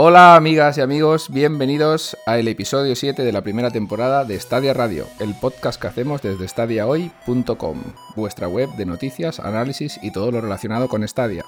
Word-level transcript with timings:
Hola 0.00 0.36
amigas 0.36 0.78
y 0.78 0.80
amigos, 0.80 1.28
bienvenidos 1.28 2.16
al 2.24 2.46
episodio 2.46 2.94
7 2.94 3.24
de 3.24 3.32
la 3.32 3.42
primera 3.42 3.72
temporada 3.72 4.24
de 4.24 4.38
Stadia 4.38 4.72
Radio, 4.72 5.08
el 5.18 5.34
podcast 5.34 5.80
que 5.80 5.88
hacemos 5.88 6.22
desde 6.22 6.46
stadiahoy.com, 6.46 7.82
vuestra 8.14 8.46
web 8.46 8.70
de 8.76 8.86
noticias, 8.86 9.40
análisis 9.40 9.98
y 10.00 10.12
todo 10.12 10.30
lo 10.30 10.40
relacionado 10.40 10.86
con 10.86 11.02
Stadia, 11.08 11.44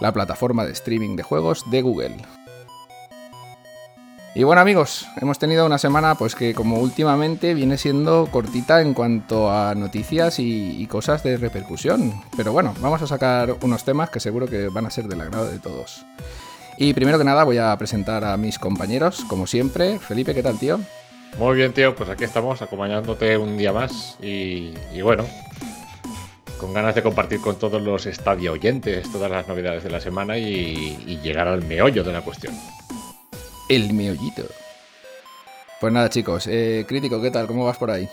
la 0.00 0.14
plataforma 0.14 0.64
de 0.64 0.72
streaming 0.72 1.14
de 1.14 1.24
juegos 1.24 1.70
de 1.70 1.82
Google. 1.82 2.16
Y 4.34 4.44
bueno 4.44 4.62
amigos, 4.62 5.06
hemos 5.20 5.38
tenido 5.38 5.66
una 5.66 5.76
semana 5.76 6.14
pues 6.14 6.34
que 6.34 6.54
como 6.54 6.78
últimamente 6.78 7.52
viene 7.52 7.76
siendo 7.76 8.28
cortita 8.30 8.80
en 8.80 8.94
cuanto 8.94 9.50
a 9.50 9.74
noticias 9.74 10.38
y, 10.38 10.82
y, 10.82 10.86
cosas 10.86 11.22
de 11.22 11.36
repercusión. 11.36 12.14
Pero 12.34 12.50
bueno, 12.50 12.72
vamos 12.80 13.02
a 13.02 13.06
sacar 13.06 13.54
unos 13.60 13.84
temas 13.84 14.08
que 14.08 14.20
seguro 14.20 14.46
que 14.46 14.68
van 14.68 14.86
a 14.86 14.90
ser 14.90 15.06
del 15.06 15.20
agrado 15.20 15.50
de 15.50 15.58
todos. 15.58 16.06
Y 16.76 16.92
primero 16.92 17.18
que 17.18 17.24
nada 17.24 17.44
voy 17.44 17.58
a 17.58 17.76
presentar 17.76 18.24
a 18.24 18.36
mis 18.36 18.58
compañeros, 18.58 19.24
como 19.28 19.46
siempre. 19.46 19.98
Felipe, 19.98 20.34
¿qué 20.34 20.42
tal, 20.42 20.58
tío? 20.58 20.80
Muy 21.38 21.56
bien, 21.56 21.72
tío, 21.72 21.94
pues 21.94 22.10
aquí 22.10 22.24
estamos 22.24 22.62
acompañándote 22.62 23.36
un 23.36 23.56
día 23.56 23.72
más 23.72 24.16
y, 24.22 24.74
y 24.92 25.02
bueno, 25.02 25.24
con 26.58 26.72
ganas 26.72 26.94
de 26.94 27.02
compartir 27.02 27.40
con 27.40 27.58
todos 27.58 27.82
los 27.82 28.06
estadio 28.06 28.52
oyentes 28.52 29.10
todas 29.10 29.30
las 29.30 29.48
novedades 29.48 29.82
de 29.82 29.90
la 29.90 30.00
semana 30.00 30.38
y, 30.38 30.96
y 31.06 31.18
llegar 31.22 31.48
al 31.48 31.64
meollo 31.64 32.04
de 32.04 32.12
la 32.12 32.22
cuestión. 32.22 32.54
El 33.68 33.92
meollito. 33.92 34.44
Pues 35.80 35.92
nada, 35.92 36.08
chicos, 36.08 36.46
eh, 36.46 36.84
crítico, 36.88 37.20
¿qué 37.20 37.30
tal? 37.30 37.46
¿Cómo 37.46 37.64
vas 37.64 37.78
por 37.78 37.90
ahí? 37.90 38.08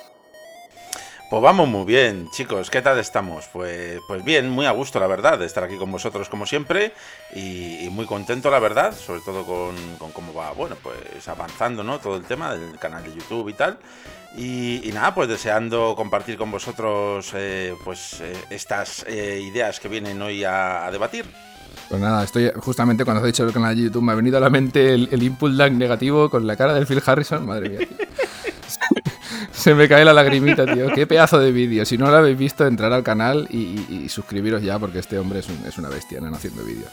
Pues 1.31 1.41
vamos 1.41 1.70
muy 1.70 1.85
bien, 1.85 2.27
chicos. 2.30 2.70
¿Qué 2.70 2.81
tal 2.81 2.99
estamos? 2.99 3.45
Pues, 3.53 4.02
pues 4.05 4.21
bien, 4.21 4.49
muy 4.49 4.65
a 4.65 4.71
gusto, 4.71 4.99
la 4.99 5.07
verdad, 5.07 5.40
de 5.40 5.46
estar 5.46 5.63
aquí 5.63 5.77
con 5.77 5.90
vosotros 5.90 6.27
como 6.27 6.46
siempre 6.46 6.91
y, 7.34 7.85
y 7.85 7.90
muy 7.90 8.05
contento, 8.05 8.51
la 8.51 8.60
verdad, 8.60 8.93
sobre 8.93 9.21
todo 9.21 9.46
con, 9.46 9.73
con, 9.98 10.12
cómo 10.12 10.34
va, 10.34 10.51
bueno, 10.51 10.76
pues 10.84 11.26
avanzando, 11.29 11.85
¿no? 11.85 11.99
Todo 11.99 12.18
el 12.18 12.23
tema 12.23 12.54
del 12.54 12.77
canal 12.77 13.05
de 13.05 13.15
YouTube 13.15 13.48
y 13.48 13.54
tal. 13.54 13.77
Y, 14.35 14.82
y 14.84 14.91
nada, 14.91 15.15
pues 15.15 15.29
deseando 15.29 15.96
compartir 15.96 16.38
con 16.38 16.51
vosotros, 16.51 17.32
eh, 17.34 17.76
pues, 17.85 18.20
eh, 18.20 18.35
estas 18.49 19.05
eh, 19.07 19.40
ideas 19.41 19.79
que 19.79 19.88
vienen 19.88 20.21
hoy 20.21 20.43
a, 20.43 20.85
a, 20.85 20.91
debatir. 20.91 21.23
Pues 21.88 22.01
nada, 22.01 22.26
estoy 22.26 22.51
justamente 22.57 23.05
cuando 23.05 23.21
has 23.21 23.27
dicho 23.27 23.45
el 23.45 23.54
canal 23.54 23.73
de 23.73 23.84
YouTube 23.84 24.04
me 24.04 24.12
ha 24.12 24.16
venido 24.16 24.35
a 24.35 24.41
la 24.41 24.49
mente 24.49 24.93
el, 24.93 25.07
el 25.10 25.23
input 25.23 25.54
lag 25.54 25.71
negativo 25.71 26.29
con 26.29 26.45
la 26.45 26.57
cara 26.57 26.73
del 26.73 26.85
Phil 26.85 27.01
Harrison, 27.05 27.45
madre 27.45 27.70
mía. 27.70 27.88
Se 29.51 29.73
me 29.73 29.87
cae 29.87 30.05
la 30.05 30.13
lagrimita, 30.13 30.65
tío. 30.65 30.87
Qué 30.93 31.07
pedazo 31.07 31.39
de 31.39 31.51
vídeo. 31.51 31.85
Si 31.85 31.97
no 31.97 32.09
lo 32.09 32.17
habéis 32.17 32.37
visto, 32.37 32.65
entrar 32.65 32.91
al 32.93 33.03
canal 33.03 33.48
y, 33.49 33.57
y, 33.57 34.01
y 34.05 34.09
suscribiros 34.09 34.61
ya, 34.61 34.79
porque 34.79 34.99
este 34.99 35.17
hombre 35.17 35.39
es, 35.39 35.49
un, 35.49 35.63
es 35.67 35.77
una 35.77 35.89
bestia, 35.89 36.20
no 36.20 36.35
haciendo 36.35 36.63
vídeos. 36.63 36.91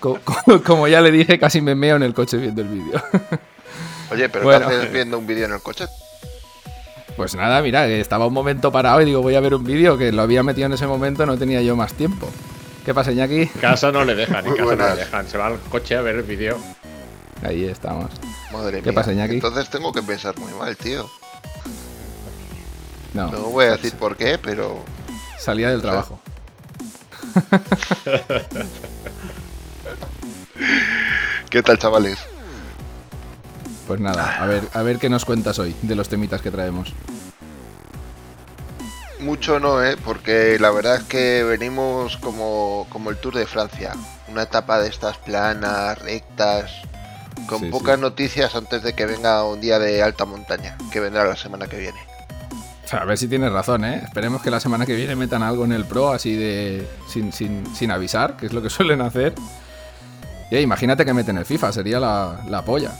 Como, 0.00 0.18
como, 0.20 0.62
como, 0.64 0.88
ya 0.88 1.00
le 1.00 1.10
dije, 1.10 1.38
casi 1.38 1.60
me 1.60 1.74
meo 1.74 1.96
en 1.96 2.02
el 2.02 2.14
coche 2.14 2.36
viendo 2.36 2.62
el 2.62 2.68
vídeo. 2.68 3.02
Oye, 4.10 4.28
pero 4.28 4.44
bueno. 4.44 4.68
¿qué 4.68 4.74
haces 4.76 4.92
viendo 4.92 5.18
un 5.18 5.26
vídeo 5.26 5.46
en 5.46 5.52
el 5.52 5.60
coche? 5.60 5.86
Pues 7.16 7.34
nada, 7.34 7.60
mira, 7.62 7.86
estaba 7.86 8.26
un 8.26 8.32
momento 8.32 8.70
parado 8.70 9.00
y 9.02 9.04
digo, 9.04 9.22
voy 9.22 9.34
a 9.34 9.40
ver 9.40 9.54
un 9.54 9.64
vídeo 9.64 9.98
que 9.98 10.12
lo 10.12 10.22
había 10.22 10.42
metido 10.42 10.66
en 10.66 10.72
ese 10.72 10.86
momento, 10.86 11.26
no 11.26 11.36
tenía 11.36 11.60
yo 11.62 11.74
más 11.74 11.92
tiempo. 11.94 12.30
¿Qué 12.84 12.94
pasa, 12.94 13.12
Iñaki? 13.12 13.48
Casa 13.60 13.90
no 13.92 14.04
le 14.04 14.14
dejan, 14.14 14.46
en 14.46 14.52
casa 14.52 14.64
buenas. 14.64 14.88
no 14.90 14.94
le 14.94 15.00
dejan. 15.02 15.28
Se 15.28 15.36
va 15.36 15.48
al 15.48 15.58
coche 15.68 15.96
a 15.96 16.00
ver 16.00 16.16
el 16.16 16.22
vídeo. 16.22 16.56
Ahí 17.42 17.64
estamos. 17.64 18.10
Madre 18.52 18.80
¿Qué 18.82 18.90
mía. 18.90 18.94
pasa, 18.94 19.12
Iñaki? 19.12 19.34
Entonces 19.34 19.68
tengo 19.68 19.92
que 19.92 20.00
pensar 20.02 20.38
muy 20.38 20.52
mal, 20.54 20.76
tío. 20.76 21.10
No, 23.14 23.30
no 23.30 23.38
voy 23.50 23.66
a 23.66 23.72
decir 23.72 23.94
por 23.94 24.16
qué, 24.16 24.38
pero. 24.38 24.84
Salía 25.38 25.70
del 25.70 25.80
trabajo. 25.80 26.20
¿Qué 31.50 31.62
tal, 31.62 31.78
chavales? 31.78 32.18
Pues 33.86 34.00
nada, 34.00 34.42
a 34.42 34.46
ver, 34.46 34.68
a 34.74 34.82
ver 34.82 34.98
qué 34.98 35.08
nos 35.08 35.24
cuentas 35.24 35.58
hoy 35.58 35.74
de 35.82 35.94
los 35.94 36.10
temitas 36.10 36.42
que 36.42 36.50
traemos. 36.50 36.92
Mucho 39.20 39.58
no, 39.58 39.82
¿eh? 39.82 39.96
Porque 40.04 40.58
la 40.60 40.70
verdad 40.70 40.96
es 40.96 41.04
que 41.04 41.42
venimos 41.42 42.18
como, 42.18 42.86
como 42.90 43.08
el 43.10 43.16
Tour 43.16 43.36
de 43.36 43.46
Francia. 43.46 43.94
Una 44.28 44.42
etapa 44.42 44.78
de 44.78 44.88
estas 44.88 45.16
planas, 45.16 45.98
rectas, 45.98 46.70
con 47.48 47.60
sí, 47.60 47.70
pocas 47.70 47.96
sí. 47.96 48.02
noticias 48.02 48.54
antes 48.54 48.82
de 48.82 48.92
que 48.92 49.06
venga 49.06 49.42
un 49.44 49.60
día 49.60 49.78
de 49.78 50.02
alta 50.02 50.26
montaña, 50.26 50.76
que 50.92 51.00
vendrá 51.00 51.24
la 51.24 51.36
semana 51.36 51.66
que 51.66 51.78
viene. 51.78 51.98
A 52.92 53.04
ver 53.04 53.18
si 53.18 53.28
tienes 53.28 53.52
razón, 53.52 53.84
¿eh? 53.84 54.00
Esperemos 54.04 54.42
que 54.42 54.50
la 54.50 54.60
semana 54.60 54.86
que 54.86 54.94
viene 54.94 55.14
metan 55.14 55.42
algo 55.42 55.64
en 55.64 55.72
el 55.72 55.84
Pro 55.84 56.10
así 56.12 56.34
de... 56.34 56.88
sin, 57.06 57.32
sin, 57.32 57.64
sin 57.74 57.90
avisar, 57.90 58.36
que 58.36 58.46
es 58.46 58.52
lo 58.52 58.62
que 58.62 58.70
suelen 58.70 59.00
hacer. 59.00 59.34
Y 60.50 60.56
imagínate 60.58 61.04
que 61.04 61.12
meten 61.12 61.36
el 61.36 61.44
FIFA, 61.44 61.72
sería 61.72 62.00
la, 62.00 62.40
la 62.48 62.64
polla. 62.64 62.92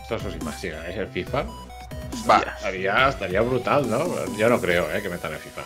Esto 0.00 0.14
os 0.14 0.36
imagináis 0.36 0.96
el 0.96 1.08
FIFA. 1.08 1.44
Va. 2.28 2.38
Estaría, 2.56 3.08
estaría 3.08 3.40
brutal, 3.40 3.90
¿no? 3.90 4.06
Yo 4.36 4.48
no 4.48 4.60
creo, 4.60 4.90
¿eh? 4.92 5.02
Que 5.02 5.08
metan 5.08 5.32
el 5.32 5.38
FIFA. 5.38 5.62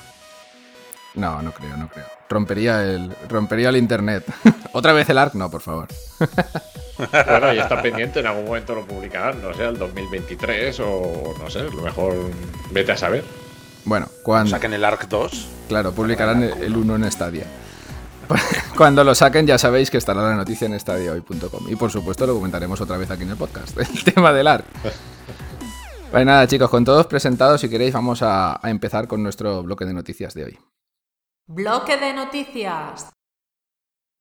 No, 1.14 1.42
no 1.42 1.52
creo, 1.52 1.76
no 1.76 1.88
creo. 1.88 2.06
Rompería 2.28 2.82
el, 2.82 3.14
rompería 3.28 3.68
el 3.68 3.76
internet. 3.76 4.24
Otra 4.72 4.92
vez 4.92 5.08
el 5.10 5.18
ARC, 5.18 5.34
no, 5.34 5.50
por 5.50 5.60
favor. 5.60 5.88
bueno, 6.98 7.52
ya 7.52 7.62
está 7.62 7.82
pendiente, 7.82 8.20
en 8.20 8.26
algún 8.26 8.46
momento 8.46 8.74
lo 8.74 8.86
publicarán, 8.86 9.42
no 9.42 9.52
sé, 9.52 9.64
el 9.64 9.78
2023 9.78 10.80
o 10.80 11.34
no 11.38 11.50
sé, 11.50 11.64
lo 11.64 11.82
mejor 11.82 12.14
vete 12.70 12.92
a 12.92 12.96
saber. 12.96 13.24
Bueno, 13.84 14.08
cuando. 14.22 14.50
¿Saquen 14.50 14.72
el 14.72 14.84
ARC 14.84 15.08
2? 15.08 15.48
Claro, 15.68 15.92
publicarán 15.92 16.42
el, 16.42 16.62
el 16.62 16.76
1 16.76 16.96
en 16.96 17.12
Stadia. 17.12 17.46
Cuando 18.76 19.04
lo 19.04 19.14
saquen 19.14 19.46
ya 19.46 19.58
sabéis 19.58 19.90
que 19.90 19.98
estará 19.98 20.22
la 20.22 20.34
noticia 20.34 20.66
en 20.66 20.74
estadiohoy.com. 20.74 21.68
Y 21.68 21.76
por 21.76 21.90
supuesto 21.90 22.26
lo 22.26 22.34
comentaremos 22.34 22.80
otra 22.80 22.96
vez 22.96 23.10
aquí 23.10 23.24
en 23.24 23.30
el 23.30 23.36
podcast, 23.36 23.76
el 23.78 24.04
tema 24.04 24.32
del 24.32 24.46
ARC. 24.46 24.64
Pues 26.10 26.26
nada 26.26 26.46
chicos, 26.46 26.70
con 26.70 26.84
todos 26.84 27.06
presentados, 27.06 27.60
si 27.60 27.68
queréis 27.68 27.94
vamos 27.94 28.22
a, 28.22 28.64
a 28.64 28.70
empezar 28.70 29.08
con 29.08 29.22
nuestro 29.22 29.62
bloque 29.62 29.84
de 29.84 29.94
noticias 29.94 30.34
de 30.34 30.44
hoy. 30.44 30.58
Bloque 31.47 31.97
de 31.97 32.12
noticias. 32.12 33.10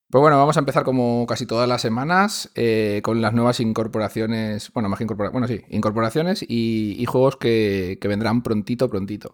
Pues 0.10 0.22
bueno, 0.22 0.38
vamos 0.38 0.58
a 0.58 0.60
empezar 0.60 0.84
como 0.84 1.26
casi 1.26 1.46
todas 1.46 1.70
las 1.70 1.82
semanas 1.82 2.52
eh, 2.56 3.00
con 3.04 3.22
las 3.22 3.34
nuevas 3.34 3.62
incorporaciones, 3.62 4.74
bueno, 4.74 4.90
más 4.90 4.98
que 4.98 5.06
incorporaciones, 5.06 5.32
bueno, 5.32 5.48
sí, 5.48 5.64
incorporaciones 5.70 6.44
y, 6.46 6.96
y 7.00 7.06
juegos 7.06 7.38
que, 7.38 7.98
que, 8.02 8.08
vendrán 8.10 8.42
prontito, 8.42 8.90
prontito. 8.90 9.34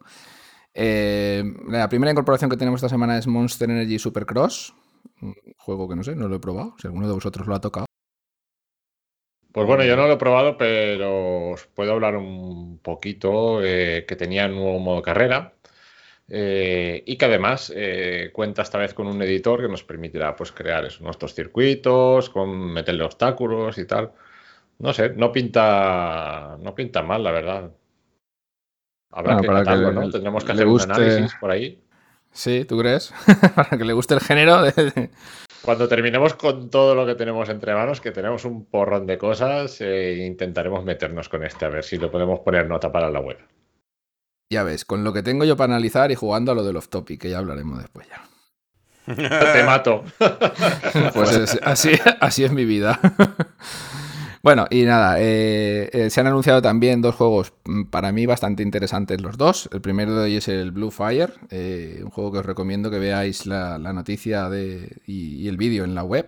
Eh, 0.75 1.43
la 1.69 1.89
primera 1.89 2.11
incorporación 2.11 2.51
que 2.51 2.57
tenemos 2.57 2.79
esta 2.79 2.89
semana 2.89 3.17
es 3.17 3.25
Monster 3.25 3.71
Energy 3.71 3.97
Supercross, 3.97 4.75
un 5.21 5.33
juego 5.57 5.89
que 5.89 5.95
no 5.95 6.03
sé, 6.03 6.15
no 6.15 6.27
lo 6.27 6.35
he 6.35 6.39
probado, 6.39 6.75
si 6.79 6.85
alguno 6.85 7.07
de 7.07 7.13
vosotros 7.13 7.47
lo 7.47 7.55
ha 7.55 7.61
tocado. 7.61 7.87
Pues 9.51 9.65
bueno, 9.65 9.83
yo 9.83 9.95
no 9.95 10.05
lo 10.05 10.13
he 10.13 10.17
probado, 10.17 10.55
pero 10.55 11.53
os 11.53 11.65
puedo 11.65 11.93
hablar 11.93 12.15
un 12.15 12.77
poquito 12.77 13.63
eh, 13.63 14.05
que 14.07 14.15
tenía 14.15 14.45
un 14.45 14.53
nuevo 14.53 14.77
modo 14.77 15.01
carrera, 15.01 15.55
eh, 16.29 17.03
y 17.05 17.17
que 17.17 17.25
además 17.25 17.71
eh, 17.75 18.31
cuenta 18.33 18.61
esta 18.61 18.77
vez 18.77 18.93
con 18.93 19.07
un 19.07 19.21
editor 19.21 19.61
que 19.61 19.69
nos 19.69 19.83
permitirá 19.83 20.35
pues, 20.35 20.51
crear 20.51 20.85
eso, 20.85 21.03
nuestros 21.03 21.33
circuitos, 21.33 22.29
con 22.29 22.73
meterle 22.73 23.03
obstáculos 23.03 23.77
y 23.77 23.85
tal. 23.85 24.11
No 24.79 24.93
sé, 24.93 25.09
no 25.15 25.31
pinta, 25.31 26.57
no 26.59 26.75
pinta 26.75 27.01
mal, 27.01 27.23
la 27.23 27.31
verdad. 27.31 27.71
Habrá 29.11 29.35
bueno, 29.35 29.41
que 29.41 29.47
tratarlo, 29.47 29.91
¿no? 29.91 30.09
Tendremos 30.09 30.43
que 30.43 30.51
hacer 30.51 30.67
guste... 30.67 30.87
un 30.87 30.95
análisis 30.95 31.35
por 31.39 31.51
ahí. 31.51 31.81
Sí, 32.31 32.65
¿tú 32.65 32.77
crees? 32.77 33.13
para 33.55 33.77
que 33.77 33.85
le 33.85 33.93
guste 33.93 34.13
el 34.13 34.19
género. 34.19 34.61
De... 34.61 35.09
Cuando 35.63 35.87
terminemos 35.87 36.35
con 36.35 36.69
todo 36.69 36.93
lo 36.93 37.05
que 37.05 37.15
tenemos 37.15 37.49
entre 37.49 37.73
manos, 37.73 37.99
que 37.99 38.11
tenemos 38.11 38.45
un 38.45 38.65
porrón 38.65 39.07
de 39.07 39.17
cosas, 39.17 39.81
eh, 39.81 40.25
intentaremos 40.25 40.83
meternos 40.83 41.29
con 41.29 41.43
este, 41.43 41.65
a 41.65 41.69
ver 41.69 41.83
si 41.83 41.97
lo 41.97 42.11
podemos 42.11 42.41
poner 42.41 42.67
nota 42.67 42.91
para 42.91 43.09
la 43.09 43.19
web. 43.19 43.37
Ya 44.49 44.63
ves, 44.63 44.85
con 44.85 45.03
lo 45.03 45.11
que 45.11 45.23
tengo 45.23 45.43
yo 45.43 45.57
para 45.57 45.73
analizar 45.73 46.11
y 46.11 46.15
jugando 46.15 46.51
a 46.51 46.55
lo 46.55 46.63
del 46.63 46.77
off 46.77 46.87
topic, 46.87 47.21
que 47.21 47.29
ya 47.29 47.39
hablaremos 47.39 47.79
después 47.79 48.07
ya. 48.07 48.23
Te 49.53 49.63
mato. 49.63 50.03
pues 51.13 51.31
es, 51.31 51.59
así, 51.63 51.91
así 52.21 52.43
es 52.45 52.51
mi 52.51 52.63
vida. 52.65 52.99
bueno, 54.43 54.65
y 54.69 54.83
nada, 54.83 55.19
eh, 55.19 55.89
eh, 55.91 56.09
se 56.09 56.21
han 56.21 56.27
anunciado 56.27 56.61
también 56.61 57.01
dos 57.01 57.15
juegos 57.15 57.53
mm, 57.65 57.83
para 57.85 58.11
mí 58.13 58.25
bastante 58.25 58.63
interesantes 58.63 59.21
los 59.21 59.37
dos. 59.37 59.69
El 59.73 59.81
primero 59.81 60.15
de 60.15 60.29
ellos 60.29 60.47
es 60.47 60.61
el 60.61 60.71
Blue 60.71 60.91
Fire, 60.91 61.33
eh, 61.49 61.99
un 62.03 62.09
juego 62.09 62.31
que 62.31 62.39
os 62.39 62.45
recomiendo 62.45 62.89
que 62.89 62.99
veáis 62.99 63.45
la, 63.45 63.77
la 63.77 63.91
noticia 63.91 64.49
de, 64.49 65.01
y, 65.05 65.35
y 65.41 65.47
el 65.49 65.57
vídeo 65.57 65.83
en 65.83 65.93
la 65.93 66.03
web 66.03 66.27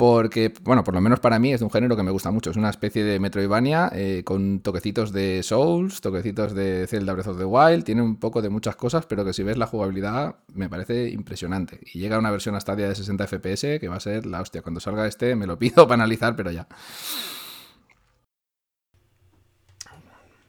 porque, 0.00 0.50
bueno, 0.62 0.82
por 0.82 0.94
lo 0.94 1.02
menos 1.02 1.20
para 1.20 1.38
mí 1.38 1.52
es 1.52 1.60
de 1.60 1.66
un 1.66 1.70
género 1.70 1.94
que 1.94 2.02
me 2.02 2.10
gusta 2.10 2.30
mucho. 2.30 2.50
Es 2.50 2.56
una 2.56 2.70
especie 2.70 3.04
de 3.04 3.20
Metroidvania 3.20 3.90
eh, 3.92 4.22
con 4.24 4.60
toquecitos 4.60 5.12
de 5.12 5.42
Souls, 5.42 6.00
toquecitos 6.00 6.54
de 6.54 6.86
Zelda 6.88 7.12
Breath 7.12 7.26
of 7.26 7.36
the 7.36 7.44
Wild. 7.44 7.84
Tiene 7.84 8.00
un 8.00 8.16
poco 8.16 8.40
de 8.40 8.48
muchas 8.48 8.76
cosas, 8.76 9.04
pero 9.04 9.26
que 9.26 9.34
si 9.34 9.42
ves 9.42 9.58
la 9.58 9.66
jugabilidad 9.66 10.36
me 10.54 10.70
parece 10.70 11.10
impresionante. 11.10 11.80
Y 11.92 11.98
llega 11.98 12.18
una 12.18 12.30
versión 12.30 12.54
hasta 12.54 12.74
día 12.74 12.88
de 12.88 12.94
60 12.94 13.26
FPS 13.26 13.78
que 13.78 13.88
va 13.88 13.96
a 13.96 14.00
ser 14.00 14.24
la 14.24 14.40
hostia. 14.40 14.62
Cuando 14.62 14.80
salga 14.80 15.06
este 15.06 15.36
me 15.36 15.46
lo 15.46 15.58
pido 15.58 15.74
para 15.86 15.96
analizar, 15.96 16.34
pero 16.34 16.50
ya. 16.50 16.66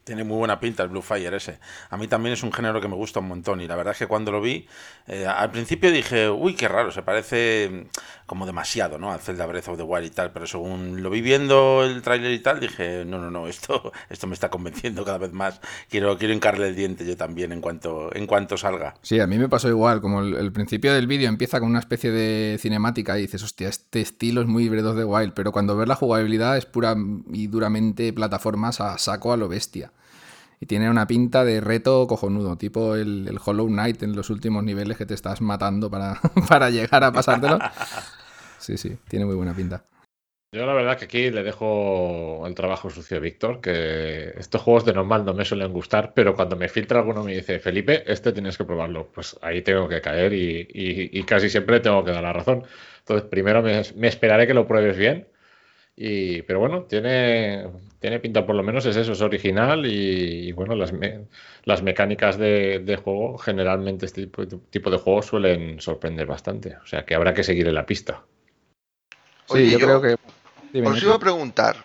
Tiene 0.03 0.23
muy 0.23 0.37
buena 0.37 0.59
pinta 0.59 0.83
el 0.83 0.89
Blue 0.89 1.01
Fire 1.01 1.33
ese. 1.33 1.59
A 1.89 1.95
mí 1.95 2.07
también 2.07 2.33
es 2.33 2.41
un 2.41 2.51
género 2.51 2.81
que 2.81 2.87
me 2.87 2.95
gusta 2.95 3.19
un 3.19 3.27
montón 3.27 3.61
y 3.61 3.67
la 3.67 3.75
verdad 3.75 3.91
es 3.93 3.99
que 3.99 4.07
cuando 4.07 4.31
lo 4.31 4.41
vi, 4.41 4.67
eh, 5.07 5.27
al 5.27 5.51
principio 5.51 5.91
dije, 5.91 6.27
uy, 6.29 6.55
qué 6.55 6.67
raro, 6.67 6.91
se 6.91 7.03
parece 7.03 7.87
como 8.31 8.45
demasiado, 8.45 8.97
¿no? 8.97 9.11
Al 9.11 9.19
Zelda 9.19 9.45
Breath 9.45 9.67
of 9.67 9.75
the 9.75 9.83
Wild 9.83 10.05
y 10.05 10.09
tal, 10.09 10.31
pero 10.31 10.47
según 10.47 11.03
lo 11.03 11.09
vi 11.09 11.19
viendo 11.19 11.83
el 11.83 12.01
tráiler 12.01 12.31
y 12.31 12.39
tal, 12.39 12.61
dije, 12.61 13.03
no, 13.03 13.19
no, 13.19 13.29
no, 13.29 13.45
esto, 13.45 13.91
esto 14.09 14.25
me 14.25 14.33
está 14.33 14.49
convenciendo 14.49 15.03
cada 15.03 15.17
vez 15.17 15.33
más. 15.33 15.59
Quiero, 15.89 16.17
quiero 16.17 16.33
hincarle 16.33 16.69
el 16.69 16.75
diente 16.77 17.05
yo 17.05 17.17
también 17.17 17.51
en 17.51 17.59
cuanto, 17.59 18.09
en 18.15 18.27
cuanto 18.27 18.55
salga. 18.55 18.93
Sí, 19.01 19.19
a 19.19 19.27
mí 19.27 19.37
me 19.37 19.49
pasó 19.49 19.67
igual, 19.67 19.99
como 19.99 20.21
el, 20.21 20.53
principio 20.53 20.93
del 20.93 21.07
vídeo 21.07 21.27
empieza 21.27 21.59
con 21.59 21.71
una 21.71 21.79
especie 21.79 22.09
de 22.09 22.57
cinemática 22.57 23.19
y 23.19 23.23
dices, 23.23 23.43
hostia, 23.43 23.67
este 23.67 23.99
estilo 23.99 24.39
es 24.39 24.47
muy 24.47 24.69
Breath 24.69 24.85
of 24.85 24.95
the 24.95 25.03
Wild, 25.03 25.33
pero 25.33 25.51
cuando 25.51 25.75
ves 25.75 25.89
la 25.89 25.95
jugabilidad 25.95 26.55
es 26.55 26.65
pura 26.65 26.95
y 27.33 27.47
duramente 27.47 28.13
plataformas 28.13 28.79
a 28.79 28.97
saco 28.97 29.33
a 29.33 29.37
lo 29.37 29.49
bestia. 29.49 29.91
Y 30.61 30.67
tiene 30.67 30.89
una 30.89 31.05
pinta 31.05 31.43
de 31.43 31.59
reto 31.59 32.07
cojonudo, 32.07 32.55
tipo 32.55 32.95
el, 32.95 33.37
Hollow 33.43 33.67
Knight 33.67 34.03
en 34.03 34.15
los 34.15 34.29
últimos 34.29 34.63
niveles 34.63 34.95
que 34.95 35.05
te 35.05 35.15
estás 35.15 35.41
matando 35.41 35.91
para, 35.91 36.21
para 36.47 36.69
llegar 36.69 37.03
a 37.03 37.11
pasártelo. 37.11 37.59
Sí, 38.61 38.77
sí, 38.77 38.97
tiene 39.09 39.25
muy 39.25 39.35
buena 39.35 39.53
pinta. 39.53 39.85
Yo 40.53 40.65
la 40.65 40.73
verdad 40.73 40.97
que 40.97 41.05
aquí 41.05 41.31
le 41.31 41.43
dejo 41.43 42.45
el 42.45 42.53
trabajo 42.55 42.89
sucio 42.89 43.17
a 43.17 43.19
Víctor, 43.21 43.61
que 43.61 44.33
estos 44.37 44.61
juegos 44.61 44.85
de 44.85 44.93
normal 44.93 45.23
no 45.23 45.33
me 45.33 45.45
suelen 45.45 45.71
gustar, 45.71 46.13
pero 46.13 46.35
cuando 46.35 46.57
me 46.57 46.67
filtra 46.67 46.99
alguno 46.99 47.23
me 47.23 47.35
dice, 47.35 47.59
Felipe, 47.59 48.03
este 48.05 48.33
tienes 48.33 48.57
que 48.57 48.65
probarlo, 48.65 49.07
pues 49.13 49.37
ahí 49.41 49.61
tengo 49.61 49.87
que 49.87 50.01
caer 50.01 50.33
y, 50.33 51.23
casi 51.23 51.49
siempre 51.49 51.79
tengo 51.79 52.03
que 52.03 52.11
dar 52.11 52.23
la 52.23 52.33
razón. 52.33 52.63
Entonces, 52.99 53.29
primero 53.29 53.61
me, 53.61 53.81
me 53.95 54.07
esperaré 54.09 54.45
que 54.45 54.53
lo 54.53 54.67
pruebes 54.67 54.97
bien 54.97 55.27
y, 55.95 56.41
pero 56.43 56.59
bueno, 56.59 56.83
tiene, 56.83 57.67
tiene 57.99 58.19
pinta, 58.19 58.45
por 58.45 58.55
lo 58.55 58.63
menos 58.63 58.85
es 58.85 58.95
eso, 58.95 59.11
es 59.11 59.21
original 59.21 59.85
y, 59.85 60.51
bueno, 60.53 60.75
las, 60.75 60.93
las 61.65 61.83
mecánicas 61.83 62.37
de, 62.37 62.99
juego, 63.03 63.37
generalmente 63.37 64.05
este 64.05 64.27
tipo, 64.27 64.89
de 64.89 64.97
juegos 64.97 65.27
suelen 65.27 65.79
sorprender 65.79 66.25
bastante. 66.25 66.77
O 66.77 66.87
sea 66.87 67.05
que 67.05 67.15
habrá 67.15 67.33
que 67.33 67.43
seguir 67.43 67.67
en 67.67 67.75
la 67.75 67.85
pista. 67.85 68.23
Oye, 69.47 69.69
yo, 69.69 69.79
creo 69.79 70.01
que... 70.01 70.17
os 70.81 71.03
iba 71.03 71.15
a 71.15 71.19
preguntar, 71.19 71.83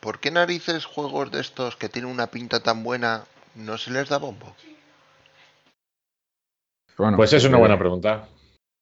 ¿por 0.00 0.18
qué 0.18 0.30
narices 0.30 0.84
juegos 0.84 1.30
de 1.30 1.40
estos 1.40 1.76
que 1.76 1.88
tienen 1.88 2.10
una 2.10 2.28
pinta 2.28 2.60
tan 2.60 2.82
buena 2.82 3.24
no 3.54 3.78
se 3.78 3.90
les 3.90 4.08
da 4.08 4.18
bombo? 4.18 4.54
pues 7.16 7.32
es 7.32 7.44
una 7.44 7.56
buena 7.56 7.78
pregunta. 7.78 8.28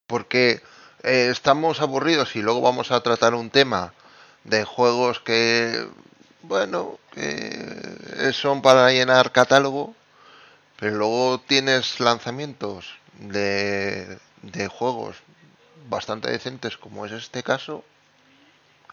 Porque 0.06 0.60
eh, 1.04 1.28
estamos 1.30 1.80
aburridos 1.80 2.34
y 2.34 2.42
luego 2.42 2.60
vamos 2.60 2.90
a 2.90 3.00
tratar 3.00 3.34
un 3.34 3.50
tema 3.50 3.92
de 4.44 4.64
juegos 4.64 5.20
que, 5.20 5.86
bueno, 6.42 6.98
que 7.12 8.32
son 8.32 8.62
para 8.62 8.90
llenar 8.90 9.30
catálogo, 9.30 9.94
pero 10.78 10.96
luego 10.96 11.38
tienes 11.38 12.00
lanzamientos 12.00 12.94
de, 13.18 14.18
de 14.42 14.68
juegos 14.68 15.16
bastante 15.88 16.30
decentes 16.30 16.76
como 16.76 17.06
es 17.06 17.12
este 17.12 17.42
caso, 17.42 17.84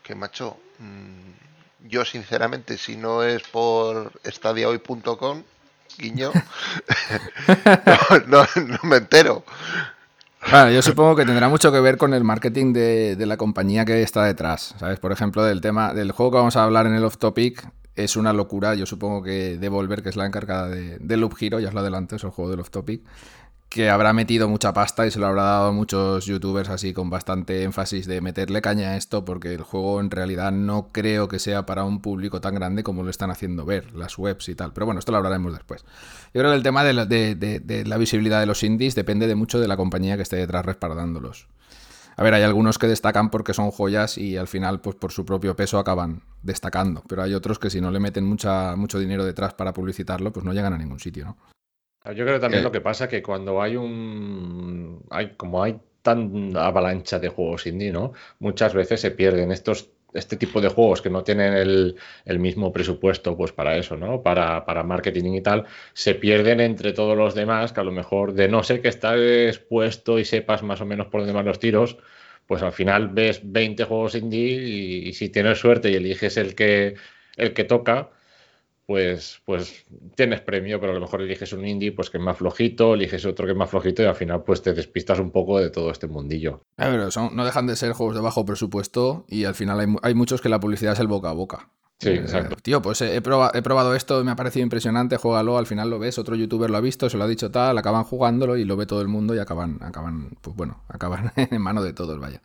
que 0.05 0.13
macho, 0.13 0.57
mm, 0.77 1.87
yo 1.89 2.05
sinceramente 2.05 2.77
si 2.77 2.95
no 2.95 3.23
es 3.23 3.41
por 3.41 4.11
estadiahoy.com, 4.23 5.41
guiño, 5.97 6.31
no, 8.27 8.45
me 8.83 8.97
entero. 8.97 9.43
Bueno, 10.51 10.69
yo 10.69 10.83
supongo 10.83 11.15
que 11.15 11.25
tendrá 11.25 11.49
mucho 11.49 11.71
que 11.71 11.79
ver 11.79 11.97
con 11.97 12.13
el 12.13 12.23
marketing 12.23 12.71
de, 12.71 13.25
la 13.25 13.35
compañía 13.35 13.83
que 13.83 14.03
está 14.03 14.23
detrás. 14.23 14.75
¿Sabes? 14.79 14.99
Por 14.99 15.11
ejemplo, 15.11 15.43
del 15.43 15.59
tema 15.59 15.91
del 15.95 16.11
juego 16.11 16.33
que 16.33 16.37
vamos 16.37 16.55
a 16.55 16.63
hablar 16.63 16.85
en 16.85 16.93
el 16.93 17.03
off 17.03 17.17
topic 17.17 17.67
es 17.95 18.15
una 18.15 18.31
locura. 18.31 18.75
Yo 18.75 18.85
supongo 18.85 19.23
que 19.23 19.57
Devolver, 19.57 20.03
que 20.03 20.09
es 20.09 20.17
la 20.17 20.27
encargada 20.27 20.67
de, 20.67 20.99
de 20.99 21.17
Loop 21.17 21.35
Hero, 21.39 21.59
ya 21.59 21.69
os 21.69 21.73
lo 21.73 21.79
adelanto, 21.79 22.15
es 22.15 22.23
el 22.23 22.29
juego 22.29 22.51
del 22.51 22.59
off 22.59 22.69
topic, 22.69 23.01
que 23.69 23.89
habrá 23.89 24.13
metido 24.13 24.47
mucha 24.47 24.73
pasta 24.73 25.05
y 25.05 25.11
se 25.11 25.19
lo 25.19 25.27
habrá 25.27 25.43
dado 25.43 25.67
a 25.67 25.71
muchos 25.71 26.25
youtubers 26.25 26.69
así 26.69 26.93
con 26.93 27.09
bastante 27.09 27.63
énfasis 27.63 28.07
de 28.07 28.21
meterle 28.21 28.61
caña 28.61 28.91
a 28.91 28.97
esto 28.97 29.25
porque 29.25 29.53
el 29.53 29.63
juego 29.63 29.99
en 29.99 30.11
realidad 30.11 30.51
no 30.51 30.89
creo 30.91 31.27
que 31.27 31.39
sea 31.39 31.65
para 31.65 31.83
un 31.83 32.01
público 32.01 32.39
tan 32.39 32.55
grande 32.55 32.83
como 32.83 33.03
lo 33.03 33.09
están 33.09 33.31
haciendo 33.31 33.65
ver 33.65 33.93
las 33.93 34.17
webs 34.17 34.47
y 34.49 34.55
tal. 34.55 34.71
Pero 34.71 34.85
bueno, 34.85 34.99
esto 34.99 35.11
lo 35.11 35.17
hablaremos 35.17 35.53
después. 35.53 35.83
Yo 36.33 36.41
creo 36.41 36.51
que 36.51 36.57
el 36.57 36.63
tema 36.63 36.83
de 36.83 36.93
la, 36.93 37.97
visibilidad 37.97 38.39
de 38.39 38.45
los 38.45 38.63
indies 38.63 38.95
depende 38.95 39.27
de 39.27 39.35
mucho 39.35 39.59
de 39.59 39.67
la 39.67 39.77
compañía 39.77 40.15
que 40.15 40.23
esté 40.23 40.37
detrás 40.37 40.65
respaldándolos. 40.65 41.47
A 42.17 42.23
ver, 42.23 42.33
hay 42.33 42.43
algunos 42.43 42.77
que 42.77 42.87
destacan 42.87 43.29
porque 43.29 43.53
son 43.53 43.71
joyas 43.71 44.17
y 44.17 44.37
al 44.37 44.47
final, 44.47 44.79
pues 44.79 44.95
por 44.95 45.11
su 45.11 45.25
propio 45.25 45.57
peso 45.57 45.79
acaban 45.79 46.21
destacando. 46.43 47.03
Pero 47.09 47.23
hay 47.23 47.33
otros 47.33 47.59
que 47.59 47.69
si 47.69 47.81
no 47.81 47.91
le 47.91 47.99
meten 47.99 48.23
mucha, 48.23 48.77
mucho 48.77 48.99
dinero 48.99 49.25
detrás 49.25 49.53
para 49.53 49.73
publicitarlo, 49.73 50.31
pues 50.31 50.45
no 50.45 50.53
llegan 50.53 50.71
a 50.71 50.77
ningún 50.77 51.01
sitio, 51.01 51.25
¿no? 51.25 51.54
Yo 52.13 52.25
creo 52.25 52.39
también 52.39 52.63
lo 52.63 52.71
que 52.71 52.81
pasa 52.81 53.07
que 53.07 53.23
cuando 53.23 53.61
hay 53.61 53.75
un. 53.75 55.03
Hay, 55.09 55.31
como 55.37 55.63
hay 55.63 55.79
tan 56.01 56.55
avalancha 56.55 57.17
de 57.19 57.29
juegos 57.29 57.65
indie, 57.65 57.91
¿no? 57.91 58.13
Muchas 58.39 58.73
veces 58.73 59.01
se 59.01 59.11
pierden 59.11 59.51
estos 59.51 59.89
este 60.15 60.37
tipo 60.37 60.61
de 60.61 60.69
juegos 60.69 61.01
que 61.01 61.09
no 61.09 61.23
tienen 61.23 61.53
el, 61.53 62.39
mismo 62.39 62.71
presupuesto 62.71 63.35
pues 63.35 63.51
para 63.51 63.77
eso, 63.77 63.97
¿no? 63.97 64.21
Para, 64.21 64.65
para, 64.65 64.83
marketing 64.83 65.33
y 65.33 65.41
tal, 65.41 65.65
se 65.93 66.15
pierden 66.15 66.61
entre 66.61 66.93
todos 66.93 67.17
los 67.17 67.35
demás, 67.35 67.73
que 67.73 67.81
a 67.81 67.83
lo 67.83 67.91
mejor 67.91 68.33
de 68.33 68.47
no 68.47 68.63
ser 68.63 68.81
que 68.81 68.87
estás 68.87 69.19
expuesto 69.19 70.17
y 70.17 70.25
sepas 70.25 70.63
más 70.63 70.81
o 70.81 70.85
menos 70.85 71.07
por 71.07 71.21
dónde 71.21 71.33
van 71.33 71.45
los 71.45 71.59
tiros, 71.59 71.97
pues 72.47 72.63
al 72.63 72.71
final 72.71 73.09
ves 73.09 73.41
20 73.43 73.83
juegos 73.83 74.15
indie 74.15 74.53
y, 74.53 75.09
y 75.09 75.13
si 75.13 75.29
tienes 75.29 75.59
suerte 75.59 75.91
y 75.91 75.95
eliges 75.95 76.37
el 76.37 76.55
que, 76.55 76.95
el 77.35 77.53
que 77.53 77.65
toca, 77.65 78.09
pues, 78.85 79.41
pues 79.45 79.85
tienes 80.15 80.41
premio, 80.41 80.79
pero 80.79 80.91
a 80.91 80.95
lo 80.95 81.01
mejor 81.01 81.21
eliges 81.21 81.53
un 81.53 81.65
indie 81.65 81.91
pues 81.91 82.09
que 82.09 82.17
es 82.17 82.23
más 82.23 82.37
flojito, 82.37 82.93
eliges 82.93 83.25
otro 83.25 83.45
que 83.45 83.53
es 83.53 83.57
más 83.57 83.69
flojito 83.69 84.03
y 84.03 84.05
al 84.05 84.15
final 84.15 84.43
pues 84.43 84.61
te 84.61 84.73
despistas 84.73 85.19
un 85.19 85.31
poco 85.31 85.59
de 85.59 85.69
todo 85.69 85.91
este 85.91 86.07
mundillo. 86.07 86.61
pero 86.75 87.09
son, 87.11 87.35
no 87.35 87.45
dejan 87.45 87.67
de 87.67 87.75
ser 87.75 87.93
juegos 87.93 88.15
de 88.15 88.21
bajo 88.21 88.45
presupuesto 88.45 89.25
y 89.27 89.45
al 89.45 89.55
final 89.55 89.79
hay, 89.79 89.87
hay 90.03 90.13
muchos 90.13 90.41
que 90.41 90.49
la 90.49 90.59
publicidad 90.59 90.93
es 90.93 90.99
el 90.99 91.07
boca 91.07 91.29
a 91.29 91.33
boca. 91.33 91.69
Sí, 91.99 92.09
eh, 92.09 92.15
exacto. 92.15 92.57
tío, 92.57 92.81
pues 92.81 93.01
he, 93.01 93.21
probado, 93.21 93.51
he 93.55 93.61
probado 93.61 93.95
esto, 93.95 94.23
me 94.23 94.31
ha 94.31 94.35
parecido 94.35 94.63
impresionante, 94.63 95.17
juégalo, 95.17 95.57
al 95.57 95.65
final 95.65 95.89
lo 95.89 95.97
ves, 95.97 96.19
otro 96.19 96.35
youtuber 96.35 96.69
lo 96.69 96.77
ha 96.77 96.81
visto, 96.81 97.09
se 97.09 97.17
lo 97.17 97.23
ha 97.23 97.27
dicho 97.27 97.51
tal, 97.51 97.77
acaban 97.77 98.03
jugándolo 98.03 98.57
y 98.57 98.65
lo 98.65 98.75
ve 98.75 98.85
todo 98.85 99.01
el 99.01 99.07
mundo 99.07 99.33
y 99.33 99.39
acaban, 99.39 99.79
acaban, 99.81 100.31
pues 100.41 100.55
bueno, 100.55 100.83
acaban 100.89 101.31
en 101.35 101.61
mano 101.61 101.81
de 101.81 101.93
todos, 101.93 102.19
vaya. 102.19 102.41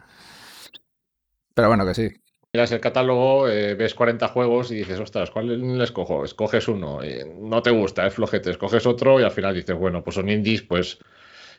Pero 1.54 1.68
bueno, 1.68 1.84
que 1.84 1.94
sí, 1.94 2.10
miras 2.52 2.72
el 2.72 2.80
catálogo, 2.80 3.48
eh, 3.48 3.74
ves 3.74 3.94
40 3.94 4.28
juegos 4.28 4.70
y 4.70 4.76
dices, 4.76 4.98
ostras, 5.00 5.30
¿cuál 5.30 5.78
les 5.78 5.92
cojo? 5.92 6.24
Escoges 6.24 6.68
uno, 6.68 7.00
no 7.40 7.62
te 7.62 7.70
gusta, 7.70 8.06
es 8.06 8.14
flojete, 8.14 8.50
escoges 8.50 8.86
otro 8.86 9.20
y 9.20 9.24
al 9.24 9.30
final 9.30 9.54
dices, 9.54 9.76
bueno, 9.76 10.02
pues 10.02 10.16
son 10.16 10.28
indies, 10.28 10.62
pues 10.62 10.98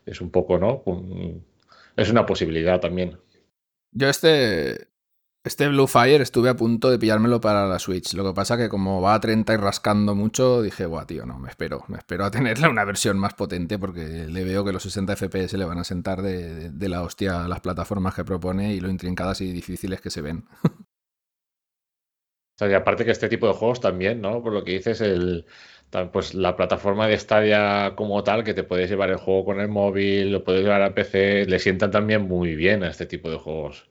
es 0.05 0.21
un 0.21 0.31
poco, 0.31 0.57
¿no? 0.57 0.83
Es 1.95 2.09
una 2.09 2.25
posibilidad 2.25 2.79
también. 2.79 3.19
Yo 3.93 4.07
este, 4.07 4.87
este 5.43 5.67
Blue 5.67 5.87
Fire 5.87 6.21
estuve 6.21 6.49
a 6.49 6.55
punto 6.55 6.89
de 6.89 6.97
pillármelo 6.97 7.41
para 7.41 7.67
la 7.67 7.79
Switch. 7.79 8.13
Lo 8.13 8.23
que 8.23 8.33
pasa 8.33 8.57
que 8.57 8.69
como 8.69 9.01
va 9.01 9.15
a 9.15 9.19
30 9.19 9.53
y 9.53 9.57
rascando 9.57 10.15
mucho, 10.15 10.61
dije, 10.61 10.85
guau, 10.85 11.05
tío, 11.05 11.25
no, 11.25 11.39
me 11.39 11.49
espero. 11.49 11.83
Me 11.87 11.97
espero 11.97 12.25
a 12.25 12.31
tenerle 12.31 12.69
una 12.69 12.85
versión 12.85 13.17
más 13.17 13.33
potente 13.33 13.77
porque 13.77 14.27
le 14.27 14.43
veo 14.43 14.63
que 14.63 14.71
los 14.71 14.83
60 14.83 15.15
FPS 15.15 15.57
le 15.57 15.65
van 15.65 15.79
a 15.79 15.83
sentar 15.83 16.21
de 16.21 16.89
la 16.89 17.01
hostia 17.03 17.43
a 17.43 17.47
las 17.47 17.61
plataformas 17.61 18.15
que 18.15 18.23
propone 18.23 18.73
y 18.73 18.79
lo 18.79 18.89
intrincadas 18.89 19.41
y 19.41 19.51
difíciles 19.51 19.99
que 19.99 20.09
se 20.09 20.21
ven. 20.21 20.45
y 22.69 22.73
aparte 22.73 23.05
que 23.05 23.11
este 23.11 23.29
tipo 23.29 23.47
de 23.47 23.53
juegos 23.53 23.79
también, 23.81 24.21
¿no? 24.21 24.41
Por 24.43 24.53
lo 24.53 24.63
que 24.63 24.73
dices, 24.73 25.01
el, 25.01 25.45
pues 26.11 26.33
la 26.33 26.55
plataforma 26.55 27.07
de 27.07 27.17
Stadia 27.17 27.93
como 27.95 28.23
tal, 28.23 28.43
que 28.43 28.53
te 28.53 28.63
puedes 28.63 28.89
llevar 28.89 29.09
el 29.09 29.17
juego 29.17 29.45
con 29.45 29.59
el 29.59 29.67
móvil, 29.67 30.31
lo 30.31 30.43
puedes 30.43 30.63
llevar 30.63 30.81
a 30.81 30.93
PC, 30.93 31.45
le 31.45 31.59
sientan 31.59 31.91
también 31.91 32.23
muy 32.23 32.55
bien 32.55 32.83
a 32.83 32.89
este 32.89 33.05
tipo 33.05 33.29
de 33.29 33.37
juegos. 33.37 33.89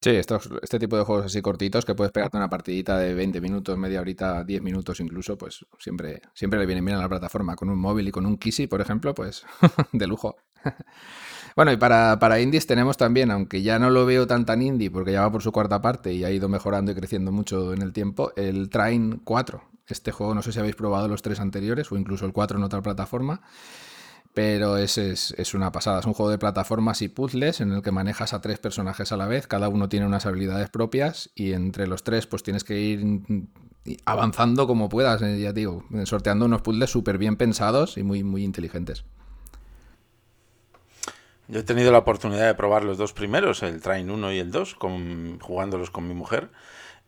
Sí, 0.00 0.10
este 0.10 0.78
tipo 0.78 0.96
de 0.96 1.04
juegos 1.04 1.26
así 1.26 1.42
cortitos 1.42 1.84
que 1.84 1.94
puedes 1.94 2.12
pegarte 2.12 2.36
una 2.36 2.48
partidita 2.48 2.98
de 2.98 3.12
20 3.14 3.40
minutos, 3.40 3.76
media 3.76 4.00
horita, 4.00 4.44
10 4.44 4.62
minutos 4.62 5.00
incluso, 5.00 5.36
pues 5.36 5.66
siempre, 5.78 6.20
siempre 6.32 6.60
le 6.60 6.66
viene 6.66 6.80
bien 6.80 6.96
a 6.96 7.00
la 7.00 7.08
plataforma. 7.08 7.56
Con 7.56 7.70
un 7.70 7.78
móvil 7.78 8.06
y 8.08 8.12
con 8.12 8.24
un 8.24 8.36
Kissy, 8.38 8.68
por 8.68 8.80
ejemplo, 8.80 9.14
pues 9.14 9.44
de 9.92 10.06
lujo. 10.06 10.36
Bueno, 11.56 11.72
y 11.72 11.78
para, 11.78 12.18
para 12.18 12.38
indies 12.38 12.66
tenemos 12.66 12.98
también, 12.98 13.30
aunque 13.30 13.62
ya 13.62 13.78
no 13.78 13.88
lo 13.88 14.04
veo 14.04 14.26
tan 14.26 14.44
tan 14.44 14.60
indie 14.60 14.90
porque 14.90 15.12
ya 15.12 15.22
va 15.22 15.32
por 15.32 15.42
su 15.42 15.52
cuarta 15.52 15.80
parte 15.80 16.12
y 16.12 16.22
ha 16.22 16.30
ido 16.30 16.50
mejorando 16.50 16.92
y 16.92 16.94
creciendo 16.94 17.32
mucho 17.32 17.72
en 17.72 17.80
el 17.80 17.94
tiempo, 17.94 18.30
el 18.36 18.68
Train 18.68 19.22
4. 19.24 19.62
Este 19.86 20.12
juego 20.12 20.34
no 20.34 20.42
sé 20.42 20.52
si 20.52 20.58
habéis 20.58 20.76
probado 20.76 21.08
los 21.08 21.22
tres 21.22 21.40
anteriores 21.40 21.90
o 21.90 21.96
incluso 21.96 22.26
el 22.26 22.34
4 22.34 22.58
en 22.58 22.64
otra 22.64 22.82
plataforma, 22.82 23.40
pero 24.34 24.76
es, 24.76 24.98
es, 24.98 25.34
es 25.38 25.54
una 25.54 25.72
pasada. 25.72 26.00
Es 26.00 26.04
un 26.04 26.12
juego 26.12 26.30
de 26.30 26.36
plataformas 26.36 27.00
y 27.00 27.08
puzzles 27.08 27.62
en 27.62 27.72
el 27.72 27.80
que 27.80 27.90
manejas 27.90 28.34
a 28.34 28.42
tres 28.42 28.58
personajes 28.58 29.10
a 29.12 29.16
la 29.16 29.26
vez, 29.26 29.46
cada 29.46 29.70
uno 29.70 29.88
tiene 29.88 30.04
unas 30.04 30.26
habilidades 30.26 30.68
propias 30.68 31.30
y 31.34 31.54
entre 31.54 31.86
los 31.86 32.04
tres 32.04 32.26
pues 32.26 32.42
tienes 32.42 32.64
que 32.64 32.78
ir 32.78 33.48
avanzando 34.04 34.66
como 34.66 34.90
puedas, 34.90 35.22
eh, 35.22 35.40
ya 35.40 35.54
digo, 35.54 35.84
sorteando 36.04 36.44
unos 36.44 36.60
puzzles 36.60 36.90
súper 36.90 37.16
bien 37.16 37.36
pensados 37.36 37.96
y 37.96 38.02
muy, 38.02 38.24
muy 38.24 38.44
inteligentes. 38.44 39.06
Yo 41.48 41.60
he 41.60 41.62
tenido 41.62 41.92
la 41.92 41.98
oportunidad 41.98 42.46
de 42.46 42.54
probar 42.54 42.82
los 42.82 42.98
dos 42.98 43.12
primeros, 43.12 43.62
el 43.62 43.80
Train 43.80 44.10
1 44.10 44.32
y 44.32 44.38
el 44.38 44.50
2, 44.50 44.74
con, 44.74 45.38
jugándolos 45.38 45.90
con 45.90 46.08
mi 46.08 46.14
mujer. 46.14 46.48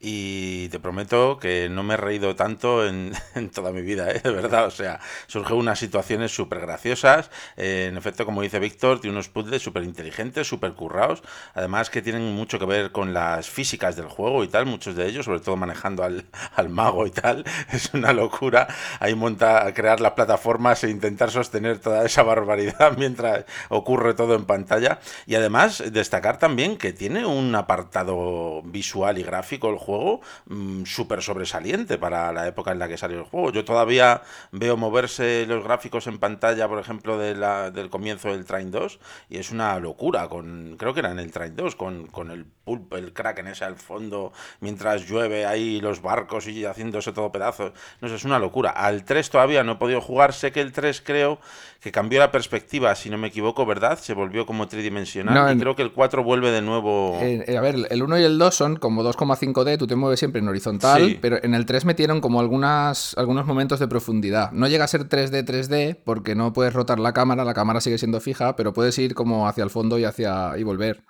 Y 0.00 0.68
te 0.68 0.78
prometo 0.78 1.38
que 1.38 1.68
no 1.68 1.82
me 1.82 1.94
he 1.94 1.96
reído 1.96 2.36
tanto 2.36 2.86
en, 2.86 3.12
toda 3.52 3.72
mi 3.72 3.82
vida, 3.82 4.10
¿eh? 4.10 4.20
de 4.22 4.30
verdad. 4.30 4.66
O 4.66 4.70
sea, 4.70 5.00
surgen 5.26 5.56
unas 5.56 5.78
situaciones 5.78 6.32
súper 6.32 6.60
graciosas. 6.60 7.30
Eh, 7.56 7.86
en 7.90 7.96
efecto, 7.96 8.24
como 8.24 8.42
dice 8.42 8.58
Víctor, 8.58 9.00
tiene 9.00 9.16
unos 9.16 9.28
puzzles 9.28 9.62
súper 9.62 9.82
inteligentes, 9.82 10.46
súper 10.46 10.74
currados. 10.74 11.22
Además 11.54 11.90
que 11.90 12.02
tienen 12.02 12.34
mucho 12.34 12.58
que 12.58 12.66
ver 12.66 12.92
con 12.92 13.12
las 13.12 13.48
físicas 13.48 13.96
del 13.96 14.06
juego 14.06 14.44
y 14.44 14.48
tal, 14.48 14.66
muchos 14.66 14.94
de 14.94 15.06
ellos, 15.06 15.24
sobre 15.24 15.40
todo 15.40 15.56
manejando 15.56 16.04
al, 16.04 16.26
al 16.54 16.68
mago 16.68 17.06
y 17.06 17.10
tal. 17.10 17.44
Es 17.72 17.92
una 17.92 18.12
locura. 18.12 18.66
Ahí 19.00 19.14
monta 19.14 19.72
crear 19.74 20.00
las 20.00 20.12
plataformas 20.12 20.82
e 20.84 20.90
intentar 20.90 21.30
sostener 21.30 21.78
toda 21.78 22.04
esa 22.04 22.22
barbaridad 22.22 22.94
mientras 22.98 23.44
ocurre 23.68 24.14
todo 24.14 24.34
en 24.34 24.44
pantalla. 24.44 25.00
Y 25.26 25.34
además, 25.34 25.82
destacar 25.92 26.38
también 26.38 26.76
que 26.76 26.92
tiene 26.92 27.26
un 27.26 27.54
apartado 27.54 28.62
visual 28.62 29.18
y 29.18 29.22
gráfico 29.22 29.70
el 29.70 29.76
juego 29.76 29.87
juego 29.88 30.20
mm, 30.46 30.84
súper 30.84 31.22
sobresaliente 31.22 31.96
para 31.96 32.30
la 32.32 32.46
época 32.46 32.72
en 32.72 32.78
la 32.78 32.88
que 32.88 32.98
salió 32.98 33.18
el 33.18 33.24
juego. 33.24 33.50
Yo 33.50 33.64
todavía 33.64 34.22
veo 34.52 34.76
moverse 34.76 35.46
los 35.46 35.64
gráficos 35.64 36.06
en 36.06 36.18
pantalla, 36.18 36.68
por 36.68 36.78
ejemplo, 36.78 37.16
del 37.18 37.88
comienzo 37.88 38.28
del 38.28 38.44
Train 38.44 38.70
2 38.70 39.00
y 39.30 39.38
es 39.38 39.50
una 39.50 39.78
locura. 39.78 40.28
Con, 40.28 40.76
creo 40.78 40.92
que 40.92 41.00
era 41.00 41.10
en 41.10 41.18
el 41.18 41.32
Train 41.32 41.56
2, 41.56 41.74
con, 41.74 42.06
con 42.08 42.30
el 42.30 42.44
pulp, 42.44 42.92
el 42.92 43.14
crack 43.14 43.38
en 43.38 43.46
ese 43.46 43.64
al 43.64 43.76
fondo, 43.76 44.32
mientras 44.60 45.08
llueve 45.08 45.46
ahí 45.46 45.80
los 45.80 46.02
barcos 46.02 46.46
y 46.48 46.66
haciéndose 46.66 47.12
todo 47.12 47.32
pedazos. 47.32 47.72
No 48.02 48.08
sé, 48.08 48.16
es 48.16 48.24
una 48.24 48.38
locura. 48.38 48.70
Al 48.70 49.04
3 49.04 49.30
todavía 49.30 49.64
no 49.64 49.72
he 49.72 49.76
podido 49.76 50.02
jugar. 50.02 50.34
Sé 50.34 50.52
que 50.52 50.60
el 50.60 50.72
3 50.72 51.00
creo 51.00 51.38
que 51.80 51.92
cambió 51.92 52.18
la 52.18 52.32
perspectiva, 52.32 52.92
si 52.96 53.08
no 53.08 53.18
me 53.18 53.28
equivoco, 53.28 53.64
¿verdad? 53.64 53.98
Se 54.00 54.12
volvió 54.12 54.46
como 54.46 54.66
tridimensional 54.66 55.56
y 55.56 55.60
creo 55.60 55.76
que 55.76 55.82
el 55.82 55.92
4 55.92 56.24
vuelve 56.24 56.50
de 56.50 56.60
nuevo. 56.60 57.16
a 57.16 57.60
ver, 57.60 57.76
el 57.88 58.02
1 58.02 58.18
y 58.18 58.24
el 58.24 58.36
2 58.36 58.54
son 58.54 58.76
como 58.76 59.04
2,5D 59.04 59.78
tú 59.78 59.86
te 59.86 59.94
mueves 59.94 60.18
siempre 60.18 60.40
en 60.40 60.48
horizontal, 60.48 61.18
pero 61.20 61.38
en 61.42 61.54
el 61.54 61.66
3 61.66 61.84
metieron 61.84 62.20
como 62.20 62.40
algunas, 62.40 63.16
algunos 63.16 63.46
momentos 63.46 63.78
de 63.78 63.86
profundidad. 63.86 64.50
No 64.50 64.66
llega 64.66 64.84
a 64.84 64.88
ser 64.88 65.08
3D, 65.08 65.44
3D, 65.44 65.96
porque 66.02 66.34
no 66.34 66.52
puedes 66.52 66.72
rotar 66.72 66.98
la 66.98 67.12
cámara, 67.12 67.44
la 67.44 67.54
cámara 67.54 67.80
sigue 67.80 67.98
siendo 67.98 68.20
fija, 68.20 68.56
pero 68.56 68.72
puedes 68.72 68.98
ir 68.98 69.14
como 69.14 69.46
hacia 69.46 69.62
el 69.62 69.70
fondo 69.70 69.98
y 69.98 70.04
hacia 70.04 70.58
y 70.58 70.64
volver. 70.64 71.04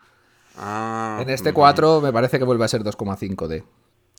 Ah, 0.59 1.19
en 1.23 1.31
este 1.31 1.55
4 1.55 2.03
me 2.03 2.13
parece 2.13 2.39
que 2.39 2.45
vuelve 2.45 2.65
a 2.65 2.69
ser 2.69 2.83
2,5D. 2.83 3.65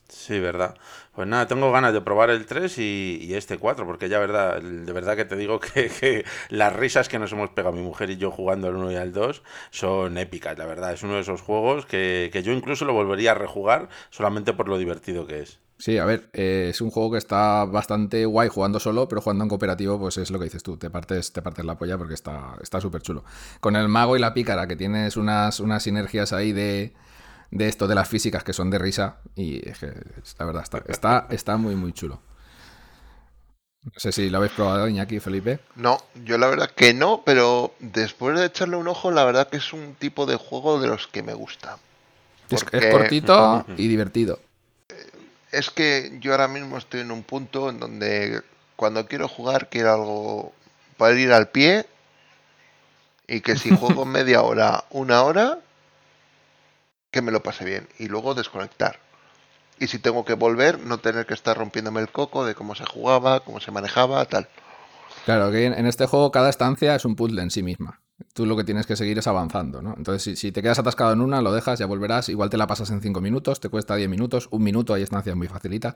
Sí, 0.09 0.39
verdad. 0.39 0.75
Pues 1.13 1.27
nada, 1.27 1.47
tengo 1.47 1.71
ganas 1.71 1.93
de 1.93 2.01
probar 2.01 2.31
el 2.31 2.45
3 2.45 2.77
y, 2.79 3.33
este 3.35 3.57
4, 3.57 3.85
porque 3.85 4.09
ya 4.09 4.19
verdad, 4.19 4.59
de 4.61 4.91
verdad 4.91 5.15
que 5.15 5.25
te 5.25 5.35
digo 5.35 5.59
que, 5.99 6.25
las 6.49 6.75
risas 6.75 7.07
que 7.07 7.19
nos 7.19 7.31
hemos 7.31 7.51
pegado 7.51 7.75
mi 7.75 7.83
mujer 7.83 8.09
y 8.09 8.17
yo 8.17 8.31
jugando 8.31 8.67
al 8.67 8.75
1 8.75 8.91
y 8.91 8.95
al 8.95 9.13
2 9.13 9.43
son 9.69 10.17
épicas, 10.17 10.57
la 10.57 10.65
verdad. 10.65 10.93
Es 10.93 11.03
uno 11.03 11.15
de 11.15 11.21
esos 11.21 11.41
juegos 11.41 11.85
que, 11.85 12.31
yo 12.43 12.51
incluso 12.51 12.85
lo 12.85 12.93
volvería 12.93 13.31
a 13.31 13.35
rejugar 13.35 13.89
solamente 14.09 14.53
por 14.53 14.67
lo 14.67 14.77
divertido 14.77 15.27
que 15.27 15.41
es. 15.41 15.59
Sí, 15.77 15.97
a 15.97 16.05
ver, 16.05 16.29
eh, 16.33 16.67
es 16.71 16.81
un 16.81 16.89
juego 16.89 17.11
que 17.11 17.19
está 17.19 17.63
bastante 17.65 18.25
guay 18.25 18.49
jugando 18.49 18.79
solo, 18.79 19.07
pero 19.07 19.21
jugando 19.21 19.45
en 19.45 19.49
cooperativo, 19.49 19.97
pues 19.97 20.17
es 20.17 20.29
lo 20.29 20.37
que 20.39 20.45
dices 20.45 20.63
tú, 20.63 20.75
te 20.75 20.89
partes, 20.89 21.31
te 21.31 21.41
partes 21.41 21.63
la 21.63 21.77
polla 21.77 21.97
porque 21.97 22.15
está 22.15 22.81
súper 22.81 23.01
chulo. 23.01 23.23
Con 23.61 23.75
el 23.75 23.87
mago 23.87 24.17
y 24.17 24.19
la 24.19 24.33
pícara, 24.33 24.67
que 24.67 24.75
tienes 24.75 25.15
unas, 25.15 25.59
unas 25.61 25.83
sinergias 25.83 26.33
ahí 26.33 26.51
de 26.51 26.93
de 27.51 27.67
esto 27.67 27.87
de 27.87 27.95
las 27.95 28.07
físicas 28.07 28.43
que 28.43 28.53
son 28.53 28.69
de 28.69 28.79
risa. 28.79 29.17
Y 29.35 29.67
es 29.67 29.79
que, 29.79 29.93
la 30.37 30.45
verdad, 30.45 30.63
está, 30.63 30.83
está, 30.87 31.27
está 31.29 31.57
muy, 31.57 31.75
muy 31.75 31.93
chulo. 31.93 32.21
No 33.83 33.91
sé 33.95 34.11
si 34.11 34.29
lo 34.29 34.39
habéis 34.39 34.53
probado, 34.53 34.89
Iñaki 34.89 35.19
Felipe. 35.19 35.59
No, 35.75 35.99
yo 36.25 36.37
la 36.37 36.47
verdad 36.47 36.69
que 36.69 36.93
no, 36.93 37.23
pero 37.25 37.73
después 37.79 38.37
de 38.37 38.45
echarle 38.45 38.75
un 38.75 38.87
ojo, 38.87 39.09
la 39.09 39.23
verdad 39.23 39.47
que 39.49 39.57
es 39.57 39.71
un 39.71 39.95
tipo 39.95 40.25
de 40.25 40.35
juego 40.35 40.81
de 40.81 40.87
los 40.87 41.07
que 41.07 41.23
me 41.23 41.33
gusta. 41.33 41.77
Es, 42.49 42.63
cortito 42.63 43.65
y 43.77 43.87
divertido. 43.87 44.39
Es 45.51 45.69
que 45.69 46.17
yo 46.19 46.31
ahora 46.31 46.47
mismo 46.47 46.77
estoy 46.77 47.01
en 47.01 47.11
un 47.11 47.23
punto 47.23 47.69
en 47.69 47.79
donde 47.79 48.41
cuando 48.75 49.05
quiero 49.07 49.27
jugar 49.27 49.69
quiero 49.69 49.93
algo 49.93 50.53
para 50.97 51.17
ir 51.17 51.31
al 51.31 51.49
pie 51.49 51.85
y 53.27 53.41
que 53.41 53.55
si 53.55 53.75
juego 53.75 54.05
media 54.05 54.41
hora, 54.41 54.85
una 54.89 55.21
hora, 55.23 55.59
que 57.11 57.21
me 57.21 57.31
lo 57.31 57.43
pase 57.43 57.65
bien 57.65 57.87
y 57.97 58.07
luego 58.07 58.35
desconectar. 58.35 58.99
Y 59.79 59.87
si 59.87 59.99
tengo 59.99 60.25
que 60.25 60.33
volver, 60.33 60.79
no 60.79 60.97
tener 60.97 61.25
que 61.25 61.33
estar 61.33 61.57
rompiéndome 61.57 62.01
el 62.01 62.09
coco 62.09 62.45
de 62.45 62.55
cómo 62.55 62.75
se 62.75 62.85
jugaba, 62.85 63.39
cómo 63.41 63.59
se 63.59 63.71
manejaba, 63.71 64.25
tal. 64.25 64.47
Claro, 65.25 65.51
que 65.51 65.65
en 65.65 65.85
este 65.85 66.05
juego 66.05 66.31
cada 66.31 66.49
estancia 66.49 66.95
es 66.95 67.05
un 67.05 67.15
puzzle 67.15 67.41
en 67.41 67.51
sí 67.51 67.63
misma. 67.63 68.01
Tú 68.33 68.45
lo 68.45 68.57
que 68.57 68.65
tienes 68.65 68.85
que 68.85 68.97
seguir 68.97 69.17
es 69.17 69.27
avanzando, 69.27 69.81
¿no? 69.81 69.93
Entonces, 69.97 70.37
si, 70.37 70.51
te 70.51 70.61
quedas 70.61 70.79
atascado 70.79 71.13
en 71.13 71.21
una, 71.21 71.41
lo 71.41 71.53
dejas, 71.53 71.79
ya 71.79 71.85
volverás. 71.85 72.27
Igual 72.27 72.49
te 72.49 72.57
la 72.57 72.67
pasas 72.67 72.89
en 72.91 73.01
5 73.01 73.21
minutos, 73.21 73.61
te 73.61 73.69
cuesta 73.69 73.95
10 73.95 74.09
minutos, 74.09 74.49
un 74.51 74.63
minuto, 74.63 74.93
hay 74.93 75.03
estancias 75.03 75.35
muy 75.35 75.47
facilitas. 75.47 75.95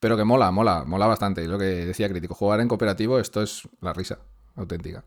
Pero 0.00 0.16
que 0.16 0.24
mola, 0.24 0.50
mola, 0.50 0.84
mola 0.84 1.06
bastante. 1.06 1.44
Y 1.44 1.46
lo 1.46 1.58
que 1.58 1.64
decía 1.64 2.08
Crítico, 2.08 2.34
jugar 2.34 2.60
en 2.60 2.68
cooperativo, 2.68 3.20
esto 3.20 3.42
es 3.42 3.68
la 3.80 3.92
risa 3.92 4.18
auténtica. 4.56 5.04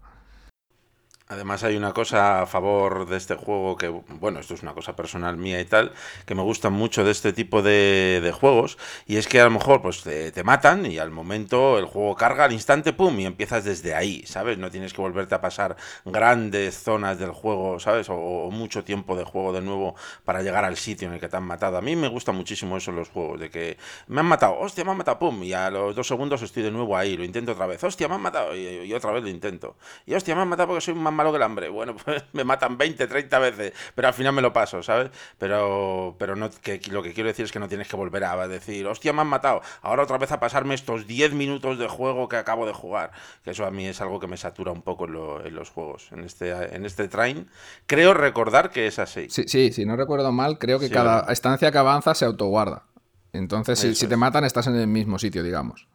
Además 1.27 1.63
hay 1.63 1.75
una 1.75 1.91
cosa 1.91 2.44
a 2.44 2.46
favor 2.46 3.08
de 3.08 3.17
este 3.17 3.34
juego 3.34 3.75
que, 3.77 3.88
bueno, 3.88 4.39
esto 4.39 4.53
es 4.53 4.62
una 4.62 4.75
cosa 4.75 4.96
personal 4.96 5.38
mía 5.38 5.60
y 5.60 5.65
tal, 5.65 5.91
que 6.27 6.36
me 6.36 6.44
gusta 6.44 6.70
mucho 6.70 7.03
de 7.03 7.10
este 7.10 7.34
tipo 7.34 7.63
de, 7.63 8.32
juegos, 8.39 8.77
y 9.08 9.17
es 9.17 9.27
que 9.27 9.41
a 9.41 9.46
lo 9.46 9.50
mejor 9.50 9.82
pues 9.82 10.03
te, 10.03 10.44
matan 10.44 10.86
y 10.86 11.00
al 11.00 11.10
momento 11.10 11.79
el 11.79 11.86
juego 11.86 12.15
carga 12.15 12.44
al 12.44 12.51
instante, 12.51 12.94
¡pum! 12.94 13.20
y 13.20 13.25
empiezas 13.25 13.63
desde 13.63 13.96
ahí, 13.96 14.24
¿sabes? 14.27 14.60
No 14.60 14.70
tienes 14.70 14.94
que 14.94 15.01
volverte 15.01 15.34
a 15.34 15.41
pasar 15.41 15.77
grandes 16.05 16.84
zonas 16.84 17.17
del 17.17 17.32
juego, 17.32 17.79
¿sabes? 17.79 18.05
O, 18.10 18.51
mucho 18.51 18.84
tiempo 18.84 19.15
de 19.15 19.24
juego 19.24 19.51
de 19.51 19.62
nuevo 19.62 19.96
para 20.25 20.44
llegar 20.44 20.63
al 20.63 20.77
sitio 20.77 21.08
en 21.08 21.15
el 21.15 21.20
que 21.20 21.27
te 21.27 21.38
han 21.38 21.44
matado. 21.44 21.77
A 21.77 21.82
mí 21.82 21.96
me 21.96 22.08
gusta 22.08 22.34
muchísimo 22.34 22.77
eso 22.77 22.91
en 22.91 22.98
los 22.98 23.10
juegos, 23.10 23.39
de 23.39 23.50
que 23.50 23.77
me 24.08 24.20
han 24.20 24.27
matado, 24.27 24.60
hostia, 24.60 24.84
me 24.84 24.91
han 24.91 24.98
matado, 24.98 25.17
¡pum! 25.17 25.41
Y 25.44 25.53
a 25.53 25.72
los 25.72 25.96
dos 25.96 26.08
segundos 26.08 26.44
estoy 26.44 26.62
de 26.62 26.72
nuevo 26.72 26.96
ahí, 26.96 27.17
lo 27.17 27.24
intento 27.24 27.53
otra 27.53 27.65
vez, 27.65 27.84
hostia, 27.84 28.08
me 28.08 28.13
han 28.13 28.22
matado, 28.22 28.55
y, 28.55 28.94
otra 28.94 29.12
vez 29.12 29.24
lo 29.24 29.29
intento. 29.29 29.75
Y 30.05 30.13
hostia, 30.13 30.36
me 30.36 30.41
han 30.41 30.50
matado 30.50 30.67
porque 30.67 30.82
soy 30.82 30.94
un 30.94 31.14
malo 31.15 31.31
que 31.31 31.38
el 31.38 31.43
hambre. 31.43 31.69
Bueno, 31.69 31.95
pues 32.05 32.24
me 32.34 32.43
matan 32.43 32.77
20, 32.77 33.07
30 33.07 33.39
veces, 33.39 33.74
pero 33.95 34.07
al 34.07 34.13
final 34.13 34.34
me 34.34 34.41
lo 34.41 34.53
paso, 34.53 34.84
¿sabes? 34.84 35.12
Pero, 35.38 36.15
pero 36.19 36.36
no, 36.36 36.50
que, 36.50 36.81
lo 36.91 37.01
que 37.01 37.13
quiero 37.13 37.27
decir 37.27 37.45
es 37.45 37.51
que 37.51 37.60
no 37.60 37.67
tienes 37.67 37.88
que 37.88 37.95
volver 37.95 38.24
a 38.24 38.48
decir, 38.48 38.86
hostia, 38.88 39.13
me 39.13 39.22
han 39.22 39.27
matado, 39.27 39.62
ahora 39.81 40.03
otra 40.03 40.17
vez 40.17 40.31
a 40.31 40.39
pasarme 40.39 40.75
estos 40.75 41.07
10 41.07 41.34
minutos 41.34 41.77
de 41.77 41.88
juego 41.88 42.27
que 42.29 42.38
acabo 42.38 42.65
de 42.65 42.74
jugar. 42.74 43.12
Que 43.43 43.51
eso 43.51 43.65
a 43.65 43.72
mí 43.72 43.86
es 43.88 44.01
algo 44.01 44.19
que 44.19 44.27
me 44.27 44.38
satura 44.38 44.72
un 44.72 44.81
poco 44.81 45.05
en, 45.05 45.55
los 45.55 45.69
juegos, 45.69 46.12
en 46.12 46.24
este, 46.24 46.51
en 46.75 46.86
este 46.86 47.07
train. 47.07 47.48
Creo 47.86 48.13
recordar 48.13 48.72
que 48.72 48.88
es 48.88 49.00
así. 49.00 49.27
Sí, 49.29 49.43
sí, 49.48 49.72
si 49.72 49.86
no 49.86 49.95
recuerdo 49.95 50.31
mal, 50.31 50.57
creo 50.57 50.79
que 50.79 50.89
cada 50.89 51.31
estancia 51.31 51.72
que 51.72 51.77
avanza 51.77 52.13
se 52.15 52.25
autoguarda. 52.25 52.86
Entonces, 53.34 53.79
si, 53.79 54.07
te 54.07 54.15
matan, 54.15 54.45
estás 54.45 54.67
en 54.67 54.75
el 54.75 54.88
mismo 54.88 55.19
sitio, 55.19 55.43
digamos. 55.43 55.88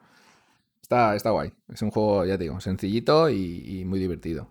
Está, 0.82 1.14
está 1.16 1.30
guay. 1.30 1.52
Es 1.72 1.80
un 1.82 1.90
juego, 1.90 2.24
ya 2.26 2.36
te 2.36 2.44
digo, 2.44 2.60
sencillito 2.60 3.30
y 3.30 3.84
muy 3.86 3.98
divertido. 3.98 4.48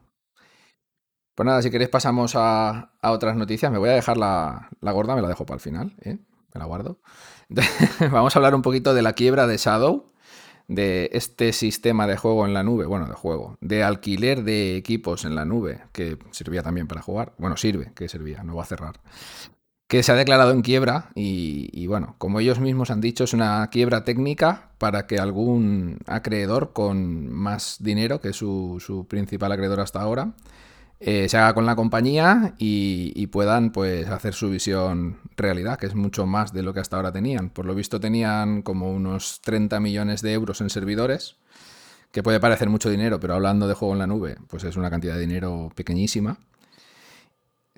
Pues 1.39 1.45
nada, 1.45 1.61
si 1.61 1.71
queréis 1.71 1.89
pasamos 1.89 2.33
a, 2.35 2.91
otras 3.01 3.37
noticias. 3.37 3.71
Me 3.71 3.77
voy 3.77 3.87
a 3.87 3.93
dejar 3.93 4.17
la, 4.17 4.67
gorda, 4.81 5.15
me 5.15 5.21
la 5.21 5.29
dejo 5.29 5.45
para 5.45 5.55
el 5.55 5.61
final, 5.61 5.95
¿eh? 6.01 6.17
me 6.53 6.59
la 6.59 6.65
guardo. 6.65 6.99
Vamos 8.11 8.35
a 8.35 8.39
hablar 8.39 8.55
un 8.55 8.61
poquito 8.61 8.93
de 8.93 9.01
la 9.01 9.13
quiebra 9.13 9.47
de 9.47 9.55
Shadow, 9.55 10.11
de 10.67 11.09
este 11.13 11.53
sistema 11.53 12.07
de 12.07 12.17
juego 12.17 12.45
en 12.45 12.53
la 12.53 12.63
nube, 12.63 12.87
bueno, 12.87 13.07
de 13.07 13.13
juego, 13.13 13.57
de 13.61 13.83
alquiler 13.83 14.43
de 14.43 14.75
equipos 14.75 15.23
en 15.23 15.33
la 15.33 15.45
nube, 15.45 15.79
que 15.93 16.17
servía 16.31 16.61
también 16.61 16.87
para 16.87 17.01
jugar. 17.01 17.31
Bueno, 17.37 17.55
sirve, 17.55 17.93
que 17.95 18.09
servía, 18.09 18.43
no 18.43 18.57
va 18.57 18.63
a 18.63 18.65
cerrar. 18.65 18.99
Que 19.87 20.03
se 20.03 20.11
ha 20.11 20.15
declarado 20.15 20.51
en 20.51 20.61
quiebra 20.61 21.09
y, 21.15 21.87
bueno, 21.87 22.15
como 22.17 22.41
ellos 22.41 22.59
mismos 22.59 22.91
han 22.91 22.99
dicho, 22.99 23.23
es 23.23 23.31
una 23.31 23.65
quiebra 23.71 24.03
técnica 24.03 24.71
para 24.77 25.07
que 25.07 25.19
algún 25.19 25.99
acreedor 26.05 26.73
con 26.73 27.31
más 27.31 27.77
dinero 27.79 28.19
que 28.19 28.33
su 28.33 29.05
principal 29.07 29.53
acreedor 29.53 29.79
hasta 29.79 30.01
ahora 30.01 30.33
eh, 30.99 31.29
se 31.29 31.37
haga 31.37 31.53
con 31.53 31.65
la 31.65 31.75
compañía 31.75 32.55
y, 32.57 33.27
puedan 33.27 33.71
pues 33.71 34.07
hacer 34.09 34.33
su 34.33 34.49
visión 34.49 35.19
realidad, 35.37 35.77
que 35.77 35.85
es 35.85 35.95
mucho 35.95 36.25
más 36.25 36.51
de 36.51 36.63
lo 36.63 36.73
que 36.73 36.81
hasta 36.81 36.97
ahora 36.97 37.11
tenían. 37.11 37.49
Por 37.49 37.65
lo 37.65 37.75
visto 37.75 37.99
tenían 37.99 38.61
como 38.63 38.91
unos 38.91 39.39
30 39.41 39.79
millones 39.79 40.21
de 40.21 40.33
euros 40.33 40.61
en 40.61 40.69
servidores, 40.69 41.37
que 42.11 42.23
puede 42.23 42.39
parecer 42.39 42.69
mucho 42.69 42.89
dinero, 42.89 43.19
pero 43.19 43.35
hablando 43.35 43.67
de 43.67 43.75
juego 43.75 43.93
en 43.93 43.99
la 43.99 44.07
nube, 44.07 44.37
pues 44.47 44.63
es 44.63 44.75
una 44.75 44.89
cantidad 44.89 45.13
de 45.15 45.21
dinero 45.21 45.71
pequeñísima. 45.75 46.37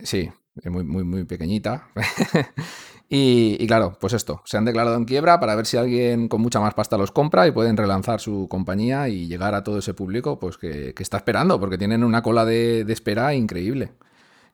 Sí, 0.01 0.31
muy, 0.63 0.83
muy, 0.83 1.03
muy 1.03 1.23
pequeñita. 1.25 1.89
Y, 3.13 3.67
claro, 3.67 3.97
pues 3.99 4.13
esto, 4.13 4.41
se 4.45 4.55
han 4.55 4.63
declarado 4.63 4.95
en 4.95 5.03
quiebra 5.03 5.37
para 5.37 5.53
ver 5.55 5.65
si 5.65 5.75
alguien 5.75 6.29
con 6.29 6.39
mucha 6.39 6.61
más 6.61 6.73
pasta 6.73 6.97
los 6.97 7.11
compra 7.11 7.45
y 7.45 7.51
pueden 7.51 7.75
relanzar 7.75 8.21
su 8.21 8.47
compañía 8.47 9.09
y 9.09 9.27
llegar 9.27 9.53
a 9.53 9.65
todo 9.65 9.79
ese 9.79 9.93
público 9.93 10.39
pues 10.39 10.57
que, 10.57 10.95
está 10.97 11.17
esperando, 11.17 11.59
porque 11.59 11.77
tienen 11.77 12.05
una 12.05 12.21
cola 12.21 12.45
de, 12.45 12.85
espera 12.87 13.33
increíble. 13.33 13.91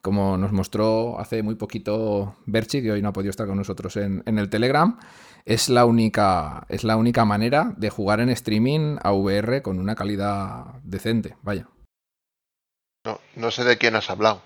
Como 0.01 0.39
nos 0.39 0.53
mostró 0.53 1.19
hace 1.19 1.43
muy 1.43 1.53
poquito 1.53 2.35
Berchi, 2.47 2.81
que 2.81 2.93
hoy 2.93 3.01
no 3.03 3.09
ha 3.09 3.13
podido 3.13 3.29
estar 3.29 3.45
con 3.45 3.57
nosotros 3.57 3.95
en, 3.95 4.23
el 4.25 4.49
Telegram, 4.49 4.97
es 5.45 5.69
la, 5.69 5.85
única, 5.85 6.65
es 6.67 6.83
la 6.83 6.97
única 6.97 7.25
manera 7.25 7.75
de 7.77 7.91
jugar 7.91 8.21
en 8.21 8.29
streaming 8.29 8.97
a 9.03 9.11
VR 9.11 9.61
con 9.61 9.77
una 9.77 9.93
calidad 9.93 10.81
decente, 10.81 11.37
vaya. 11.43 11.67
No, 13.05 13.19
no 13.35 13.51
sé 13.51 13.63
de 13.63 13.77
quién 13.77 13.95
has 13.95 14.09
hablado. 14.09 14.41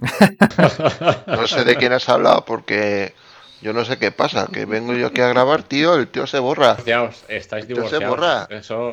no 1.26 1.46
sé 1.46 1.64
de 1.64 1.76
quién 1.76 1.92
has 1.92 2.08
hablado 2.08 2.44
porque 2.44 3.14
Yo 3.60 3.72
no 3.74 3.84
sé 3.84 3.98
qué 3.98 4.10
pasa, 4.10 4.48
que 4.50 4.64
vengo 4.64 4.94
yo 4.94 5.08
aquí 5.08 5.20
a 5.20 5.28
grabar, 5.28 5.62
tío, 5.62 5.94
el 5.96 6.08
tío 6.08 6.26
se 6.26 6.38
borra. 6.38 6.76
Divorciaos, 6.76 7.24
estáis 7.28 7.64
Esto 7.64 7.74
se 7.88 7.98
divorciados. 7.98 8.08
borra. 8.08 8.46
Eso, 8.48 8.92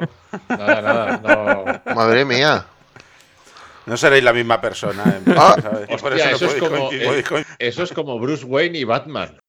nada, 0.50 0.82
nada, 0.82 1.22
no. 1.24 1.64
Madre 1.96 2.26
mía. 2.26 2.66
No 3.86 3.96
seréis 3.96 4.26
la 4.26 4.34
misma 4.34 4.60
persona. 4.60 5.04
¿eh? 5.08 5.22
Ah, 5.38 5.56
eso 5.88 6.10
no 6.10 6.16
es 6.52 6.56
como, 6.56 6.92
eh. 6.92 7.24
Eso 7.60 7.84
es 7.84 7.94
como 7.94 8.20
Bruce 8.20 8.44
Wayne 8.44 8.80
y 8.80 8.84
Batman. 8.84 9.40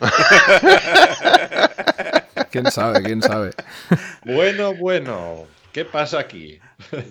¿Quién 2.50 2.70
sabe? 2.70 3.02
¿Quién 3.02 3.20
sabe? 3.20 3.50
Bueno, 4.24 4.74
bueno. 4.74 5.46
¿Qué 5.72 5.84
pasa 5.86 6.18
aquí? 6.20 6.58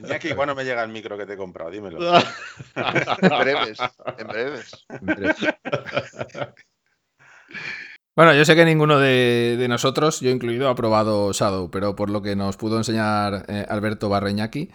Iñaki, 0.03 0.33
¿cuándo 0.33 0.53
me 0.55 0.63
llega 0.63 0.83
el 0.83 0.91
micro 0.91 1.17
que 1.17 1.25
te 1.25 1.33
he 1.33 1.37
comprado? 1.37 1.71
Dímelo. 1.71 1.99
En 2.15 3.39
breves, 3.39 3.77
en 4.19 4.27
breves. 4.27 5.35
Bueno, 8.15 8.33
yo 8.35 8.43
sé 8.45 8.55
que 8.55 8.65
ninguno 8.65 8.99
de, 8.99 9.55
de 9.57 9.67
nosotros, 9.67 10.19
yo 10.19 10.29
incluido, 10.29 10.69
ha 10.69 10.75
probado 10.75 11.31
Shadow, 11.31 11.71
pero 11.71 11.95
por 11.95 12.09
lo 12.09 12.21
que 12.21 12.35
nos 12.35 12.57
pudo 12.57 12.77
enseñar 12.77 13.45
eh, 13.47 13.65
Alberto 13.69 14.09
Barreñaki, 14.09 14.69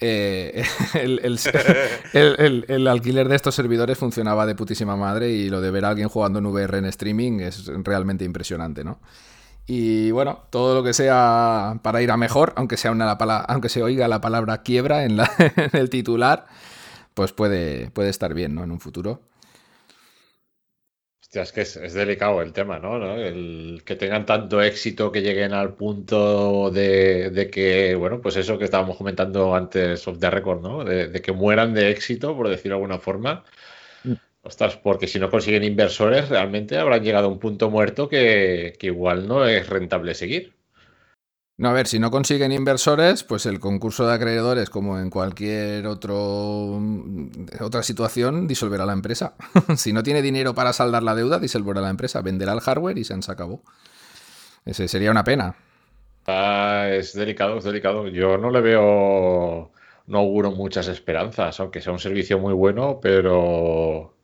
eh, 0.00 0.64
el, 0.94 1.20
el- 1.22 1.38
el- 2.14 2.36
el- 2.38 2.64
el 2.68 2.88
alquiler 2.88 3.28
de 3.28 3.36
estos 3.36 3.54
servidores 3.54 3.98
funcionaba 3.98 4.46
de 4.46 4.54
putísima 4.54 4.96
madre 4.96 5.30
y 5.30 5.50
lo 5.50 5.60
de 5.60 5.70
ver 5.70 5.84
a 5.84 5.90
alguien 5.90 6.08
jugando 6.08 6.38
en 6.38 6.46
VR 6.46 6.78
en 6.78 6.86
streaming 6.86 7.40
es 7.40 7.66
realmente 7.84 8.24
impresionante, 8.24 8.82
¿no? 8.84 9.00
Y 9.68 10.10
bueno, 10.12 10.46
todo 10.50 10.74
lo 10.76 10.82
que 10.84 10.94
sea 10.94 11.80
para 11.82 12.02
ir 12.02 12.10
a 12.10 12.16
mejor, 12.16 12.54
aunque 12.56 12.76
sea 12.78 12.90
una 12.92 13.12
aunque 13.48 13.68
se 13.68 13.82
oiga 13.82 14.08
la 14.08 14.20
palabra 14.20 14.62
quiebra 14.62 15.04
en, 15.04 15.18
la- 15.18 15.30
en 15.56 15.70
el 15.78 15.90
titular, 15.90 16.46
pues 17.14 17.32
puede, 17.32 17.90
puede 17.92 18.10
estar 18.10 18.34
bien, 18.34 18.54
¿no? 18.54 18.64
En 18.64 18.72
un 18.72 18.80
futuro. 18.80 19.22
Hostia, 21.20 21.42
es 21.42 21.52
que 21.52 21.60
es, 21.62 21.94
delicado 21.94 22.40
el 22.42 22.52
tema, 22.54 22.78
¿no? 22.78 22.98
¿no? 22.98 23.16
El 23.16 23.82
que 23.84 23.96
tengan 23.96 24.24
tanto 24.24 24.62
éxito 24.62 25.12
que 25.12 25.20
lleguen 25.20 25.52
al 25.52 25.74
punto 25.74 26.70
de, 26.70 27.30
de 27.30 27.50
que, 27.50 27.94
bueno, 27.96 28.20
pues 28.22 28.36
eso 28.36 28.56
que 28.58 28.64
estábamos 28.64 28.96
comentando 28.96 29.54
antes 29.54 30.06
of 30.08 30.18
the 30.20 30.30
record, 30.30 30.62
¿no? 30.62 30.84
De 30.84 31.20
que 31.20 31.32
mueran 31.32 31.74
de 31.74 31.90
éxito, 31.90 32.34
por 32.36 32.48
decirlo 32.48 32.76
de 32.76 32.82
alguna 32.82 32.98
forma. 32.98 33.44
Ostras, 34.48 34.78
porque 34.78 35.06
si 35.06 35.18
no 35.18 35.28
consiguen 35.28 35.62
inversores, 35.62 36.30
realmente 36.30 36.78
habrán 36.78 37.02
llegado 37.02 37.26
a 37.26 37.30
un 37.30 37.38
punto 37.38 37.68
muerto 37.68 38.08
que, 38.08 38.72
que 38.78 38.86
igual 38.86 39.28
no 39.28 39.44
es 39.44 39.68
rentable 39.68 40.14
seguir. 40.14 40.54
No, 41.58 41.68
a 41.68 41.74
ver, 41.74 41.86
si 41.86 41.98
no 41.98 42.10
consiguen 42.10 42.52
inversores, 42.52 43.24
pues 43.24 43.44
el 43.44 43.60
concurso 43.60 44.06
de 44.06 44.14
acreedores, 44.14 44.70
como 44.70 44.98
en 44.98 45.10
cualquier 45.10 45.86
otro, 45.86 46.80
otra 47.60 47.82
situación, 47.82 48.48
disolverá 48.48 48.86
la 48.86 48.94
empresa. 48.94 49.34
si 49.76 49.92
no 49.92 50.02
tiene 50.02 50.22
dinero 50.22 50.54
para 50.54 50.72
saldar 50.72 51.02
la 51.02 51.14
deuda, 51.14 51.38
disolverá 51.38 51.82
la 51.82 51.90
empresa, 51.90 52.22
venderá 52.22 52.54
el 52.54 52.60
hardware 52.60 52.96
y 52.96 53.04
se 53.04 53.14
acabó. 53.30 53.62
Ese 54.64 54.88
sería 54.88 55.10
una 55.10 55.24
pena. 55.24 55.56
Ah, 56.26 56.88
es 56.90 57.12
delicado, 57.12 57.58
es 57.58 57.64
delicado. 57.64 58.08
Yo 58.08 58.38
no 58.38 58.50
le 58.50 58.62
veo, 58.62 59.72
no 60.06 60.18
auguro 60.18 60.52
muchas 60.52 60.88
esperanzas, 60.88 61.60
aunque 61.60 61.82
sea 61.82 61.92
un 61.92 61.98
servicio 61.98 62.38
muy 62.38 62.54
bueno, 62.54 62.98
pero 63.02 64.14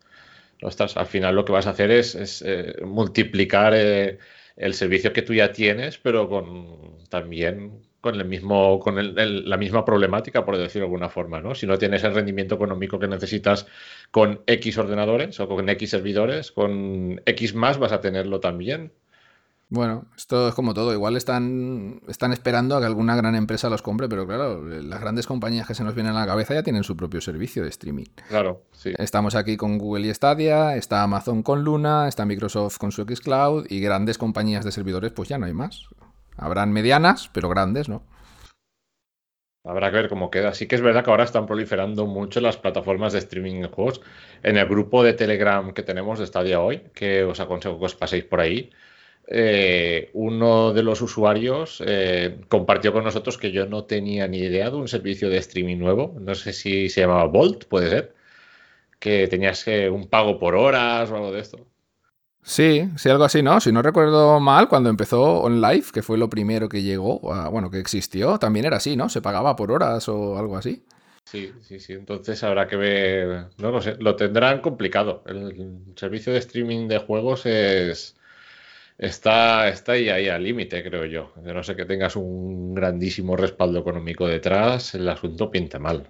ostras, 0.65 0.97
al 0.97 1.07
final 1.07 1.35
lo 1.35 1.45
que 1.45 1.53
vas 1.53 1.67
a 1.67 1.71
hacer 1.71 1.91
es, 1.91 2.43
eh, 2.47 2.75
multiplicar 2.85 3.75
eh, 3.77 4.19
el 4.57 4.75
servicio 4.75 5.13
que 5.13 5.23
tú 5.23 5.35
ya 5.35 5.53
tienes, 5.53 5.99
pero 5.99 6.29
con 6.29 6.99
también 7.09 7.83
con 8.01 8.17
el 8.17 8.27
mismo, 8.27 8.79
con 8.81 8.97
la 9.15 9.57
misma 9.57 9.83
problemática, 9.85 10.45
por 10.45 10.59
decirlo 10.59 10.87
de 10.87 10.89
alguna 10.89 11.09
forma, 11.09 11.41
¿no? 11.41 11.55
Si 11.55 11.67
no 11.67 11.79
tienes 11.79 12.05
el 12.05 12.15
rendimiento 12.15 12.55
económico 12.57 12.99
que 12.99 13.09
necesitas 13.09 13.67
con 14.11 14.43
X 14.47 14.77
ordenadores 14.77 15.41
o 15.41 15.49
con 15.49 15.67
X 15.71 15.89
servidores, 15.91 16.53
con 16.53 17.23
X 17.25 17.55
más 17.55 17.79
vas 17.79 17.93
a 17.93 18.03
tenerlo 18.03 18.41
también. 18.41 18.93
Bueno, 19.69 20.07
esto 20.17 20.49
es 20.49 20.55
como 20.55 20.75
todo. 20.75 20.93
Igual 20.93 21.17
están, 21.17 22.01
están 22.07 22.33
esperando 22.33 22.77
a 22.77 22.81
que 22.81 22.87
alguna 22.87 23.17
gran 23.17 23.35
empresa 23.35 23.71
los 23.71 23.83
compre, 23.83 24.09
pero 24.09 24.27
claro, 24.27 24.63
las 24.65 25.01
grandes 25.01 25.27
compañías 25.27 25.67
que 25.67 25.75
se 25.75 25.85
nos 25.85 25.95
vienen 25.95 26.15
a 26.15 26.21
la 26.21 26.27
cabeza 26.27 26.55
ya 26.55 26.63
tienen 26.63 26.85
su 26.85 26.97
propio 26.97 27.21
servicio 27.21 27.63
de 27.63 27.71
streaming. 27.71 28.07
Claro, 28.29 28.63
sí. 28.73 28.93
Estamos 28.99 29.35
aquí 29.35 29.57
con 29.57 29.79
Google 29.79 30.07
y 30.07 30.15
Stadia, 30.15 30.77
está 30.77 31.03
Amazon 31.03 31.43
con 31.43 31.65
Luna, 31.65 32.09
está 32.09 32.25
Microsoft 32.25 32.79
con 32.79 32.93
su 32.93 33.05
Xcloud 33.05 33.67
y 33.69 33.81
grandes 33.81 34.19
compañías 34.19 34.65
de 34.65 34.73
servidores, 34.73 35.13
pues 35.13 35.29
ya 35.29 35.39
no 35.39 35.47
hay 35.47 35.55
más. 35.55 35.89
Habrán 36.37 36.73
medianas, 36.73 37.31
pero 37.33 37.49
grandes, 37.49 37.89
¿no? 37.89 38.03
Habrá 39.67 39.91
que 39.91 39.97
ver 39.97 40.09
cómo 40.11 40.31
queda. 40.31 40.53
Sí 40.53 40.67
que 40.67 40.75
es 40.75 40.83
verdad 40.83 41.03
que 41.03 41.11
ahora 41.11 41.25
están 41.25 41.47
proliferando 41.47 42.07
mucho 42.07 42.41
las 42.43 42.59
plataformas 42.59 43.15
de 43.15 43.21
streaming 43.21 43.63
de 43.63 43.69
juegos. 43.69 44.03
En 44.43 44.59
el 44.59 44.69
grupo 44.69 45.03
de 45.03 45.15
Telegram 45.15 45.73
que 45.73 45.83
tenemos 45.83 46.19
de 46.19 46.27
Stadia 46.27 46.61
hoy, 46.61 46.83
que 46.95 47.25
os 47.25 47.41
aconsejo 47.41 47.79
que 47.79 47.87
os 47.87 47.95
paséis 47.95 48.25
por 48.25 48.41
ahí, 48.41 48.71
eh, 49.29 50.11
uno 50.15 50.73
de 50.73 50.83
los 50.83 51.01
usuarios 51.03 51.83
eh, 51.87 52.41
compartió 52.49 52.93
con 52.93 53.05
nosotros 53.05 53.39
que 53.39 53.53
yo 53.53 53.67
no 53.67 53.85
tenía 53.85 54.29
ni 54.29 54.39
idea 54.39 54.71
de 54.71 54.77
un 54.77 54.89
servicio 54.89 55.29
de 55.31 55.39
streaming 55.39 55.79
nuevo. 55.79 56.15
No 56.21 56.35
sé 56.35 56.53
si 56.53 56.89
se 56.89 57.03
llamaba 57.03 57.25
Volt, 57.27 57.65
puede 57.67 57.91
ser. 57.91 58.15
Que 59.01 59.29
tenías 59.29 59.67
eh, 59.69 59.91
un 59.91 60.09
pago 60.09 60.39
por 60.39 60.55
horas 60.57 61.11
o 61.11 61.17
algo 61.17 61.33
de 61.33 61.41
esto. 61.41 61.67
Sí, 62.43 62.89
sí, 62.97 63.09
algo 63.09 63.25
así, 63.25 63.43
¿no? 63.43 63.59
Si 63.61 63.73
no 63.73 63.81
recuerdo 63.83 64.39
mal, 64.39 64.69
cuando 64.69 64.91
empezó 64.91 65.41
OnLive, 65.43 65.87
que 65.93 66.03
fue 66.03 66.19
lo 66.19 66.29
primero 66.29 66.69
que 66.69 66.83
llegó, 66.83 67.33
a- 67.33 67.49
bueno, 67.49 67.71
que 67.71 67.79
existió, 67.81 68.39
también 68.39 68.67
era 68.67 68.77
así, 68.77 68.97
¿no? 68.97 69.09
Se 69.09 69.23
pagaba 69.23 69.57
por 69.57 69.73
horas 69.73 70.09
o 70.09 70.39
algo 70.39 70.57
así. 70.57 70.85
Sí, 71.25 71.53
sí, 71.63 71.81
sí. 71.81 71.95
Entonces 71.95 72.43
habrá 72.45 72.67
que 72.69 72.77
ver, 72.77 73.47
no 73.59 73.71
lo 73.71 73.81
sé, 73.81 73.97
lo 73.99 74.15
tendrán 74.17 74.61
complicado. 74.61 75.23
El 75.27 75.95
servicio 75.97 76.33
de 76.33 76.39
streaming 76.39 76.87
de 76.89 76.99
juegos 76.99 77.47
es 77.47 78.17
está, 78.99 79.69
está 79.69 79.93
ahí, 79.93 80.09
ahí 80.09 80.29
al 80.29 80.43
límite, 80.43 80.83
creo 80.83 81.05
yo. 81.07 81.33
De 81.37 81.53
no 81.55 81.63
sé 81.63 81.77
que 81.77 81.85
tengas 81.85 82.17
un 82.17 82.75
grandísimo 82.75 83.37
respaldo 83.37 83.81
económico 83.81 84.27
detrás, 84.27 84.95
el 84.95 85.09
asunto 85.09 85.51
pinta 85.51 85.79
mal. 85.79 86.09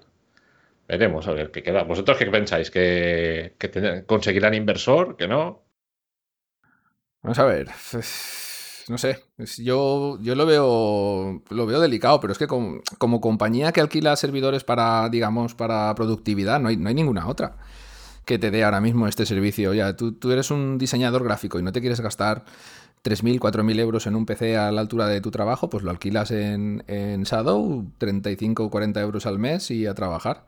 Veremos 0.89 1.27
a 1.29 1.33
ver 1.33 1.51
qué 1.51 1.63
queda. 1.63 1.85
¿Vosotros 1.85 2.19
qué 2.19 2.27
pensáis? 2.27 2.71
¿Que, 2.71 3.55
que 3.59 4.05
conseguirán 4.07 4.55
inversor? 4.55 5.17
¿Que 5.17 5.27
no? 5.29 5.63
Vamos 7.23 7.39
a 7.39 7.45
ver. 7.45 7.69
No 8.89 8.99
sé. 8.99 9.19
Yo, 9.59 10.19
yo 10.21 10.35
lo 10.35 10.45
veo. 10.45 11.43
Lo 11.49 11.67
veo 11.67 11.81
delicado, 11.81 12.21
pero 12.21 12.33
es 12.35 12.39
que 12.39 12.47
como, 12.47 12.83
como 12.99 13.23
compañía 13.23 13.73
que 13.73 13.81
alquila 13.81 14.15
servidores 14.15 14.63
para, 14.63 15.09
digamos, 15.09 15.55
para 15.55 15.95
productividad, 15.95 16.61
no 16.61 16.69
hay, 16.69 16.77
no 16.77 16.91
hay 16.91 16.95
ninguna 16.95 17.27
otra 17.27 17.57
que 18.25 18.39
te 18.39 18.51
dé 18.51 18.65
ahora 18.65 18.81
mismo 18.81 19.07
este 19.07 19.27
servicio. 19.27 19.75
Ya, 19.75 19.97
tú, 19.97 20.13
tú 20.13 20.31
eres 20.31 20.51
un 20.51 20.79
diseñador 20.79 21.25
gráfico 21.25 21.59
y 21.59 21.63
no 21.63 21.73
te 21.73 21.81
quieres 21.81 22.01
gastar 22.01 22.45
3.000, 23.05 23.39
4.000 23.39 23.79
euros 23.81 24.07
en 24.07 24.17
un 24.17 24.25
PC 24.25 24.57
a 24.57 24.73
la 24.73 24.81
altura 24.81 25.07
de 25.07 25.21
tu 25.21 25.31
trabajo, 25.31 25.69
pues 25.69 25.85
lo 25.85 25.91
alquilas 25.91 26.31
en, 26.31 26.83
en 26.87 27.25
Shadow, 27.25 27.85
35 27.99 28.65
o 28.65 28.71
40 28.71 29.01
euros 29.01 29.27
al 29.27 29.39
mes 29.39 29.71
y 29.71 29.87
a 29.87 29.95
trabajar. 29.95 30.47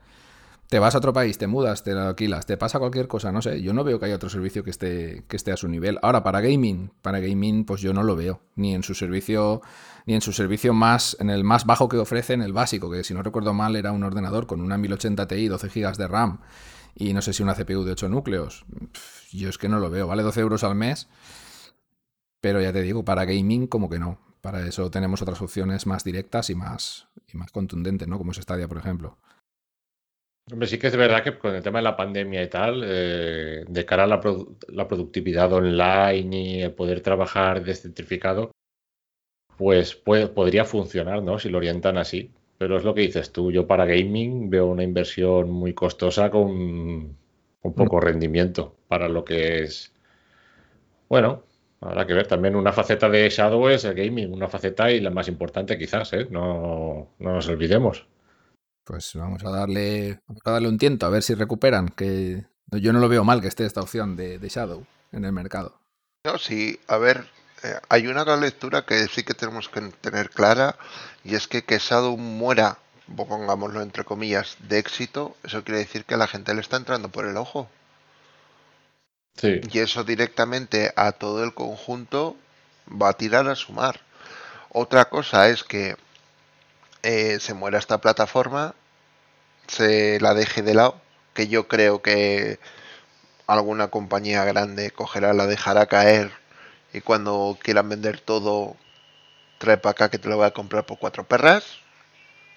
Te 0.68 0.80
vas 0.80 0.96
a 0.96 0.98
otro 0.98 1.12
país, 1.12 1.38
te 1.38 1.46
mudas, 1.46 1.84
te 1.84 1.92
lo 1.92 2.00
alquilas, 2.00 2.44
te 2.44 2.56
pasa 2.56 2.80
cualquier 2.80 3.06
cosa, 3.06 3.30
no 3.30 3.40
sé. 3.40 3.62
Yo 3.62 3.72
no 3.72 3.84
veo 3.84 4.00
que 4.00 4.06
haya 4.06 4.16
otro 4.16 4.30
servicio 4.30 4.64
que 4.64 4.70
esté, 4.70 5.22
que 5.28 5.36
esté 5.36 5.52
a 5.52 5.56
su 5.56 5.68
nivel. 5.68 5.98
Ahora, 6.02 6.24
para 6.24 6.40
gaming, 6.40 6.90
para 7.02 7.20
gaming, 7.20 7.64
pues 7.64 7.82
yo 7.82 7.92
no 7.92 8.02
lo 8.02 8.16
veo. 8.16 8.40
Ni 8.56 8.74
en 8.74 8.82
su 8.82 8.94
servicio, 8.94 9.60
ni 10.06 10.14
en 10.14 10.22
su 10.22 10.32
servicio 10.32 10.72
más, 10.74 11.16
en 11.20 11.30
el 11.30 11.44
más 11.44 11.66
bajo 11.66 11.88
que 11.88 11.98
ofrecen, 11.98 12.42
el 12.42 12.52
básico, 12.52 12.90
que 12.90 13.04
si 13.04 13.14
no 13.14 13.22
recuerdo 13.22 13.54
mal 13.54 13.76
era 13.76 13.92
un 13.92 14.02
ordenador 14.02 14.48
con 14.48 14.60
una 14.60 14.76
1080 14.76 15.28
Ti, 15.28 15.46
12 15.46 15.68
GB 15.68 15.96
de 15.98 16.08
RAM 16.08 16.40
y 16.96 17.12
no 17.12 17.22
sé 17.22 17.32
si 17.32 17.42
una 17.42 17.54
CPU 17.54 17.85
de 17.85 17.92
8 17.92 18.09
núcleos. 18.09 18.64
Yo 19.32 19.48
es 19.48 19.59
que 19.59 19.68
no 19.68 19.78
lo 19.80 19.90
veo, 19.90 20.06
vale 20.06 20.22
12 20.22 20.40
euros 20.40 20.64
al 20.64 20.74
mes. 20.74 21.09
Pero 22.40 22.61
ya 22.62 22.72
te 22.72 22.80
digo, 22.82 23.04
para 23.04 23.24
gaming 23.26 23.66
como 23.66 23.90
que 23.90 23.98
no. 23.98 24.18
Para 24.40 24.66
eso 24.66 24.90
tenemos 24.90 25.20
otras 25.22 25.42
opciones 25.42 25.87
más 25.87 26.04
directas 26.04 26.50
y 26.50 26.54
más, 26.54 27.09
y 27.26 27.37
más 27.37 27.50
contundentes, 27.50 28.09
¿no? 28.09 28.18
Como 28.18 28.30
es 28.32 28.38
Stadia, 28.38 28.68
por 28.68 28.78
ejemplo. 28.78 29.18
Hombre, 30.50 30.68
sí 30.68 30.78
que 30.78 30.87
es 30.88 30.96
verdad 30.96 31.22
que 31.24 31.38
con 31.38 31.54
el 31.54 31.62
tema 31.62 31.78
de 31.80 31.85
la 31.85 31.96
pandemia 31.96 32.42
y 32.42 32.48
tal, 32.50 32.82
eh, 32.85 33.64
de 33.68 33.85
cara 33.85 34.04
a 34.04 34.06
la, 34.06 34.20
la 34.68 34.87
productividad 34.88 35.52
online 35.52 36.37
y 36.40 36.62
el 36.62 36.72
poder 36.74 37.00
trabajar 37.00 37.64
descentrificado, 37.64 38.52
pues 39.59 39.94
puede- 39.94 40.28
podría 40.28 40.64
funcionar, 40.64 41.22
¿no? 41.22 41.38
Si 41.38 41.48
lo 41.48 41.59
orientan 41.59 41.98
así. 41.98 42.32
Pero 42.59 42.79
es 42.79 42.85
lo 42.85 42.95
que 42.95 43.03
dices 43.03 43.33
tú, 43.33 43.53
yo 43.53 43.66
para 43.66 43.85
gaming 43.85 44.49
veo 44.49 44.66
una 44.66 44.83
inversión 44.83 45.51
muy 45.51 45.75
costosa 45.75 46.31
con 46.31 46.49
un 46.49 47.75
poco 47.75 48.01
rendimiento 48.01 48.75
para 48.88 49.09
lo 49.09 49.25
que 49.25 49.62
es. 49.62 49.92
Bueno, 51.09 51.42
habrá 51.81 52.07
que 52.07 52.14
ver. 52.14 52.27
También 52.27 52.57
una 52.57 52.73
faceta 52.73 53.09
de 53.09 53.29
Shadow 53.29 53.69
es 53.69 53.85
el 53.85 53.95
gaming, 53.95 54.33
una 54.33 54.49
faceta 54.49 54.90
y 54.90 55.01
la 55.01 55.11
más 55.11 55.29
importante 55.29 55.77
quizás, 55.77 56.12
¿eh? 56.12 56.27
No, 56.31 57.14
no 57.19 57.33
nos 57.33 57.49
olvidemos. 57.49 58.07
Pues 58.85 59.12
vamos 59.16 59.45
a 59.45 59.51
darle, 59.51 60.21
vamos 60.27 60.42
a 60.45 60.51
darle 60.53 60.69
un 60.69 60.79
tiento, 60.79 61.07
a 61.07 61.11
ver 61.11 61.23
si 61.23 61.35
recuperan. 61.35 61.88
Que 61.88 62.45
yo 62.71 62.92
no 62.92 63.01
lo 63.01 63.09
veo 63.09 63.25
mal 63.25 63.40
que 63.40 63.49
esté 63.49 63.66
esta 63.66 63.81
opción 63.81 64.16
de, 64.16 64.38
de 64.38 64.49
Shadow 64.49 64.87
en 65.12 65.25
el 65.25 65.33
mercado. 65.33 65.81
No, 66.25 66.38
sí, 66.38 66.79
a 66.88 66.99
ver, 66.99 67.25
eh, 67.66 67.81
hay 67.88 68.07
una 68.07 68.24
lectura 68.37 68.85
que 68.85 69.09
sí 69.09 69.24
que 69.24 69.35
tenemos 69.35 69.68
que 69.68 69.81
tener 70.00 70.31
clara 70.31 70.76
y 71.24 71.35
es 71.35 71.48
que 71.48 71.64
que 71.64 71.79
Shadow 71.79 72.16
muera, 72.16 72.79
pongámoslo 73.16 73.83
entre 73.83 74.05
comillas, 74.05 74.57
de 74.61 74.79
éxito, 74.79 75.37
eso 75.42 75.64
quiere 75.64 75.81
decir 75.81 76.05
que 76.05 76.16
la 76.16 76.26
gente 76.26 76.55
le 76.55 76.61
está 76.61 76.76
entrando 76.76 77.09
por 77.09 77.26
el 77.26 77.37
ojo. 77.37 77.68
Sí. 79.37 79.61
Y 79.70 79.79
eso 79.81 80.05
directamente 80.05 80.92
a 80.96 81.12
todo 81.12 81.44
el 81.44 81.55
conjunto 81.55 82.37
va 82.90 83.11
a 83.11 83.12
tirar 83.14 83.48
a 83.48 83.55
sumar. 83.55 84.00
Otra 84.70 85.07
cosa 85.07 85.48
es 85.48 85.64
que 85.64 85.96
eh, 87.02 87.38
se 87.40 87.55
muera 87.55 87.79
esta 87.79 87.98
plataforma, 87.98 88.74
se 89.66 90.20
la 90.20 90.35
deje 90.35 90.62
de 90.62 90.74
lado, 90.74 91.00
que 91.35 91.48
yo 91.48 91.68
creo 91.68 92.00
que 92.02 92.59
alguna 93.46 93.88
compañía 93.88 94.44
grande 94.44 94.90
cogerá, 94.90 95.33
la 95.33 95.46
dejará 95.46 95.87
caer 95.87 96.45
y 96.96 97.02
cuando 97.02 97.59
quieran 97.62 97.90
vender 97.90 98.20
todo, 98.20 98.74
trae 99.59 99.76
para 99.76 99.90
acá 99.90 100.09
que 100.09 100.18
te 100.18 100.30
lo 100.30 100.37
voy 100.37 100.46
a 100.46 100.52
comprar 100.52 100.87
por 100.87 100.98
cuatro 100.98 101.24
perras 101.24 101.62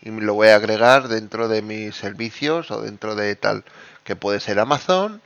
y 0.02 0.12
lo 0.12 0.34
voy 0.34 0.48
a 0.48 0.56
agregar 0.56 1.10
dentro 1.10 1.50
de 1.50 1.62
mis 1.62 1.94
servicios 1.94 2.72
o 2.72 2.82
dentro 2.82 3.16
de 3.16 3.36
tal, 3.36 3.66
que 4.06 4.16
puede 4.16 4.40
ser 4.40 4.60
Amazon, 4.60 5.22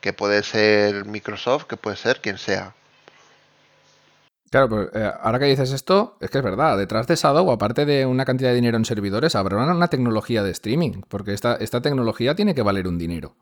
que 0.00 0.12
puede 0.12 0.42
ser 0.42 1.04
Microsoft, 1.04 1.66
que 1.66 1.76
puede 1.76 1.96
ser 1.96 2.20
quien 2.20 2.38
sea. 2.38 2.74
Claro, 4.50 4.68
pues 4.68 4.88
ahora 5.20 5.38
que 5.38 5.44
dices 5.44 5.70
esto, 5.70 6.16
es 6.20 6.30
que 6.30 6.38
es 6.38 6.44
verdad, 6.44 6.76
detrás 6.76 7.06
de 7.06 7.14
Shadow, 7.14 7.48
aparte 7.52 7.84
de 7.84 8.04
una 8.04 8.24
cantidad 8.24 8.50
de 8.50 8.56
dinero 8.56 8.76
en 8.76 8.84
servidores, 8.84 9.36
habrá 9.36 9.58
una, 9.58 9.76
una 9.76 9.88
tecnología 9.88 10.42
de 10.42 10.50
streaming, 10.50 11.02
porque 11.08 11.34
esta, 11.34 11.54
esta 11.54 11.80
tecnología 11.82 12.34
tiene 12.34 12.56
que 12.56 12.62
valer 12.62 12.88
un 12.88 12.98
dinero. 12.98 13.36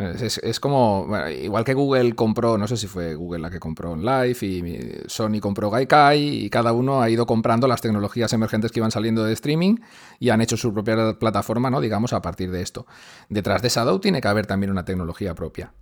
Es, 0.00 0.38
es- 0.38 0.60
como, 0.60 1.06
bueno, 1.06 1.28
igual 1.30 1.64
que 1.64 1.74
Google 1.74 2.14
compró, 2.14 2.56
no 2.58 2.66
sé 2.66 2.76
si 2.76 2.86
fue 2.86 3.14
Google 3.14 3.40
la 3.40 3.50
que 3.50 3.60
compró 3.60 3.96
Live 3.96 4.38
y 4.42 5.02
Sony 5.08 5.40
compró 5.40 5.70
Gaikai 5.70 6.18
y 6.44 6.50
cada 6.50 6.72
uno 6.72 7.02
ha 7.02 7.10
ido 7.10 7.26
comprando 7.26 7.66
las 7.68 7.80
tecnologías 7.80 8.32
emergentes 8.32 8.72
que 8.72 8.80
iban 8.80 8.90
saliendo 8.90 9.24
de 9.24 9.32
streaming 9.32 9.76
y 10.18 10.30
han 10.30 10.40
hecho 10.40 10.56
su 10.56 10.72
propia 10.72 11.18
plataforma, 11.18 11.70
¿no? 11.70 11.80
Digamos, 11.80 12.12
a 12.12 12.22
partir 12.22 12.50
de 12.50 12.62
esto. 12.62 12.86
Detrás 13.28 13.62
de 13.62 13.68
Shadow 13.68 13.98
tiene 14.00 14.20
que 14.20 14.28
haber 14.28 14.46
también 14.46 14.70
una 14.70 14.84
tecnología 14.84 15.34
propia. 15.34 15.72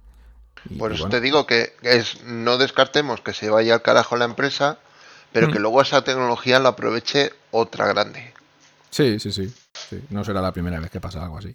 Y- 0.68 0.76
Por 0.78 0.92
eso 0.92 1.04
bueno, 1.04 1.10
te 1.16 1.20
digo 1.20 1.46
que 1.46 1.72
es 1.82 2.22
no 2.24 2.58
descartemos 2.58 3.20
que 3.20 3.32
se 3.32 3.48
vaya 3.50 3.74
al 3.74 3.82
carajo 3.82 4.16
la 4.16 4.24
empresa, 4.24 4.78
pero 5.32 5.48
que 5.50 5.58
Mm. 5.58 5.62
luego 5.62 5.82
esa 5.82 6.02
tecnología 6.02 6.58
la 6.58 6.70
aproveche 6.70 7.30
otra 7.52 7.86
grande. 7.86 8.32
Sí, 8.90 9.20
sí, 9.20 9.30
sí, 9.32 9.52
sí. 9.90 10.00
No 10.10 10.24
será 10.24 10.40
la 10.40 10.52
primera 10.52 10.80
vez 10.80 10.90
que 10.90 11.00
pasa 11.00 11.22
algo 11.22 11.38
así. 11.38 11.54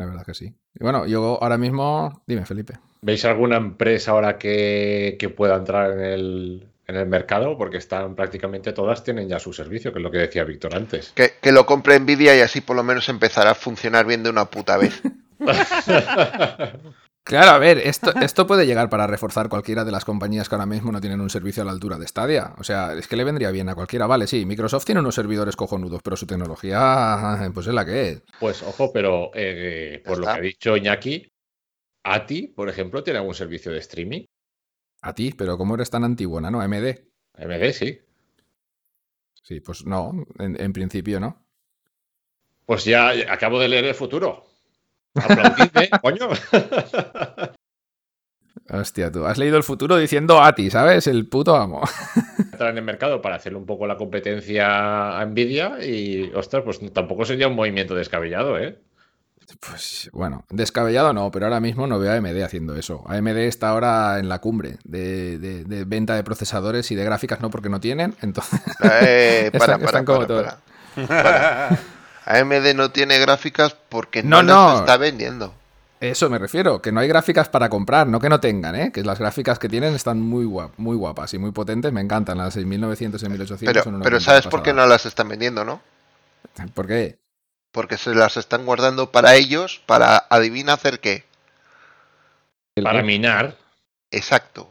La 0.00 0.06
verdad 0.06 0.24
que 0.24 0.32
sí. 0.32 0.54
Y 0.74 0.82
bueno, 0.82 1.04
yo 1.04 1.38
ahora 1.42 1.58
mismo. 1.58 2.22
Dime, 2.26 2.46
Felipe. 2.46 2.78
¿Veis 3.02 3.26
alguna 3.26 3.58
empresa 3.58 4.12
ahora 4.12 4.38
que, 4.38 5.16
que 5.18 5.28
pueda 5.28 5.56
entrar 5.56 5.92
en 5.92 6.00
el, 6.00 6.68
en 6.86 6.96
el 6.96 7.06
mercado? 7.06 7.58
Porque 7.58 7.76
están 7.76 8.14
prácticamente 8.14 8.72
todas 8.72 9.04
tienen 9.04 9.28
ya 9.28 9.38
su 9.38 9.52
servicio, 9.52 9.92
que 9.92 9.98
es 9.98 10.02
lo 10.02 10.10
que 10.10 10.16
decía 10.16 10.44
Víctor 10.44 10.74
antes. 10.74 11.10
Que, 11.14 11.32
que 11.38 11.52
lo 11.52 11.66
compre 11.66 12.00
Nvidia 12.00 12.34
y 12.34 12.40
así 12.40 12.62
por 12.62 12.76
lo 12.76 12.82
menos 12.82 13.10
empezará 13.10 13.50
a 13.50 13.54
funcionar 13.54 14.06
bien 14.06 14.22
de 14.22 14.30
una 14.30 14.46
puta 14.46 14.78
vez. 14.78 15.02
Claro, 17.22 17.50
a 17.50 17.58
ver, 17.58 17.78
esto, 17.78 18.12
esto 18.20 18.46
puede 18.46 18.66
llegar 18.66 18.88
para 18.88 19.06
reforzar 19.06 19.48
cualquiera 19.48 19.84
de 19.84 19.92
las 19.92 20.04
compañías 20.04 20.48
que 20.48 20.54
ahora 20.54 20.66
mismo 20.66 20.90
no 20.90 21.00
tienen 21.00 21.20
un 21.20 21.30
servicio 21.30 21.62
a 21.62 21.66
la 21.66 21.72
altura 21.72 21.98
de 21.98 22.08
Stadia. 22.08 22.54
O 22.58 22.64
sea, 22.64 22.94
es 22.94 23.06
que 23.06 23.16
le 23.16 23.24
vendría 23.24 23.50
bien 23.50 23.68
a 23.68 23.74
cualquiera. 23.74 24.06
Vale, 24.06 24.26
sí, 24.26 24.46
Microsoft 24.46 24.86
tiene 24.86 25.00
unos 25.00 25.14
servidores 25.14 25.54
cojonudos, 25.54 26.02
pero 26.02 26.16
su 26.16 26.26
tecnología, 26.26 27.50
pues 27.54 27.66
es 27.66 27.74
la 27.74 27.84
que 27.84 28.08
es. 28.08 28.22
Pues 28.38 28.62
ojo, 28.62 28.90
pero 28.92 29.30
eh, 29.34 30.02
por 30.04 30.18
lo 30.18 30.26
que 30.26 30.32
ha 30.32 30.40
dicho 30.40 30.76
Iñaki, 30.76 31.30
ATI, 32.04 32.48
por 32.48 32.68
ejemplo, 32.68 33.02
tiene 33.02 33.18
algún 33.18 33.34
servicio 33.34 33.70
de 33.70 33.78
streaming. 33.78 34.24
A 35.02 35.14
ti, 35.14 35.32
pero 35.32 35.56
¿cómo 35.56 35.74
eres 35.74 35.90
tan 35.90 36.04
antiguona, 36.04 36.50
no? 36.50 36.60
AMD. 36.60 36.96
AMD, 37.34 37.72
sí. 37.72 38.00
Sí, 39.42 39.60
pues 39.60 39.84
no, 39.84 40.12
en, 40.38 40.60
en 40.60 40.72
principio 40.72 41.20
no. 41.20 41.44
Pues 42.66 42.84
ya 42.84 43.10
acabo 43.32 43.58
de 43.58 43.68
leer 43.68 43.84
el 43.84 43.94
futuro. 43.94 44.49
Aplaudidme, 45.14 45.90
coño. 46.02 46.28
Hostia, 48.72 49.10
tú 49.10 49.26
has 49.26 49.36
leído 49.36 49.56
el 49.56 49.64
futuro 49.64 49.96
diciendo 49.96 50.40
a 50.42 50.54
ti, 50.54 50.70
¿sabes? 50.70 51.06
El 51.08 51.28
puto 51.28 51.56
amo. 51.56 51.82
Entrar 52.38 52.70
en 52.70 52.78
el 52.78 52.84
mercado 52.84 53.20
para 53.20 53.36
hacerle 53.36 53.58
un 53.58 53.66
poco 53.66 53.86
la 53.86 53.96
competencia 53.96 55.18
a 55.18 55.24
Nvidia 55.26 55.84
y, 55.84 56.30
ostras, 56.34 56.62
pues 56.64 56.78
tampoco 56.92 57.24
sería 57.24 57.48
un 57.48 57.56
movimiento 57.56 57.94
descabellado, 57.94 58.58
¿eh? 58.58 58.78
Pues 59.58 60.08
bueno, 60.12 60.44
descabellado 60.50 61.12
no, 61.12 61.32
pero 61.32 61.46
ahora 61.46 61.58
mismo 61.58 61.88
no 61.88 61.98
veo 61.98 62.12
a 62.12 62.16
AMD 62.16 62.40
haciendo 62.44 62.76
eso. 62.76 63.02
AMD 63.08 63.36
está 63.38 63.70
ahora 63.70 64.20
en 64.20 64.28
la 64.28 64.38
cumbre 64.40 64.78
de, 64.84 65.38
de- 65.38 65.64
de 65.64 65.84
venta 65.84 66.14
de 66.14 66.22
procesadores 66.22 66.88
y 66.92 66.94
de 66.94 67.04
gráficas, 67.04 67.40
no 67.40 67.50
porque 67.50 67.68
no 67.68 67.80
tienen, 67.80 68.14
entonces... 68.22 68.60
Eh, 69.02 69.50
para, 69.58 69.74
Están- 69.74 69.80
para, 69.80 69.86
están 69.86 70.04
como 70.04 70.26
para, 70.28 70.58
para. 70.94 71.78
AMD 72.38 72.74
no 72.74 72.90
tiene 72.90 73.18
gráficas 73.18 73.76
porque 73.88 74.22
no, 74.22 74.42
No, 74.42 74.68
las 74.72 74.80
está 74.80 74.96
vendiendo. 74.96 75.54
Eso 76.00 76.30
me 76.30 76.38
refiero, 76.38 76.80
que 76.80 76.92
no 76.92 77.00
hay 77.00 77.08
gráficas 77.08 77.50
para 77.50 77.68
comprar, 77.68 78.06
no 78.06 78.20
que 78.20 78.30
no 78.30 78.40
tengan, 78.40 78.74
¿eh? 78.74 78.90
Que 78.90 79.02
las 79.02 79.18
gráficas 79.18 79.58
que 79.58 79.68
tienen 79.68 79.94
están 79.94 80.20
muy, 80.20 80.46
guap- 80.46 80.72
muy 80.78 80.96
guapas 80.96 81.34
y 81.34 81.38
muy 81.38 81.50
potentes, 81.52 81.92
me 81.92 82.00
encantan. 82.00 82.38
Las 82.38 82.54
6900 82.54 83.22
y 83.22 83.28
1800 83.28 83.66
Pero, 83.72 83.84
son 83.84 83.94
una 83.96 84.04
pero 84.04 84.16
auténtica 84.16 84.32
¿sabes 84.32 84.46
por 84.46 84.62
qué 84.62 84.72
no 84.72 84.86
las 84.86 85.04
están 85.04 85.28
vendiendo, 85.28 85.62
no? 85.64 85.82
¿Por 86.72 86.86
qué? 86.86 87.18
Porque 87.70 87.98
se 87.98 88.14
las 88.14 88.38
están 88.38 88.64
guardando 88.64 89.12
para 89.12 89.34
ellos, 89.36 89.82
para 89.84 90.16
adivina 90.16 90.72
hacer 90.72 91.00
qué. 91.00 91.24
Para 92.82 93.02
minar. 93.02 93.56
Exacto. 94.10 94.70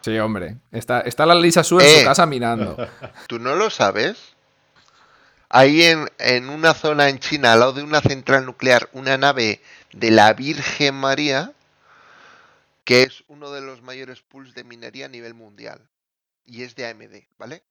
Sí, 0.00 0.18
hombre. 0.18 0.56
Está, 0.72 1.00
está 1.00 1.26
la 1.26 1.34
Lisa 1.34 1.62
Su 1.64 1.78
en 1.80 1.86
Eh. 1.86 1.98
su 2.00 2.04
casa 2.06 2.26
minando. 2.26 2.76
¿Tú 3.28 3.38
no 3.38 3.54
lo 3.54 3.70
sabes? 3.70 4.34
Ahí 5.48 5.82
en, 5.84 6.08
en 6.18 6.48
una 6.48 6.74
zona 6.74 7.08
en 7.08 7.18
China, 7.18 7.52
al 7.52 7.60
lado 7.60 7.72
de 7.72 7.82
una 7.82 8.00
central 8.00 8.46
nuclear, 8.46 8.88
una 8.92 9.16
nave 9.16 9.60
de 9.92 10.10
la 10.10 10.32
Virgen 10.32 10.94
María, 10.94 11.52
que 12.84 13.02
es 13.02 13.24
uno 13.28 13.50
de 13.50 13.60
los 13.60 13.82
mayores 13.82 14.22
pools 14.22 14.54
de 14.54 14.64
minería 14.64 15.06
a 15.06 15.08
nivel 15.08 15.34
mundial. 15.34 15.80
Y 16.44 16.62
es 16.62 16.74
de 16.76 16.88
AMD, 16.88 17.14
¿vale? 17.38 17.62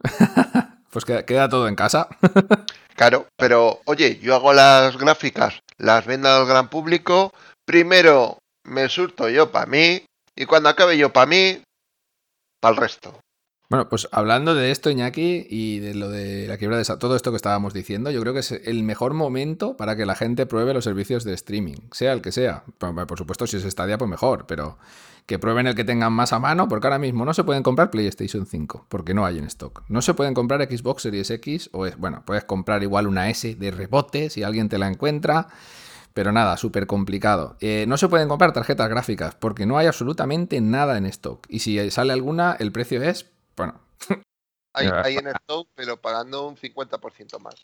Pues 0.88 1.04
queda, 1.04 1.26
queda 1.26 1.48
todo 1.48 1.68
en 1.68 1.76
casa. 1.76 2.08
Claro, 2.96 3.28
pero 3.36 3.82
oye, 3.84 4.18
yo 4.20 4.34
hago 4.34 4.54
las 4.54 4.96
gráficas, 4.96 5.60
las 5.76 6.06
vendo 6.06 6.30
al 6.30 6.46
gran 6.46 6.70
público, 6.70 7.30
primero 7.66 8.38
me 8.64 8.88
surto 8.88 9.28
yo 9.28 9.52
para 9.52 9.66
mí 9.66 10.06
y 10.34 10.46
cuando 10.46 10.70
acabe 10.70 10.96
yo 10.96 11.12
para 11.12 11.26
mí, 11.26 11.62
para 12.58 12.74
el 12.74 12.80
resto. 12.80 13.20
Bueno, 13.68 13.88
pues 13.88 14.08
hablando 14.12 14.54
de 14.54 14.70
esto, 14.70 14.90
Iñaki, 14.90 15.46
y 15.50 15.80
de 15.80 15.94
lo 15.94 16.08
de 16.08 16.46
la 16.46 16.56
quiebra 16.56 16.76
de 16.78 16.84
todo 16.84 17.16
esto 17.16 17.32
que 17.32 17.36
estábamos 17.36 17.74
diciendo, 17.74 18.12
yo 18.12 18.20
creo 18.20 18.32
que 18.32 18.38
es 18.38 18.52
el 18.52 18.84
mejor 18.84 19.12
momento 19.12 19.76
para 19.76 19.96
que 19.96 20.06
la 20.06 20.14
gente 20.14 20.46
pruebe 20.46 20.72
los 20.72 20.84
servicios 20.84 21.24
de 21.24 21.34
streaming, 21.34 21.78
sea 21.90 22.12
el 22.12 22.22
que 22.22 22.30
sea. 22.30 22.62
Por, 22.78 23.06
por 23.06 23.18
supuesto, 23.18 23.46
si 23.48 23.56
es 23.56 23.64
Stadia, 23.64 23.98
pues 23.98 24.08
mejor, 24.08 24.46
pero 24.46 24.78
que 25.26 25.40
prueben 25.40 25.66
el 25.66 25.74
que 25.74 25.84
tengan 25.84 26.12
más 26.12 26.32
a 26.32 26.38
mano, 26.38 26.68
porque 26.68 26.86
ahora 26.86 27.00
mismo 27.00 27.24
no 27.24 27.34
se 27.34 27.42
pueden 27.42 27.64
comprar 27.64 27.90
PlayStation 27.90 28.46
5, 28.46 28.86
porque 28.88 29.12
no 29.12 29.26
hay 29.26 29.38
en 29.38 29.44
stock. 29.46 29.82
No 29.88 30.00
se 30.00 30.14
pueden 30.14 30.34
comprar 30.34 30.62
Xbox 30.62 31.02
Series 31.02 31.30
X, 31.30 31.68
o 31.72 31.86
es, 31.86 31.98
bueno, 31.98 32.22
puedes 32.24 32.44
comprar 32.44 32.84
igual 32.84 33.08
una 33.08 33.28
S 33.28 33.56
de 33.56 33.70
rebote 33.72 34.30
si 34.30 34.44
alguien 34.44 34.68
te 34.68 34.78
la 34.78 34.86
encuentra. 34.86 35.48
Pero 36.14 36.32
nada, 36.32 36.56
súper 36.56 36.86
complicado. 36.86 37.56
Eh, 37.60 37.84
no 37.88 37.98
se 37.98 38.08
pueden 38.08 38.28
comprar 38.28 38.54
tarjetas 38.54 38.88
gráficas 38.88 39.34
porque 39.34 39.66
no 39.66 39.76
hay 39.76 39.86
absolutamente 39.86 40.62
nada 40.62 40.96
en 40.96 41.04
stock. 41.04 41.44
Y 41.50 41.58
si 41.58 41.90
sale 41.90 42.14
alguna, 42.14 42.56
el 42.58 42.72
precio 42.72 43.02
es, 43.02 43.26
bueno, 43.56 43.80
Hay, 44.74 44.88
hay 44.88 45.16
en 45.16 45.28
stock, 45.28 45.68
pero 45.74 45.96
pagando 46.00 46.46
un 46.46 46.56
50% 46.56 47.38
más. 47.40 47.54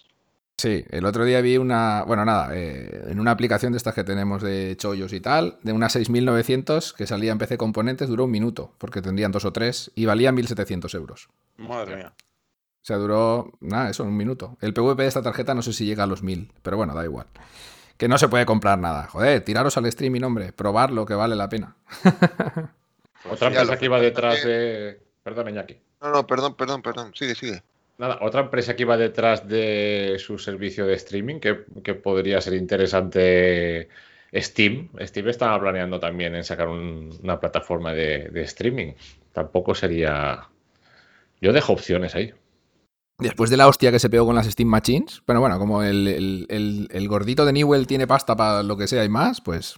Sí, 0.59 0.85
el 0.91 1.05
otro 1.07 1.25
día 1.25 1.41
vi 1.41 1.57
una, 1.57 2.05
bueno, 2.05 2.25
nada, 2.25 2.51
eh, 2.55 3.07
en 3.09 3.19
una 3.19 3.33
aplicación 3.33 3.73
de 3.73 3.79
estas 3.79 3.95
que 3.95 4.05
tenemos 4.05 4.43
de 4.43 4.77
chollos 4.79 5.13
y 5.13 5.21
tal, 5.21 5.59
de 5.63 5.73
una 5.73 5.89
6900 5.89 6.93
que 6.93 7.07
salía 7.07 7.33
en 7.33 7.39
PC 7.39 7.59
Componentes, 7.59 8.09
duró 8.09 8.25
un 8.27 8.31
minuto, 8.31 8.73
porque 8.79 9.03
tendrían 9.03 9.33
dos 9.33 9.45
o 9.45 9.53
tres 9.53 9.91
y 9.95 10.07
valía 10.07 10.31
1700 10.31 10.95
euros. 10.95 11.29
Madre 11.57 11.97
mía. 11.97 12.13
O 12.17 12.85
sea, 12.85 12.97
duró, 12.97 13.53
nada, 13.61 13.91
eso, 13.91 14.05
un 14.05 14.17
minuto. 14.17 14.57
El 14.61 14.73
PVP 14.75 15.03
de 15.03 15.09
esta 15.09 15.23
tarjeta 15.23 15.55
no 15.55 15.63
sé 15.63 15.73
si 15.73 15.85
llega 15.85 16.05
a 16.05 16.07
los 16.07 16.23
1000, 16.23 16.53
pero 16.63 16.77
bueno, 16.77 16.95
da 16.95 17.05
igual. 17.05 17.27
Que 17.97 18.09
no 18.09 18.19
se 18.19 18.29
puede 18.29 18.47
comprar 18.47 18.79
nada. 18.79 19.07
Joder, 19.09 19.45
tiraros 19.45 19.77
al 19.77 19.87
streaming, 19.87 20.23
hombre, 20.23 20.53
probarlo, 20.53 21.07
que 21.07 21.15
vale 21.15 21.35
la 21.37 21.49
pena. 21.49 21.77
Otra 23.31 23.51
ya 23.51 23.61
empresa 23.61 23.65
lo 23.73 23.79
que 23.79 23.85
iba 23.85 23.99
que- 23.99 24.05
detrás 24.05 24.45
de. 24.45 25.01
Perdón, 25.23 25.49
Iñaki. 25.51 25.77
No, 26.01 26.11
no, 26.11 26.27
perdón, 26.27 26.57
perdón, 26.57 26.83
perdón. 26.83 27.13
Sigue, 27.15 27.35
sigue. 27.35 27.63
Nada, 27.99 28.19
otra 28.23 28.41
empresa 28.41 28.75
que 28.75 28.83
iba 28.83 28.97
detrás 28.97 29.47
de 29.47 30.17
su 30.19 30.39
servicio 30.39 30.87
de 30.87 30.95
streaming 30.95 31.39
que, 31.41 31.65
que 31.85 31.95
podría 31.95 32.41
ser 32.41 32.55
interesante. 32.55 33.89
Steam. 34.35 34.89
Steam 35.01 35.29
estaba 35.29 35.61
planeando 35.61 36.01
también 36.01 36.35
en 36.35 36.43
sacar 36.43 36.67
un- 36.69 37.11
una 37.23 37.39
plataforma 37.39 37.93
de, 37.93 38.31
de 38.31 38.43
streaming. 38.43 38.95
Tampoco 39.33 39.75
sería. 39.75 40.49
Yo 41.41 41.53
dejo 41.53 41.75
opciones 41.75 42.15
ahí. 42.15 42.33
Después 43.19 43.51
de 43.51 43.57
la 43.59 43.69
hostia 43.69 43.93
que 43.93 43.99
se 44.01 44.09
pegó 44.11 44.27
con 44.27 44.35
las 44.35 44.47
Steam 44.51 44.69
Machines, 44.69 45.23
pero 45.27 45.41
bueno, 45.41 45.59
como 45.59 45.83
el, 45.83 46.09
el- 46.09 46.47
el- 46.49 46.89
el 46.91 47.09
gordito 47.09 47.45
de 47.45 47.53
Newell 47.53 47.87
tiene 47.87 48.07
pasta 48.07 48.35
para 48.35 48.63
lo 48.63 48.77
que 48.77 48.89
sea 48.89 49.05
y 49.05 49.09
más, 49.09 49.41
pues... 49.41 49.77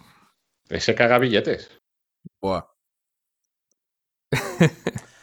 Ese 0.69 0.95
caga 0.95 1.19
billetes. 1.19 1.69
buah. 2.41 2.63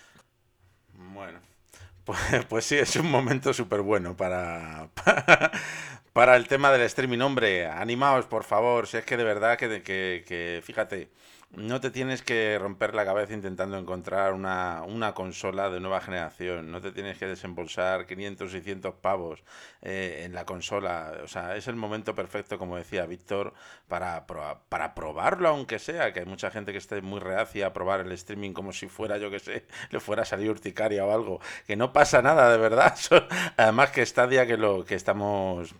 Pues, 2.04 2.18
pues 2.48 2.64
sí, 2.64 2.76
es 2.76 2.96
un 2.96 3.10
momento 3.10 3.52
súper 3.52 3.82
bueno 3.82 4.16
para, 4.16 4.88
para 6.12 6.36
el 6.36 6.48
tema 6.48 6.70
del 6.72 6.82
streaming. 6.82 7.20
Hombre, 7.20 7.66
animaos, 7.66 8.26
por 8.26 8.44
favor. 8.44 8.86
Si 8.86 8.96
es 8.96 9.04
que 9.04 9.16
de 9.16 9.24
verdad 9.24 9.56
que, 9.58 9.82
que, 9.82 10.24
que, 10.26 10.60
fíjate, 10.64 11.10
no 11.54 11.80
te 11.80 11.90
tienes 11.90 12.22
que 12.22 12.58
romper 12.58 12.94
la 12.94 13.04
cabeza 13.04 13.34
intentando 13.34 13.76
encontrar 13.76 14.32
una, 14.32 14.82
una 14.86 15.12
consola 15.12 15.68
de 15.68 15.80
nueva 15.80 16.00
generación, 16.00 16.70
no 16.70 16.80
te 16.80 16.92
tienes 16.92 17.18
que 17.18 17.26
desembolsar 17.26 18.06
500, 18.06 18.50
600 18.50 18.94
pavos 18.94 19.42
eh, 19.82 20.22
en 20.24 20.34
la 20.34 20.46
consola. 20.46 21.18
O 21.22 21.28
sea, 21.28 21.56
es 21.56 21.68
el 21.68 21.76
momento 21.76 22.14
perfecto, 22.14 22.58
como 22.58 22.76
decía 22.76 23.04
Víctor, 23.06 23.52
para, 23.86 24.26
para 24.68 24.94
probarlo, 24.94 25.48
aunque 25.48 25.78
sea, 25.78 26.12
que 26.12 26.20
hay 26.20 26.26
mucha 26.26 26.50
gente 26.50 26.72
que 26.72 26.78
esté 26.78 27.02
muy 27.02 27.20
reacia 27.20 27.66
a 27.66 27.72
probar 27.72 28.00
el 28.00 28.12
streaming 28.12 28.52
como 28.52 28.72
si 28.72 28.88
fuera, 28.88 29.18
yo 29.18 29.30
que 29.30 29.38
sé, 29.38 29.66
le 29.90 30.00
fuera 30.00 30.22
a 30.22 30.26
salir 30.26 30.50
urticaria 30.50 31.04
o 31.04 31.12
algo, 31.12 31.40
que 31.66 31.76
no 31.76 31.92
pasa 31.92 32.22
nada, 32.22 32.50
de 32.50 32.58
verdad. 32.58 32.96
Además 33.58 33.90
que 33.90 34.06
Stadia, 34.06 34.46
que 34.46 34.56
lo 34.56 34.84
que 34.84 34.94
estamos 34.94 35.74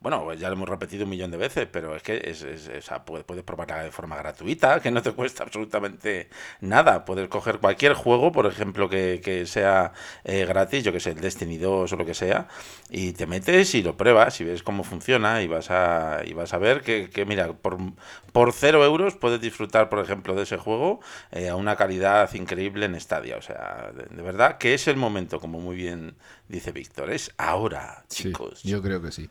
bueno, 0.00 0.24
pues 0.24 0.40
ya 0.40 0.48
lo 0.48 0.54
hemos 0.54 0.68
repetido 0.68 1.04
un 1.04 1.10
millón 1.10 1.30
de 1.30 1.36
veces, 1.36 1.68
pero 1.70 1.94
es 1.94 2.02
que 2.02 2.22
es, 2.24 2.46
puedes, 3.04 3.44
probarla 3.44 3.82
de 3.84 3.90
forma 3.90 4.16
gratuita, 4.16 4.80
que 4.80 4.90
no 4.90 5.02
te 5.02 5.12
cuesta 5.20 5.44
absolutamente 5.44 6.30
nada. 6.60 7.04
Puedes 7.04 7.28
coger 7.28 7.58
cualquier 7.58 7.92
juego, 7.92 8.32
por 8.32 8.46
ejemplo, 8.46 8.88
que, 8.88 9.44
sea 9.46 9.92
eh, 10.24 10.46
gratis, 10.46 10.84
yo 10.84 10.92
que 10.92 11.00
sé, 11.00 11.10
el 11.10 11.20
Destiny 11.20 11.58
2 11.58 11.92
o 11.92 11.96
lo 11.96 12.06
que 12.06 12.14
sea, 12.14 12.48
y 12.88 13.12
te 13.12 13.26
metes 13.26 13.74
y 13.74 13.82
lo 13.82 13.98
pruebas 13.98 14.40
y 14.40 14.44
ves 14.44 14.62
cómo 14.62 14.84
funciona 14.84 15.42
y 15.42 15.48
vas 15.48 15.70
a, 15.70 16.22
y 16.24 16.32
vas 16.32 16.54
a 16.54 16.58
ver 16.58 16.80
que, 16.80 17.24
mira, 17.26 17.52
por, 17.52 17.76
por 18.32 18.54
cero 18.54 18.82
euros 18.82 19.16
puedes 19.16 19.40
disfrutar, 19.40 19.90
por 19.90 19.98
ejemplo, 19.98 20.34
de 20.34 20.44
ese 20.44 20.56
juego 20.56 21.00
eh, 21.30 21.50
a 21.50 21.56
una 21.56 21.76
calidad 21.76 22.32
increíble 22.32 22.86
en 22.86 22.98
Stadia. 22.98 23.36
O 23.36 23.42
sea, 23.42 23.92
de, 23.92 24.22
verdad 24.22 24.56
que 24.56 24.72
es 24.72 24.88
el 24.88 24.96
momento, 24.96 25.40
como 25.40 25.60
muy 25.60 25.76
bien 25.76 26.14
dice 26.48 26.72
Víctor, 26.72 27.10
es 27.10 27.32
ahora, 27.36 28.04
chicos. 28.08 28.62
yo 28.62 28.80
creo 28.80 29.02
que 29.02 29.12
sí. 29.12 29.28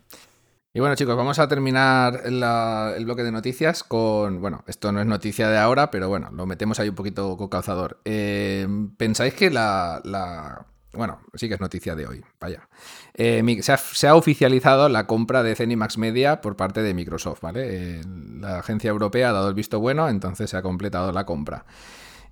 Y 0.72 0.80
bueno, 0.80 0.96
chicos, 0.96 1.18
vamos 1.18 1.40
a 1.40 1.48
terminar 1.48 2.22
el 2.26 3.06
bloque 3.06 3.24
de 3.24 3.32
noticias 3.32 3.84
con. 3.84 4.40
Bueno, 4.40 4.64
esto 4.68 4.92
no 4.92 5.02
es 5.02 5.08
noticia 5.08 5.50
de 5.50 5.58
ahora, 5.58 5.90
pero 5.90 6.10
bueno, 6.10 6.30
lo 6.32 6.46
metemos 6.46 6.80
ahí 6.80 6.90
un 6.90 6.96
poquito 6.96 7.36
con 7.38 7.48
calzador. 7.48 8.00
Eh, 8.06 8.68
¿Pensáis 8.96 9.34
que 9.34 9.50
la, 9.50 10.64
Bueno, 10.94 11.22
sí 11.34 11.48
que 11.48 11.56
es 11.56 11.60
noticia 11.60 11.96
de 11.96 12.06
hoy, 12.06 12.24
vaya. 12.40 12.70
Eh, 13.16 13.44
se, 13.64 14.08
ha, 14.08 14.16
oficializado 14.16 14.90
la 14.90 15.08
compra 15.08 15.42
de 15.42 15.56
Zenimax 15.56 15.98
Media 15.98 16.40
por 16.40 16.56
parte 16.56 16.84
de 16.84 16.94
Microsoft, 16.94 17.42
¿vale? 17.42 17.62
Eh, 17.98 18.02
la 18.40 18.60
agencia 18.60 18.92
europea 18.92 19.30
ha 19.30 19.34
dado 19.34 19.50
el 19.50 19.56
visto 19.56 19.80
bueno, 19.80 20.08
entonces 20.08 20.52
se 20.52 20.58
ha 20.58 20.62
completado 20.62 21.12
la 21.12 21.26
compra. 21.26 21.66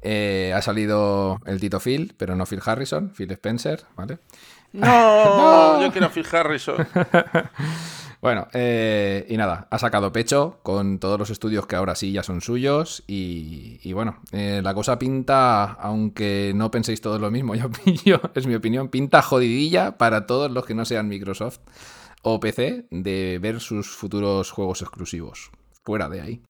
ha 0.03 0.61
salido 0.61 1.39
el 1.47 1.59
Tito 1.59 1.79
Phil, 1.79 2.13
pero 2.17 2.35
no 2.35 2.45
Phil 2.45 2.61
Harrison, 2.63 3.09
Phil 3.09 3.31
Spencer, 3.31 3.83
¿vale? 3.95 4.19
No, 4.73 5.81
yo 5.81 5.91
quiero 5.91 6.11
Phil 6.11 6.27
Harrison. 6.31 6.87
Bueno, 8.21 8.47
eh, 8.53 9.25
y 9.29 9.37
nada, 9.37 9.67
ha 9.69 9.77
sacado 9.77 10.11
pecho 10.11 10.59
con 10.63 10.99
todos 10.99 11.19
los 11.19 11.29
estudios 11.29 11.67
que 11.67 11.75
ahora 11.75 11.95
sí 11.95 12.11
ya 12.11 12.23
son 12.23 12.41
suyos. 12.41 13.03
Y, 13.07 13.93
bueno, 13.93 14.19
eh, 14.31 14.61
la 14.63 14.73
cosa 14.73 14.97
pinta, 14.97 15.73
aunque 15.73 16.51
no 16.55 16.71
penséis 16.71 17.01
todo 17.01 17.19
lo 17.19 17.29
mismo, 17.31 17.53
yo, 18.05 18.19
es 18.33 18.47
mi 18.47 18.55
opinión, 18.55 18.89
pinta 18.89 19.21
jodidilla 19.21 19.97
para 19.97 20.25
todos 20.25 20.51
los 20.51 20.65
que 20.65 20.75
no 20.75 20.85
sean 20.85 21.07
Microsoft 21.07 21.59
o 22.23 22.39
PC 22.39 22.87
de 22.89 23.39
ver 23.41 23.59
sus 23.59 23.89
futuros 23.89 24.51
juegos 24.51 24.81
exclusivos. 24.81 25.51
Fuera 25.83 26.09
de 26.09 26.21
ahí. 26.21 26.41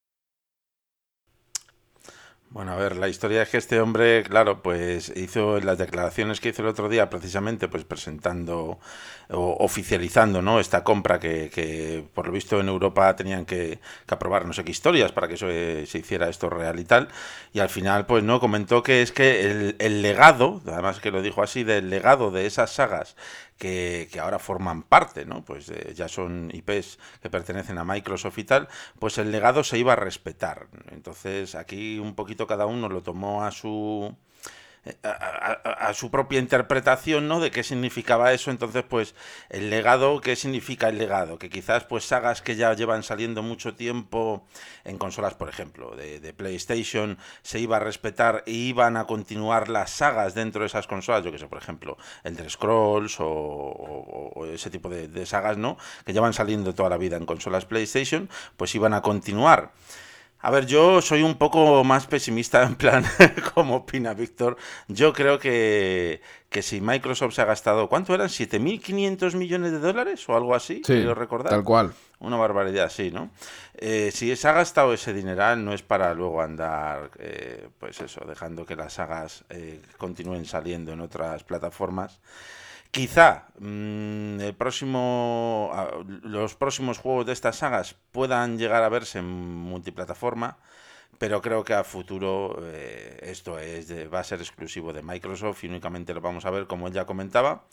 Bueno, 2.50 2.72
a 2.72 2.76
ver, 2.78 2.96
la 2.96 3.10
historia 3.10 3.42
es 3.42 3.50
que 3.50 3.58
este 3.58 3.82
hombre, 3.82 4.24
claro, 4.24 4.64
pues 4.64 5.12
hizo 5.18 5.60
las 5.60 5.78
declaraciones 5.78 6.40
que 6.40 6.50
hizo 6.50 6.62
el 6.62 6.70
otro 6.70 6.88
día, 6.88 7.10
precisamente, 7.10 7.68
pues 7.68 7.84
presentando 7.84 8.80
o 9.30 9.58
oficializando, 9.60 10.42
¿no? 10.42 10.62
Esta 10.62 10.82
compra 10.86 11.20
que, 11.20 11.50
que 11.54 12.06
por 12.14 12.26
lo 12.28 12.32
visto 12.32 12.60
en 12.62 12.70
Europa 12.70 13.14
tenían 13.18 13.46
que, 13.46 13.80
aprobar 14.08 14.46
no 14.46 14.54
sé 14.54 14.64
qué 14.64 14.72
historias 14.72 15.12
para 15.12 15.28
que 15.28 15.34
eso, 15.34 15.48
se 15.50 15.98
hiciera 16.00 16.30
esto 16.30 16.50
real 16.50 16.80
y 16.80 16.86
tal. 16.86 17.10
Y 17.52 17.60
al 17.60 17.70
final, 17.70 18.06
pues 18.06 18.24
no, 18.24 18.40
comentó 18.40 18.82
que 18.82 19.02
es 19.02 19.12
que 19.12 19.42
el, 19.42 19.76
el 19.80 20.02
legado, 20.02 20.62
además 20.66 21.02
que 21.02 21.12
lo 21.12 21.22
dijo 21.22 21.44
así, 21.44 21.66
del 21.66 21.90
legado 21.90 22.32
de 22.32 22.46
esas 22.46 22.72
sagas 22.72 23.18
que, 23.58 24.10
ahora 24.22 24.40
forman 24.40 24.84
parte, 24.84 25.26
¿no? 25.26 25.44
Pues 25.44 25.70
eh, 25.70 25.94
ya 25.96 26.08
son 26.08 26.50
IPs 26.54 27.00
que 27.22 27.30
pertenecen 27.30 27.78
a 27.78 27.84
Microsoft 27.84 28.38
y 28.38 28.44
tal, 28.44 28.68
pues 29.00 29.18
el 29.18 29.32
legado 29.32 29.64
se 29.64 29.78
iba 29.78 29.94
a 29.94 29.96
respetar. 29.96 30.68
Entonces 30.92 31.56
aquí 31.56 32.00
un 32.00 32.16
poquito 32.16 32.48
cada 32.48 32.66
uno 32.66 32.90
lo 32.90 33.02
tomó 33.02 33.44
a 33.44 33.52
su 33.52 34.16
a, 35.04 35.94
su 35.94 36.12
propia 36.12 36.40
interpretación, 36.40 37.28
¿no? 37.28 37.40
De 37.40 37.52
qué 37.52 37.64
significaba 37.64 38.34
eso. 38.34 38.52
Entonces, 38.52 38.84
pues, 38.88 39.16
el 39.50 39.70
legado, 39.70 40.22
¿qué 40.22 40.36
significa 40.36 40.90
el 40.90 40.98
legado? 40.98 41.38
Que 41.40 41.50
quizás, 41.50 41.84
pues, 41.86 42.06
sagas 42.06 42.42
que 42.42 42.56
ya 42.56 42.74
llevan 42.74 43.04
saliendo 43.04 43.44
mucho 43.44 43.76
tiempo 43.76 44.46
en 44.84 44.98
consolas, 44.98 45.34
por 45.34 45.50
ejemplo, 45.50 45.96
de, 45.96 46.34
PlayStation, 46.34 47.18
se 47.42 47.60
iba 47.60 47.78
a 47.78 47.80
respetar 47.80 48.44
e 48.46 48.52
iban 48.52 48.98
a 48.98 49.06
continuar 49.06 49.70
las 49.70 49.92
sagas 49.92 50.36
dentro 50.36 50.62
de 50.62 50.68
esas 50.68 50.88
consolas. 50.88 51.24
Yo 51.24 51.32
que 51.32 51.40
sé, 51.40 51.48
por 51.48 51.58
ejemplo, 51.58 51.98
el 52.24 52.36
de 52.36 52.50
Scrolls 52.50 53.18
o, 53.20 54.46
ese 54.54 54.70
tipo 54.70 54.90
de, 54.90 55.08
de 55.08 55.26
sagas, 55.26 55.58
¿no? 55.58 55.78
Que 56.06 56.14
llevan 56.14 56.34
saliendo 56.34 56.74
toda 56.76 56.90
la 56.90 56.98
vida 56.98 57.18
en 57.18 57.26
consolas 57.26 57.66
PlayStation, 57.66 58.30
pues 58.56 58.76
iban 58.76 58.94
a 58.94 59.02
continuar. 59.02 59.72
A 60.40 60.52
ver, 60.52 60.68
yo 60.68 61.02
soy 61.02 61.24
un 61.24 61.36
poco 61.36 61.84
más 61.84 62.06
pesimista 62.06 62.64
en 62.64 62.76
plan, 62.76 63.04
como 63.56 63.78
opina 63.78 64.14
Víctor. 64.14 64.58
Yo 64.88 65.12
creo 65.12 65.40
que, 65.40 66.22
que 66.50 66.62
si 66.62 66.80
Microsoft 66.80 67.34
se 67.34 67.42
ha 67.42 67.46
gastado, 67.46 67.90
¿cuánto 67.90 68.14
eran? 68.14 68.28
¿7.500 68.28 69.36
millones 69.36 69.72
de 69.72 69.80
dólares 69.80 70.28
o 70.30 70.38
algo 70.38 70.54
así? 70.54 70.76
Sí, 70.86 70.94
quiero 70.94 71.16
recordar. 71.16 71.50
tal 71.52 71.64
cual. 71.64 71.94
Una 72.20 72.38
barbaridad, 72.38 72.90
sí, 72.90 73.12
¿no? 73.12 73.30
Eh, 73.76 74.12
si 74.12 74.36
se 74.36 74.48
ha 74.48 74.54
gastado 74.54 74.94
ese 74.94 75.14
dineral 75.14 75.64
no 75.64 75.74
es 75.74 75.82
para 75.82 76.14
luego 76.14 76.42
andar, 76.42 77.12
eh, 77.20 77.68
pues 77.80 78.00
eso, 78.02 78.24
dejando 78.28 78.66
que 78.66 78.76
las 78.76 78.94
sagas 78.94 79.44
eh, 79.50 79.82
continúen 79.98 80.46
saliendo 80.46 80.92
en 80.92 81.02
otras 81.02 81.44
plataformas. 81.44 82.20
Quizá 82.98 83.46
mm, 83.60 84.40
el 84.40 84.56
próximo, 84.56 85.72
los 86.24 86.56
próximos 86.56 86.98
juegos 86.98 87.28
de 87.28 87.34
estas 87.34 87.58
sagas 87.58 87.96
puedan 88.12 88.58
llegar 88.58 88.82
a 88.82 88.90
verse 88.90 89.20
en 89.20 89.28
multiplataforma, 89.28 90.58
pero 91.20 91.40
creo 91.40 91.64
que 91.64 91.76
a 91.76 91.84
futuro 91.84 92.58
eh, 92.64 93.20
esto 93.22 93.60
es 93.60 93.94
va 94.12 94.22
a 94.22 94.24
ser 94.24 94.40
exclusivo 94.40 94.94
de 94.94 95.04
Microsoft 95.04 95.64
y 95.64 95.68
únicamente 95.68 96.12
lo 96.16 96.22
vamos 96.22 96.46
a 96.46 96.50
ver, 96.50 96.66
como 96.66 96.88
él 96.88 96.94
ya 96.94 97.06
comentaba, 97.06 97.66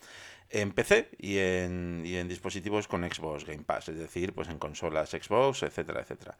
en 0.50 0.72
PC 0.72 1.10
y 1.18 1.38
en, 1.38 2.02
y 2.04 2.16
en, 2.16 2.28
dispositivos 2.28 2.86
con 2.86 3.02
Xbox 3.02 3.44
Game 3.44 3.64
Pass, 3.64 3.88
es 3.88 3.98
decir, 3.98 4.32
pues 4.32 4.48
en 4.48 4.58
consolas 4.58 5.10
Xbox, 5.10 5.62
etcétera, 5.62 6.00
etcétera. 6.00 6.36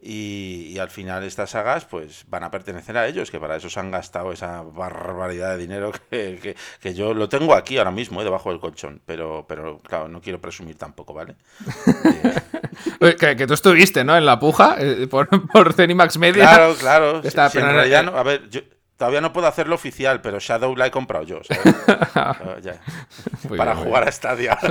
Y, 0.00 0.78
al 0.78 0.90
final 0.90 1.24
estas 1.24 1.50
sagas 1.50 1.84
pues 1.86 2.26
van 2.28 2.44
a 2.44 2.50
pertenecer 2.50 2.96
a 2.96 3.06
ellos, 3.06 3.30
que 3.30 3.40
para 3.40 3.56
eso 3.56 3.70
se 3.70 3.80
han 3.80 3.90
gastado 3.90 4.30
esa 4.32 4.62
barbaridad 4.62 5.52
de 5.52 5.58
dinero 5.58 5.92
que, 6.10 6.54
que, 6.80 6.94
yo 6.94 7.14
lo 7.14 7.28
tengo 7.28 7.54
aquí 7.54 7.78
ahora 7.78 7.90
mismo, 7.90 8.20
eh, 8.20 8.24
debajo 8.24 8.50
del 8.50 8.60
colchón, 8.60 9.00
pero, 9.06 9.46
pero 9.48 9.78
claro, 9.80 10.08
no 10.08 10.20
quiero 10.20 10.40
presumir 10.40 10.76
tampoco, 10.76 11.14
¿vale? 11.14 11.36
que, 13.18 13.36
que, 13.36 13.46
tú 13.46 13.54
estuviste, 13.54 14.04
¿no? 14.04 14.16
En 14.16 14.26
la 14.26 14.38
puja 14.38 14.76
eh, 14.78 15.06
por, 15.08 15.28
por 15.48 15.72
Cenimax 15.72 16.18
Media. 16.18 16.44
Claro, 16.44 16.74
claro. 16.74 17.20
Está, 17.24 17.50
en 17.54 17.62
realidad, 17.62 18.04
no, 18.04 18.16
a 18.16 18.22
ver, 18.22 18.48
yo, 18.48 18.60
Todavía 18.96 19.20
no 19.20 19.32
puedo 19.32 19.46
hacerlo 19.46 19.74
oficial, 19.74 20.22
pero 20.22 20.38
Shadow 20.40 20.74
la 20.74 20.86
he 20.86 20.90
comprado 20.90 21.24
yo. 21.24 21.40
Para 23.56 23.76
jugar 23.76 24.08
a 24.08 24.12
Stadia. 24.12 24.58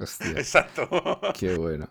Exacto. 0.36 0.88
Qué 1.38 1.56
bueno. 1.56 1.88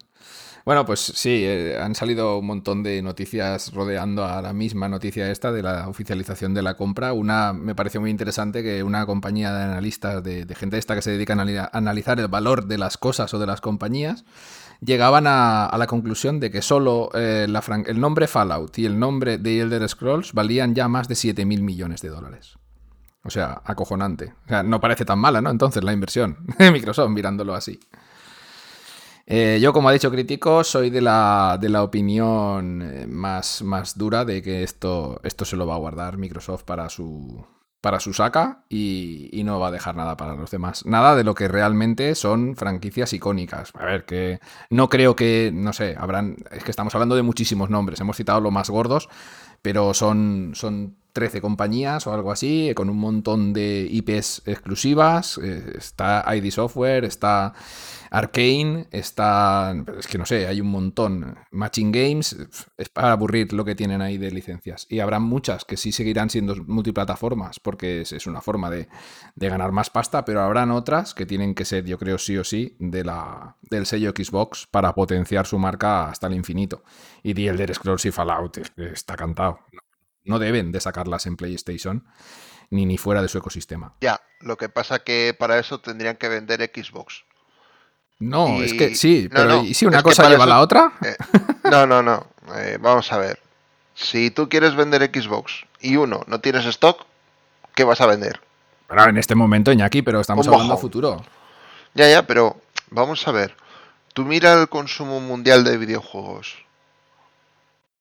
Bueno, 0.65 0.85
pues 0.85 0.99
sí, 0.99 1.43
eh, 1.45 1.79
han 1.79 1.95
salido 1.95 2.37
un 2.37 2.45
montón 2.45 2.83
de 2.83 3.01
noticias 3.01 3.73
rodeando 3.73 4.25
a 4.25 4.41
la 4.41 4.53
misma 4.53 4.89
noticia 4.89 5.31
esta 5.31 5.51
de 5.51 5.63
la 5.63 5.87
oficialización 5.87 6.53
de 6.53 6.61
la 6.61 6.75
compra. 6.75 7.13
Una 7.13 7.53
me 7.53 7.75
pareció 7.75 8.01
muy 8.01 8.11
interesante 8.11 8.61
que 8.61 8.83
una 8.83 9.05
compañía 9.05 9.53
de 9.53 9.63
analistas, 9.63 10.23
de, 10.23 10.45
gente 10.55 10.77
esta 10.77 10.95
que 10.95 11.01
se 11.01 11.11
dedica 11.11 11.33
a 11.33 11.77
analizar 11.77 12.19
el 12.19 12.27
valor 12.27 12.65
de 12.65 12.77
las 12.77 12.97
cosas 12.97 13.33
o 13.33 13.39
de 13.39 13.47
las 13.47 13.61
compañías, 13.61 14.25
llegaban 14.81 15.25
a, 15.27 15.75
la 15.77 15.87
conclusión 15.87 16.39
de 16.39 16.51
que 16.51 16.61
solo 16.61 17.09
eh, 17.13 17.47
el 17.85 17.99
nombre 17.99 18.27
Fallout 18.27 18.77
y 18.77 18.85
el 18.85 18.99
nombre 18.99 19.37
de 19.37 19.59
Elder 19.61 19.87
Scrolls 19.87 20.33
valían 20.33 20.75
ya 20.75 20.87
más 20.87 21.07
de 21.07 21.15
7.000 21.15 21.61
millones 21.61 22.01
de 22.01 22.09
dólares. 22.09 22.57
O 23.23 23.29
sea, 23.29 23.61
acojonante. 23.65 24.33
O 24.45 24.47
sea, 24.47 24.63
no 24.63 24.79
parece 24.79 25.05
tan 25.05 25.19
mala, 25.19 25.41
¿no? 25.41 25.49
Entonces 25.49 25.83
la 25.83 25.93
inversión 25.93 26.37
de 26.57 26.71
Microsoft 26.71 27.09
mirándolo 27.09 27.53
así. 27.53 27.79
Eh, 29.31 29.59
yo, 29.61 29.73
como 29.73 29.89
ha 29.89 29.93
dicho 29.93 30.09
crítico, 30.09 30.63
soy 30.63 30.89
de 30.89 31.01
la, 31.01 31.57
de 31.61 31.69
la 31.69 31.83
opinión 31.83 32.81
eh, 32.81 33.05
más, 33.05 33.61
más 33.61 33.95
dura 33.95 34.25
de 34.25 34.41
que 34.41 34.63
esto, 34.63 35.19
esto 35.23 35.45
se 35.45 35.55
lo 35.55 35.67
va 35.67 35.75
a 35.75 35.79
guardar 35.79 36.17
Microsoft 36.17 36.63
para 36.63 36.89
su, 36.89 37.45
para 37.81 37.99
su 37.99 38.13
saca 38.13 38.63
y, 38.69 39.41
no 39.43 39.59
va 39.59 39.69
a 39.69 39.71
dejar 39.71 39.95
nada 39.95 40.17
para 40.17 40.35
los 40.35 40.51
demás. 40.51 40.85
Nada 40.85 41.15
de 41.15 41.23
lo 41.23 41.33
que 41.33 41.47
realmente 41.47 42.13
son 42.13 42.55
franquicias 42.55 43.13
icónicas. 43.13 43.71
A 43.73 43.85
ver, 43.85 44.05
que 44.05 44.39
no 44.69 44.89
creo 44.89 45.15
que, 45.15 45.51
no 45.53 45.73
sé, 45.73 45.95
habrán, 45.97 46.35
es 46.51 46.63
que 46.63 46.71
estamos 46.71 46.93
hablando 46.93 47.15
de 47.15 47.23
muchísimos 47.23 47.69
nombres, 47.69 47.99
hemos 48.01 48.17
citado 48.17 48.41
los 48.41 48.51
más 48.51 48.69
gordos, 48.69 49.09
pero 49.61 49.93
son, 49.93 50.51
son 50.55 50.97
13 51.13 51.41
compañías 51.41 52.05
o 52.05 52.13
algo 52.13 52.31
así, 52.31 52.73
con 52.75 52.89
un 52.89 52.97
montón 52.97 53.53
de 53.53 53.87
IPs 53.89 54.43
exclusivas. 54.45 55.39
Eh, 55.41 55.73
está 55.77 56.25
ID 56.35 56.51
Software, 56.51 57.05
está 57.05 57.53
Arcane, 58.11 58.87
está. 58.91 59.75
Es 59.97 60.07
que 60.07 60.17
no 60.17 60.25
sé, 60.25 60.47
hay 60.47 60.61
un 60.61 60.67
montón. 60.67 61.37
Matching 61.51 61.91
Games, 61.91 62.35
es 62.77 62.89
para 62.89 63.11
aburrir 63.11 63.53
lo 63.53 63.65
que 63.65 63.75
tienen 63.75 64.01
ahí 64.01 64.17
de 64.17 64.31
licencias. 64.31 64.87
Y 64.89 64.99
habrá 64.99 65.19
muchas 65.19 65.65
que 65.65 65.77
sí 65.77 65.91
seguirán 65.91 66.29
siendo 66.29 66.55
multiplataformas, 66.55 67.59
porque 67.59 68.01
es, 68.01 68.27
una 68.27 68.41
forma 68.41 68.69
de, 68.69 68.87
ganar 69.35 69.71
más 69.71 69.89
pasta, 69.89 70.25
pero 70.25 70.41
habrán 70.41 70.71
otras 70.71 71.13
que 71.13 71.25
tienen 71.25 71.55
que 71.55 71.65
ser, 71.65 71.85
yo 71.85 71.97
creo, 71.97 72.17
sí 72.17 72.37
o 72.37 72.43
sí, 72.43 72.75
de 72.79 73.03
la, 73.03 73.57
del 73.61 73.85
sello 73.85 74.11
Xbox 74.11 74.67
para 74.67 74.93
potenciar 74.93 75.45
su 75.45 75.59
marca 75.59 76.09
hasta 76.09 76.27
el 76.27 76.33
infinito. 76.33 76.83
Y 77.23 77.33
The 77.33 77.47
Elder 77.47 77.73
Scrolls 77.73 78.05
y 78.05 78.11
Fallout 78.11 78.57
está 78.77 79.15
cantado. 79.15 79.59
No 80.23 80.39
deben 80.39 80.71
de 80.71 80.79
sacarlas 80.79 81.25
en 81.25 81.37
PlayStation 81.37 82.05
ni, 82.69 82.85
ni 82.85 82.97
fuera 82.97 83.21
de 83.21 83.27
su 83.27 83.37
ecosistema. 83.37 83.95
Ya, 84.01 84.21
lo 84.41 84.57
que 84.57 84.69
pasa 84.69 84.99
que 84.99 85.35
para 85.37 85.59
eso 85.59 85.79
tendrían 85.79 86.17
que 86.17 86.27
vender 86.27 86.61
Xbox. 86.73 87.25
No, 88.19 88.61
es 88.61 88.73
que 88.73 88.95
sí, 88.95 89.29
pero 89.31 89.63
¿y 89.63 89.73
si 89.73 89.85
una 89.85 90.03
cosa 90.03 90.29
lleva 90.29 90.43
a 90.43 90.47
la 90.47 90.59
otra? 90.59 90.91
Eh, 91.03 91.15
no, 91.71 91.87
no, 91.87 92.03
no. 92.03 92.27
Eh, 92.55 92.77
vamos 92.79 93.11
a 93.13 93.17
ver. 93.17 93.39
Si 93.95 94.29
tú 94.31 94.49
quieres 94.49 94.75
vender 94.75 95.09
Xbox 95.13 95.65
y 95.79 95.95
uno 95.95 96.23
no 96.27 96.39
tienes 96.41 96.65
stock, 96.65 97.05
¿qué 97.75 97.83
vas 97.83 98.01
a 98.01 98.07
vender? 98.07 98.41
Bueno, 98.87 99.05
en 99.05 99.17
este 99.17 99.35
momento, 99.35 99.71
Iñaki, 99.71 100.01
pero 100.01 100.19
estamos 100.19 100.47
hablando 100.47 100.73
a 100.73 100.77
futuro. 100.77 101.23
Ya, 101.93 102.09
ya, 102.09 102.25
pero 102.27 102.57
vamos 102.89 103.27
a 103.27 103.31
ver. 103.31 103.55
Tú 104.13 104.25
mira 104.25 104.53
el 104.53 104.67
consumo 104.67 105.19
mundial 105.19 105.63
de 105.63 105.77
videojuegos. 105.77 106.57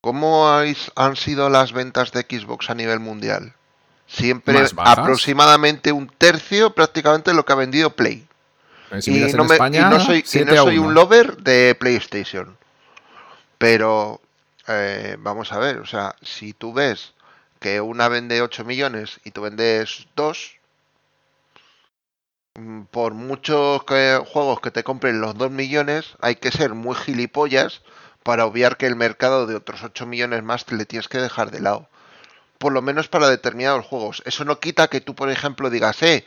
¿Cómo 0.01 0.49
han 0.49 1.17
sido 1.17 1.51
las 1.51 1.73
ventas 1.73 2.13
de 2.13 2.23
Xbox 2.23 2.71
a 2.71 2.75
nivel 2.75 3.01
mundial? 3.01 3.55
Siempre 4.07 4.65
aproximadamente 4.79 5.93
un 5.93 6.09
tercio 6.09 6.75
prácticamente 6.75 7.35
lo 7.35 7.45
que 7.45 7.53
ha 7.53 7.57
vendido 7.57 7.91
Play. 7.91 8.28
Y, 9.07 9.21
no 9.35 10.01
soy, 10.01 10.79
un 10.79 10.95
lover 10.95 11.37
de 11.39 11.77
PlayStation. 11.79 12.57
Pero 13.59 14.21
eh, 14.67 15.17
vamos 15.19 15.53
a 15.53 15.59
ver, 15.59 15.79
o 15.79 15.87
sea, 15.87 16.15
si 16.23 16.53
tú 16.53 16.73
ves 16.73 17.15
que 17.61 17.81
una 17.81 18.09
vende 18.09 18.43
8 18.43 18.65
millones 18.65 19.21
y 19.25 19.33
tú 19.33 19.43
vendes 19.43 20.07
2, 20.15 20.55
mm, 22.55 22.83
por 22.85 23.15
muchos 23.15 23.83
juegos 23.83 24.61
que 24.61 24.71
te 24.71 24.85
compren 24.85 25.21
los 25.21 25.37
2 25.37 25.51
millones, 25.51 26.15
hay 26.21 26.37
que 26.37 26.53
ser 26.53 26.75
muy 26.75 26.95
gilipollas 26.95 27.83
para 28.23 28.47
obviar 28.47 28.77
que 28.77 28.87
el 28.87 28.97
mercado 28.97 29.47
de 29.47 29.57
otros 29.57 29.83
8 29.83 30.07
millones 30.07 30.43
más 30.43 30.65
te 30.65 30.77
le 30.77 30.87
tienes 30.87 31.09
que 31.09 31.19
dejar 31.19 31.51
de 31.51 31.61
lado. 31.61 31.89
Por 32.59 32.73
lo 32.73 32.83
menos 32.83 33.09
para 33.09 33.29
determinados 33.29 33.87
juegos. 33.87 34.23
Eso 34.27 34.45
no 34.45 34.61
quita 34.61 34.89
que 34.89 35.01
tú, 35.01 35.15
por 35.15 35.31
ejemplo, 35.31 35.71
digas, 35.71 36.03
eh, 36.03 36.25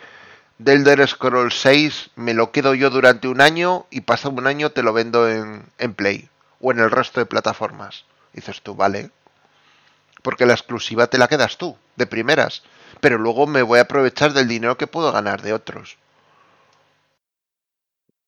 del 0.57 0.79
Elder 0.79 1.07
Scrolls 1.07 1.59
6 1.61 2.11
me 2.15 2.33
lo 2.33 2.51
quedo 2.51 2.73
yo 2.75 2.89
durante 2.89 3.27
un 3.27 3.41
año 3.41 3.85
y 3.89 4.01
pasado 4.01 4.35
un 4.35 4.47
año 4.47 4.71
te 4.71 4.83
lo 4.83 4.93
vendo 4.93 5.29
en, 5.29 5.65
en 5.77 5.93
Play 5.93 6.29
o 6.59 6.71
en 6.71 6.79
el 6.79 6.91
resto 6.91 7.19
de 7.19 7.25
plataformas. 7.25 8.05
Dices 8.33 8.61
tú, 8.61 8.75
vale. 8.75 9.11
Porque 10.21 10.45
la 10.45 10.53
exclusiva 10.53 11.07
te 11.07 11.17
la 11.17 11.27
quedas 11.27 11.57
tú, 11.57 11.75
de 11.95 12.05
primeras. 12.05 12.63
Pero 12.99 13.17
luego 13.17 13.47
me 13.47 13.63
voy 13.63 13.79
a 13.79 13.83
aprovechar 13.83 14.33
del 14.33 14.47
dinero 14.47 14.77
que 14.77 14.87
puedo 14.87 15.11
ganar 15.11 15.41
de 15.41 15.53
otros. 15.53 15.97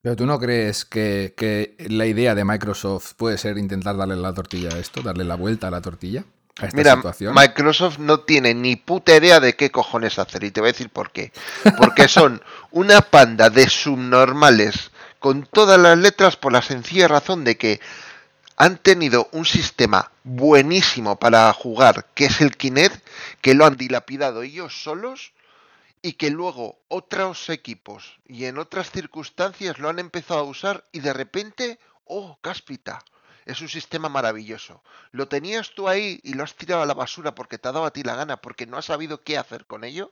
Pero 0.01 0.15
tú 0.17 0.25
no 0.25 0.38
crees 0.38 0.83
que, 0.83 1.33
que, 1.38 1.77
la 1.88 2.05
idea 2.05 2.36
de 2.36 2.43
Microsoft 2.43 3.13
puede 3.15 3.38
ser 3.38 3.57
intentar 3.57 3.95
darle 3.95 4.17
la 4.17 4.33
tortilla 4.33 4.69
a 4.73 4.77
esto, 4.77 5.01
darle 5.01 5.23
la 5.23 5.36
vuelta 5.36 5.69
a 5.69 5.71
la 5.71 5.81
tortilla? 5.81 6.25
Mira, 6.73 7.01
Microsoft 7.33 7.97
no 7.97 8.19
tiene 8.19 8.53
ni 8.53 8.75
puta 8.75 9.15
idea 9.15 9.39
de 9.39 9.55
qué 9.55 9.71
cojones 9.71 10.19
hacer 10.19 10.43
y 10.43 10.51
te 10.51 10.61
voy 10.61 10.69
a 10.69 10.73
decir 10.73 10.89
por 10.89 11.11
qué. 11.11 11.31
Porque 11.77 12.07
son 12.07 12.43
una 12.71 13.01
panda 13.01 13.49
de 13.49 13.67
subnormales 13.67 14.91
con 15.17 15.47
todas 15.47 15.79
las 15.79 15.97
letras 15.97 16.35
por 16.35 16.53
la 16.53 16.61
sencilla 16.61 17.07
razón 17.07 17.43
de 17.43 17.57
que 17.57 17.79
han 18.55 18.77
tenido 18.77 19.29
un 19.31 19.45
sistema 19.45 20.11
buenísimo 20.23 21.17
para 21.17 21.51
jugar, 21.53 22.07
que 22.13 22.25
es 22.25 22.39
el 22.39 22.55
Kinect, 22.55 23.03
que 23.41 23.55
lo 23.55 23.65
han 23.65 23.75
dilapidado 23.75 24.43
ellos 24.43 24.83
solos 24.83 25.33
y 26.03 26.13
que 26.13 26.29
luego 26.29 26.77
otros 26.87 27.49
equipos 27.49 28.19
y 28.27 28.45
en 28.45 28.59
otras 28.59 28.91
circunstancias 28.91 29.79
lo 29.79 29.89
han 29.89 29.99
empezado 29.99 30.41
a 30.41 30.43
usar 30.43 30.83
y 30.91 30.99
de 30.99 31.13
repente, 31.13 31.79
oh, 32.05 32.37
cáspita, 32.41 33.03
es 33.45 33.62
un 33.62 33.69
sistema 33.69 34.10
maravilloso. 34.10 34.84
Lo 35.12 35.27
tenías 35.27 35.71
tú 35.75 35.88
ahí 35.88 36.19
y 36.23 36.34
lo 36.34 36.43
has 36.43 36.56
tirado 36.56 36.82
a 36.82 36.86
la 36.86 36.93
basura 36.93 37.36
porque 37.36 37.58
te 37.58 37.67
ha 37.67 37.71
dado 37.71 37.86
a 37.86 37.91
ti 37.91 38.03
la 38.03 38.15
gana, 38.15 38.38
porque 38.38 38.65
no 38.65 38.77
has 38.77 38.86
sabido 38.86 39.21
qué 39.23 39.38
hacer 39.38 39.65
con 39.65 39.84
ello. 39.84 40.12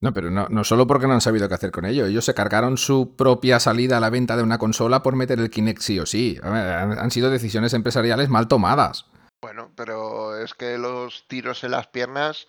No, 0.00 0.14
pero 0.14 0.30
no, 0.30 0.46
no 0.48 0.64
solo 0.64 0.86
porque 0.86 1.06
no 1.06 1.12
han 1.12 1.20
sabido 1.20 1.48
qué 1.48 1.54
hacer 1.54 1.70
con 1.70 1.84
ello. 1.84 2.06
Ellos 2.06 2.24
se 2.24 2.34
cargaron 2.34 2.78
su 2.78 3.16
propia 3.16 3.60
salida 3.60 3.98
a 3.98 4.00
la 4.00 4.08
venta 4.08 4.36
de 4.36 4.42
una 4.42 4.58
consola 4.58 5.02
por 5.02 5.14
meter 5.14 5.38
el 5.40 5.50
Kinect 5.50 5.82
sí 5.82 5.98
o 6.00 6.06
sí. 6.06 6.38
han, 6.42 7.10
sido 7.10 7.30
decisiones 7.30 7.74
empresariales 7.74 8.30
mal 8.30 8.48
tomadas. 8.48 9.06
Bueno, 9.42 9.70
pero 9.76 10.38
es 10.38 10.54
que 10.54 10.78
los 10.78 11.26
tiros 11.28 11.64
en 11.64 11.72
las 11.72 11.86
piernas 11.86 12.46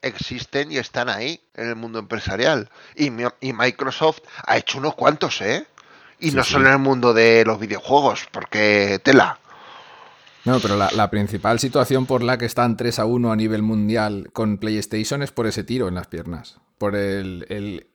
existen 0.00 0.70
y 0.70 0.78
están 0.78 1.08
ahí 1.08 1.40
en 1.54 1.68
el 1.68 1.76
mundo 1.76 1.98
empresarial. 1.98 2.70
Y, 2.94 3.10
y 3.40 3.52
Microsoft 3.52 4.20
ha 4.46 4.56
hecho 4.56 4.78
unos 4.78 4.94
cuantos, 4.94 5.40
¿eh? 5.40 5.66
Y 6.18 6.30
no 6.30 6.42
solo 6.42 6.66
en 6.66 6.72
el 6.72 6.78
mundo 6.78 7.12
de 7.12 7.44
los 7.44 7.58
videojuegos, 7.60 8.26
porque 8.32 9.00
tela. 9.02 9.38
No, 10.44 10.60
pero 10.60 10.76
la, 10.76 11.10
principal 11.10 11.58
situación 11.58 12.06
por 12.06 12.22
la 12.22 12.38
que 12.38 12.46
están 12.46 12.76
3 12.76 13.00
a 13.00 13.04
1 13.04 13.32
a 13.32 13.36
nivel 13.36 13.62
mundial 13.62 14.28
con 14.32 14.58
PlayStation 14.58 15.22
es 15.22 15.32
por 15.32 15.46
ese 15.46 15.64
tiro 15.64 15.88
en 15.88 15.96
las 15.96 16.06
piernas. 16.06 16.58
Por 16.78 16.94
el. 16.94 17.86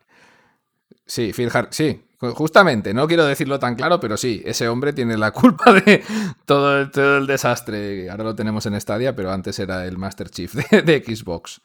Sí, 1.06 1.32
Phil 1.34 1.50
sí, 1.72 2.02
justamente, 2.20 2.94
no 2.94 3.08
quiero 3.08 3.26
decirlo 3.26 3.60
tan 3.60 3.76
claro, 3.76 4.00
pero 4.00 4.16
sí, 4.18 4.42
ese 4.46 4.68
hombre 4.68 4.94
tiene 4.94 5.18
la 5.18 5.32
culpa 5.32 5.74
de 5.74 6.04
todo 6.46 6.80
el, 6.80 6.92
todo 6.92 7.18
el 7.18 7.28
desastre. 7.28 8.10
Ahora 8.10 8.26
lo 8.26 8.36
tenemos 8.36 8.66
en 8.66 8.80
Stadia, 8.80 9.16
pero 9.16 9.32
antes 9.32 9.58
era 9.60 9.86
el 9.86 9.98
Master 9.98 10.30
Chief 10.30 10.54
de 10.54 11.04
Xbox. 11.04 11.62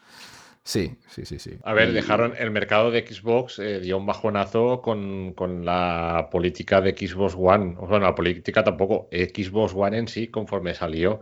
Sí, 0.67 0.97
sí, 1.07 1.25
sí, 1.25 1.39
sí. 1.39 1.53
A 1.63 1.75
ver, 1.75 1.93
dejaron 1.93 2.35
el 2.37 2.51
mercado 2.51 2.91
de 2.91 3.07
Xbox, 3.07 3.61
eh, 3.61 3.79
dio 3.79 3.99
un 3.99 4.05
bajonazo 4.05 4.83
con, 4.83 5.33
la 5.65 6.29
política 6.29 6.81
de 6.81 6.91
Xbox 6.91 7.37
One. 7.39 7.77
O 7.79 7.87
sea, 7.87 8.01
no, 8.01 8.07
la 8.07 8.17
política 8.17 8.65
tampoco, 8.65 9.09
Xbox 9.13 9.73
One 9.77 9.97
en 9.97 10.09
sí, 10.09 10.27
conforme 10.27 10.75
salió. 10.75 11.21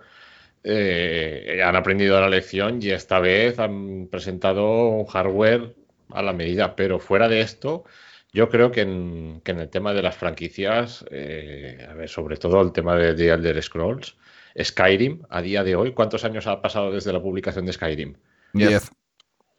Eh, 0.62 1.60
han 1.62 1.76
aprendido 1.76 2.18
la 2.22 2.30
lección 2.30 2.78
y 2.80 2.88
esta 2.88 3.20
vez 3.20 3.58
han 3.58 4.08
presentado 4.10 4.88
un 4.88 5.04
hardware 5.04 5.74
a 6.08 6.22
la 6.22 6.32
medida. 6.32 6.74
Pero 6.74 6.98
fuera 6.98 7.28
de 7.28 7.42
esto, 7.42 7.84
yo 8.32 8.48
creo 8.48 8.70
que 8.70 8.80
en, 8.80 9.42
el 9.44 9.68
tema 9.68 9.92
de 9.92 10.00
las 10.00 10.16
franquicias, 10.16 11.04
eh, 11.10 11.86
a 11.86 11.92
ver, 11.92 12.08
sobre 12.08 12.38
todo 12.38 12.62
el 12.62 12.72
tema 12.72 12.96
de 12.96 13.12
The 13.12 13.28
Elder 13.28 13.62
Scrolls, 13.62 14.16
Skyrim, 14.58 15.20
a 15.28 15.42
día 15.42 15.62
de 15.62 15.76
hoy, 15.76 15.92
¿cuántos 15.92 16.24
años 16.24 16.46
ha 16.46 16.62
pasado 16.62 16.90
desde 16.90 17.12
la 17.12 17.20
publicación 17.20 17.66
de 17.66 17.74
Skyrim? 17.74 18.14
Diez. 18.54 18.90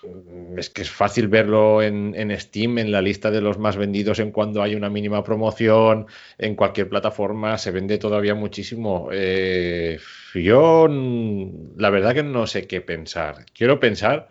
Mm, 0.05 0.57
es 0.59 0.69
que 0.69 0.81
es 0.83 0.89
fácil 0.91 1.27
verlo 1.27 1.81
en, 1.81 2.15
Steam, 2.39 2.77
en 2.77 2.91
la 2.91 3.01
lista 3.01 3.31
de 3.31 3.41
los 3.41 3.57
más 3.57 3.77
vendidos 3.77 4.19
en 4.19 4.31
cuando 4.31 4.61
hay 4.61 4.75
una 4.75 4.89
mínima 4.89 5.23
promoción, 5.23 6.07
en 6.37 6.55
cualquier 6.55 6.89
plataforma 6.89 7.57
se 7.57 7.71
vende 7.71 7.97
todavía 7.97 8.35
muchísimo. 8.35 9.09
Eh, 9.11 9.99
yo 10.33 10.87
la 10.87 11.89
verdad 11.89 12.13
que 12.13 12.23
no 12.23 12.47
sé 12.47 12.67
qué 12.67 12.81
pensar. 12.81 13.45
Quiero 13.53 13.79
pensar 13.79 14.29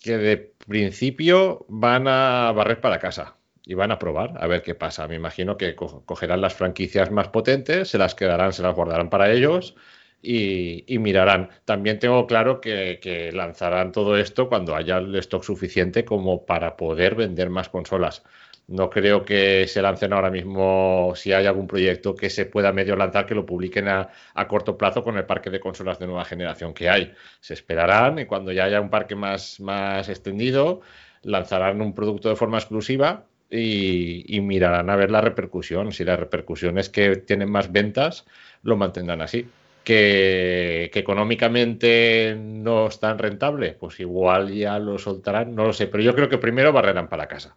que 0.00 0.18
de 0.18 0.52
principio 0.66 1.64
van 1.68 2.08
a 2.08 2.52
barrer 2.52 2.80
para 2.80 2.98
casa 2.98 3.36
y 3.64 3.74
van 3.74 3.92
a 3.92 3.98
probar 3.98 4.34
a 4.42 4.46
ver 4.46 4.62
qué 4.62 4.74
pasa. 4.74 5.06
Me 5.08 5.14
imagino 5.16 5.56
que 5.56 5.74
cogerán 5.76 6.40
las 6.40 6.54
franquicias 6.54 7.10
más 7.10 7.28
potentes, 7.28 7.88
se 7.88 7.98
las 7.98 8.14
quedarán, 8.14 8.52
se 8.52 8.62
las 8.62 8.74
guardarán 8.74 9.10
para 9.10 9.30
ellos 9.30 9.76
y, 10.22 10.98
mirarán. 10.98 11.50
También 11.64 11.98
tengo 11.98 12.26
claro 12.26 12.60
que, 12.60 13.30
lanzarán 13.34 13.92
todo 13.92 14.16
esto 14.16 14.48
cuando 14.48 14.76
haya 14.76 14.98
el 14.98 15.14
stock 15.16 15.42
suficiente 15.42 16.04
como 16.04 16.46
para 16.46 16.76
poder 16.76 17.16
vender 17.16 17.50
más 17.50 17.68
consolas. 17.68 18.22
No 18.68 18.88
creo 18.88 19.24
que 19.24 19.66
se 19.66 19.82
lancen 19.82 20.12
ahora 20.12 20.30
mismo, 20.30 21.12
si 21.16 21.32
hay 21.32 21.46
algún 21.46 21.66
proyecto 21.66 22.14
que 22.14 22.30
se 22.30 22.46
pueda 22.46 22.72
medio 22.72 22.94
lanzar, 22.96 23.26
que 23.26 23.34
lo 23.34 23.44
publiquen 23.44 23.88
a, 23.88 24.08
corto 24.48 24.78
plazo 24.78 25.02
con 25.02 25.16
el 25.18 25.26
parque 25.26 25.50
de 25.50 25.60
consolas 25.60 25.98
de 25.98 26.06
nueva 26.06 26.24
generación 26.24 26.72
que 26.72 26.88
hay. 26.88 27.12
Se 27.40 27.54
esperarán 27.54 28.20
y 28.20 28.26
cuando 28.26 28.52
ya 28.52 28.64
haya 28.64 28.80
un 28.80 28.90
parque 28.90 29.16
más, 29.16 29.60
más 29.60 30.08
extendido, 30.08 30.80
lanzarán 31.22 31.80
un 31.82 31.94
producto 31.94 32.28
de 32.28 32.36
forma 32.36 32.58
exclusiva 32.58 33.26
y, 33.50 34.24
y, 34.36 34.40
mirarán 34.40 34.88
a 34.90 34.96
ver 34.96 35.10
la 35.10 35.20
repercusión. 35.20 35.92
Si 35.92 36.04
la 36.04 36.16
repercusión 36.16 36.78
es 36.78 36.88
que 36.88 37.16
tienen 37.16 37.50
más 37.50 37.72
ventas, 37.72 38.24
lo 38.62 38.76
mantendrán 38.76 39.20
así 39.22 39.46
que, 39.84 40.90
económicamente 40.94 42.36
no 42.38 42.86
es 42.86 43.00
tan 43.00 43.18
rentable, 43.18 43.72
pues 43.72 44.00
igual 44.00 44.52
ya 44.52 44.78
lo 44.78 44.98
soltarán, 44.98 45.54
no 45.54 45.64
lo 45.64 45.72
sé, 45.72 45.86
pero 45.86 46.02
yo 46.02 46.14
creo 46.14 46.28
que 46.28 46.38
primero 46.38 46.72
barrerán 46.72 47.08
para 47.08 47.28
casa. 47.28 47.56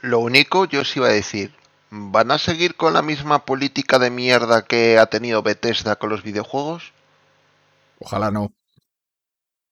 Lo 0.00 0.20
único, 0.20 0.64
yo 0.64 0.82
os 0.82 0.96
iba 0.96 1.08
a 1.08 1.12
decir, 1.12 1.52
¿van 1.90 2.30
a 2.30 2.38
seguir 2.38 2.76
con 2.76 2.94
la 2.94 3.02
misma 3.02 3.44
política 3.44 3.98
de 3.98 4.10
mierda 4.10 4.64
que 4.64 4.98
ha 4.98 5.06
tenido 5.06 5.42
Bethesda 5.42 5.96
con 5.96 6.10
los 6.10 6.22
videojuegos? 6.22 6.92
Ojalá 7.98 8.30
no. 8.30 8.52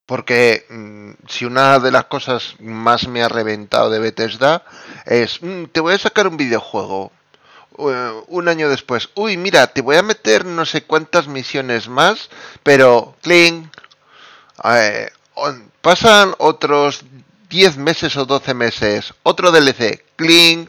Porque 0.04 0.64
mm, 0.70 1.26
si 1.28 1.44
una 1.44 1.78
de 1.80 1.90
las 1.90 2.04
cosas 2.06 2.56
más 2.60 3.08
me 3.08 3.22
ha 3.22 3.28
reventado 3.28 3.90
de 3.90 3.98
Bethesda 3.98 4.64
es, 5.04 5.42
mm, 5.42 5.64
te 5.66 5.80
voy 5.80 5.94
a 5.94 5.98
sacar 5.98 6.28
un 6.28 6.36
videojuego. 6.36 7.12
Uh, 7.78 8.24
un 8.28 8.48
año 8.48 8.70
después, 8.70 9.10
uy, 9.14 9.36
mira, 9.36 9.66
te 9.66 9.82
voy 9.82 9.96
a 9.96 10.02
meter 10.02 10.46
no 10.46 10.64
sé 10.64 10.84
cuántas 10.84 11.28
misiones 11.28 11.88
más, 11.88 12.30
pero, 12.62 13.14
cling, 13.22 13.70
eh, 14.64 15.10
pasan 15.82 16.34
otros 16.38 17.04
10 17.50 17.76
meses 17.76 18.16
o 18.16 18.24
12 18.24 18.54
meses, 18.54 19.14
otro 19.22 19.50
DLC, 19.52 20.04
cling, 20.16 20.68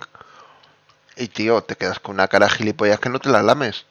y 1.15 1.27
tío, 1.29 1.61
te 1.63 1.75
quedas 1.75 1.99
con 1.99 2.15
una 2.15 2.27
cara 2.27 2.49
gilipollas 2.49 2.99
que 2.99 3.09
no 3.09 3.19
te 3.19 3.29
la 3.29 3.41
lames. 3.43 3.85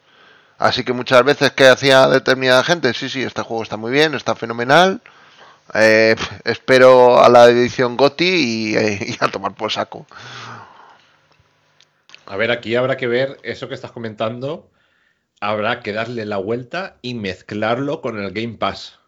Así 0.57 0.83
que 0.83 0.93
muchas 0.93 1.23
veces 1.23 1.51
que 1.51 1.67
hacía 1.67 2.07
determinada 2.07 2.63
gente, 2.63 2.93
sí, 2.93 3.09
sí, 3.09 3.23
este 3.23 3.41
juego 3.43 3.63
está 3.63 3.77
muy 3.77 3.91
bien, 3.91 4.15
está 4.15 4.35
fenomenal. 4.35 5.01
eh, 5.73 6.15
espero 6.45 7.21
a 7.23 7.29
la 7.29 7.45
edición 7.49 7.97
GOTI 7.97 8.75
eh, 8.77 9.17
y 9.21 9.25
a 9.25 9.29
tomar 9.29 9.53
por 9.55 9.71
saco. 9.71 10.07
A 12.27 12.35
ver, 12.35 12.51
aquí 12.51 12.75
habrá 12.75 12.97
que 12.97 13.07
ver 13.07 13.37
eso 13.43 13.67
que 13.67 13.73
estás 13.75 13.91
comentando. 13.91 14.69
Habrá 15.39 15.81
que 15.81 15.93
darle 15.93 16.25
la 16.25 16.37
vuelta 16.37 16.97
y 17.01 17.13
mezclarlo 17.13 18.01
con 18.01 18.21
el 18.21 18.31
Game 18.31 18.57
Pass. 18.57 18.99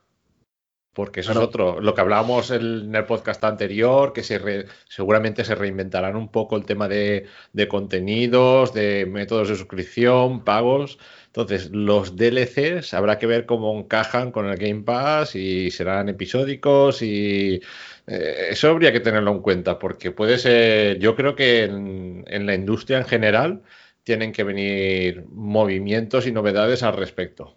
Porque 0.93 1.19
eso 1.19 1.31
es 1.31 1.37
otro. 1.37 1.81
Lo 1.81 1.93
que 1.93 2.01
hablábamos 2.01 2.49
en 2.51 2.93
el 2.95 3.05
podcast 3.05 3.43
anterior, 3.43 4.11
que 4.11 4.23
se 4.23 4.37
re- 4.37 4.65
seguramente 4.87 5.45
se 5.45 5.55
reinventarán 5.55 6.15
un 6.15 6.29
poco 6.29 6.57
el 6.57 6.65
tema 6.65 6.87
de, 6.87 7.25
de 7.53 7.67
contenidos, 7.67 8.73
de 8.73 9.05
métodos 9.05 9.49
de 9.49 9.55
suscripción, 9.55 10.43
pagos. 10.43 10.97
Entonces, 11.29 11.69
los 11.71 12.15
DLCs 12.15 12.93
habrá 12.95 13.19
que 13.19 13.27
ver 13.27 13.45
cómo 13.45 13.77
encajan 13.77 14.31
con 14.31 14.47
el 14.47 14.57
Game 14.57 14.81
Pass 14.81 15.35
y 15.35 15.69
serán 15.69 16.09
episódicos 16.09 17.03
y 17.03 17.61
eh, 18.07 18.47
eso 18.49 18.69
habría 18.69 18.91
que 18.91 18.99
tenerlo 18.99 19.31
en 19.31 19.41
cuenta 19.41 19.77
porque 19.77 20.11
puede 20.11 20.39
ser, 20.39 20.97
yo 20.97 21.15
creo 21.15 21.35
que 21.35 21.65
en, 21.65 22.45
la 22.47 22.55
industria 22.55 22.97
en 22.97 23.05
general 23.05 23.61
tienen 24.03 24.31
que 24.31 24.43
venir 24.43 25.25
movimientos 25.29 26.25
y 26.25 26.31
novedades 26.31 26.81
al 26.81 26.97
respecto. 26.97 27.55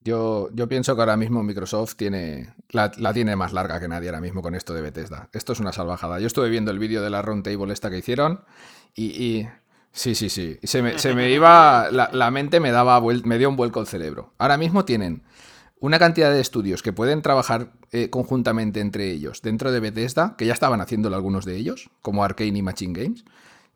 Yo, 0.00 0.48
yo 0.54 0.66
pienso 0.68 0.94
que 0.94 1.02
ahora 1.02 1.18
mismo 1.18 1.42
Microsoft 1.42 1.96
tiene 1.96 2.54
la, 2.70 2.92
la 2.96 3.12
tiene 3.12 3.36
más 3.36 3.52
larga 3.52 3.78
que 3.78 3.88
nadie 3.88 4.08
ahora 4.08 4.20
mismo 4.22 4.40
con 4.40 4.54
esto 4.54 4.72
de 4.72 4.80
Bethesda. 4.80 5.28
Esto 5.34 5.52
es 5.52 5.60
una 5.60 5.72
salvajada. 5.72 6.18
Yo 6.20 6.28
estuve 6.28 6.48
viendo 6.48 6.70
el 6.70 6.78
vídeo 6.78 7.02
de 7.02 7.10
la 7.10 7.20
roundtable 7.20 7.72
esta 7.74 7.90
que 7.90 7.98
hicieron 7.98 8.44
y- 8.94 9.46
sí, 9.96 10.14
sí, 10.14 10.28
sí. 10.28 10.58
Se 10.62 10.82
me, 10.82 10.98
se 10.98 11.14
me 11.14 11.30
iba, 11.32 11.90
la, 11.90 12.10
la 12.12 12.30
mente 12.30 12.60
me 12.60 12.70
daba 12.70 13.00
me 13.00 13.38
dio 13.38 13.48
un 13.48 13.56
vuelco 13.56 13.80
el 13.80 13.86
cerebro. 13.86 14.32
Ahora 14.38 14.56
mismo 14.56 14.84
tienen 14.84 15.22
una 15.80 15.98
cantidad 15.98 16.30
de 16.30 16.40
estudios 16.40 16.82
que 16.82 16.92
pueden 16.92 17.22
trabajar 17.22 17.72
eh, 17.92 18.10
conjuntamente 18.10 18.80
entre 18.80 19.10
ellos 19.10 19.42
dentro 19.42 19.72
de 19.72 19.80
Bethesda, 19.80 20.34
que 20.36 20.46
ya 20.46 20.52
estaban 20.52 20.80
haciéndolo 20.80 21.16
algunos 21.16 21.44
de 21.44 21.56
ellos, 21.56 21.90
como 22.02 22.24
Arkane 22.24 22.58
y 22.58 22.62
Machine 22.62 22.98
Games, 22.98 23.24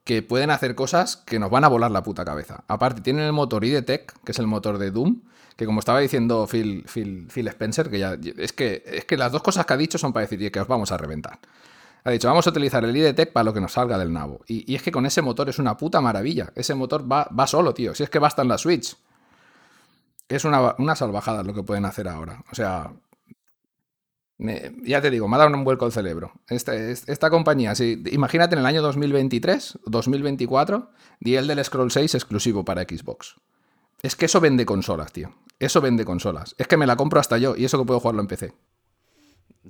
que 0.04 0.22
pueden 0.22 0.50
hacer 0.50 0.74
cosas 0.74 1.16
que 1.16 1.38
nos 1.38 1.50
van 1.50 1.64
a 1.64 1.68
volar 1.68 1.90
la 1.90 2.02
puta 2.02 2.24
cabeza. 2.24 2.64
Aparte, 2.68 3.02
tienen 3.02 3.24
el 3.24 3.32
motor 3.32 3.64
IDTech, 3.64 4.12
que 4.24 4.32
es 4.32 4.38
el 4.38 4.46
motor 4.46 4.78
de 4.78 4.90
Doom, 4.90 5.20
que 5.56 5.66
como 5.66 5.80
estaba 5.80 6.00
diciendo 6.00 6.46
Phil, 6.50 6.84
Phil, 6.92 7.28
Phil 7.32 7.48
Spencer, 7.48 7.90
que 7.90 7.98
ya 7.98 8.16
es 8.38 8.52
que, 8.54 8.82
es 8.86 9.04
que 9.04 9.18
las 9.18 9.30
dos 9.30 9.42
cosas 9.42 9.66
que 9.66 9.74
ha 9.74 9.76
dicho 9.76 9.98
son 9.98 10.12
para 10.12 10.26
decir 10.26 10.50
que 10.50 10.60
os 10.60 10.66
vamos 10.66 10.90
a 10.90 10.96
reventar. 10.96 11.38
Ha 12.04 12.10
dicho, 12.10 12.28
vamos 12.28 12.46
a 12.46 12.50
utilizar 12.50 12.84
el 12.84 12.96
IDTech 12.96 13.32
para 13.32 13.44
lo 13.44 13.52
que 13.52 13.60
nos 13.60 13.72
salga 13.72 13.98
del 13.98 14.12
nabo. 14.12 14.40
Y, 14.46 14.70
y 14.70 14.74
es 14.76 14.82
que 14.82 14.90
con 14.92 15.04
ese 15.06 15.20
motor 15.22 15.48
es 15.48 15.58
una 15.58 15.76
puta 15.76 16.00
maravilla. 16.00 16.50
Ese 16.54 16.74
motor 16.74 17.10
va, 17.10 17.28
va 17.38 17.46
solo, 17.46 17.74
tío. 17.74 17.94
Si 17.94 18.02
es 18.02 18.10
que 18.10 18.18
basta 18.18 18.42
en 18.42 18.48
la 18.48 18.56
Switch. 18.58 18.96
Es 20.28 20.44
una, 20.44 20.74
una 20.78 20.94
salvajada 20.96 21.42
lo 21.42 21.52
que 21.52 21.62
pueden 21.62 21.84
hacer 21.84 22.08
ahora. 22.08 22.42
O 22.50 22.54
sea, 22.54 22.92
ya 24.38 25.02
te 25.02 25.10
digo, 25.10 25.28
me 25.28 25.36
ha 25.36 25.38
dado 25.38 25.54
un 25.54 25.64
vuelco 25.64 25.84
el 25.86 25.92
cerebro. 25.92 26.32
Esta, 26.48 26.74
es- 26.74 27.06
esta 27.08 27.28
compañía, 27.28 27.74
sí, 27.74 28.02
imagínate 28.10 28.54
en 28.54 28.60
el 28.60 28.66
año 28.66 28.80
2023, 28.80 29.80
2024, 29.84 30.90
The 31.22 31.36
Elder 31.36 31.62
Scroll 31.64 31.90
6 31.90 32.14
exclusivo 32.14 32.64
para 32.64 32.82
Xbox. 32.82 33.34
Es 34.02 34.16
que 34.16 34.24
eso 34.26 34.40
vende 34.40 34.64
consolas, 34.64 35.12
tío. 35.12 35.34
Eso 35.58 35.82
vende 35.82 36.06
consolas. 36.06 36.54
Es 36.56 36.66
que 36.66 36.78
me 36.78 36.86
la 36.86 36.96
compro 36.96 37.20
hasta 37.20 37.36
yo 37.36 37.54
y 37.54 37.66
eso 37.66 37.78
que 37.78 37.84
puedo 37.84 38.00
jugarlo 38.00 38.22
en 38.22 38.28
PC. 38.28 38.54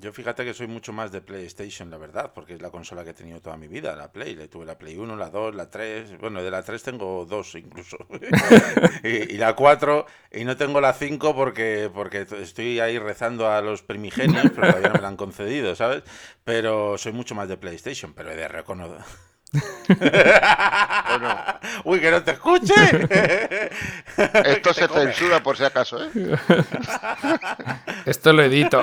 Yo 0.01 0.14
fíjate 0.14 0.46
que 0.46 0.55
soy 0.55 0.66
mucho 0.66 0.94
más 0.94 1.12
de 1.12 1.20
PlayStation, 1.20 1.90
la 1.90 1.98
verdad, 1.98 2.32
porque 2.34 2.55
es 2.55 2.62
la 2.62 2.70
consola 2.70 3.05
que 3.05 3.11
he 3.11 3.14
tenido 3.14 3.42
toda 3.42 3.59
mi 3.59 3.68
vida, 3.68 3.94
la 3.96 4.11
Play. 4.11 4.34
Le 4.34 4.48
tuve 4.48 4.64
la 4.64 4.78
Play 4.78 4.96
1, 4.96 5.14
la 5.14 5.28
2, 5.28 5.55
la 5.55 5.68
3. 5.68 6.18
Bueno, 6.18 6.42
de 6.42 6.51
la 6.51 6.62
3 6.62 6.82
tengo 6.82 7.26
dos 7.26 7.55
incluso. 7.55 7.98
y, 9.05 9.34
y 9.34 9.36
la 9.36 9.55
4. 9.55 10.07
Y 10.32 10.44
no 10.44 10.57
tengo 10.57 10.80
la 10.80 10.94
5 10.94 11.34
porque, 11.34 11.90
porque 11.92 12.26
estoy 12.40 12.80
ahí 12.80 12.98
rezando 12.98 13.51
a 13.51 13.61
los 13.61 13.82
primigenios, 13.82 14.46
pero 14.55 14.68
todavía 14.68 14.88
no 14.88 14.94
me 14.94 15.03
la 15.03 15.09
han 15.09 15.16
concedido, 15.18 15.74
¿sabes? 15.74 16.03
Pero 16.44 16.96
soy 16.96 17.12
mucho 17.12 17.34
más 17.34 17.48
de 17.48 17.59
PlayStation, 17.59 18.14
pero 18.14 18.30
he 18.30 18.36
de 18.36 18.48
reconocer. 18.48 19.05
Uy, 21.84 22.01
que 22.01 22.11
no 22.11 22.22
te 22.22 22.32
escuche. 22.32 22.74
Esto 24.44 24.72
se 24.72 24.88
come. 24.88 25.03
censura 25.03 25.42
por 25.42 25.57
si 25.57 25.64
acaso, 25.64 25.98
¿eh? 26.05 26.11
Esto 28.07 28.32
lo 28.32 28.42
edito. 28.42 28.82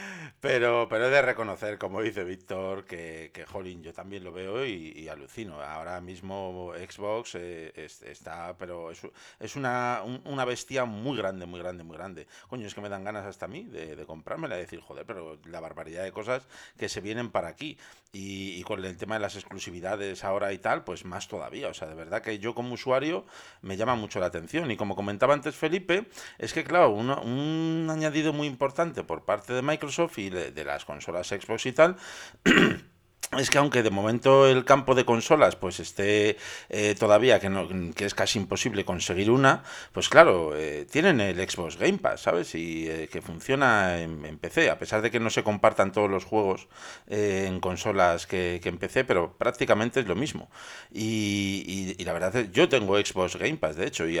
Pero, 0.41 0.87
pero 0.89 1.05
he 1.05 1.09
de 1.11 1.21
reconocer, 1.21 1.77
como 1.77 2.01
dice 2.01 2.23
Víctor, 2.23 2.85
que, 2.85 3.29
que 3.31 3.45
jolín, 3.45 3.83
yo 3.83 3.93
también 3.93 4.23
lo 4.23 4.31
veo 4.31 4.65
y, 4.65 4.91
y 4.95 5.07
alucino. 5.07 5.61
Ahora 5.61 6.01
mismo 6.01 6.73
Xbox 6.75 7.35
eh, 7.35 7.71
es- 7.75 8.01
está, 8.01 8.57
pero 8.57 8.89
es, 8.89 9.01
es 9.39 9.55
una, 9.55 10.01
un- 10.03 10.19
una 10.25 10.43
bestia 10.43 10.85
muy 10.85 11.15
grande, 11.15 11.45
muy 11.45 11.59
grande, 11.59 11.83
muy 11.83 11.95
grande. 11.95 12.25
Coño, 12.47 12.65
es 12.65 12.73
que 12.73 12.81
me 12.81 12.89
dan 12.89 13.03
ganas 13.03 13.23
hasta 13.27 13.45
a 13.45 13.49
mí 13.49 13.65
de, 13.65 13.95
de 13.95 14.05
comprármela 14.07 14.57
y 14.57 14.61
decir, 14.61 14.79
joder, 14.81 15.05
pero 15.05 15.37
la 15.45 15.59
barbaridad 15.59 16.03
de 16.03 16.11
cosas 16.11 16.47
que 16.75 16.89
se 16.89 17.01
vienen 17.01 17.29
para 17.29 17.49
aquí. 17.49 17.77
Y, 18.13 18.59
y 18.59 18.63
con 18.63 18.83
el 18.83 18.97
tema 18.97 19.15
de 19.15 19.21
las 19.21 19.35
exclusividades 19.35 20.23
ahora 20.25 20.51
y 20.51 20.57
tal, 20.57 20.83
pues 20.83 21.05
más 21.05 21.27
todavía. 21.27 21.69
O 21.69 21.73
sea, 21.73 21.87
de 21.87 21.95
verdad 21.95 22.21
que 22.23 22.39
yo 22.39 22.55
como 22.55 22.73
usuario 22.73 23.25
me 23.61 23.77
llama 23.77 23.95
mucho 23.95 24.19
la 24.19 24.25
atención. 24.25 24.69
Y 24.71 24.75
como 24.75 24.95
comentaba 24.95 25.33
antes 25.33 25.55
Felipe, 25.55 26.07
es 26.37 26.51
que 26.53 26.63
claro, 26.63 26.89
uno- 26.89 27.21
un 27.21 27.87
añadido 27.89 28.33
muy 28.33 28.47
importante 28.47 29.03
por 29.03 29.23
parte 29.23 29.53
de 29.53 29.61
Microsoft 29.61 30.17
y 30.17 30.29
de, 30.31 30.65
las 30.65 30.85
consolas 30.85 31.27
Xbox 31.27 31.65
y 31.65 31.73
tal. 31.73 31.95
Es 33.37 33.49
que 33.49 33.59
aunque 33.59 33.81
de 33.81 33.91
momento 33.91 34.45
el 34.45 34.65
campo 34.65 34.93
de 34.93 35.05
consolas 35.05 35.55
pues 35.55 35.79
esté 35.79 36.35
eh, 36.67 36.95
todavía 36.99 37.39
que, 37.39 37.49
no, 37.49 37.65
que 37.95 38.03
es 38.03 38.13
casi 38.13 38.39
imposible 38.39 38.83
conseguir 38.83 39.31
una, 39.31 39.63
pues 39.93 40.09
claro, 40.09 40.51
eh, 40.53 40.85
tienen 40.91 41.21
el 41.21 41.37
Xbox 41.49 41.77
Game 41.77 41.97
Pass, 41.97 42.23
¿sabes? 42.23 42.53
Y 42.55 42.89
eh, 42.89 43.07
que 43.09 43.21
funciona 43.21 44.01
en, 44.01 44.37
PC, 44.37 44.69
a 44.69 44.77
pesar 44.77 45.01
de 45.01 45.11
que 45.11 45.21
no 45.21 45.29
se 45.29 45.43
compartan 45.43 45.93
todos 45.93 46.09
los 46.09 46.25
juegos 46.25 46.67
en 47.07 47.61
consolas 47.61 48.27
que, 48.27 48.59
que 48.61 48.67
en 48.67 48.77
PC, 48.77 49.05
pero 49.05 49.37
prácticamente 49.37 50.01
es 50.01 50.07
lo 50.07 50.15
mismo. 50.15 50.49
Y, 50.91 51.95
y- 51.97 52.03
la 52.03 52.11
verdad 52.11 52.35
es 52.35 52.51
yo 52.51 52.67
tengo 52.67 52.97
Xbox 52.97 53.37
Game 53.37 53.55
Pass, 53.57 53.77
de 53.77 53.87
hecho, 53.87 54.09
y, 54.09 54.19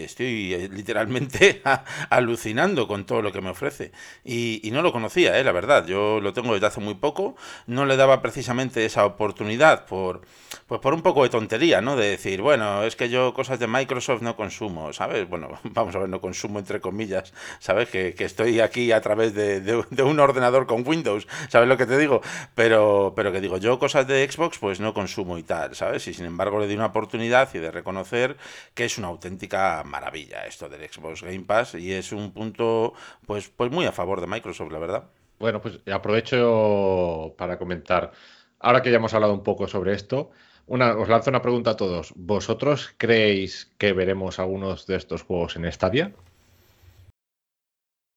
estoy 0.00 0.68
literalmente 0.68 1.62
alucinando 2.10 2.86
con 2.86 3.06
todo 3.06 3.22
lo 3.22 3.32
que 3.32 3.40
me 3.40 3.50
ofrece. 3.50 3.92
Y, 4.22 4.68
no 4.70 4.82
lo 4.82 4.92
conocía, 4.92 5.42
la 5.42 5.52
verdad, 5.52 5.86
yo 5.86 6.20
lo 6.20 6.32
tengo 6.32 6.52
desde 6.54 6.66
hace 6.66 6.80
muy 6.80 6.94
poco, 6.94 7.36
no 7.66 7.86
le 7.86 7.96
daba 7.96 8.20
precisamente 8.22 8.49
esa 8.84 9.04
oportunidad 9.06 9.86
por, 9.86 10.22
pues 10.66 10.80
por 10.80 10.94
un 10.94 11.02
poco 11.02 11.22
de 11.22 11.28
tontería, 11.30 11.80
¿no? 11.80 11.96
De 11.96 12.10
decir, 12.10 12.40
bueno, 12.42 12.82
es 12.84 12.96
que 12.96 13.08
yo 13.08 13.32
cosas 13.34 13.58
de 13.58 13.66
Microsoft 13.66 14.22
no 14.22 14.36
consumo, 14.36 14.92
¿sabes? 14.92 15.28
Bueno, 15.28 15.48
vamos 15.64 15.94
a 15.94 15.98
ver, 15.98 16.08
no 16.08 16.20
consumo 16.20 16.58
entre 16.58 16.80
comillas, 16.80 17.32
¿sabes? 17.58 17.88
Que, 17.88 18.14
que 18.14 18.24
estoy 18.24 18.60
aquí 18.60 18.92
a 18.92 19.00
través 19.00 19.34
de, 19.34 19.60
de- 19.60 19.84
de 19.90 20.02
un 20.02 20.18
ordenador 20.20 20.66
con 20.66 20.86
Windows, 20.86 21.26
¿sabes 21.48 21.68
lo 21.68 21.76
que 21.76 21.86
te 21.86 21.98
digo? 21.98 22.20
Pero, 22.54 23.12
pero 23.16 23.32
que 23.32 23.40
digo, 23.40 23.56
yo 23.58 23.78
cosas 23.78 24.06
de 24.06 24.28
Xbox 24.30 24.58
pues 24.58 24.80
no 24.80 24.94
consumo 24.94 25.38
y 25.38 25.42
tal, 25.42 25.74
¿sabes? 25.74 26.06
Y 26.08 26.14
sin 26.14 26.26
embargo 26.26 26.58
le 26.60 26.66
di 26.66 26.74
una 26.74 26.86
oportunidad 26.86 27.48
y 27.54 27.58
de 27.58 27.70
reconocer 27.70 28.36
que 28.74 28.84
es 28.84 28.98
una 28.98 29.08
auténtica 29.08 29.82
maravilla 29.84 30.46
esto 30.46 30.68
del 30.68 30.88
Xbox 30.90 31.22
Game 31.22 31.40
Pass 31.44 31.74
y 31.74 31.92
es 31.92 32.12
un 32.12 32.32
punto 32.32 32.94
pues, 33.26 33.48
pues 33.48 33.70
muy 33.70 33.86
a 33.86 33.92
favor 33.92 34.20
de 34.20 34.26
Microsoft, 34.26 34.72
la 34.72 34.78
verdad. 34.78 35.04
Bueno, 35.38 35.60
pues 35.62 35.80
aprovecho 35.90 37.34
para 37.38 37.58
comentar. 37.58 38.12
Ahora 38.60 38.82
que 38.82 38.90
ya 38.90 38.96
hemos 38.96 39.14
hablado 39.14 39.32
un 39.32 39.42
poco 39.42 39.66
sobre 39.66 39.94
esto, 39.94 40.30
una, 40.66 40.96
os 40.96 41.08
lanzo 41.08 41.30
una 41.30 41.42
pregunta 41.42 41.72
a 41.72 41.76
todos. 41.76 42.12
¿Vosotros 42.14 42.94
creéis 42.98 43.72
que 43.78 43.92
veremos 43.92 44.38
algunos 44.38 44.86
de 44.86 44.96
estos 44.96 45.22
juegos 45.22 45.56
en 45.56 45.70
Stadia? 45.72 46.14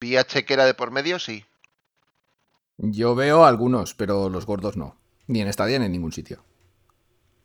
Vía 0.01 0.25
chequera 0.25 0.65
de 0.65 0.73
por 0.73 0.91
medio, 0.91 1.17
sí. 1.17 1.45
Yo 2.77 3.15
veo 3.15 3.45
algunos, 3.45 3.95
pero 3.95 4.29
los 4.29 4.45
gordos 4.45 4.75
no. 4.75 4.97
Ni 5.27 5.41
en 5.41 5.51
Stadia 5.51 5.79
ni 5.79 5.85
en 5.85 5.93
ningún 5.93 6.11
sitio. 6.11 6.43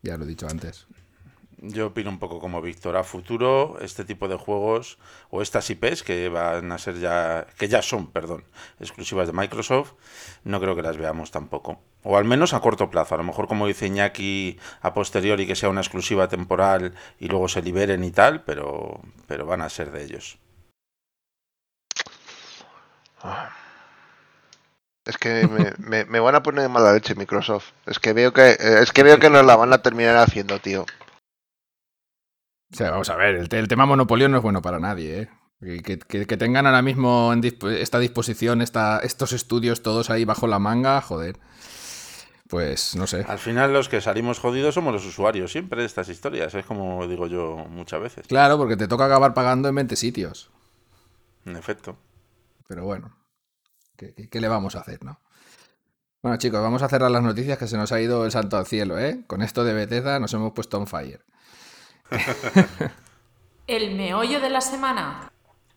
Ya 0.03 0.17
lo 0.17 0.25
he 0.25 0.29
dicho 0.29 0.49
antes. 0.49 0.87
Yo 1.61 1.89
opino 1.89 2.11
un 2.11 2.21
poco 2.21 2.39
como 2.39 2.63
Víctor. 2.63 2.97
A 2.97 3.03
futuro, 3.03 3.79
este 3.81 4.05
tipo 4.05 4.29
de 4.29 4.37
juegos 4.37 4.99
o 5.31 5.43
estas 5.43 5.69
IPs 5.71 6.05
que 6.05 6.29
van 6.29 6.71
a 6.71 6.79
ser 6.79 7.01
ya, 7.01 7.47
que 7.59 7.69
ya 7.69 7.83
son, 7.83 8.07
perdón, 8.13 8.45
exclusivas 8.79 9.27
de 9.27 9.33
Microsoft, 9.33 9.95
no 10.45 10.61
creo 10.61 10.77
que 10.77 10.83
las 10.83 10.97
veamos 10.97 11.33
tampoco. 11.33 11.81
O 12.05 12.17
al 12.17 12.25
menos 12.25 12.55
a 12.55 12.61
corto 12.61 12.91
plazo. 12.91 13.17
A 13.17 13.19
lo 13.19 13.25
mejor, 13.25 13.49
como 13.49 13.67
dice 13.67 13.87
Iñaki, 13.87 14.59
a 14.83 14.95
posteriori 14.95 15.47
que 15.47 15.57
sea 15.57 15.69
una 15.69 15.81
exclusiva 15.81 16.29
temporal 16.29 16.95
y 17.19 17.27
luego 17.27 17.49
se 17.49 17.63
liberen 17.63 18.05
y 18.05 18.13
tal, 18.13 18.45
pero, 18.45 19.01
pero 19.27 19.45
van 19.45 19.63
a 19.63 19.69
ser 19.69 19.91
de 19.91 20.05
ellos. 20.05 20.39
Es 25.05 25.17
que 25.17 25.49
me, 25.79 26.05
me, 26.05 26.21
van 26.21 26.37
a 26.37 26.43
poner 26.43 26.69
mala 26.69 26.93
leche 26.93 27.17
Microsoft. 27.17 27.73
Es 27.87 27.99
que 27.99 28.13
veo 28.13 28.33
que 28.33 28.57
es 28.61 28.93
que 28.93 29.03
veo 29.03 29.19
que 29.19 29.31
nos 29.31 29.45
la 29.45 29.57
van 29.57 29.73
a 29.73 29.83
terminar 29.83 30.17
haciendo, 30.19 30.61
tío. 30.61 30.87
O 32.73 32.77
sea, 32.77 32.91
vamos 32.91 33.09
a 33.09 33.17
ver, 33.17 33.35
el, 33.37 33.69
tema 33.69 33.87
monopolio 33.87 34.29
no 34.29 34.37
es 34.37 34.43
bueno 34.43 34.61
para 34.63 34.79
nadie, 34.79 35.23
¿eh? 35.23 35.29
Que, 35.61 35.99
que, 35.99 36.37
tengan 36.37 36.67
ahora 36.67 36.83
mismo 36.83 37.33
en 37.33 37.43
esta 37.45 37.99
disposición 37.99 38.63
esta, 38.63 39.01
estos 39.01 39.33
estudios 39.33 39.83
todos 39.83 40.09
ahí 40.09 40.25
bajo 40.25 40.47
la 40.47 40.61
manga, 40.61 41.01
joder. 41.01 41.37
Pues 42.49 42.97
no 42.97 43.07
sé. 43.07 43.27
Al 43.29 43.39
final 43.39 43.73
los 43.73 43.89
que 43.89 44.01
salimos 44.01 44.39
jodidos 44.39 44.75
somos 44.75 44.93
los 44.93 45.05
usuarios, 45.05 45.53
siempre 45.53 45.81
de 45.81 45.87
estas 45.87 46.09
historias, 46.09 46.55
es 46.55 46.65
como 46.65 47.07
digo 47.07 47.27
yo 47.27 47.57
muchas 47.69 48.01
veces. 48.01 48.27
Claro, 48.27 48.57
porque 48.57 48.77
te 48.77 48.89
toca 48.89 49.05
acabar 49.05 49.35
pagando 49.35 49.69
en 49.69 49.75
20 49.75 49.97
sitios. 49.97 50.51
En 51.45 51.57
efecto. 51.57 51.99
Pero 52.67 52.85
bueno, 52.85 53.17
¿qué, 53.97 54.41
le 54.41 54.49
vamos 54.49 54.77
a 54.77 54.81
hacer, 54.81 55.05
no? 55.05 55.21
Bueno 56.23 56.39
chicos, 56.39 56.61
vamos 56.61 56.83
a 56.83 56.89
cerrar 56.89 57.11
las 57.11 57.23
noticias 57.23 57.59
que 57.59 57.67
se 57.67 57.77
nos 57.77 57.93
ha 57.93 58.01
ido 58.01 58.25
el 58.25 58.31
santo 58.31 58.57
al 58.57 58.67
cielo, 58.67 58.99
¿eh? 58.99 59.25
Con 59.27 59.43
esto 59.43 59.63
de 59.65 59.75
Bethesda 59.75 60.19
nos 60.19 60.33
hemos 60.33 60.53
puesto 60.53 60.79
on 60.79 60.87
fire. 60.87 61.25
el 63.67 63.95
meollo 63.95 64.41
de 64.41 64.51
la 64.51 64.61
semana. 64.61 65.31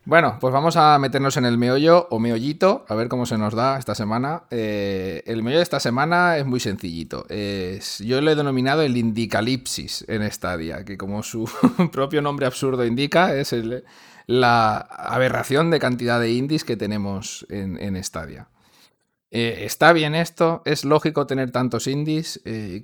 Bueno, 0.04 0.38
pues 0.40 0.52
vamos 0.52 0.76
a 0.76 0.98
meternos 0.98 1.36
en 1.36 1.44
el 1.44 1.58
meollo 1.58 2.08
o 2.10 2.18
meollito, 2.18 2.84
a 2.88 2.94
ver 2.96 3.08
cómo 3.08 3.24
se 3.24 3.38
nos 3.38 3.54
da 3.54 3.78
esta 3.78 3.94
semana. 3.94 4.42
Eh, 4.50 5.22
el 5.26 5.44
meollo 5.44 5.58
de 5.58 5.62
esta 5.62 5.78
semana 5.78 6.38
es 6.38 6.44
muy 6.44 6.58
sencillito. 6.58 7.24
yo 7.28 8.20
lo 8.20 8.30
he 8.30 8.34
denominado 8.34 8.82
el 8.82 8.96
Indicalipsis 8.96 10.04
en 10.08 10.28
Stadia, 10.30 10.84
que 10.84 10.98
como 10.98 11.22
su 11.22 11.48
propio 11.92 12.20
nombre 12.20 12.46
absurdo 12.46 12.84
indica, 12.84 13.36
es 13.36 13.54
la 14.26 14.76
aberración 14.76 15.70
de 15.70 15.78
cantidad 15.78 16.18
de 16.18 16.32
indies 16.32 16.64
que 16.64 16.76
tenemos 16.76 17.46
en, 17.48 17.80
en 17.80 18.02
Stadia. 18.02 18.48
Eh, 19.34 19.64
está 19.64 19.94
bien 19.94 20.14
esto, 20.14 20.60
es 20.66 20.84
lógico 20.84 21.26
tener 21.26 21.50
tantos 21.52 21.86
indies, 21.86 22.42
eh, 22.44 22.82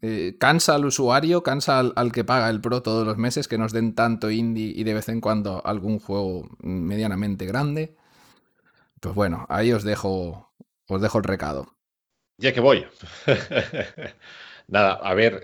eh, 0.00 0.36
cansa 0.40 0.74
al 0.74 0.86
usuario, 0.86 1.42
cansa 1.42 1.80
al, 1.80 2.12
que 2.12 2.24
paga 2.24 2.48
el 2.48 2.62
Pro 2.62 2.80
todos 2.80 3.06
los 3.06 3.18
meses 3.18 3.46
que 3.46 3.58
nos 3.58 3.74
den 3.74 3.94
tanto 3.94 4.30
indie 4.30 4.72
y 4.74 4.84
de 4.84 4.94
vez 4.94 5.10
en 5.10 5.20
cuando 5.20 5.60
algún 5.66 5.98
juego 5.98 6.48
medianamente 6.62 7.44
grande. 7.44 7.94
Pues 9.00 9.14
bueno, 9.14 9.44
ahí 9.50 9.70
os 9.70 9.84
dejo, 9.84 10.50
os 10.88 11.02
dejo 11.02 11.18
el 11.18 11.24
recado. 11.24 11.76
Ya 12.38 12.54
que 12.54 12.60
voy. 12.60 12.86
Nada, 14.66 14.94
a 14.94 15.12
ver, 15.12 15.42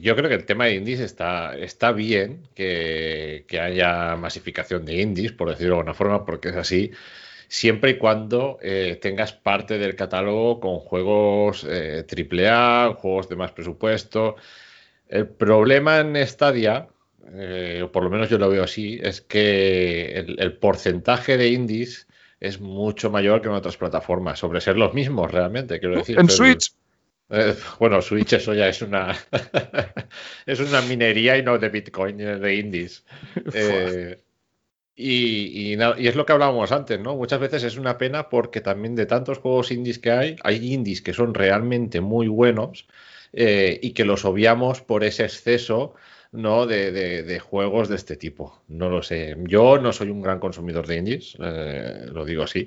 yo 0.00 0.16
creo 0.16 0.28
que 0.28 0.34
el 0.34 0.44
tema 0.44 0.64
de 0.64 0.74
indies 0.74 0.98
está, 0.98 1.56
está 1.56 1.92
bien 1.92 2.48
que, 2.56 3.44
que 3.46 3.60
haya 3.60 4.16
masificación 4.16 4.84
de 4.84 5.00
indies, 5.00 5.30
por 5.30 5.50
decirlo 5.50 5.74
de 5.74 5.78
alguna 5.80 5.94
forma, 5.94 6.24
porque 6.24 6.48
es 6.48 6.56
así 6.56 6.90
siempre 7.48 7.92
y 7.92 7.98
cuando 7.98 8.58
eh, 8.62 8.98
tengas 9.00 9.32
parte 9.32 9.78
del 9.78 9.94
catálogo 9.94 10.60
con 10.60 10.78
juegos 10.78 11.66
eh, 11.68 12.04
AAA, 12.08 12.94
juegos 12.94 13.28
de 13.28 13.36
más 13.36 13.52
presupuesto. 13.52 14.36
El 15.08 15.28
problema 15.28 16.00
en 16.00 16.16
Stadia, 16.26 16.88
eh, 17.32 17.82
o 17.84 17.92
por 17.92 18.02
lo 18.02 18.10
menos 18.10 18.28
yo 18.28 18.38
lo 18.38 18.48
veo 18.48 18.64
así, 18.64 18.98
es 19.02 19.20
que 19.20 20.16
el, 20.16 20.56
porcentaje 20.58 21.36
de 21.36 21.48
indies 21.48 22.06
es 22.40 22.60
mucho 22.60 23.10
mayor 23.10 23.40
que 23.40 23.48
en 23.48 23.54
otras 23.54 23.76
plataformas, 23.76 24.38
sobre 24.38 24.60
ser 24.60 24.76
los 24.76 24.94
mismos 24.94 25.30
realmente, 25.30 25.78
quiero 25.78 25.96
decir. 25.96 26.18
En 26.18 26.28
Switch. 26.28 26.72
Eh, 27.28 27.56
bueno, 27.80 28.00
Switch 28.02 28.34
eso 28.34 28.54
ya 28.54 28.68
es 28.68 28.82
una 28.82 29.16
es 30.46 30.60
una 30.60 30.80
minería 30.82 31.36
y 31.36 31.42
no 31.42 31.58
de 31.58 31.68
Bitcoin, 31.68 32.18
de 32.18 32.54
indies. 32.54 33.04
Y, 34.96 35.74
es 35.74 36.16
lo 36.16 36.24
que 36.24 36.32
hablábamos 36.32 36.72
antes, 36.72 36.98
¿no? 36.98 37.16
Muchas 37.16 37.38
veces 37.38 37.62
es 37.64 37.76
una 37.76 37.98
pena 37.98 38.30
porque 38.30 38.62
también 38.62 38.96
de 38.96 39.04
tantos 39.04 39.38
juegos 39.38 39.70
indies 39.70 39.98
que 39.98 40.10
hay, 40.10 40.36
hay 40.42 40.72
indies 40.72 41.02
que 41.02 41.12
son 41.12 41.34
realmente 41.34 42.00
muy 42.00 42.28
buenos 42.28 42.86
eh, 43.34 43.78
y 43.82 43.92
que 43.92 44.06
los 44.06 44.24
obviamos 44.24 44.80
por 44.80 45.04
ese 45.04 45.24
exceso 45.24 45.94
¿no? 46.32 46.66
De, 46.66 46.92
de, 46.92 47.38
juegos 47.40 47.88
de 47.88 47.96
este 47.96 48.16
tipo. 48.16 48.62
No 48.68 48.88
lo 48.90 49.02
sé. 49.02 49.36
Yo 49.44 49.78
no 49.78 49.92
soy 49.92 50.10
un 50.10 50.22
gran 50.22 50.38
consumidor 50.38 50.86
de 50.86 50.96
indies, 50.96 51.36
eh, 51.40 52.06
lo 52.12 52.24
digo 52.24 52.42
así, 52.42 52.66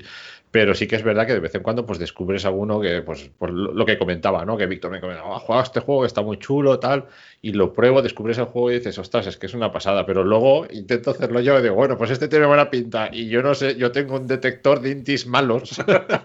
pero 0.51 0.73
sí 0.73 0.87
que 0.87 0.95
es 0.95 1.03
verdad 1.03 1.27
que 1.27 1.33
de 1.33 1.39
vez 1.39 1.53
en 1.53 1.61
cuando 1.61 1.85
pues 1.85 1.99
descubres 1.99 2.45
alguno 2.45 2.81
que, 2.81 3.01
pues, 3.01 3.29
por 3.37 3.51
lo 3.51 3.85
que 3.85 3.99
comentaba, 3.99 4.45
¿no? 4.45 4.57
Que 4.57 4.65
Víctor 4.65 4.89
me 4.91 4.99
comentaba, 4.99 5.39
jugado 5.39 5.63
este 5.63 5.79
juego 5.79 6.05
está 6.05 6.21
muy 6.21 6.37
chulo, 6.37 6.79
tal, 6.79 7.05
y 7.41 7.53
lo 7.53 7.71
pruebo, 7.71 8.01
descubres 8.01 8.37
el 8.39 8.45
juego 8.45 8.71
y 8.71 8.75
dices, 8.75 8.97
ostras, 8.97 9.27
es 9.27 9.37
que 9.37 9.45
es 9.45 9.53
una 9.53 9.71
pasada, 9.71 10.05
pero 10.05 10.23
luego 10.23 10.65
intento 10.71 11.11
hacerlo 11.11 11.39
yo 11.41 11.59
y 11.59 11.61
digo, 11.61 11.75
bueno, 11.75 11.97
pues 11.97 12.09
este 12.11 12.27
tiene 12.27 12.47
buena 12.47 12.69
pinta, 12.71 13.09
y 13.11 13.27
yo 13.29 13.43
no 13.43 13.53
sé, 13.53 13.75
yo 13.75 13.91
tengo 13.91 14.15
un 14.15 14.25
detector 14.25 14.81
de 14.81 14.91
indies 14.91 15.27
malos, 15.27 15.79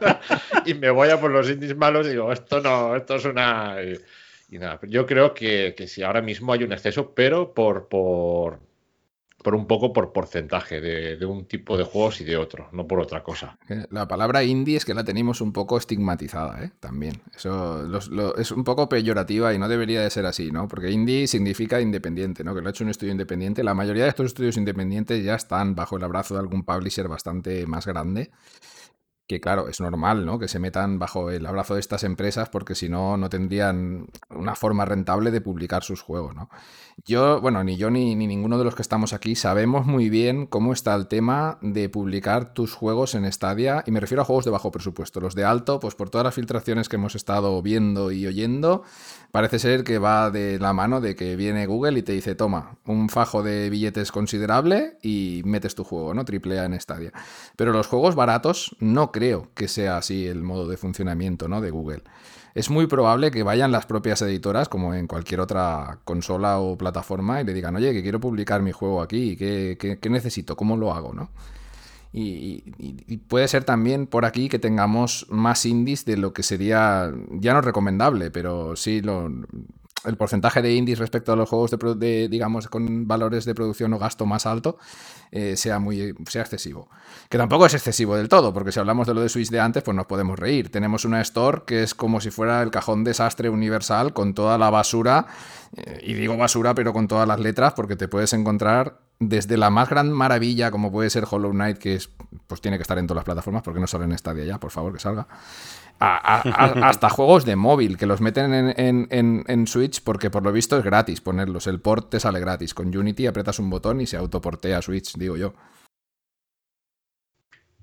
y 0.67 0.75
me 0.75 0.91
voy 0.91 1.11
a 1.11 1.21
por 1.21 1.31
los 1.31 1.51
indies 1.51 1.77
malos 1.77 2.07
y 2.07 2.11
digo, 2.11 2.33
esto 2.33 2.61
no, 2.61 2.97
esto 2.97 3.17
es 3.17 3.25
una... 3.27 3.77
nada, 4.59 4.81
yo 4.89 5.07
creo 5.07 5.35
que, 5.35 5.75
que 5.77 5.87
si 5.87 6.03
ahora 6.03 6.23
mismo 6.23 6.53
hay 6.53 6.65
un 6.65 6.73
exceso, 6.73 7.15
pero 7.15 7.55
por, 7.55 7.89
por 7.89 8.61
por 9.45 9.55
un 9.55 9.67
poco 9.67 9.93
por 9.93 10.11
porcentaje 10.11 10.81
de, 10.81 11.27
un 11.27 11.45
tipo 11.45 11.77
de 11.77 11.85
juegos 11.85 12.23
y 12.23 12.25
de 12.25 12.39
otro, 12.39 12.71
no 12.73 12.89
por 12.89 12.99
otra 12.99 13.23
cosa. 13.23 13.59
La 13.91 14.09
palabra 14.09 14.43
indie 14.43 14.79
es 14.79 14.87
que 14.87 14.95
la 14.95 15.05
tenemos 15.05 15.43
un 15.43 15.53
poco 15.53 15.77
estigmatizada, 15.77 16.65
¿eh? 16.65 16.71
También. 16.81 17.21
Eso 17.37 18.35
es 18.39 18.51
un 18.53 18.65
poco 18.65 18.89
peyorativa 18.89 19.53
y 19.53 19.59
no 19.59 19.69
debería 19.69 20.01
de 20.01 20.09
ser 20.09 20.25
así, 20.25 20.51
¿no? 20.51 20.67
Porque 20.67 20.91
indie 20.91 21.27
significa 21.27 21.79
independiente, 21.79 22.43
¿no? 22.43 22.55
Que 22.55 22.63
lo 22.63 22.69
ha 22.69 22.71
hecho 22.71 22.85
un 22.85 22.91
estudio 22.91 23.13
independiente. 23.13 23.63
La 23.63 23.75
mayoría 23.75 24.05
de 24.05 24.09
estos 24.09 24.27
estudios 24.27 24.57
independientes 24.57 25.23
ya 25.23 25.35
están 25.35 25.75
bajo 25.75 25.99
el 25.99 26.05
abrazo 26.05 26.33
de 26.33 26.41
algún 26.41 26.65
publisher 26.65 27.07
bastante 27.07 27.67
más 27.67 27.87
grande 27.87 28.31
que 29.27 29.41
claro, 29.41 29.69
es 29.69 29.81
normal, 29.81 30.27
¿no? 30.27 30.39
Que 30.39 30.49
se 30.49 30.59
metan 30.59 30.99
bajo 30.99 31.31
el 31.31 31.47
abrazo 31.47 31.75
de 31.75 31.81
estas 31.81 32.05
empresas 32.05 32.51
porque 32.51 32.75
si 32.75 32.89
no, 32.89 33.17
no 33.17 33.31
tendrían 33.31 34.07
una 34.29 34.55
forma 34.55 34.85
rentable 34.85 35.31
de 35.31 35.41
publicar 35.41 35.83
sus 35.83 36.03
juegos, 36.03 36.35
¿no? 36.35 36.51
Yo, 37.05 37.41
bueno, 37.41 37.65
ni 37.65 37.77
yo 37.77 37.91
ni, 37.91 38.15
ni, 38.15 38.27
ninguno 38.27 38.57
de 38.57 38.65
los 38.65 38.75
que 38.75 38.83
estamos 38.83 39.13
aquí 39.13 39.35
sabemos 39.35 39.85
muy 39.85 40.09
bien 40.09 40.47
cómo 40.47 40.73
está 40.73 40.95
el 40.95 41.09
tema 41.09 41.59
de 41.61 41.89
publicar 41.89 42.55
tus 42.55 42.73
juegos 42.73 43.15
en 43.15 43.31
Stadia, 43.31 43.83
y 43.87 43.91
me 43.91 44.01
refiero 44.01 44.23
a 44.23 44.25
juegos 44.25 44.45
de 44.45 44.53
bajo 44.53 44.71
presupuesto. 44.71 45.21
Los 45.21 45.35
de 45.35 45.45
alto, 45.45 45.81
pues 45.81 45.95
por 45.95 46.09
todas 46.09 46.25
las 46.25 46.35
filtraciones 46.35 46.89
que 46.89 46.97
hemos 46.97 47.15
estado 47.17 47.61
viendo 47.63 48.13
y 48.13 48.27
oyendo, 48.27 48.85
parece 49.33 49.59
ser 49.59 49.83
que 49.83 49.99
va 49.99 50.31
de 50.31 50.59
la 50.59 50.73
mano 50.73 51.01
de 51.01 51.17
que 51.17 51.37
viene 51.37 51.67
Google 51.67 51.99
y 51.99 52.03
te 52.03 52.13
dice, 52.13 52.37
toma, 52.37 52.79
un 52.87 53.09
fajo 53.09 53.43
de 53.43 53.69
billetes 53.71 54.13
considerable 54.13 54.97
y 55.03 55.43
metes 55.45 55.75
tu 55.75 55.85
juego, 55.85 56.15
¿no? 56.15 56.25
Triple 56.25 56.61
A 56.61 56.65
en 56.65 56.81
Stadia. 56.81 57.13
Pero 57.57 57.73
los 57.73 57.89
juegos 57.89 58.15
baratos 58.15 58.77
no 58.79 59.11
creo 59.11 59.51
que 59.55 59.69
sea 59.69 59.97
así 59.97 60.27
el 60.27 60.43
modo 60.43 60.69
de 60.69 60.77
funcionamiento, 60.77 61.49
¿no? 61.49 61.61
De 61.61 61.71
Google. 61.71 62.03
Es 62.55 62.71
muy 62.71 62.87
probable 62.87 63.33
que 63.33 63.43
vayan 63.43 63.73
las 63.73 63.85
propias 63.85 64.23
editoras, 64.23 64.69
como 64.69 64.95
en 64.95 65.09
cualquier 65.09 65.41
otra 65.41 65.99
consola 66.05 66.61
o 66.61 66.79
plataforma, 66.79 67.41
y 67.41 67.45
le 67.45 67.53
digan, 67.53 67.75
oye, 67.75 67.93
que 67.93 68.03
quiero 68.03 68.21
publicar 68.21 68.63
mi 68.63 68.71
juego 68.71 69.03
aquí, 69.03 69.37
¿qué, 69.37 69.77
qué, 70.01 70.11
necesito? 70.11 70.57
¿Cómo 70.57 70.77
lo 70.77 70.93
hago? 70.93 71.13
¿no? 71.13 71.31
Y, 72.13 72.63
puede 73.27 73.49
ser 73.49 73.65
también 73.65 74.07
por 74.07 74.25
aquí 74.25 74.49
que 74.49 74.61
tengamos 74.61 75.27
más 75.31 75.67
indies 75.67 76.05
de 76.05 76.17
lo 76.17 76.33
que 76.33 76.45
sería, 76.45 77.13
ya 77.31 77.55
no 77.55 77.61
recomendable, 77.61 78.31
pero 78.31 78.77
sí 78.77 79.01
lo, 79.01 79.29
el 80.05 80.17
porcentaje 80.17 80.63
de 80.63 80.75
indies 80.75 80.99
respecto 80.99 81.33
a 81.33 81.37
los 81.37 81.49
juegos 81.49 81.71
de, 81.99 82.29
digamos, 82.29 82.69
con 82.69 83.07
valores 83.07 83.45
de 83.45 83.55
producción 83.55 83.93
o 83.93 83.99
gasto 83.99 84.27
más 84.27 84.47
alto 84.47 84.79
eh, 85.31 85.57
sea 85.57 85.79
muy 85.79 86.15
sea 86.29 86.43
excesivo. 86.43 86.89
Que 87.29 87.39
tampoco 87.39 87.67
es 87.67 87.75
excesivo 87.75 88.17
del 88.17 88.29
todo, 88.29 88.53
porque 88.53 88.73
si 88.73 88.81
hablamos 88.81 89.07
de 89.07 89.15
lo 89.15 89.21
de 89.21 89.29
Switch 89.29 89.51
de 89.51 89.61
antes, 89.61 89.83
pues 89.83 89.97
nos 89.97 90.07
podemos 90.07 90.39
reír. 90.39 90.71
Tenemos 90.71 91.05
una 91.05 91.21
store 91.23 91.63
que 91.67 91.83
es 91.83 91.95
como 91.95 92.21
si 92.21 92.31
fuera 92.31 92.63
el 92.63 92.71
cajón 92.71 93.05
desastre 93.05 93.49
universal 93.49 94.13
con 94.13 94.35
toda 94.35 94.59
la 94.59 94.71
basura, 94.71 95.27
eh, 95.77 96.01
y 96.05 96.15
digo 96.15 96.37
basura, 96.37 96.75
pero 96.75 96.93
con 96.93 97.09
todas 97.09 97.27
las 97.27 97.41
letras, 97.41 97.73
porque 97.75 97.97
te 97.97 98.09
puedes 98.09 98.33
encontrar 98.33 98.99
desde 99.19 99.57
la 99.57 99.71
más 99.71 99.89
gran 99.89 100.13
maravilla 100.13 100.71
como 100.71 100.91
puede 100.91 101.11
ser 101.11 101.25
Hollow 101.29 101.53
Knight, 101.53 101.79
que 101.79 101.95
es, 101.95 102.11
pues 102.47 102.61
tiene 102.61 102.79
que 102.79 102.83
estar 102.83 102.99
en 102.99 103.07
todas 103.07 103.17
las 103.17 103.25
plataformas, 103.25 103.63
porque 103.63 103.81
no 103.81 103.87
sale 103.87 104.05
en 104.05 104.17
Stadia 104.17 104.45
ya, 104.45 104.59
por 104.59 104.71
favor, 104.71 104.93
que 104.93 104.99
salga 104.99 105.27
hasta 106.01 107.09
juegos 107.09 107.45
de 107.45 107.57
móvil 107.57 107.97
que 107.97 108.07
los 108.07 108.21
meten 108.21 108.75
en, 108.77 109.67
Switch 109.67 110.03
porque 110.03 110.31
por 110.31 110.43
lo 110.43 110.53
visto 110.53 110.77
es 110.77 110.85
gratis 110.85 111.21
ponerlos. 111.21 111.67
El 111.67 111.81
port 111.81 112.11
te 112.11 112.21
sale 112.21 112.41
gratis. 112.41 112.75
Con 112.75 112.95
Unity 112.95 113.27
apretas 113.27 113.59
un 113.59 113.71
botón 113.71 114.01
y 114.01 114.07
se 114.07 114.17
autoportea 114.17 114.83
Switch, 114.83 115.17
digo 115.17 115.37
yo. 115.37 115.55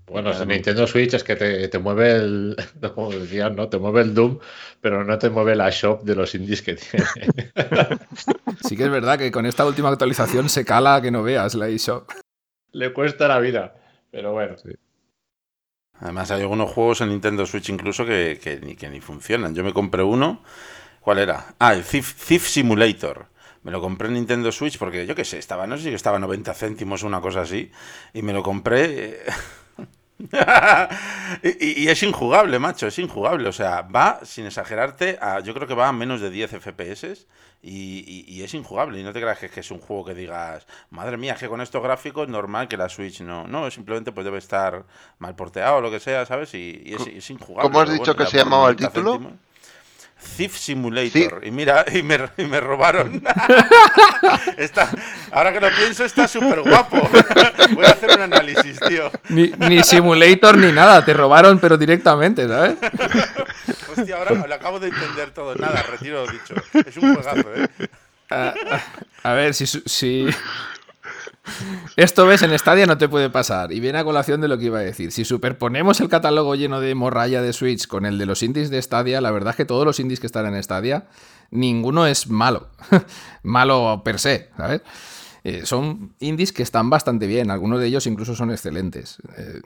Bueno, 0.07 0.34
en 0.34 0.47
Nintendo 0.49 0.86
Switch 0.88 1.14
es 1.14 1.24
que 1.24 1.38
te, 1.38 1.80
mueve 1.80 2.12
el, 2.12 2.57
como 2.95 3.12
decías, 3.12 3.55
¿no? 3.55 3.70
Te 3.70 3.78
mueve 3.78 4.01
el 4.01 4.14
Doom, 4.14 4.39
pero 4.82 5.05
no 5.05 5.18
te 5.18 5.30
mueve 5.30 5.55
la 5.55 5.70
shop 5.70 6.03
de 6.03 6.16
los 6.16 6.36
indies 6.36 6.62
que 6.62 6.76
tiene. 6.76 7.05
Sí 8.68 8.76
que 8.78 8.84
es 8.84 8.91
verdad 8.91 9.18
que 9.18 9.32
con 9.32 9.45
esta 9.45 9.66
última 9.66 9.89
actualización 9.89 10.49
se 10.49 10.66
cala 10.66 11.01
que 11.01 11.09
no 11.09 11.24
veas 11.24 11.55
la 11.55 11.68
eShop. 11.70 12.09
Le 12.74 12.93
cuesta 12.93 13.28
la 13.28 13.39
vida, 13.39 13.76
pero 14.12 14.34
bueno. 14.34 14.57
Sí. 14.57 14.72
Además 16.02 16.32
hay 16.32 16.41
algunos 16.41 16.72
juegos 16.72 17.02
en 17.02 17.10
Nintendo 17.10 17.45
Switch 17.45 17.70
incluso 17.70 18.06
que, 18.06 18.60
ni, 18.64 18.76
que 18.76 18.89
ni 18.89 18.99
funcionan. 18.99 19.54
Yo 19.54 19.64
me 19.64 19.72
compré 19.72 20.02
uno. 20.02 20.41
¿Cuál 20.99 21.20
era? 21.20 21.54
Ah, 21.60 21.74
el 21.74 21.84
Thief, 21.84 22.47
Simulator. 22.47 23.28
Me 23.64 23.72
lo 23.72 23.80
compré 23.80 24.08
en 24.08 24.16
Nintendo 24.16 24.52
Switch 24.52 24.80
porque 24.80 25.06
yo 25.06 25.14
qué 25.14 25.24
sé, 25.24 25.38
estaba, 25.38 25.68
no 25.68 25.78
sé 25.78 25.84
si 25.84 25.93
estaba 25.93 26.18
90 26.18 26.54
céntimos 26.56 27.04
o 27.04 27.08
una 27.08 27.22
cosa 27.22 27.41
así. 27.41 27.72
Y 28.14 28.24
me 28.24 28.34
lo 28.34 28.41
compré. 28.41 29.20
y, 31.43 31.88
es 31.88 32.03
injugable, 32.03 32.59
macho, 32.59 32.88
es 32.88 32.99
injugable. 32.99 33.49
O 33.49 33.51
sea, 33.51 33.82
va, 33.82 34.19
sin 34.24 34.45
exagerarte, 34.45 35.17
a, 35.22 35.39
yo 35.39 35.53
creo 35.53 35.67
que 35.67 35.74
va 35.74 35.88
a 35.88 35.93
menos 35.93 36.22
de 36.22 36.30
10 36.30 36.51
FPS 36.51 37.28
y, 37.61 38.41
es 38.43 38.53
injugable. 38.53 38.99
Y 38.99 39.03
no 39.03 39.13
te 39.13 39.22
creas 39.22 39.39
que, 39.39 39.59
es 39.59 39.72
un 39.72 39.80
juego 39.80 40.05
que 40.05 40.15
digas, 40.15 40.65
madre 40.89 41.17
mía, 41.17 41.36
que 41.36 41.47
con 41.47 41.61
estos 41.61 41.82
gráficos 41.84 42.28
normal 42.28 42.67
que 42.67 42.78
la 42.78 42.89
Switch 42.89 43.22
no. 43.22 43.47
No, 43.47 43.69
simplemente 43.72 44.11
pues 44.11 44.26
debe 44.26 44.38
estar 44.38 44.86
mal 45.19 45.36
porteado 45.36 45.78
o 45.78 45.82
lo 45.82 45.91
que 45.91 45.99
sea, 45.99 46.26
¿sabes? 46.26 46.53
Y, 46.53 46.95
es, 47.15 47.30
injugable. 47.30 47.69
¿Cómo 47.69 47.82
has 47.82 47.91
dicho 47.91 48.15
que 48.15 48.26
se 48.26 48.38
llamaba 48.38 48.69
el 48.69 48.76
título? 48.76 49.19
Thief 50.38 50.57
Simulator. 50.57 51.41
Y 51.43 51.51
mira, 51.51 51.86
y 51.91 52.03
me, 52.03 52.19
y 52.38 52.45
me 52.45 52.59
robaron. 52.59 53.22
está, 54.57 54.89
ahora 55.32 55.51
que 55.51 55.59
lo 55.59 55.69
pienso, 55.69 56.05
está 56.05 56.28
súper 56.28 56.61
guapo. 56.61 56.97
Voy 57.74 57.86
a 57.86 57.89
hacer 57.89 58.11
un 58.11 58.22
análisis, 58.22 58.80
tío. 58.88 59.11
Ni, 59.30 59.51
ni, 59.57 59.84
simulator 59.84 60.57
ni 60.57 60.72
nada, 60.72 61.03
te 61.03 61.13
robaron, 61.13 61.59
pero 61.59 61.78
directamente, 61.78 62.47
¿sabes? 62.47 62.78
Hostia, 63.97 64.17
ahora 64.17 64.47
lo 64.47 64.55
acabo 64.55 64.80
de 64.80 64.89
entender 64.89 65.32
todo. 65.32 65.55
Nada, 65.55 65.84
retiro 65.84 66.26
lo 66.26 66.32
dicho. 66.32 66.55
Es 66.86 66.97
un 66.97 67.13
juegazo, 67.15 67.53
¿eh? 67.55 67.67
A, 68.30 68.53
a 69.24 69.34
ver, 69.34 69.53
si, 69.53 69.65
si, 69.67 70.30
esto 71.95 72.26
ves 72.26 72.41
en 72.43 72.58
Stadia 72.58 72.86
no 72.86 72.97
te 72.97 73.10
puede 73.10 73.30
pasar. 73.30 73.72
Y 73.72 73.80
viene 73.80 73.99
a 73.99 74.04
colación 74.04 74.41
de 74.41 74.47
lo 74.47 74.58
que 74.58 74.66
iba 74.66 74.80
a 74.80 74.84
decir. 74.84 75.12
Si 75.12 75.26
superponemos 75.26 75.99
el 76.02 76.10
catálogo 76.10 76.56
lleno 76.56 76.80
de 76.80 76.95
morralla 76.95 77.41
de 77.41 77.54
Switch 77.54 77.88
con 77.88 78.06
el 78.06 78.18
de 78.18 78.26
los 78.26 78.43
indies 78.43 78.70
de 78.70 78.82
Stadia, 78.82 79.22
la 79.22 79.32
verdad 79.32 79.52
es 79.52 79.58
que 79.58 79.66
todos 79.66 79.86
los 79.86 79.99
indies 79.99 80.20
que 80.20 80.28
están 80.28 80.54
en 80.54 80.62
Stadia, 80.62 81.08
ninguno 81.52 82.08
es 82.08 82.28
malo. 82.28 82.70
malo 83.43 84.02
per 84.04 84.20
se, 84.20 84.49
¿sabes? 84.58 84.82
Eh, 85.43 85.66
son 85.66 86.14
indies 86.20 86.54
que 86.54 86.64
están 86.64 86.89
bastante 86.89 87.26
bien, 87.26 87.49
algunos 87.49 87.80
de 87.80 87.88
ellos 87.88 88.06
incluso 88.06 88.36
son 88.36 88.52
excelentes. 88.52 89.18
Eh, 89.38 89.62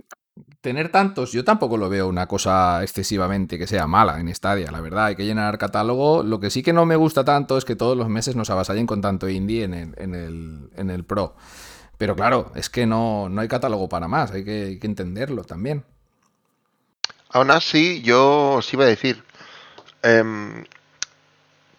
tener 0.61 0.89
tantos, 0.89 1.31
yo 1.31 1.43
tampoco 1.43 1.77
lo 1.77 1.89
veo 1.89 2.07
una 2.07 2.27
cosa 2.27 2.81
excesivamente 2.81 3.57
que 3.57 3.67
sea 3.67 3.85
mala 3.87 4.19
en 4.19 4.33
Stadia, 4.33 4.71
la 4.71 4.81
verdad, 4.81 5.05
hay 5.05 5.15
que 5.15 5.25
llenar 5.25 5.57
catálogo. 5.57 6.23
Lo 6.23 6.39
que 6.39 6.49
sí 6.49 6.63
que 6.63 6.73
no 6.73 6.85
me 6.85 6.95
gusta 6.95 7.25
tanto 7.25 7.57
es 7.57 7.65
que 7.65 7.75
todos 7.75 7.97
los 7.97 8.09
meses 8.09 8.35
nos 8.35 8.49
avasallen 8.49 8.87
con 8.87 9.01
tanto 9.01 9.29
indie 9.29 9.63
en 9.63 9.73
el, 9.73 10.69
en 10.75 10.89
el 10.89 11.03
Pro. 11.03 11.35
Pero 11.97 12.15
claro, 12.15 12.51
es 12.55 12.69
que 12.69 12.85
no, 12.85 13.29
no 13.29 13.41
hay 13.41 13.47
catálogo 13.47 13.87
para 13.87 14.07
más, 14.07 14.31
hay 14.31 14.43
que, 14.43 14.79
entenderlo 14.81 15.43
también. 15.43 15.83
Aún 17.29 17.51
así, 17.51 18.01
yo 18.01 18.53
os 18.53 18.73
iba 18.73 18.83
a 18.83 18.87
decir, 18.87 19.23
em, 20.03 20.65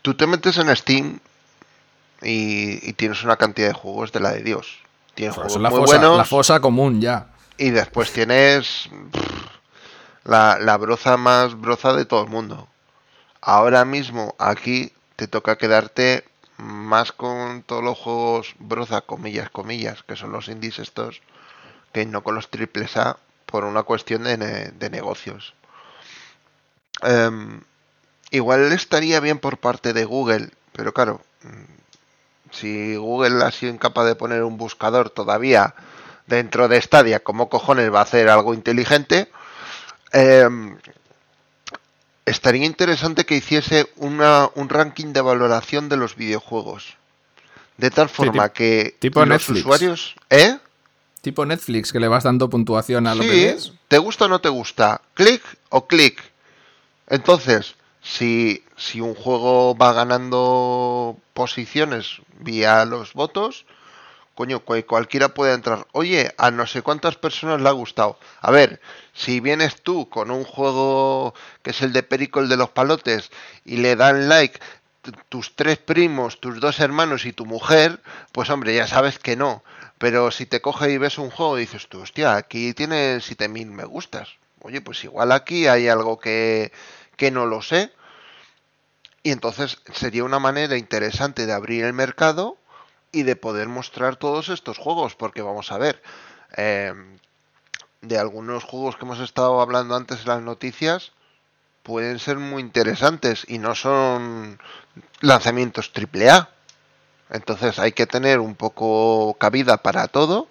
tú 0.03 0.14
te 0.14 0.27
metes 0.27 0.59
en 0.59 0.75
Steam 0.75 1.21
y, 2.23 2.93
tienes 2.95 3.23
una 3.25 3.37
cantidad 3.37 3.69
de 3.69 3.75
juegos 3.75 4.12
de 4.12 4.21
la 4.21 4.33
de 4.33 4.43
Dios. 4.43 4.79
Tienes 5.14 5.35
juegos 5.35 5.61
la 5.61 5.71
muy 5.71 5.81
fosa, 5.81 5.99
buenos. 5.99 6.17
La 6.19 6.25
fosa 6.25 6.61
común 6.61 7.01
ya. 7.01 7.29
Y 7.59 7.71
después 7.71 8.12
tienes 8.12 8.89
la, 10.25 10.59
la 10.61 10.77
broza 10.77 11.17
más 11.17 11.59
broza 11.59 11.93
de 11.95 12.05
todo 12.05 12.23
el 12.23 12.31
mundo. 12.31 12.69
Ahora 13.41 13.85
mismo 13.85 14.35
aquí 14.39 14.93
te 15.17 15.27
toca 15.29 15.57
quedarte 15.57 16.25
más 16.59 17.13
con 17.13 17.63
todos 17.63 17.85
los 17.85 17.99
juegos 17.99 18.55
broza, 18.59 19.03
comillas, 19.03 19.51
comillas, 19.51 20.03
que 20.03 20.17
son 20.17 20.33
los 20.33 20.49
indies 20.49 20.79
estos, 20.79 21.23
que 21.93 22.07
no 22.07 22.23
con 22.23 22.35
los 22.35 22.49
triples 22.49 22.97
A, 22.97 23.19
por 23.47 23.65
una 23.65 23.83
cuestión 23.83 24.25
de, 24.25 24.37
de 24.37 24.91
negocios. 24.91 25.55
Em, 27.03 27.61
igual 28.31 28.73
estaría 28.73 29.21
bien 29.21 29.39
por 29.39 29.59
parte 29.59 29.93
de 29.93 30.05
Google, 30.05 30.51
pero 30.73 30.93
claro, 30.93 31.21
mm, 31.43 31.77
si 32.51 32.97
Google 32.97 33.45
ha 33.45 33.51
sido 33.51 33.73
incapaz 33.73 34.07
de 34.07 34.15
poner 34.15 34.43
un 34.43 34.57
buscador 34.57 35.11
todavía 35.11 35.75
dentro 36.27 36.69
de 36.69 36.81
Stadia, 36.81 37.23
¿cómo 37.23 37.49
cojones 37.49 37.93
va 37.93 38.01
a 38.01 38.03
hacer 38.03 38.29
algo 38.29 38.55
inteligente? 38.55 39.31
Eh, 40.13 40.49
estaría 42.27 42.66
interesante 42.66 43.24
que 43.24 43.37
hiciese 43.37 43.89
una, 43.97 44.51
un 44.55 44.68
ranking 44.68 45.12
de 45.12 45.22
valoración 45.22 45.89
de 45.89 45.97
los 45.97 46.16
videojuegos. 46.16 46.97
De 47.79 47.91
tal 47.91 48.09
forma 48.09 48.51
que 48.51 48.97
tipo 48.99 49.20
los 49.20 49.29
Netflix. 49.29 49.61
usuarios... 49.61 50.14
¿Eh? 50.29 50.59
Tipo 51.22 51.45
Netflix, 51.45 51.93
que 51.93 52.01
le 52.01 52.09
vas 52.09 52.24
dando 52.24 52.49
puntuación 52.51 53.07
a 53.07 53.14
lo 53.14 53.22
que 53.22 53.29
ves. 53.29 53.72
¿Te 53.89 53.99
gusta 53.99 54.27
o 54.27 54.29
no 54.29 54.41
te 54.41 54.49
gusta? 54.49 55.01
¿Clic 55.14 55.43
o 55.70 55.87
clic? 55.87 56.22
Entonces, 57.09 57.74
si, 58.03 58.62
si 58.77 59.01
un 59.01 59.14
juego 59.14 59.77
va 59.77 59.93
ganando 59.93 61.16
posiciones 61.35 62.18
vía 62.39 62.85
los 62.85 63.12
votos, 63.12 63.66
coño, 64.37 64.61
cualquiera 64.61 65.30
puede 65.30 65.55
entrar. 65.55 65.87
Oye, 65.93 66.32
a 66.37 66.51
no 66.51 66.66
sé 66.66 66.82
cuántas 66.82 67.16
personas 67.16 67.61
le 67.61 67.68
ha 67.70 67.72
gustado. 67.72 68.18
A 68.43 68.51
ver, 68.51 68.80
si 69.14 69.41
vienes 69.41 69.82
tú 69.82 70.11
con 70.11 70.30
un 70.30 70.45
juego 70.45 71.34
que 71.62 71.70
es 71.70 71.80
el 71.80 71.95
de 71.95 72.03
Pericol 72.03 72.49
de 72.49 72.59
los 72.59 72.68
Palotes 72.68 73.30
y 73.64 73.78
le 73.78 73.97
dan 73.97 74.28
like 74.28 74.61
tus 75.30 75.57
tres 75.57 75.78
primos, 75.78 76.39
tus 76.39 76.61
dos 76.61 76.80
hermanos 76.80 77.24
y 77.24 77.32
tu 77.32 77.47
mujer, 77.47 78.01
pues 78.32 78.51
hombre, 78.51 78.74
ya 78.74 78.87
sabes 78.87 79.18
que 79.18 79.37
no. 79.37 79.64
Pero 79.97 80.30
si 80.30 80.45
te 80.45 80.61
coge 80.61 80.93
y 80.93 80.99
ves 80.99 81.16
un 81.16 81.30
juego 81.30 81.57
y 81.57 81.62
dices 81.62 81.89
tú, 81.89 82.03
hostia, 82.03 82.37
aquí 82.37 82.74
tiene 82.74 83.20
7000 83.22 83.70
me 83.70 83.84
gustas. 83.87 84.28
Oye, 84.61 84.82
pues 84.82 85.03
igual 85.05 85.32
aquí 85.32 85.66
hay 85.66 85.89
algo 85.89 86.20
que, 86.20 86.72
que 87.16 87.30
no 87.30 87.47
lo 87.47 87.62
sé. 87.62 87.91
Y 89.22 89.30
entonces 89.30 89.78
sería 89.95 90.24
una 90.24 90.39
manera 90.39 90.76
interesante 90.76 91.47
de 91.47 91.55
abrir 91.55 91.84
el 91.84 91.95
mercado 91.95 92.59
y 93.13 93.23
de 93.23 93.37
poder 93.37 93.69
mostrar 93.69 94.17
todos 94.17 94.49
estos 94.49 94.79
juegos, 94.79 95.15
porque 95.15 95.43
vamos 95.43 95.73
a 95.73 95.79
ver, 95.79 96.03
eh, 96.57 96.93
de 98.03 98.19
algunos 98.19 98.65
juegos 98.65 98.97
que 98.97 99.05
hemos 99.05 99.21
estado 99.21 99.61
hablando 99.61 99.97
antes 99.97 100.21
en 100.21 100.29
las 100.29 100.43
noticias, 100.43 101.13
pueden 101.83 102.19
ser 102.19 102.39
muy 102.39 102.63
interesantes 102.63 103.45
y 103.49 103.59
no 103.59 103.75
son 103.75 104.59
lanzamientos 105.21 105.93
AAA. 105.95 106.51
Entonces 107.31 107.79
hay 107.79 107.93
que 107.93 108.07
tener 108.07 108.41
un 108.41 108.55
poco 108.55 109.35
cabida 109.35 109.79
para 109.79 110.09
todo, 110.09 110.49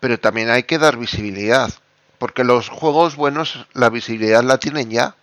pero 0.00 0.18
también 0.18 0.50
hay 0.50 0.64
que 0.64 0.78
dar 0.78 0.96
visibilidad, 0.96 1.72
porque 2.18 2.44
los 2.44 2.68
juegos 2.68 3.16
buenos 3.16 3.66
la 3.74 3.90
visibilidad 3.90 4.42
la 4.42 4.58
tienen 4.58 4.90
ya. 4.90 5.14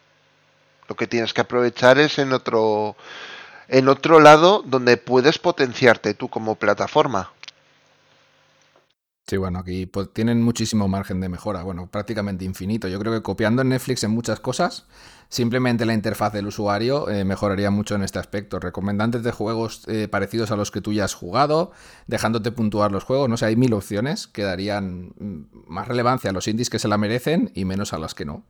Lo 0.87 0.95
que 0.95 1.07
tienes 1.07 1.33
que 1.33 1.41
aprovechar 1.41 1.99
es 1.99 2.17
en 2.19 2.33
otro 2.33 2.95
en 3.69 3.87
otro 3.87 4.19
lado 4.19 4.63
donde 4.65 4.97
puedes 4.97 5.37
potenciarte 5.39 6.13
tú 6.13 6.27
como 6.27 6.55
plataforma. 6.55 7.31
Sí, 9.29 9.37
bueno, 9.37 9.59
aquí 9.59 9.85
pues, 9.85 10.11
tienen 10.11 10.41
muchísimo 10.41 10.87
margen 10.87 11.21
de 11.21 11.29
mejora, 11.29 11.61
bueno, 11.61 11.85
prácticamente 11.85 12.45
infinito. 12.45 12.87
Yo 12.87 12.97
creo 12.97 13.13
que 13.13 13.21
copiando 13.21 13.61
en 13.61 13.69
Netflix 13.69 14.03
en 14.03 14.09
muchas 14.09 14.39
cosas, 14.39 14.87
simplemente 15.29 15.85
la 15.85 15.93
interfaz 15.93 16.33
del 16.33 16.47
usuario 16.47 17.07
eh, 17.11 17.23
mejoraría 17.25 17.69
mucho 17.69 17.93
en 17.93 18.01
este 18.01 18.17
aspecto. 18.17 18.59
Recomendantes 18.59 19.21
de 19.21 19.31
juegos 19.31 19.83
eh, 19.87 20.07
parecidos 20.07 20.49
a 20.49 20.55
los 20.55 20.71
que 20.71 20.81
tú 20.81 20.93
ya 20.93 21.05
has 21.05 21.13
jugado, 21.13 21.71
dejándote 22.07 22.51
puntuar 22.51 22.91
los 22.91 23.03
juegos, 23.03 23.29
no 23.29 23.37
sé, 23.37 23.45
hay 23.45 23.55
mil 23.55 23.73
opciones 23.73 24.25
que 24.25 24.41
darían 24.41 25.13
mm, 25.19 25.41
más 25.67 25.87
relevancia 25.87 26.31
a 26.31 26.33
los 26.33 26.47
indies 26.47 26.71
que 26.71 26.79
se 26.79 26.87
la 26.87 26.97
merecen 26.97 27.51
y 27.53 27.65
menos 27.65 27.93
a 27.93 27.99
las 27.99 28.15
que 28.15 28.25
no. 28.25 28.43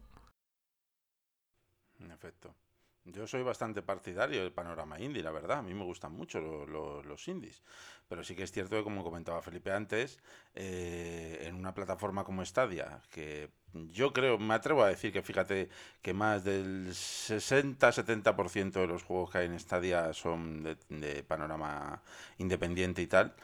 Yo 3.20 3.28
soy 3.28 3.44
bastante 3.44 3.82
partidario 3.82 4.40
del 4.44 4.54
panorama 4.54 4.98
indie, 4.98 5.22
la 5.22 5.32
verdad. 5.32 5.58
A 5.58 5.62
mí 5.62 5.74
me 5.74 5.84
gustan 5.84 6.14
mucho 6.14 6.40
los 6.40 7.28
indies. 7.28 7.62
Pero 8.08 8.24
sí 8.24 8.34
que 8.34 8.44
es 8.44 8.52
cierto 8.54 8.78
que, 8.78 8.84
como 8.84 9.04
comentaba 9.04 9.42
Felipe 9.42 9.74
antes, 9.74 10.20
eh, 10.56 11.38
en 11.42 11.56
una 11.56 11.74
plataforma 11.74 12.24
como 12.24 12.46
Stadia, 12.46 13.02
que 13.12 13.50
yo 13.92 14.14
creo, 14.14 14.38
me 14.38 14.54
atrevo 14.54 14.84
a 14.84 14.88
decir 14.88 15.12
que 15.12 15.22
fíjate 15.22 15.68
que 16.02 16.14
más 16.14 16.46
del 16.46 16.92
60-70% 16.94 18.80
de 18.80 18.88
los 18.88 19.04
juegos 19.04 19.32
que 19.32 19.40
hay 19.40 19.48
en 19.48 19.60
Stadia 19.60 20.14
son 20.14 20.64
de 20.64 21.24
panorama 21.24 22.02
independiente 22.38 23.02
y 23.02 23.08
tal 23.08 23.36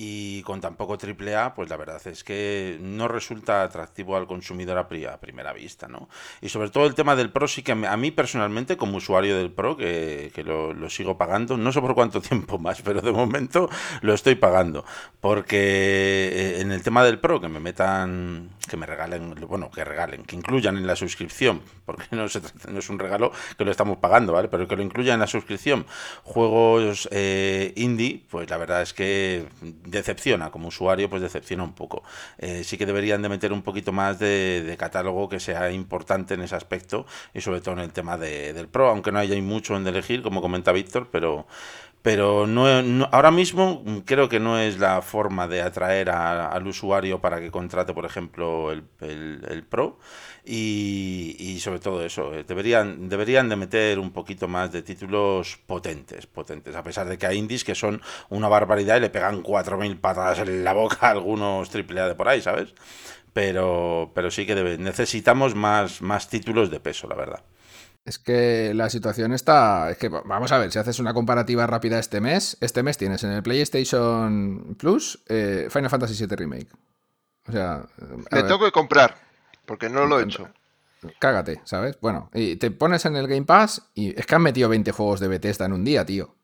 y 0.00 0.42
con 0.42 0.60
tan 0.60 0.76
poco 0.76 0.96
AAA, 0.96 1.54
pues 1.54 1.68
la 1.68 1.76
verdad 1.76 2.00
es 2.06 2.22
que 2.22 2.78
no 2.80 3.08
resulta 3.08 3.64
atractivo 3.64 4.16
al 4.16 4.28
consumidor 4.28 4.78
a, 4.78 4.86
primera 4.86 5.52
vista, 5.52 5.88
¿no? 5.88 6.08
Y 6.40 6.50
sobre 6.50 6.70
todo 6.70 6.86
el 6.86 6.94
tema 6.94 7.16
del 7.16 7.32
Pro 7.32 7.48
sí 7.48 7.64
que 7.64 7.72
a 7.72 7.96
mí 7.96 8.12
personalmente, 8.12 8.76
como 8.76 8.98
usuario 8.98 9.36
del 9.36 9.50
Pro, 9.50 9.76
que, 9.76 10.30
lo, 10.46 10.88
sigo 10.88 11.18
pagando, 11.18 11.56
no 11.56 11.72
sé 11.72 11.80
por 11.80 11.96
cuánto 11.96 12.20
tiempo 12.22 12.60
más, 12.60 12.80
pero 12.80 13.00
de 13.00 13.10
momento 13.10 13.68
lo 14.00 14.14
estoy 14.14 14.36
pagando, 14.36 14.84
porque 15.20 16.30
eh, 16.32 16.60
en 16.60 16.70
el 16.70 16.84
tema 16.84 17.02
del 17.02 17.18
Pro, 17.18 17.40
que 17.40 17.48
me 17.48 17.58
metan, 17.58 18.50
que 18.70 18.76
me 18.76 18.86
regalen, 18.86 19.34
bueno, 19.48 19.68
que 19.68 19.84
regalen, 19.84 20.22
que 20.22 20.36
incluyan 20.36 20.76
en 20.76 20.86
la 20.86 20.94
suscripción, 20.94 21.60
porque 21.84 22.04
no, 22.12 22.28
se, 22.28 22.40
no 22.70 22.78
es 22.78 22.88
un 22.88 23.00
regalo 23.00 23.32
que 23.56 23.64
lo 23.64 23.72
estamos 23.72 23.98
pagando, 23.98 24.32
¿vale? 24.32 24.46
Pero 24.46 24.68
que 24.68 24.76
lo 24.76 24.82
incluyan 24.82 25.14
en 25.14 25.20
la 25.22 25.26
suscripción, 25.26 25.86
juegos 26.22 27.08
eh, 27.10 27.72
indie, 27.74 28.24
pues 28.30 28.48
la 28.48 28.58
verdad 28.58 28.82
es 28.82 28.94
que 28.94 29.48
decepciona, 29.90 30.50
como 30.50 30.68
usuario, 30.68 31.10
pues 31.10 31.22
decepciona 31.22 31.64
un 31.64 31.72
poco. 31.72 32.02
Eh, 32.38 32.64
sí 32.64 32.76
que 32.78 32.86
deberían 32.86 33.22
de 33.22 33.28
meter 33.28 33.52
un 33.52 33.62
poquito 33.62 33.92
más 33.92 34.18
de, 34.18 34.76
catálogo 34.78 35.28
que 35.28 35.40
sea 35.40 35.70
importante 35.72 36.34
en 36.34 36.42
ese 36.42 36.54
aspecto 36.54 37.06
y 37.34 37.40
sobre 37.40 37.60
todo 37.60 37.74
en 37.74 37.80
el 37.80 37.92
tema 37.92 38.16
de, 38.16 38.52
del 38.52 38.68
Pro, 38.68 38.88
aunque 38.88 39.10
no 39.12 39.18
haya 39.18 39.40
mucho 39.42 39.76
en 39.76 39.86
elegir, 39.86 40.22
como 40.22 40.40
comenta 40.40 40.72
Víctor, 40.72 41.08
pero, 41.10 41.46
pero 42.02 42.46
no, 42.46 42.66
ahora 43.10 43.30
mismo 43.30 43.82
creo 44.04 44.28
que 44.28 44.38
no 44.38 44.58
es 44.58 44.78
la 44.78 45.02
forma 45.02 45.48
de 45.48 45.62
atraer 45.62 46.10
al 46.10 46.66
usuario 46.66 47.20
para 47.20 47.40
que 47.40 47.50
contrate, 47.50 47.92
por 47.92 48.04
ejemplo, 48.04 48.70
el, 48.72 48.84
el, 49.00 49.64
Pro. 49.64 49.98
Y, 50.44 51.36
y, 51.38 51.60
sobre 51.60 51.80
todo 51.80 52.04
eso, 52.04 52.34
eh, 52.34 52.44
deberían, 52.44 53.08
deberían 53.08 53.48
de 53.48 53.56
meter 53.56 53.98
un 53.98 54.12
poquito 54.12 54.48
más 54.48 54.72
de 54.72 54.82
títulos 54.82 55.58
potentes, 55.66 56.26
potentes, 56.26 56.74
a 56.74 56.82
pesar 56.82 57.06
de 57.08 57.18
que 57.18 57.26
hay 57.26 57.36
indies 57.36 57.64
que 57.64 57.74
son 57.74 58.00
una 58.30 58.48
barbaridad 58.48 58.96
y 58.96 59.00
le 59.00 59.10
pegan 59.10 59.42
4.000 59.42 60.00
patadas 60.00 60.38
en 60.38 60.64
la 60.64 60.72
boca 60.72 61.08
a 61.08 61.10
algunos 61.10 61.68
AAA 61.74 62.08
de 62.08 62.14
por 62.14 62.28
ahí, 62.28 62.40
¿sabes? 62.40 62.74
Pero, 63.34 64.12
pero 64.14 64.30
sí 64.30 64.46
que 64.46 64.54
debe, 64.54 64.78
necesitamos 64.78 65.54
más, 65.54 66.00
más 66.00 66.28
títulos 66.30 66.70
de 66.70 66.80
peso, 66.80 67.08
la 67.08 67.16
verdad. 67.16 67.42
Es 68.08 68.18
que 68.18 68.72
la 68.72 68.88
situación 68.88 69.34
está. 69.34 69.90
Es 69.90 69.98
que 69.98 70.08
vamos 70.08 70.50
a 70.50 70.58
ver, 70.58 70.72
si 70.72 70.78
haces 70.78 70.98
una 70.98 71.12
comparativa 71.12 71.66
rápida 71.66 71.98
este 71.98 72.22
mes, 72.22 72.56
este 72.62 72.82
mes 72.82 72.96
tienes 72.96 73.22
en 73.22 73.32
el 73.32 73.42
PlayStation 73.42 74.76
Plus 74.78 75.22
eh, 75.28 75.68
Final 75.70 75.90
Fantasy 75.90 76.14
VII 76.26 76.34
Remake. 76.34 76.68
O 77.46 77.52
sea. 77.52 77.84
Me 78.30 78.42
tengo 78.44 78.60
que 78.60 78.72
comprar, 78.72 79.14
porque 79.66 79.90
no 79.90 80.06
lo 80.06 80.18
he 80.18 80.22
hecho. 80.24 80.48
Cágate, 81.18 81.60
¿sabes? 81.64 81.98
Bueno, 82.00 82.30
y 82.32 82.56
te 82.56 82.70
pones 82.70 83.04
en 83.04 83.14
el 83.14 83.28
Game 83.28 83.44
Pass 83.44 83.90
y 83.94 84.18
es 84.18 84.24
que 84.24 84.34
han 84.34 84.42
metido 84.42 84.70
20 84.70 84.90
juegos 84.90 85.20
de 85.20 85.28
Bethesda 85.28 85.66
en 85.66 85.74
un 85.74 85.84
día, 85.84 86.06
tío. 86.06 86.34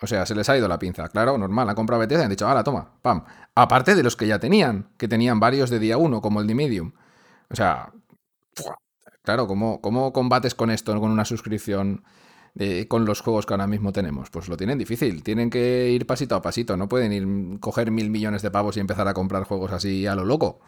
O 0.00 0.06
sea, 0.06 0.24
se 0.26 0.36
les 0.36 0.48
ha 0.48 0.56
ido 0.56 0.68
la 0.68 0.78
pinza. 0.78 1.08
Claro, 1.08 1.36
normal, 1.36 1.68
han 1.68 1.74
comprado 1.74 1.98
Bethesda 1.98 2.22
y 2.22 2.26
han 2.26 2.30
dicho, 2.30 2.46
hala, 2.46 2.62
toma, 2.62 2.92
pam. 3.02 3.24
Aparte 3.56 3.96
de 3.96 4.04
los 4.04 4.14
que 4.14 4.28
ya 4.28 4.38
tenían, 4.38 4.90
que 4.96 5.08
tenían 5.08 5.40
varios 5.40 5.70
de 5.70 5.80
día 5.80 5.98
uno, 5.98 6.20
como 6.20 6.40
el 6.40 6.46
de 6.46 6.54
Medium. 6.54 6.92
O 7.50 7.56
sea, 7.56 7.92
Claro, 9.24 9.46
¿cómo, 9.46 9.80
¿cómo 9.80 10.12
combates 10.12 10.54
con 10.54 10.70
esto, 10.70 11.00
con 11.00 11.10
una 11.10 11.24
suscripción 11.24 12.04
con 12.88 13.04
los 13.04 13.20
juegos 13.20 13.46
que 13.46 13.54
ahora 13.54 13.66
mismo 13.66 13.90
tenemos? 13.90 14.28
Pues 14.28 14.48
lo 14.48 14.56
tienen 14.56 14.78
difícil, 14.78 15.22
tienen 15.22 15.48
que 15.48 15.88
ir 15.88 16.06
pasito 16.06 16.36
a 16.36 16.42
pasito, 16.42 16.76
no 16.76 16.88
pueden 16.88 17.12
ir 17.12 17.58
coger 17.58 17.90
mil 17.90 18.10
millones 18.10 18.42
de 18.42 18.50
pavos 18.50 18.76
y 18.76 18.80
empezar 18.80 19.08
a 19.08 19.14
comprar 19.14 19.44
juegos 19.44 19.72
así 19.72 20.06
a 20.06 20.14
lo 20.14 20.26
loco, 20.26 20.60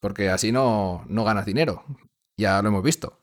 porque 0.00 0.30
así 0.30 0.52
no, 0.52 1.04
no 1.06 1.22
ganas 1.22 1.44
dinero, 1.44 1.84
ya 2.38 2.62
lo 2.62 2.70
hemos 2.70 2.82
visto. 2.82 3.20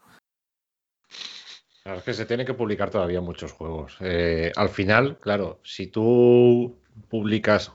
Claro, 1.81 1.97
es 1.97 2.05
que 2.05 2.13
se 2.13 2.25
tienen 2.25 2.45
que 2.45 2.53
publicar 2.53 2.91
todavía 2.91 3.19
muchos 3.21 3.51
juegos. 3.51 3.97
Eh, 4.01 4.51
al 4.55 4.69
final, 4.69 5.17
claro, 5.19 5.59
si 5.63 5.87
tú 5.87 6.77
publicas 7.09 7.69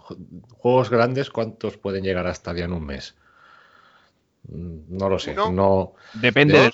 juegos 0.57 0.89
grandes, 0.91 1.29
¿cuántos 1.29 1.76
pueden 1.76 2.05
llegar 2.05 2.26
hasta 2.29 2.55
día 2.55 2.64
en 2.66 2.72
un 2.72 2.87
mes? 2.87 3.16
No 4.49 5.09
lo 5.09 5.18
sé. 5.18 5.34
No, 5.34 5.94
Depende 6.14 6.59
del 6.59 6.72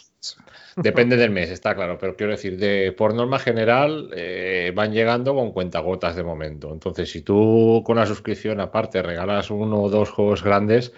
Depende 0.77 1.17
del 1.17 1.31
mes, 1.31 1.51
está 1.51 1.75
claro, 1.75 1.99
pero 1.99 2.17
quiero 2.17 2.33
decir, 2.33 2.59
de, 2.59 2.93
por 2.93 3.15
norma 3.15 3.39
general 3.39 4.11
eh, 4.15 4.73
van 4.75 4.93
llegando 4.93 5.35
con 5.35 5.53
cuentagotas 5.53 6.17
de 6.17 6.25
momento. 6.25 6.73
Entonces, 6.73 7.11
si 7.11 7.23
tú 7.23 7.83
con 7.87 7.97
la 7.97 8.07
suscripción 8.07 8.61
aparte 8.61 9.03
regalas 9.03 9.51
uno 9.51 9.83
o 9.83 9.91
dos 9.91 10.11
juegos 10.11 10.43
grandes, 10.43 10.93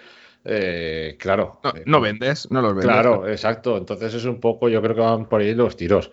eh, 0.45 1.15
claro. 1.19 1.59
No, 1.85 2.01
vendes, 2.01 2.49
no 2.49 2.61
los 2.61 2.71
vendes. 2.71 2.85
Claro, 2.85 3.27
exacto. 3.27 3.77
Entonces 3.77 4.13
es 4.15 4.25
un 4.25 4.39
poco, 4.39 4.67
yo 4.67 4.81
creo 4.81 4.95
que 4.95 5.01
van 5.01 5.29
por 5.29 5.41
ahí 5.41 5.53
los 5.53 5.77
tiros. 5.77 6.11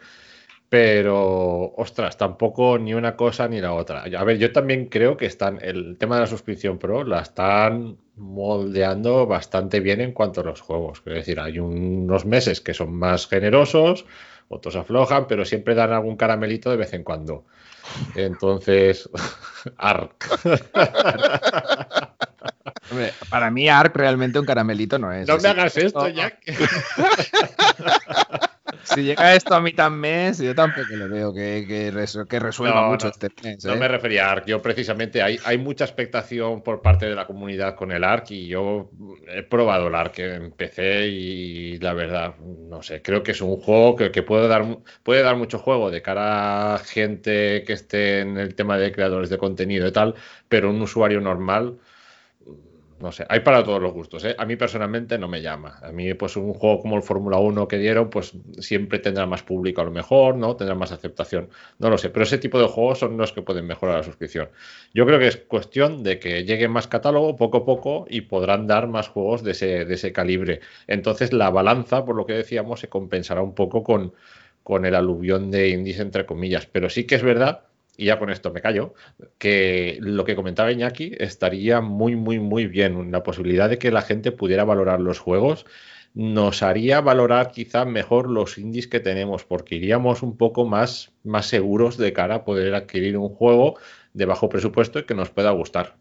Pero, 0.76 1.72
ostras, 1.76 2.18
tampoco 2.18 2.80
ni 2.80 2.94
una 2.94 3.14
cosa 3.14 3.46
ni 3.46 3.60
la 3.60 3.74
otra. 3.74 4.02
A 4.02 4.24
ver, 4.24 4.38
yo 4.38 4.50
también 4.50 4.86
creo 4.86 5.16
que 5.16 5.24
están, 5.24 5.60
el 5.62 5.96
tema 5.98 6.16
de 6.16 6.22
la 6.22 6.26
suscripción 6.26 6.78
pro 6.78 7.04
la 7.04 7.20
están 7.20 7.96
moldeando 8.16 9.24
bastante 9.24 9.78
bien 9.78 10.00
en 10.00 10.10
cuanto 10.10 10.40
a 10.40 10.44
los 10.44 10.60
juegos. 10.60 11.00
Es 11.06 11.14
decir, 11.14 11.38
hay 11.38 11.60
unos 11.60 12.24
meses 12.24 12.60
que 12.60 12.74
son 12.74 12.92
más 12.92 13.28
generosos, 13.28 14.04
otros 14.48 14.74
aflojan, 14.74 15.28
pero 15.28 15.44
siempre 15.44 15.76
dan 15.76 15.92
algún 15.92 16.16
caramelito 16.16 16.72
de 16.72 16.76
vez 16.76 16.92
en 16.92 17.04
cuando. 17.04 17.44
Entonces, 18.16 19.08
ARC. 19.78 20.26
para 23.30 23.50
mí 23.52 23.68
ARC 23.68 23.94
realmente 23.94 24.40
un 24.40 24.44
caramelito 24.44 24.98
no 24.98 25.12
es. 25.12 25.28
No 25.28 25.38
me 25.38 25.48
hagas 25.50 25.76
esto, 25.76 26.08
Jack. 26.08 26.40
si 28.84 29.02
llega 29.02 29.34
esto 29.34 29.54
a 29.54 29.60
mitad 29.60 29.90
mes, 29.90 30.38
yo 30.38 30.54
tampoco 30.54 30.94
lo 30.96 31.08
veo 31.08 31.32
que, 31.32 31.64
que, 31.66 32.38
resuelva 32.38 32.88
mucho 32.88 33.08
este 33.08 33.28
mes. 33.42 33.64
No 33.64 33.74
¿eh? 33.74 33.76
me 33.76 33.88
refería 33.88 34.28
a 34.28 34.32
ARC. 34.32 34.46
Yo 34.46 34.62
precisamente 34.62 35.22
hay, 35.22 35.38
hay 35.44 35.58
mucha 35.58 35.84
expectación 35.84 36.62
por 36.62 36.82
parte 36.82 37.06
de 37.06 37.14
la 37.14 37.26
comunidad 37.26 37.74
con 37.74 37.92
el 37.92 38.04
ARC 38.04 38.30
y 38.32 38.46
yo 38.46 38.90
he 39.28 39.42
probado 39.42 39.88
el 39.88 39.94
ARC 39.94 40.18
en 40.18 40.52
PC 40.52 41.08
y 41.08 41.78
la 41.78 41.94
verdad, 41.94 42.36
no 42.38 42.82
sé, 42.82 43.02
creo 43.02 43.22
que 43.22 43.32
es 43.32 43.40
un 43.40 43.56
juego 43.56 43.96
que, 43.96 44.10
que 44.10 44.22
puede, 44.22 44.48
dar, 44.48 44.78
puede 45.02 45.22
dar 45.22 45.36
mucho 45.36 45.58
juego 45.58 45.90
de 45.90 46.02
cara 46.02 46.74
a 46.74 46.78
gente 46.78 47.64
que 47.64 47.72
esté 47.72 48.20
en 48.20 48.38
el 48.38 48.54
tema 48.54 48.78
de 48.78 48.92
creadores 48.92 49.30
de 49.30 49.38
contenido 49.38 49.86
y 49.86 49.92
tal, 49.92 50.14
pero 50.48 50.70
un 50.70 50.80
usuario 50.80 51.20
normal 51.20 51.78
no 53.00 53.12
sé, 53.12 53.26
hay 53.28 53.40
para 53.40 53.62
todos 53.64 53.82
los 53.82 53.92
gustos. 53.92 54.24
¿eh? 54.24 54.34
A 54.38 54.44
mí 54.44 54.56
personalmente 54.56 55.18
no 55.18 55.28
me 55.28 55.42
llama. 55.42 55.78
A 55.82 55.92
mí, 55.92 56.14
pues 56.14 56.36
un 56.36 56.54
juego 56.54 56.80
como 56.80 56.96
el 56.96 57.02
Fórmula 57.02 57.38
1 57.38 57.68
que 57.68 57.78
dieron, 57.78 58.10
pues 58.10 58.32
siempre 58.58 58.98
tendrá 58.98 59.26
más 59.26 59.42
público 59.42 59.80
a 59.80 59.84
lo 59.84 59.90
mejor, 59.90 60.36
¿no? 60.36 60.56
Tendrá 60.56 60.74
más 60.74 60.92
aceptación. 60.92 61.48
No 61.78 61.90
lo 61.90 61.98
sé, 61.98 62.10
pero 62.10 62.24
ese 62.24 62.38
tipo 62.38 62.58
de 62.60 62.66
juegos 62.66 63.00
son 63.00 63.16
los 63.16 63.32
que 63.32 63.42
pueden 63.42 63.66
mejorar 63.66 63.96
la 63.96 64.02
suscripción. 64.02 64.48
Yo 64.92 65.06
creo 65.06 65.18
que 65.18 65.28
es 65.28 65.36
cuestión 65.36 66.02
de 66.02 66.18
que 66.18 66.44
llegue 66.44 66.68
más 66.68 66.86
catálogo 66.86 67.36
poco 67.36 67.58
a 67.58 67.64
poco 67.64 68.06
y 68.08 68.22
podrán 68.22 68.66
dar 68.66 68.88
más 68.88 69.08
juegos 69.08 69.42
de 69.42 69.52
ese, 69.52 69.84
de 69.84 69.94
ese 69.94 70.12
calibre. 70.12 70.60
Entonces 70.86 71.32
la 71.32 71.50
balanza, 71.50 72.04
por 72.04 72.16
lo 72.16 72.26
que 72.26 72.34
decíamos, 72.34 72.80
se 72.80 72.88
compensará 72.88 73.42
un 73.42 73.54
poco 73.54 73.82
con, 73.82 74.14
con 74.62 74.86
el 74.86 74.94
aluvión 74.94 75.50
de 75.50 75.68
indies, 75.68 76.00
entre 76.00 76.26
comillas. 76.26 76.66
Pero 76.66 76.88
sí 76.88 77.04
que 77.04 77.16
es 77.16 77.22
verdad 77.22 77.64
y 77.96 78.06
ya 78.06 78.18
con 78.18 78.30
esto 78.30 78.52
me 78.52 78.60
callo, 78.60 78.94
que 79.38 79.98
lo 80.00 80.24
que 80.24 80.36
comentaba 80.36 80.72
Iñaki 80.72 81.12
estaría 81.18 81.80
muy, 81.80 82.16
muy, 82.16 82.38
muy 82.38 82.66
bien. 82.66 83.10
La 83.12 83.22
posibilidad 83.22 83.68
de 83.68 83.78
que 83.78 83.90
la 83.90 84.02
gente 84.02 84.32
pudiera 84.32 84.64
valorar 84.64 85.00
los 85.00 85.18
juegos 85.18 85.66
nos 86.14 86.62
haría 86.62 87.00
valorar 87.00 87.50
quizá 87.50 87.84
mejor 87.84 88.30
los 88.30 88.56
indies 88.56 88.86
que 88.86 89.00
tenemos, 89.00 89.44
porque 89.44 89.74
iríamos 89.74 90.22
un 90.22 90.36
poco 90.36 90.64
más, 90.64 91.12
más 91.24 91.46
seguros 91.46 91.96
de 91.96 92.12
cara 92.12 92.36
a 92.36 92.44
poder 92.44 92.74
adquirir 92.74 93.16
un 93.18 93.28
juego 93.28 93.78
de 94.12 94.24
bajo 94.24 94.48
presupuesto 94.48 95.00
y 95.00 95.06
que 95.06 95.14
nos 95.14 95.30
pueda 95.30 95.50
gustar. 95.50 95.96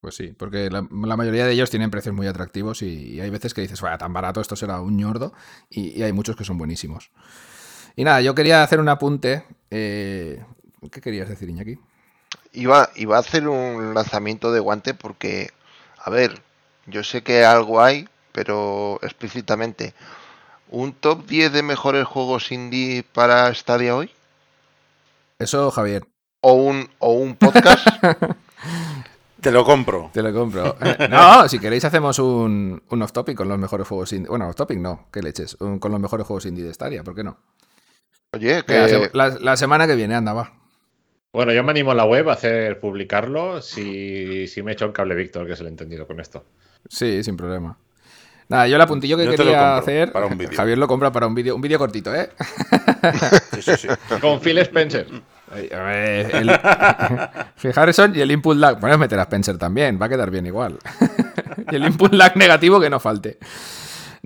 Pues 0.00 0.14
sí, 0.14 0.34
porque 0.36 0.70
la, 0.70 0.82
mayoría 0.82 1.46
de 1.46 1.52
ellos 1.52 1.70
tienen 1.70 1.90
precios 1.90 2.14
muy 2.14 2.26
atractivos 2.26 2.82
y, 2.82 3.18
hay 3.20 3.30
veces 3.30 3.54
que 3.54 3.62
dices, 3.62 3.80
vaya, 3.80 3.98
tan 3.98 4.12
barato, 4.12 4.40
esto 4.40 4.54
será 4.54 4.80
un 4.80 4.96
ñordo, 4.96 5.32
y, 5.70 6.02
hay 6.02 6.12
muchos 6.12 6.36
que 6.36 6.44
son 6.44 6.58
buenísimos. 6.58 7.10
Y 7.96 8.04
nada, 8.04 8.20
yo 8.20 8.34
quería 8.34 8.62
hacer 8.62 8.78
un 8.78 8.90
apunte 8.90 9.44
eh, 9.70 10.44
¿Qué 10.90 11.00
querías 11.00 11.28
decir, 11.28 11.48
Iñaki? 11.48 11.78
Iba, 12.52 12.90
iba 12.96 13.16
a 13.16 13.20
hacer 13.20 13.48
un 13.48 13.94
lanzamiento 13.94 14.52
de 14.52 14.60
guante 14.60 14.94
porque, 14.94 15.50
a 15.98 16.10
ver, 16.10 16.40
yo 16.86 17.02
sé 17.04 17.22
que 17.22 17.44
algo 17.44 17.82
hay, 17.82 18.08
pero 18.32 18.98
explícitamente. 19.02 19.94
¿Un 20.68 20.92
top 20.92 21.26
10 21.26 21.52
de 21.52 21.62
mejores 21.62 22.06
juegos 22.06 22.50
indie 22.50 23.04
para 23.04 23.52
Stadia 23.54 23.94
hoy? 23.94 24.10
Eso, 25.38 25.70
Javier. 25.70 26.06
¿O 26.40 26.54
un, 26.54 26.88
o 26.98 27.12
un 27.12 27.36
podcast? 27.36 27.86
Te 29.40 29.50
lo 29.52 29.64
compro. 29.64 30.10
Te 30.12 30.22
lo 30.22 30.32
compro. 30.32 30.76
Eh, 30.80 31.08
no, 31.08 31.48
si 31.48 31.58
queréis 31.58 31.84
hacemos 31.84 32.18
un, 32.18 32.82
un 32.88 33.02
off-topic 33.02 33.36
con 33.36 33.48
los 33.48 33.58
mejores 33.58 33.86
juegos 33.86 34.12
indie. 34.12 34.28
Bueno, 34.28 34.48
off-topic 34.48 34.78
no, 34.78 35.06
¿qué 35.12 35.22
leches? 35.22 35.56
con 35.56 35.92
los 35.92 36.00
mejores 36.00 36.26
juegos 36.26 36.46
indie 36.46 36.64
de 36.64 36.74
Stadia, 36.74 37.04
¿por 37.04 37.14
qué 37.14 37.22
no? 37.22 37.38
Oye, 38.32 38.64
que... 38.64 39.10
la 39.12 39.56
semana 39.56 39.86
que 39.86 39.94
viene, 39.94 40.14
anda, 40.14 40.32
va. 40.32 40.52
Bueno, 41.32 41.52
yo 41.52 41.62
me 41.62 41.70
animo 41.70 41.90
a 41.90 41.94
la 41.94 42.04
web 42.04 42.28
a 42.30 42.32
hacer 42.32 42.80
publicarlo 42.80 43.60
si, 43.60 44.46
si 44.46 44.62
me 44.62 44.72
echo 44.72 44.86
el 44.86 44.92
cable 44.92 45.14
Víctor, 45.14 45.46
que 45.46 45.52
es 45.52 45.60
el 45.60 45.66
entendido 45.66 46.06
con 46.06 46.20
esto. 46.20 46.44
Sí, 46.88 47.22
sin 47.22 47.36
problema. 47.36 47.78
Nada, 48.48 48.68
yo 48.68 48.76
el 48.76 48.82
apuntillo 48.82 49.16
que 49.16 49.28
quería 49.28 49.76
hacer. 49.76 50.12
Para 50.12 50.26
un 50.26 50.38
Javier 50.38 50.78
lo 50.78 50.86
compra 50.86 51.10
para 51.10 51.26
un 51.26 51.34
vídeo, 51.34 51.56
un 51.56 51.60
vídeo 51.60 51.78
cortito, 51.78 52.14
¿eh? 52.14 52.30
Sí, 53.54 53.62
sí, 53.62 53.72
sí. 53.76 53.88
Con 54.20 54.40
Phil 54.40 54.58
Spencer. 54.58 55.06
El, 55.54 56.50
y 58.16 58.20
el 58.20 58.30
input 58.30 58.56
lag. 58.56 58.78
Puedes 58.78 58.98
meter 58.98 59.18
a 59.18 59.22
Spencer 59.22 59.58
también, 59.58 59.98
va 60.00 60.06
a 60.06 60.08
quedar 60.08 60.30
bien 60.30 60.46
igual. 60.46 60.78
y 61.70 61.74
el 61.74 61.84
input 61.86 62.12
lag 62.12 62.36
negativo 62.36 62.80
que 62.80 62.88
no 62.88 63.00
falte. 63.00 63.38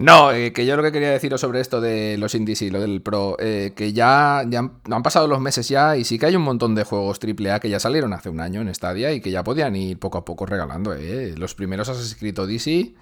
No, 0.00 0.32
eh, 0.32 0.54
que 0.54 0.64
yo 0.64 0.76
lo 0.76 0.82
que 0.82 0.92
quería 0.92 1.10
deciros 1.10 1.42
sobre 1.42 1.60
esto 1.60 1.78
de 1.78 2.16
los 2.16 2.34
indies 2.34 2.62
y 2.62 2.70
lo 2.70 2.80
del 2.80 3.02
Pro, 3.02 3.36
eh, 3.38 3.74
que 3.76 3.92
ya, 3.92 4.42
ya 4.48 4.60
han, 4.60 5.02
pasado 5.02 5.28
los 5.28 5.40
meses 5.40 5.68
ya 5.68 5.94
y 5.98 6.04
sí 6.04 6.18
que 6.18 6.24
hay 6.24 6.36
un 6.36 6.42
montón 6.42 6.74
de 6.74 6.84
juegos 6.84 7.20
AAA 7.22 7.60
que 7.60 7.68
ya 7.68 7.78
salieron 7.78 8.14
hace 8.14 8.30
un 8.30 8.40
año 8.40 8.62
en 8.62 8.74
Stadia 8.74 9.12
y 9.12 9.20
que 9.20 9.30
ya 9.30 9.44
podían 9.44 9.76
ir 9.76 9.98
poco 9.98 10.16
a 10.16 10.24
poco 10.24 10.46
regalando. 10.46 10.94
Eh. 10.94 11.34
Los 11.36 11.54
primeros 11.54 11.90
has 11.90 12.00
escrito 12.00 12.46
DC, 12.46 12.94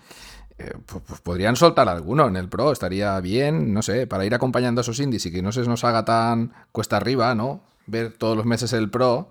pues, 0.56 1.02
pues, 1.06 1.20
podrían 1.20 1.54
soltar 1.54 1.88
alguno 1.88 2.26
en 2.26 2.34
el 2.34 2.48
Pro, 2.48 2.72
estaría 2.72 3.20
bien, 3.20 3.72
no 3.72 3.82
sé, 3.82 4.08
para 4.08 4.26
ir 4.26 4.34
acompañando 4.34 4.80
a 4.80 4.82
esos 4.82 4.98
indies 4.98 5.24
y 5.26 5.30
que 5.30 5.40
no 5.40 5.52
se 5.52 5.62
nos 5.62 5.84
haga 5.84 6.04
tan 6.04 6.52
cuesta 6.72 6.96
arriba, 6.96 7.32
¿no? 7.36 7.60
Ver 7.86 8.12
todos 8.18 8.36
los 8.36 8.44
meses 8.44 8.72
el 8.72 8.90
Pro 8.90 9.30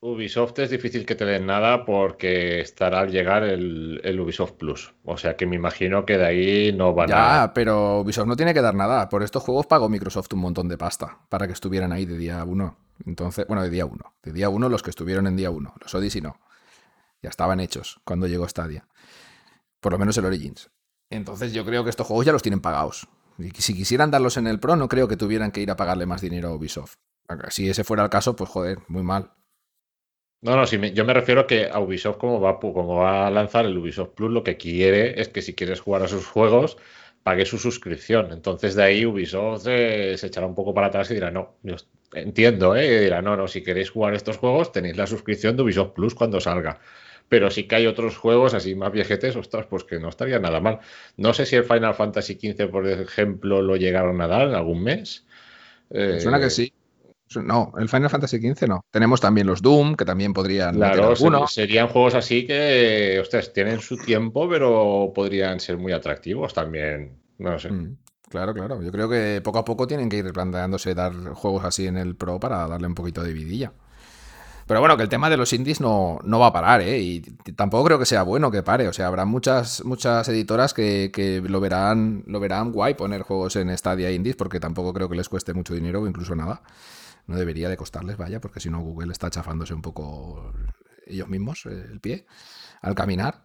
Ubisoft 0.00 0.58
es 0.60 0.70
difícil 0.70 1.04
que 1.04 1.16
te 1.16 1.24
den 1.24 1.46
nada 1.46 1.84
porque 1.84 2.60
estará 2.60 3.00
al 3.00 3.10
llegar 3.10 3.42
el, 3.42 4.20
Ubisoft 4.20 4.52
Plus. 4.52 4.94
O 5.04 5.16
sea 5.16 5.36
que 5.36 5.46
me 5.46 5.56
imagino 5.56 6.06
que 6.06 6.16
de 6.16 6.26
ahí 6.26 6.72
no 6.72 6.94
van 6.94 7.12
a. 7.12 7.14
Ya, 7.14 7.52
pero 7.52 8.00
Ubisoft 8.00 8.28
no 8.28 8.36
tiene 8.36 8.54
que 8.54 8.62
dar 8.62 8.74
nada. 8.74 9.08
Por 9.08 9.24
estos 9.24 9.42
juegos 9.42 9.66
pagó 9.66 9.88
Microsoft 9.88 10.32
un 10.32 10.40
montón 10.40 10.68
de 10.68 10.78
pasta 10.78 11.18
para 11.28 11.46
que 11.48 11.52
estuvieran 11.52 11.92
ahí 11.92 12.04
de 12.04 12.16
día 12.16 12.44
uno. 12.44 12.76
Entonces, 13.06 13.46
bueno, 13.46 13.62
de 13.62 13.70
día 13.70 13.86
1. 13.86 14.14
De 14.22 14.32
día 14.32 14.48
1 14.48 14.68
los 14.68 14.82
que 14.82 14.90
estuvieron 14.90 15.26
en 15.26 15.36
día 15.36 15.50
1. 15.50 15.74
Los 15.80 15.94
Odyssey 15.94 16.20
no. 16.20 16.40
Ya 17.22 17.30
estaban 17.30 17.60
hechos 17.60 18.00
cuando 18.04 18.26
llegó 18.26 18.48
Stadia. 18.48 18.86
Por 19.80 19.92
lo 19.92 19.98
menos 19.98 20.16
el 20.18 20.24
Origins. 20.24 20.70
Entonces 21.10 21.52
yo 21.52 21.64
creo 21.64 21.84
que 21.84 21.90
estos 21.90 22.06
juegos 22.06 22.26
ya 22.26 22.32
los 22.32 22.42
tienen 22.42 22.60
pagados. 22.60 23.08
Y 23.38 23.50
si 23.50 23.74
quisieran 23.74 24.10
darlos 24.10 24.36
en 24.36 24.46
el 24.46 24.58
Pro, 24.58 24.76
no 24.76 24.88
creo 24.88 25.08
que 25.08 25.16
tuvieran 25.16 25.52
que 25.52 25.60
ir 25.60 25.70
a 25.70 25.76
pagarle 25.76 26.06
más 26.06 26.20
dinero 26.20 26.48
a 26.48 26.54
Ubisoft. 26.54 26.94
Si 27.50 27.68
ese 27.68 27.84
fuera 27.84 28.02
el 28.04 28.10
caso, 28.10 28.34
pues 28.34 28.50
joder, 28.50 28.78
muy 28.88 29.02
mal. 29.02 29.32
No, 30.40 30.54
no, 30.54 30.66
si 30.66 30.78
yo 30.92 31.04
me 31.04 31.14
refiero 31.14 31.46
que 31.46 31.66
a 31.66 31.80
Ubisoft, 31.80 32.18
como 32.18 32.40
va, 32.40 32.60
como 32.60 32.96
va 32.96 33.26
a 33.26 33.30
lanzar 33.30 33.64
el 33.66 33.76
Ubisoft 33.76 34.10
Plus, 34.10 34.30
lo 34.30 34.44
que 34.44 34.56
quiere 34.56 35.20
es 35.20 35.28
que 35.28 35.42
si 35.42 35.54
quieres 35.54 35.80
jugar 35.80 36.04
a 36.04 36.08
sus 36.08 36.26
juegos, 36.26 36.76
pague 37.24 37.44
su 37.44 37.58
suscripción. 37.58 38.30
Entonces 38.32 38.74
de 38.76 38.84
ahí 38.84 39.04
Ubisoft 39.04 39.64
se 39.64 40.14
echará 40.14 40.46
un 40.46 40.54
poco 40.54 40.72
para 40.72 40.86
atrás 40.88 41.10
y 41.10 41.14
dirá, 41.14 41.30
no, 41.32 41.56
yo 41.64 41.74
entiendo, 42.12 42.76
¿eh? 42.76 42.86
Y 42.86 42.98
dirá, 43.00 43.20
no, 43.20 43.36
no, 43.36 43.48
si 43.48 43.62
queréis 43.62 43.90
jugar 43.90 44.14
estos 44.14 44.36
juegos, 44.36 44.70
tenéis 44.70 44.96
la 44.96 45.06
suscripción 45.08 45.56
de 45.56 45.64
Ubisoft 45.64 45.92
Plus 45.92 46.14
cuando 46.14 46.40
salga. 46.40 46.80
Pero 47.28 47.50
sí 47.50 47.64
que 47.64 47.74
hay 47.74 47.86
otros 47.86 48.16
juegos 48.16 48.54
así 48.54 48.74
más 48.74 48.92
viejetes, 48.92 49.36
ostras, 49.36 49.66
pues 49.66 49.84
que 49.84 49.98
no 49.98 50.08
estaría 50.08 50.38
nada 50.38 50.60
mal. 50.60 50.78
No 51.16 51.34
sé 51.34 51.46
si 51.46 51.56
el 51.56 51.64
Final 51.64 51.94
Fantasy 51.94 52.34
XV, 52.34 52.70
por 52.70 52.88
ejemplo, 52.88 53.60
lo 53.60 53.76
llegaron 53.76 54.20
a 54.22 54.28
dar 54.28 54.48
en 54.48 54.54
algún 54.54 54.82
mes. 54.82 55.26
Suena 55.90 56.38
que 56.38 56.46
eh, 56.46 56.50
sí. 56.50 56.72
No, 57.36 57.72
el 57.78 57.88
Final 57.88 58.10
Fantasy 58.10 58.38
XV 58.38 58.68
no. 58.68 58.84
Tenemos 58.90 59.20
también 59.20 59.46
los 59.46 59.62
Doom, 59.62 59.94
que 59.94 60.04
también 60.04 60.32
podrían. 60.32 60.74
Claro, 60.74 61.14
serían 61.46 61.88
juegos 61.88 62.14
así 62.14 62.46
que, 62.46 63.18
ostras, 63.20 63.52
tienen 63.52 63.80
su 63.80 63.96
tiempo, 63.96 64.48
pero 64.48 65.12
podrían 65.14 65.60
ser 65.60 65.76
muy 65.76 65.92
atractivos 65.92 66.54
también. 66.54 67.18
No 67.38 67.58
sé. 67.58 67.70
Mm, 67.70 67.96
claro, 68.28 68.54
claro. 68.54 68.82
Yo 68.82 68.90
creo 68.90 69.08
que 69.08 69.40
poco 69.42 69.58
a 69.58 69.64
poco 69.64 69.86
tienen 69.86 70.08
que 70.08 70.16
ir 70.16 70.32
planteándose 70.32 70.94
dar 70.94 71.12
juegos 71.34 71.64
así 71.64 71.86
en 71.86 71.96
el 71.96 72.16
Pro 72.16 72.40
para 72.40 72.66
darle 72.66 72.86
un 72.86 72.94
poquito 72.94 73.22
de 73.22 73.32
vidilla. 73.32 73.72
Pero 74.68 74.80
bueno, 74.80 74.98
que 74.98 75.02
el 75.02 75.08
tema 75.08 75.30
de 75.30 75.38
los 75.38 75.54
indies 75.54 75.80
no, 75.80 76.18
no 76.24 76.38
va 76.38 76.48
a 76.48 76.52
parar, 76.52 76.82
¿eh? 76.82 76.98
Y 77.00 77.20
tampoco 77.56 77.84
creo 77.84 77.98
que 77.98 78.04
sea 78.04 78.22
bueno 78.22 78.50
que 78.50 78.62
pare. 78.62 78.86
O 78.86 78.92
sea, 78.92 79.06
habrá 79.06 79.24
muchas, 79.24 79.82
muchas 79.82 80.28
editoras 80.28 80.74
que, 80.74 81.10
que, 81.10 81.40
lo, 81.40 81.58
verán, 81.58 82.22
lo 82.26 82.38
verán 82.38 82.70
guay 82.70 82.92
poner 82.92 83.22
juegos 83.22 83.56
en 83.56 83.76
Stadia 83.76 84.12
Indies, 84.12 84.36
porque 84.36 84.60
tampoco 84.60 84.92
creo 84.92 85.08
que 85.08 85.16
les 85.16 85.30
cueste 85.30 85.54
mucho 85.54 85.72
dinero 85.72 86.02
o 86.02 86.06
incluso 86.06 86.34
nada. 86.36 86.60
No 87.28 87.36
debería 87.36 87.68
de 87.68 87.76
costarles, 87.76 88.16
vaya, 88.16 88.40
porque 88.40 88.58
si 88.58 88.70
no 88.70 88.80
Google 88.80 89.12
está 89.12 89.30
chafándose 89.30 89.74
un 89.74 89.82
poco 89.82 90.52
ellos 91.06 91.28
mismos 91.28 91.66
eh, 91.66 91.86
el 91.90 92.00
pie 92.00 92.26
al 92.80 92.94
caminar. 92.94 93.42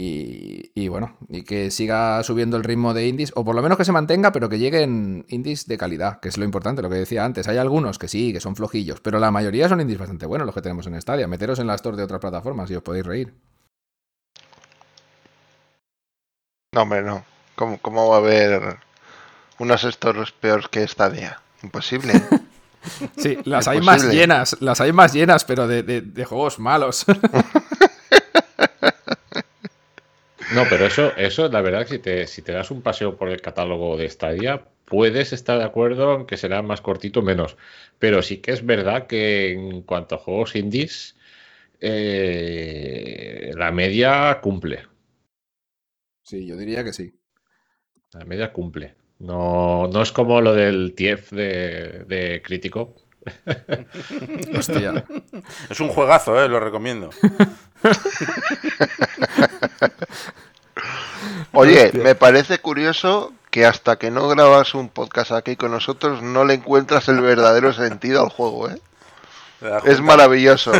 Y, 0.00 0.86
bueno, 0.86 1.16
y 1.28 1.42
que 1.42 1.72
siga 1.72 2.22
subiendo 2.22 2.56
el 2.56 2.62
ritmo 2.62 2.94
de 2.94 3.08
indies, 3.08 3.32
o 3.34 3.44
por 3.44 3.56
lo 3.56 3.62
menos 3.62 3.76
que 3.76 3.84
se 3.84 3.90
mantenga, 3.90 4.30
pero 4.30 4.48
que 4.48 4.60
lleguen 4.60 5.24
indies 5.28 5.66
de 5.66 5.76
calidad, 5.76 6.20
que 6.20 6.28
es 6.28 6.38
lo 6.38 6.44
importante, 6.44 6.82
lo 6.82 6.88
que 6.88 6.94
decía 6.94 7.24
antes. 7.24 7.48
Hay 7.48 7.56
algunos 7.56 7.98
que 7.98 8.06
sí, 8.06 8.32
que 8.32 8.38
son 8.38 8.54
flojillos, 8.54 9.00
pero 9.00 9.18
la 9.18 9.32
mayoría 9.32 9.68
son 9.68 9.80
indies 9.80 9.98
bastante 9.98 10.26
buenos 10.26 10.46
los 10.46 10.54
que 10.54 10.62
tenemos 10.62 10.86
en 10.86 11.00
Stadia. 11.00 11.26
Meteros 11.26 11.58
en 11.58 11.66
la 11.66 11.74
store 11.74 11.96
de 11.96 12.04
otras 12.04 12.20
plataformas 12.20 12.70
y 12.70 12.76
os 12.76 12.82
podéis 12.82 13.06
reír. 13.06 13.34
No, 16.72 16.82
hombre, 16.82 17.02
no. 17.02 17.24
¿Cómo, 17.56 17.78
cómo 17.78 18.08
va 18.08 18.16
a 18.16 18.18
haber 18.18 18.76
unos 19.58 19.82
stores 19.82 20.30
peor 20.30 20.70
que 20.70 20.86
Stadia? 20.86 21.40
Imposible. 21.64 22.12
Sí, 23.16 23.38
las 23.44 23.68
hay 23.68 23.80
más 23.80 24.10
llenas, 24.10 24.56
las 24.60 24.80
hay 24.80 24.92
más 24.92 25.12
llenas, 25.12 25.44
pero 25.44 25.66
de, 25.66 26.24
juegos 26.24 26.58
malos. 26.58 27.04
No, 30.54 30.64
pero 30.70 30.86
eso, 30.86 31.14
eso 31.18 31.46
la 31.50 31.60
verdad, 31.60 31.86
si 31.86 31.98
te, 31.98 32.26
si 32.26 32.40
te 32.40 32.52
das 32.52 32.70
un 32.70 32.80
paseo 32.80 33.18
por 33.18 33.28
el 33.28 33.42
catálogo 33.42 33.98
de 33.98 34.08
Stadia, 34.08 34.64
puedes 34.86 35.34
estar 35.34 35.58
de 35.58 35.64
acuerdo 35.64 36.14
en 36.14 36.26
que 36.26 36.38
será 36.38 36.62
más 36.62 36.80
cortito 36.80 37.20
menos. 37.20 37.58
Pero 37.98 38.22
sí 38.22 38.38
que 38.38 38.52
es 38.52 38.64
verdad 38.64 39.06
que 39.06 39.52
en 39.52 39.82
cuanto 39.82 40.14
a 40.14 40.18
juegos 40.18 40.56
indies, 40.56 41.16
eh, 41.80 43.52
la 43.56 43.70
media 43.72 44.40
cumple. 44.40 44.86
Sí, 46.22 46.46
yo 46.46 46.56
diría 46.56 46.82
que 46.82 46.92
sí. 46.92 47.14
La 48.12 48.24
media 48.24 48.52
cumple. 48.52 48.97
No, 49.18 49.88
no 49.88 50.02
es 50.02 50.12
como 50.12 50.40
lo 50.40 50.54
del 50.54 50.94
TIEF 50.94 51.32
de, 51.32 52.40
crítico. 52.44 52.94
Hostia. 54.56 55.04
Es 55.70 55.80
un 55.80 55.88
juegazo, 55.88 56.42
¿eh? 56.42 56.48
lo 56.48 56.60
recomiendo. 56.60 57.10
Oye, 61.52 61.90
me 61.92 62.14
parece 62.14 62.58
curioso 62.58 63.32
que 63.50 63.66
hasta 63.66 63.96
que 63.96 64.10
no 64.10 64.28
grabas 64.28 64.74
un 64.74 64.88
podcast 64.88 65.32
aquí 65.32 65.56
con 65.56 65.72
nosotros 65.72 66.22
no 66.22 66.44
le 66.44 66.54
encuentras 66.54 67.08
el 67.08 67.20
verdadero 67.20 67.72
sentido 67.72 68.22
al 68.22 68.28
juego, 68.28 68.70
¿eh? 68.70 68.80
Es 69.84 70.00
maravilloso. 70.00 70.70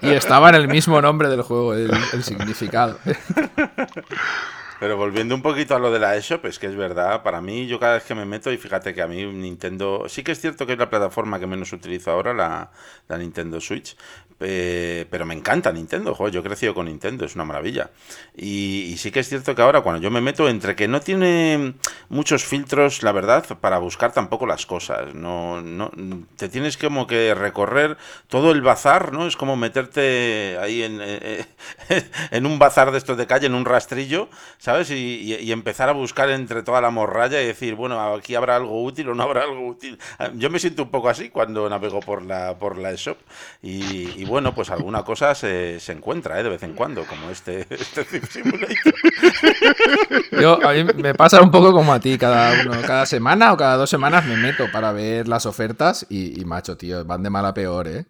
Y 0.00 0.10
estaba 0.10 0.48
en 0.48 0.54
el 0.54 0.68
mismo 0.68 1.02
nombre 1.02 1.28
del 1.28 1.42
juego, 1.42 1.74
el, 1.74 1.90
el 2.12 2.24
significado. 2.24 2.98
Pero 4.78 4.96
volviendo 4.98 5.34
un 5.34 5.40
poquito 5.40 5.74
a 5.74 5.78
lo 5.78 5.90
de 5.90 5.98
la 5.98 6.16
eShop, 6.16 6.44
es 6.44 6.58
que 6.58 6.66
es 6.66 6.76
verdad, 6.76 7.22
para 7.22 7.40
mí, 7.40 7.66
yo 7.66 7.80
cada 7.80 7.94
vez 7.94 8.04
que 8.04 8.14
me 8.14 8.26
meto, 8.26 8.52
y 8.52 8.58
fíjate 8.58 8.92
que 8.94 9.00
a 9.00 9.06
mí 9.06 9.24
Nintendo, 9.24 10.04
sí 10.08 10.22
que 10.22 10.32
es 10.32 10.40
cierto 10.40 10.66
que 10.66 10.74
es 10.74 10.78
la 10.78 10.90
plataforma 10.90 11.40
que 11.40 11.46
menos 11.46 11.72
utilizo 11.72 12.10
ahora, 12.10 12.34
la, 12.34 12.70
la 13.08 13.16
Nintendo 13.16 13.58
Switch, 13.58 13.96
pero 14.38 15.24
me 15.24 15.34
encanta 15.34 15.72
Nintendo, 15.72 16.14
joder, 16.14 16.34
yo 16.34 16.40
he 16.40 16.42
crecido 16.42 16.74
con 16.74 16.86
Nintendo, 16.86 17.24
es 17.24 17.34
una 17.34 17.44
maravilla. 17.44 17.90
Y, 18.36 18.94
sí 18.98 19.10
que 19.10 19.20
es 19.20 19.28
cierto 19.28 19.54
que 19.54 19.62
ahora 19.62 19.80
cuando 19.80 20.02
yo 20.02 20.10
me 20.10 20.20
meto, 20.20 20.48
entre 20.48 20.76
que 20.76 20.88
no 20.88 21.00
tiene 21.00 21.74
muchos 22.08 22.44
filtros, 22.44 23.02
la 23.02 23.12
verdad, 23.12 23.46
para 23.60 23.78
buscar 23.78 24.12
tampoco 24.12 24.46
las 24.46 24.66
cosas, 24.66 25.14
no, 25.14 25.62
no 25.62 25.90
te 26.36 26.48
tienes 26.48 26.76
como 26.76 27.06
que 27.06 27.34
recorrer 27.34 27.96
todo 28.28 28.52
el 28.52 28.60
bazar, 28.60 29.12
¿no? 29.12 29.26
Es 29.26 29.36
como 29.36 29.56
meterte 29.56 30.58
ahí 30.60 30.82
en, 30.82 30.98
eh, 31.00 31.46
en 32.30 32.46
un 32.46 32.58
bazar 32.58 32.90
de 32.92 32.98
estos 32.98 33.16
de 33.16 33.26
calle, 33.26 33.46
en 33.46 33.54
un 33.54 33.64
rastrillo, 33.64 34.28
¿sabes? 34.58 34.90
Y, 34.90 35.52
empezar 35.56 35.88
a 35.88 35.92
buscar 35.92 36.28
entre 36.28 36.62
toda 36.62 36.82
la 36.82 36.90
morralla 36.90 37.40
y 37.40 37.46
decir, 37.46 37.74
bueno, 37.76 38.14
aquí 38.14 38.34
habrá 38.34 38.56
algo 38.56 38.84
útil 38.84 39.08
o 39.08 39.14
no 39.14 39.22
habrá 39.22 39.44
algo 39.44 39.66
útil. 39.66 39.98
Yo 40.34 40.50
me 40.50 40.58
siento 40.58 40.82
un 40.82 40.90
poco 40.90 41.08
así 41.08 41.30
cuando 41.30 41.68
navego 41.70 42.00
por 42.00 42.22
la, 42.22 42.58
por 42.58 42.76
la 42.76 42.94
shop 42.94 43.16
y 43.62 44.25
bueno, 44.26 44.54
pues 44.54 44.70
alguna 44.70 45.02
cosa 45.04 45.34
se, 45.34 45.78
encuentra 45.88 46.38
¿eh? 46.38 46.42
de 46.42 46.50
vez 46.50 46.62
en 46.62 46.74
cuando, 46.74 47.04
como 47.04 47.30
este, 47.30 47.66
este 47.70 48.04
Simulator. 48.26 48.94
Yo, 50.32 50.66
a 50.66 50.72
mí 50.72 50.84
me 50.84 51.14
pasa 51.14 51.40
un 51.40 51.50
poco 51.50 51.72
como 51.72 51.92
a 51.92 52.00
ti, 52.00 52.18
cada, 52.18 52.62
uno, 52.62 52.72
cada 52.86 53.06
semana 53.06 53.52
o 53.52 53.56
cada 53.56 53.76
dos 53.76 53.90
semanas 53.90 54.26
me 54.26 54.36
meto 54.36 54.70
para 54.72 54.92
ver 54.92 55.28
las 55.28 55.46
ofertas 55.46 56.06
y, 56.10 56.44
macho, 56.44 56.76
tío, 56.76 57.04
van 57.04 57.22
de 57.22 57.30
mal 57.30 57.46
a 57.46 57.54
peor, 57.54 57.88
¿eh? 57.88 58.06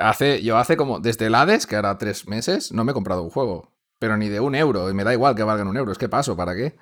Hace, 0.00 0.42
yo 0.42 0.56
hace 0.56 0.76
como, 0.76 1.00
desde 1.00 1.26
el 1.26 1.34
Hades, 1.34 1.66
que 1.66 1.76
ahora 1.76 1.98
tres 1.98 2.26
meses, 2.26 2.72
no 2.72 2.84
me 2.84 2.92
he 2.92 2.94
comprado 2.94 3.22
un 3.22 3.30
juego, 3.30 3.72
pero 3.98 4.16
ni 4.16 4.28
de 4.28 4.40
un 4.40 4.54
euro, 4.54 4.88
y 4.88 4.94
me 4.94 5.04
da 5.04 5.12
igual 5.12 5.34
que 5.34 5.42
valgan 5.42 5.68
un 5.68 5.76
euro, 5.76 5.92
es 5.92 5.98
que 5.98 6.08
paso, 6.08 6.36
¿para 6.36 6.54
qué? 6.54 6.76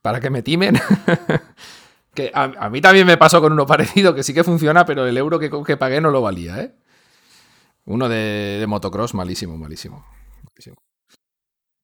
¿Para 0.00 0.20
que 0.20 0.30
me 0.30 0.42
timen? 0.42 0.80
que 2.14 2.30
a, 2.34 2.70
mí 2.70 2.80
también 2.80 3.06
me 3.06 3.18
pasó 3.18 3.42
con 3.42 3.52
uno 3.52 3.66
parecido, 3.66 4.14
que 4.14 4.22
sí 4.22 4.32
que 4.32 4.44
funciona, 4.44 4.86
pero 4.86 5.06
el 5.06 5.16
euro 5.18 5.38
que, 5.38 5.50
que 5.66 5.76
pagué 5.76 6.00
no 6.00 6.10
lo 6.10 6.22
valía, 6.22 6.60
¿eh? 6.60 6.74
Uno 7.90 8.08
de, 8.08 8.64
motocross, 8.68 9.14
malísimo, 9.14 9.58
malísimo, 9.58 10.06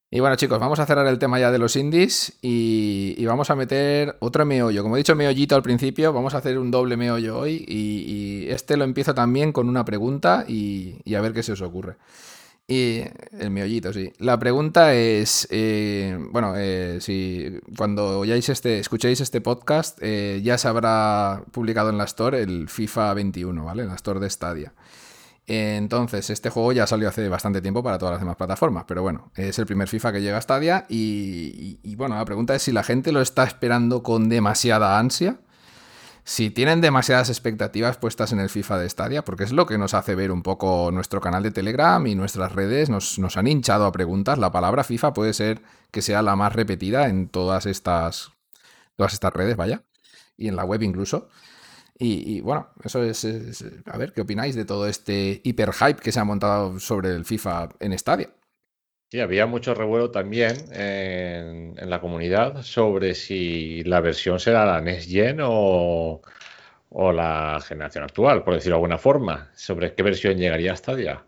Y 0.08 0.20
bueno, 0.20 0.36
chicos, 0.36 0.60
vamos 0.60 0.78
a 0.78 0.86
cerrar 0.86 1.04
el 1.08 1.18
tema 1.18 1.40
ya 1.40 1.50
de 1.50 1.58
los 1.58 1.74
indies 1.74 2.38
y, 2.42 3.24
vamos 3.26 3.50
a 3.50 3.56
meter 3.56 4.16
otro 4.20 4.46
meollo. 4.46 4.84
Como 4.84 4.94
he 4.96 4.98
dicho, 4.98 5.16
meollito 5.16 5.56
al 5.56 5.64
principio, 5.64 6.12
vamos 6.12 6.34
a 6.34 6.38
hacer 6.38 6.58
un 6.60 6.70
doble 6.70 6.96
meollo 6.96 7.36
hoy 7.36 7.64
y, 7.66 8.46
este 8.48 8.76
lo 8.76 8.84
empiezo 8.84 9.14
también 9.14 9.50
con 9.50 9.68
una 9.68 9.84
pregunta 9.84 10.44
y, 10.46 11.12
a 11.12 11.20
ver 11.20 11.32
qué 11.32 11.42
se 11.42 11.52
os 11.52 11.60
ocurre. 11.60 11.96
Y 12.68 13.02
el 13.40 13.50
meollito, 13.50 13.92
sí. 13.92 14.12
La 14.18 14.38
pregunta 14.38 14.94
es, 14.94 15.48
eh, 15.50 16.16
bueno, 16.30 16.54
eh, 16.56 16.98
si 17.00 17.58
cuando 17.76 18.20
oyáis 18.20 18.48
este, 18.48 18.78
escuchéis 18.78 19.20
este 19.20 19.40
podcast, 19.40 19.98
eh, 20.02 20.40
ya 20.44 20.56
se 20.56 20.68
habrá 20.68 21.42
publicado 21.50 21.90
en 21.90 21.98
la 21.98 22.04
Store 22.04 22.40
el 22.40 22.68
FIFA 22.68 23.14
21, 23.14 23.64
¿vale? 23.64 23.82
En 23.82 23.88
la 23.88 23.96
Store 23.96 24.20
de 24.20 24.30
Stadia. 24.30 24.72
Entonces, 25.48 26.28
este 26.30 26.50
juego 26.50 26.72
ya 26.72 26.86
salió 26.88 27.08
hace 27.08 27.28
bastante 27.28 27.62
tiempo 27.62 27.82
para 27.82 27.98
todas 27.98 28.14
las 28.14 28.20
demás 28.20 28.36
plataformas, 28.36 28.84
pero 28.86 29.02
bueno, 29.02 29.30
es 29.36 29.58
el 29.60 29.66
primer 29.66 29.86
FIFA 29.86 30.12
que 30.12 30.20
llega 30.20 30.38
a 30.38 30.42
Stadia 30.42 30.86
y, 30.88 31.94
bueno, 31.94 32.16
la 32.16 32.24
pregunta 32.24 32.54
es 32.54 32.62
si 32.62 32.72
la 32.72 32.82
gente 32.82 33.12
lo 33.12 33.20
está 33.20 33.44
esperando 33.44 34.02
con 34.02 34.28
demasiada 34.28 34.98
ansia, 34.98 35.38
si 36.24 36.50
tienen 36.50 36.80
demasiadas 36.80 37.28
expectativas 37.28 37.96
puestas 37.96 38.32
en 38.32 38.40
el 38.40 38.48
FIFA 38.48 38.78
de 38.78 38.88
Stadia, 38.88 39.24
porque 39.24 39.44
es 39.44 39.52
lo 39.52 39.66
que 39.66 39.78
nos 39.78 39.94
hace 39.94 40.16
ver 40.16 40.32
un 40.32 40.42
poco 40.42 40.90
nuestro 40.92 41.20
canal 41.20 41.44
de 41.44 41.52
Telegram 41.52 42.04
y 42.04 42.16
nuestras 42.16 42.50
redes, 42.50 42.90
nos, 42.90 43.20
nos 43.20 43.36
han 43.36 43.46
hinchado 43.46 43.86
a 43.86 43.92
preguntas, 43.92 44.38
la 44.38 44.50
palabra 44.50 44.82
FIFA 44.82 45.12
puede 45.12 45.32
ser 45.32 45.62
que 45.92 46.02
sea 46.02 46.22
la 46.22 46.34
más 46.34 46.52
repetida 46.54 47.06
en 47.06 47.28
todas 47.28 47.66
estas, 47.66 48.32
todas 48.96 49.12
estas 49.12 49.32
redes, 49.32 49.54
vaya, 49.54 49.84
y 50.36 50.48
en 50.48 50.56
la 50.56 50.64
web 50.64 50.82
incluso. 50.82 51.28
Y, 51.98 52.40
bueno, 52.42 52.68
eso 52.84 53.02
es, 53.02 53.24
A 53.86 53.96
ver, 53.96 54.12
¿qué 54.12 54.20
opináis 54.20 54.54
de 54.54 54.66
todo 54.66 54.86
este 54.86 55.40
hiper 55.42 55.72
hype 55.72 56.02
que 56.02 56.12
se 56.12 56.20
ha 56.20 56.24
montado 56.24 56.78
sobre 56.78 57.10
el 57.10 57.24
FIFA 57.24 57.70
en 57.80 57.98
Stadia? 57.98 58.28
Sí, 59.10 59.20
había 59.20 59.46
mucho 59.46 59.72
revuelo 59.72 60.10
también 60.10 60.56
en, 60.72 61.74
la 61.88 62.00
comunidad 62.00 62.62
sobre 62.62 63.14
si 63.14 63.82
la 63.84 64.00
versión 64.00 64.40
será 64.40 64.66
la 64.66 64.80
Next 64.80 65.08
Gen 65.08 65.38
o, 65.42 66.20
o 66.90 67.12
la 67.12 67.60
generación 67.66 68.04
actual, 68.04 68.44
por 68.44 68.54
decirlo 68.54 68.74
de 68.74 68.78
alguna 68.78 68.98
forma, 68.98 69.50
sobre 69.54 69.94
qué 69.94 70.02
versión 70.02 70.36
llegaría 70.36 70.72
a 70.72 70.76
Stadia. 70.76 71.24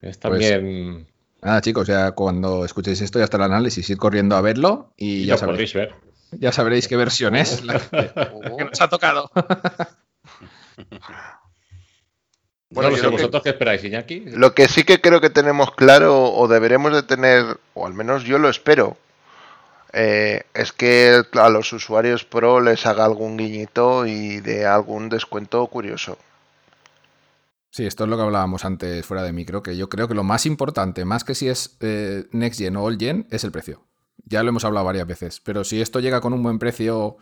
Es 0.00 0.16
Pues 0.16 0.20
también... 0.20 1.06
Nada, 1.42 1.60
chicos, 1.60 1.86
ya 1.86 2.12
cuando 2.12 2.64
escuchéis 2.64 3.00
esto 3.00 3.18
ya 3.18 3.24
está 3.24 3.38
el 3.38 3.44
análisis, 3.44 3.88
ir 3.88 3.96
corriendo 3.96 4.36
a 4.36 4.42
verlo 4.42 4.92
y 4.96 5.24
ya 5.24 5.36
lo 5.36 5.46
podréis 5.46 5.72
ver. 5.74 5.94
Ya 6.32 6.52
sabréis 6.52 6.88
qué 6.88 6.96
versión 6.96 7.34
es 7.36 7.64
la 7.64 7.78
que, 7.78 8.10
que 8.58 8.64
nos 8.64 8.80
ha 8.80 8.88
tocado. 8.88 9.30
Bueno, 12.72 12.90
no 12.90 12.96
sé, 12.96 13.02
que- 13.02 13.08
¿vosotros 13.08 13.42
qué 13.42 13.48
esperáis, 13.50 13.82
Iñaki? 13.82 14.20
Lo 14.26 14.54
que 14.54 14.68
sí 14.68 14.84
que 14.84 15.00
creo 15.00 15.20
que 15.20 15.30
tenemos 15.30 15.72
claro 15.74 16.32
o 16.32 16.46
deberemos 16.46 16.92
de 16.92 17.02
tener, 17.02 17.58
o 17.74 17.84
al 17.86 17.94
menos 17.94 18.22
yo 18.22 18.38
lo 18.38 18.48
espero, 18.48 18.96
eh, 19.92 20.44
es 20.54 20.72
que 20.72 21.22
a 21.32 21.48
los 21.48 21.72
usuarios 21.72 22.24
pro 22.24 22.60
les 22.60 22.86
haga 22.86 23.04
algún 23.04 23.36
guiñito 23.36 24.06
y 24.06 24.38
de 24.40 24.66
algún 24.66 25.08
descuento 25.08 25.66
curioso. 25.66 26.16
Sí, 27.72 27.86
esto 27.86 28.04
es 28.04 28.10
lo 28.10 28.16
que 28.16 28.22
hablábamos 28.22 28.64
antes 28.64 29.04
fuera 29.04 29.24
de 29.24 29.32
micro, 29.32 29.62
que 29.64 29.76
yo 29.76 29.88
creo 29.88 30.06
que 30.06 30.14
lo 30.14 30.22
más 30.24 30.46
importante, 30.46 31.04
más 31.04 31.24
que 31.24 31.34
si 31.34 31.48
es 31.48 31.76
eh, 31.80 32.26
Next 32.30 32.60
Gen 32.60 32.76
o 32.76 32.84
Old 32.84 33.00
Gen, 33.00 33.26
es 33.32 33.42
el 33.42 33.50
precio. 33.50 33.82
Ya 34.24 34.42
lo 34.42 34.50
hemos 34.50 34.64
hablado 34.64 34.86
varias 34.86 35.06
veces, 35.06 35.40
pero 35.40 35.64
si 35.64 35.80
esto 35.80 36.00
llega 36.00 36.20
con 36.20 36.32
un 36.32 36.42
buen 36.42 36.58
precio, 36.58 37.16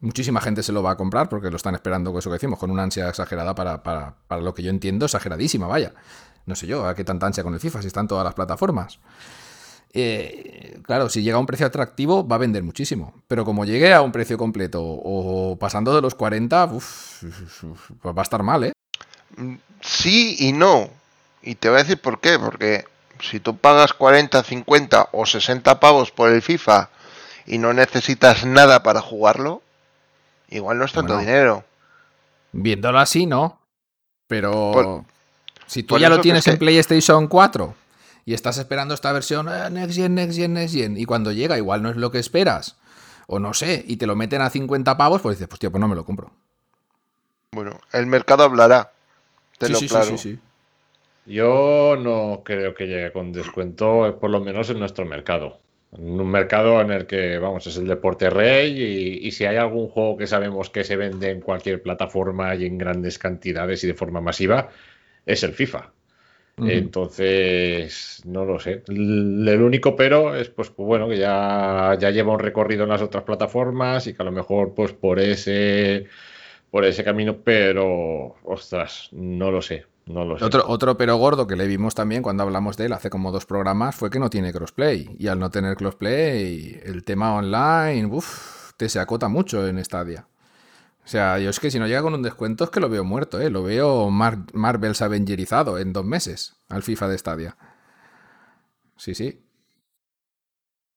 muchísima 0.00 0.40
gente 0.40 0.62
se 0.62 0.72
lo 0.72 0.82
va 0.82 0.92
a 0.92 0.96
comprar 0.96 1.28
porque 1.28 1.50
lo 1.50 1.56
están 1.56 1.74
esperando, 1.74 2.10
con 2.12 2.18
eso 2.18 2.30
que 2.30 2.34
decimos, 2.34 2.58
con 2.58 2.70
una 2.70 2.82
ansia 2.82 3.08
exagerada 3.08 3.54
para, 3.54 3.82
para, 3.82 4.14
para 4.28 4.42
lo 4.42 4.54
que 4.54 4.62
yo 4.62 4.70
entiendo, 4.70 5.06
exageradísima, 5.06 5.66
vaya. 5.66 5.94
No 6.46 6.54
sé 6.54 6.66
yo, 6.66 6.86
¿a 6.86 6.94
qué 6.94 7.04
tanta 7.04 7.26
ansia 7.26 7.42
con 7.42 7.54
el 7.54 7.60
FIFA 7.60 7.80
si 7.80 7.88
están 7.88 8.06
todas 8.06 8.24
las 8.24 8.34
plataformas? 8.34 8.98
Eh, 9.96 10.80
claro, 10.82 11.08
si 11.08 11.22
llega 11.22 11.36
a 11.36 11.40
un 11.40 11.46
precio 11.46 11.66
atractivo 11.66 12.26
va 12.26 12.36
a 12.36 12.40
vender 12.40 12.64
muchísimo, 12.64 13.22
pero 13.28 13.44
como 13.44 13.64
llegue 13.64 13.92
a 13.94 14.02
un 14.02 14.10
precio 14.10 14.36
completo 14.36 14.82
o 14.82 15.56
pasando 15.58 15.94
de 15.94 16.02
los 16.02 16.14
40, 16.16 16.64
uf, 16.66 17.22
pues 18.02 18.14
va 18.16 18.20
a 18.20 18.24
estar 18.24 18.42
mal, 18.42 18.64
¿eh? 18.64 18.72
Mm, 19.36 19.54
Sí 19.84 20.36
y 20.38 20.52
no. 20.52 20.88
Y 21.42 21.56
te 21.56 21.68
voy 21.68 21.78
a 21.78 21.82
decir 21.82 22.00
por 22.00 22.20
qué. 22.20 22.38
Porque 22.38 22.86
si 23.20 23.40
tú 23.40 23.56
pagas 23.56 23.92
40, 23.92 24.42
50 24.42 25.08
o 25.12 25.26
60 25.26 25.80
pavos 25.80 26.10
por 26.10 26.30
el 26.30 26.42
FIFA 26.42 26.90
y 27.46 27.58
no 27.58 27.72
necesitas 27.72 28.44
nada 28.44 28.82
para 28.82 29.00
jugarlo, 29.00 29.62
igual 30.48 30.78
no 30.78 30.84
es 30.84 30.92
tanto 30.92 31.14
Bueno. 31.14 31.20
dinero. 31.28 31.64
Viéndolo 32.52 32.98
así, 32.98 33.26
no. 33.26 33.60
Pero 34.26 34.70
Por- 34.72 35.04
si 35.66 35.82
tú 35.82 35.98
ya 35.98 36.08
lo 36.08 36.20
tienes 36.20 36.40
es 36.46 36.48
en 36.48 36.54
que- 36.54 36.58
PlayStation 36.60 37.26
4 37.28 37.74
y 38.24 38.32
estás 38.34 38.56
esperando 38.58 38.94
esta 38.94 39.12
versión 39.12 39.48
eh, 39.48 39.68
Next 39.70 39.94
Gen, 39.96 40.14
Next 40.14 40.36
Gen, 40.36 40.54
Next 40.54 40.74
Gen, 40.74 40.96
y 40.96 41.04
cuando 41.04 41.32
llega 41.32 41.58
igual 41.58 41.82
no 41.82 41.90
es 41.90 41.96
lo 41.96 42.10
que 42.10 42.18
esperas, 42.18 42.76
o 43.26 43.38
no 43.38 43.52
sé, 43.54 43.84
y 43.86 43.96
te 43.96 44.06
lo 44.06 44.16
meten 44.16 44.40
a 44.42 44.50
50 44.50 44.96
pavos, 44.96 45.20
pues 45.20 45.36
dices, 45.36 45.48
pues 45.48 45.58
tío, 45.60 45.70
pues 45.70 45.80
no 45.80 45.88
me 45.88 45.94
lo 45.94 46.04
compro. 46.04 46.30
Bueno, 47.52 47.78
el 47.92 48.06
mercado 48.06 48.44
hablará. 48.44 48.92
Te 49.58 49.66
Sí, 49.66 49.72
lo 49.72 49.78
sí, 49.78 49.88
sí, 49.88 49.96
sí, 50.04 50.18
sí. 50.18 50.38
Yo 51.26 51.96
no 51.98 52.42
creo 52.44 52.74
que 52.74 52.86
llegue 52.86 53.12
con 53.12 53.32
descuento, 53.32 54.06
eh, 54.06 54.12
por 54.12 54.30
lo 54.30 54.40
menos 54.40 54.70
en 54.70 54.78
nuestro 54.78 55.04
mercado. 55.06 55.60
En 55.92 56.20
un 56.20 56.30
mercado 56.30 56.80
en 56.80 56.90
el 56.90 57.06
que, 57.06 57.38
vamos, 57.38 57.66
es 57.66 57.76
el 57.76 57.86
deporte 57.86 58.28
rey 58.30 58.72
y, 59.22 59.26
y 59.26 59.30
si 59.32 59.44
hay 59.46 59.56
algún 59.56 59.88
juego 59.88 60.16
que 60.16 60.26
sabemos 60.26 60.70
que 60.70 60.84
se 60.84 60.96
vende 60.96 61.30
en 61.30 61.40
cualquier 61.40 61.82
plataforma 61.82 62.54
y 62.54 62.66
en 62.66 62.78
grandes 62.78 63.18
cantidades 63.18 63.84
y 63.84 63.86
de 63.86 63.94
forma 63.94 64.20
masiva, 64.20 64.70
es 65.26 65.42
el 65.44 65.52
FIFA. 65.54 65.92
Entonces, 66.56 68.22
no 68.26 68.44
lo 68.44 68.60
sé. 68.60 68.84
El, 68.88 69.46
el 69.48 69.60
único 69.62 69.96
pero 69.96 70.36
es, 70.36 70.48
pues, 70.50 70.70
pues, 70.70 70.86
bueno, 70.86 71.08
que 71.08 71.16
ya, 71.18 71.96
ya 71.98 72.10
lleva 72.10 72.32
un 72.32 72.38
recorrido 72.38 72.84
en 72.84 72.90
las 72.90 73.02
otras 73.02 73.24
plataformas 73.24 74.06
y 74.06 74.14
que 74.14 74.22
a 74.22 74.24
lo 74.24 74.32
mejor, 74.32 74.72
pues, 74.74 74.92
por 74.92 75.18
ese, 75.18 76.06
por 76.70 76.84
ese 76.84 77.04
camino, 77.04 77.38
pero, 77.44 78.36
ostras, 78.44 79.08
no 79.12 79.50
lo 79.50 79.62
sé, 79.62 79.86
no 80.06 80.24
lo 80.24 80.38
sé. 80.38 80.44
Otro, 80.44 80.64
otro 80.68 80.96
pero 80.96 81.16
gordo 81.16 81.46
que 81.46 81.56
le 81.56 81.66
vimos 81.66 81.94
también 81.94 82.22
cuando 82.22 82.42
hablamos 82.42 82.76
de 82.76 82.86
él 82.86 82.92
hace 82.92 83.10
como 83.10 83.32
dos 83.32 83.46
programas 83.46 83.94
fue 83.94 84.10
que 84.10 84.18
no 84.18 84.30
tiene 84.30 84.52
crossplay. 84.52 85.16
Y 85.18 85.28
al 85.28 85.38
no 85.38 85.50
tener 85.50 85.76
crossplay, 85.76 86.80
el 86.84 87.04
tema 87.04 87.34
online, 87.34 88.06
uff, 88.06 88.72
te 88.76 88.88
se 88.88 89.00
acota 89.00 89.28
mucho 89.28 89.66
en 89.66 89.82
Stadia. 89.84 90.26
O 91.04 91.08
sea, 91.08 91.38
yo 91.38 91.50
es 91.50 91.60
que 91.60 91.70
si 91.70 91.78
no 91.78 91.86
llega 91.86 92.02
con 92.02 92.14
un 92.14 92.22
descuento 92.22 92.64
es 92.64 92.70
que 92.70 92.80
lo 92.80 92.88
veo 92.88 93.04
muerto, 93.04 93.40
¿eh? 93.40 93.50
Lo 93.50 93.62
veo 93.62 94.10
Mar 94.10 94.38
Marvel's 94.54 95.02
Avengerizado 95.02 95.78
en 95.78 95.92
dos 95.92 96.04
meses 96.04 96.56
al 96.68 96.82
FIFA 96.82 97.08
de 97.08 97.18
Stadia. 97.18 97.56
Sí, 98.96 99.14
sí. 99.14 99.40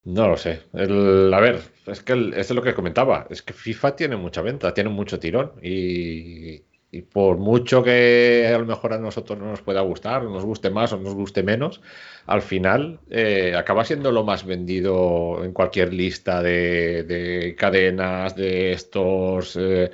No 0.03 0.27
lo 0.29 0.37
sé. 0.37 0.63
El- 0.73 1.33
a 1.33 1.39
ver, 1.39 1.61
es 1.85 2.01
que 2.01 2.13
el- 2.13 2.33
esto 2.33 2.53
es 2.53 2.55
lo 2.55 2.61
que 2.63 2.73
comentaba. 2.73 3.27
Es 3.29 3.41
que 3.41 3.53
FIFA 3.53 3.95
tiene 3.95 4.15
mucha 4.15 4.41
venta, 4.41 4.73
tiene 4.73 4.89
mucho 4.89 5.19
tirón. 5.19 5.53
Y, 5.61 6.63
y 6.97 7.01
por 7.01 7.37
mucho 7.37 7.83
que 7.83 8.51
a 8.53 8.57
lo 8.57 8.65
mejor 8.65 8.93
a 8.93 8.97
nosotros 8.99 9.37
no 9.37 9.45
nos 9.45 9.61
pueda 9.61 9.81
gustar, 9.81 10.25
o 10.25 10.29
nos 10.29 10.43
guste 10.45 10.69
más 10.69 10.93
o 10.93 10.97
nos 10.97 11.13
guste 11.13 11.43
menos, 11.43 11.81
al 12.25 12.41
final 12.41 12.99
eh, 13.09 13.55
acaba 13.55 13.85
siendo 13.85 14.11
lo 14.11 14.23
más 14.23 14.45
vendido 14.45 15.43
en 15.43 15.53
cualquier 15.53 15.93
lista 15.93 16.41
de, 16.41 17.03
de 17.03 17.55
cadenas, 17.57 18.35
de 18.35 18.71
estos. 18.73 19.55
eh, 19.59 19.91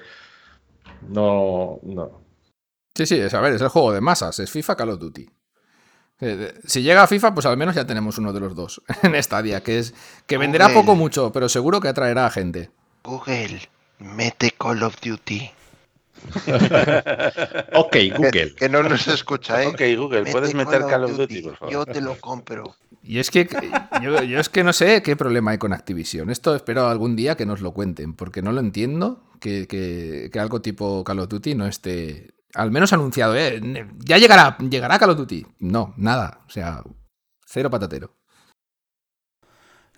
no, 1.09 1.79
no. 1.83 2.21
Sí, 2.95 3.05
sí, 3.05 3.15
es, 3.19 3.33
a 3.33 3.41
ver, 3.41 3.53
es 3.53 3.61
el 3.61 3.69
juego 3.69 3.91
de 3.91 4.01
masas, 4.01 4.39
es 4.39 4.51
FIFA 4.51 4.75
Call 4.75 4.89
of 4.91 4.99
Duty. 4.99 5.27
Eh, 6.21 6.53
Si 6.65 6.81
llega 6.83 7.03
a 7.03 7.07
FIFA, 7.07 7.33
pues 7.33 7.45
al 7.45 7.57
menos 7.57 7.75
ya 7.75 7.85
tenemos 7.87 8.17
uno 8.17 8.31
de 8.33 8.39
los 8.39 8.55
dos 8.55 8.81
en 9.03 9.21
Stadia, 9.21 9.61
que 9.61 9.79
es 9.79 9.93
que 10.27 10.37
venderá 10.37 10.67
Google. 10.67 10.81
poco 10.81 10.95
mucho, 10.95 11.31
pero 11.31 11.49
seguro 11.49 11.81
que 11.81 11.87
atraerá 11.89 12.25
a 12.27 12.31
gente. 12.31 12.71
Google, 13.03 13.59
mete 13.99 14.51
Call 14.57 14.83
of 14.83 14.95
Duty. 15.01 15.51
Ok, 17.73 17.91
Que, 17.91 18.09
Google. 18.15 18.55
que 18.55 18.69
no 18.69 18.83
nos 18.83 19.07
escucha, 19.07 19.63
¿eh? 19.63 19.67
Ok, 19.67 19.81
Google, 19.97 20.19
Mete 20.21 20.31
¿puedes 20.31 20.53
meter 20.55 20.81
Call 20.81 21.03
of 21.05 21.17
Duty, 21.17 21.41
por 21.41 21.57
favor? 21.57 21.73
Yo 21.73 21.85
te 21.85 22.01
lo 22.01 22.15
compro. 22.19 22.75
Y 23.01 23.19
es 23.19 23.29
que 23.31 23.47
yo, 24.01 24.23
yo 24.23 24.39
es 24.39 24.49
que 24.49 24.63
no 24.63 24.71
sé 24.73 25.01
qué 25.03 25.15
problema 25.15 25.51
hay 25.51 25.57
con 25.57 25.73
Activision. 25.73 26.29
Esto 26.29 26.55
espero 26.55 26.87
algún 26.87 27.15
día 27.15 27.35
que 27.35 27.45
nos 27.45 27.61
lo 27.61 27.73
cuenten, 27.73 28.13
porque 28.13 28.41
no 28.41 28.51
lo 28.51 28.59
entiendo 28.61 29.23
que, 29.41 29.67
que- 29.67 30.29
que 30.31 30.39
algo 30.39 30.61
tipo 30.61 31.03
Call 31.03 31.19
of 31.19 31.27
Duty 31.29 31.55
no 31.55 31.67
esté, 31.67 32.33
al 32.53 32.71
menos 32.71 32.93
anunciado. 32.93 33.35
¿eh? 33.35 33.59
Ya 34.05 34.17
llegará, 34.17 34.57
llegará 34.57 34.99
Call 34.99 35.09
of 35.11 35.17
Duty. 35.17 35.45
No, 35.59 35.93
nada. 35.97 36.41
O 36.47 36.49
sea, 36.49 36.81
cero 37.45 37.69
patatero. 37.69 38.15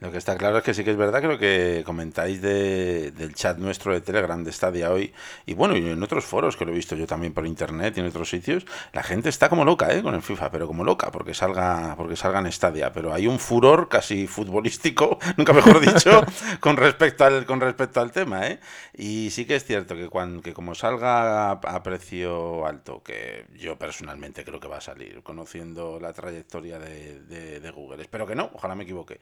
Lo 0.01 0.11
que 0.11 0.17
está 0.17 0.35
claro 0.35 0.57
es 0.57 0.63
que 0.65 0.73
sí 0.73 0.83
que 0.83 0.91
es 0.91 0.97
verdad 0.97 1.21
que 1.21 1.27
lo 1.27 1.37
que 1.39 1.81
comentáis 1.85 2.41
de- 2.41 3.11
del 3.11 3.33
chat 3.33 3.57
nuestro 3.57 3.93
de 3.93 4.01
Telegram 4.01 4.43
de 4.43 4.51
Stadia 4.51 4.91
hoy, 4.91 5.13
y 5.45 5.53
bueno, 5.53 5.77
y 5.77 5.87
en 5.89 6.03
otros 6.03 6.25
foros 6.25 6.57
que 6.57 6.65
lo 6.65 6.71
he 6.73 6.75
visto 6.75 6.97
yo 6.97 7.07
también 7.07 7.33
por 7.33 7.47
internet 7.47 7.93
y 7.95 8.01
en 8.01 8.07
otros 8.07 8.29
sitios, 8.29 8.65
la 8.91 9.03
gente 9.03 9.29
está 9.29 9.47
como 9.47 9.63
loca, 9.63 9.93
¿eh? 9.95 10.03
con 10.03 10.13
el 10.13 10.21
FIFA, 10.21 10.51
pero 10.51 10.67
como 10.67 10.83
loca, 10.83 11.11
porque 11.11 11.33
salga, 11.33 11.95
porque 11.95 12.17
salga 12.17 12.39
en 12.39 12.51
Stadia. 12.51 12.91
Pero 12.91 13.13
hay 13.13 13.25
un 13.27 13.39
furor 13.39 13.87
casi 13.87 14.27
futbolístico, 14.27 15.17
nunca 15.37 15.53
mejor 15.53 15.79
dicho, 15.79 16.25
con 16.59 16.75
respecto 16.75 17.23
al, 17.23 17.45
con 17.45 17.61
respecto 17.61 18.01
al 18.01 18.11
tema, 18.11 18.47
¿eh? 18.47 18.59
Y 18.93 19.29
sí 19.31 19.45
que 19.45 19.55
es 19.55 19.63
cierto 19.63 19.95
que 19.95 20.09
cuando, 20.09 20.41
que 20.41 20.53
como 20.53 20.75
salga 20.75 21.51
a, 21.51 21.53
a 21.53 21.83
precio 21.83 22.65
alto, 22.67 23.01
que 23.01 23.45
yo 23.57 23.77
personalmente 23.79 24.43
creo 24.43 24.59
que 24.59 24.67
va 24.67 24.77
a 24.77 24.81
salir, 24.81 25.23
conociendo 25.23 25.99
la 26.01 26.11
trayectoria 26.11 26.79
de, 26.79 27.21
de- 27.21 27.59
de 27.61 27.71
Google. 27.71 28.01
Espero 28.01 28.27
que 28.27 28.35
no, 28.35 28.51
ojalá 28.53 28.75
me 28.75 28.83
equivoque. 28.83 29.19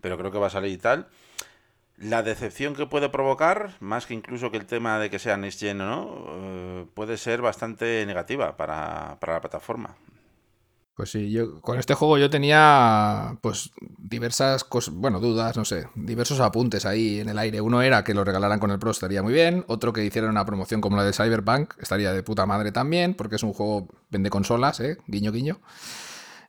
Pero 0.00 0.15
creo 0.18 0.30
que 0.30 0.38
va 0.38 0.48
a 0.48 0.50
salir 0.50 0.72
y 0.72 0.78
tal. 0.78 1.08
La 1.98 2.22
decepción 2.22 2.74
que 2.74 2.86
puede 2.86 3.08
provocar, 3.08 3.74
más 3.80 4.06
que 4.06 4.14
incluso 4.14 4.50
que 4.50 4.58
el 4.58 4.66
tema 4.66 4.98
de 4.98 5.08
que 5.08 5.18
sea 5.18 5.36
Next 5.38 5.60
Gen 5.60 5.80
o 5.80 5.86
no, 5.86 6.26
eh, 6.28 6.86
puede 6.94 7.16
ser 7.16 7.40
bastante 7.40 8.04
negativa 8.04 8.56
para, 8.56 9.16
para 9.18 9.34
la 9.34 9.40
plataforma. 9.40 9.96
Pues 10.96 11.10
sí, 11.10 11.30
yo 11.30 11.60
con 11.60 11.78
este 11.78 11.92
juego 11.92 12.16
yo 12.16 12.30
tenía 12.30 13.36
pues 13.42 13.70
diversas 13.98 14.64
cosas, 14.64 14.94
bueno, 14.94 15.20
dudas, 15.20 15.54
no 15.54 15.66
sé, 15.66 15.88
diversos 15.94 16.40
apuntes 16.40 16.86
ahí 16.86 17.20
en 17.20 17.28
el 17.28 17.38
aire. 17.38 17.60
Uno 17.60 17.82
era 17.82 18.02
que 18.02 18.14
lo 18.14 18.24
regalaran 18.24 18.58
con 18.58 18.70
el 18.70 18.78
Pro 18.78 18.92
estaría 18.92 19.22
muy 19.22 19.34
bien, 19.34 19.62
otro 19.68 19.92
que 19.92 20.02
hicieran 20.02 20.30
una 20.30 20.46
promoción 20.46 20.80
como 20.80 20.96
la 20.96 21.04
de 21.04 21.12
Cyberpunk 21.12 21.74
estaría 21.80 22.14
de 22.14 22.22
puta 22.22 22.46
madre 22.46 22.72
también, 22.72 23.12
porque 23.12 23.36
es 23.36 23.42
un 23.42 23.52
juego 23.52 23.88
vende 24.08 24.30
consolas, 24.30 24.80
eh, 24.80 24.96
guiño 25.06 25.32
guiño. 25.32 25.60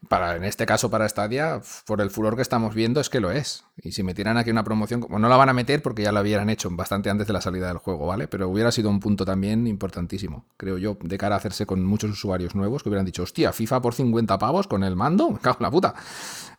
Para, 0.09 0.35
en 0.35 0.43
este 0.43 0.65
caso 0.65 0.89
para 0.89 1.07
Stadia, 1.07 1.61
por 1.85 2.01
el 2.01 2.09
furor 2.09 2.35
que 2.35 2.41
estamos 2.41 2.75
viendo, 2.75 3.01
es 3.01 3.09
que 3.09 3.19
lo 3.19 3.31
es. 3.31 3.65
Y 3.81 3.91
si 3.91 4.03
metieran 4.03 4.37
aquí 4.37 4.49
una 4.51 4.63
promoción, 4.63 5.01
como 5.01 5.19
no 5.19 5.27
la 5.27 5.37
van 5.37 5.49
a 5.49 5.53
meter 5.53 5.81
porque 5.81 6.03
ya 6.03 6.11
la 6.11 6.21
hubieran 6.21 6.49
hecho 6.49 6.69
bastante 6.71 7.09
antes 7.09 7.27
de 7.27 7.33
la 7.33 7.41
salida 7.41 7.67
del 7.67 7.77
juego, 7.77 8.07
¿vale? 8.07 8.27
Pero 8.27 8.49
hubiera 8.49 8.71
sido 8.71 8.89
un 8.89 8.99
punto 8.99 9.25
también 9.25 9.67
importantísimo, 9.67 10.45
creo 10.57 10.77
yo, 10.77 10.97
de 11.01 11.17
cara 11.17 11.35
a 11.35 11.37
hacerse 11.39 11.65
con 11.65 11.85
muchos 11.85 12.11
usuarios 12.11 12.55
nuevos 12.55 12.83
que 12.83 12.89
hubieran 12.89 13.05
dicho, 13.05 13.23
hostia, 13.23 13.51
FIFA 13.51 13.81
por 13.81 13.93
50 13.93 14.37
pavos 14.37 14.67
con 14.67 14.83
el 14.83 14.95
mando, 14.95 15.31
me 15.31 15.39
cago 15.39 15.57
en 15.59 15.63
la 15.63 15.71
puta, 15.71 15.95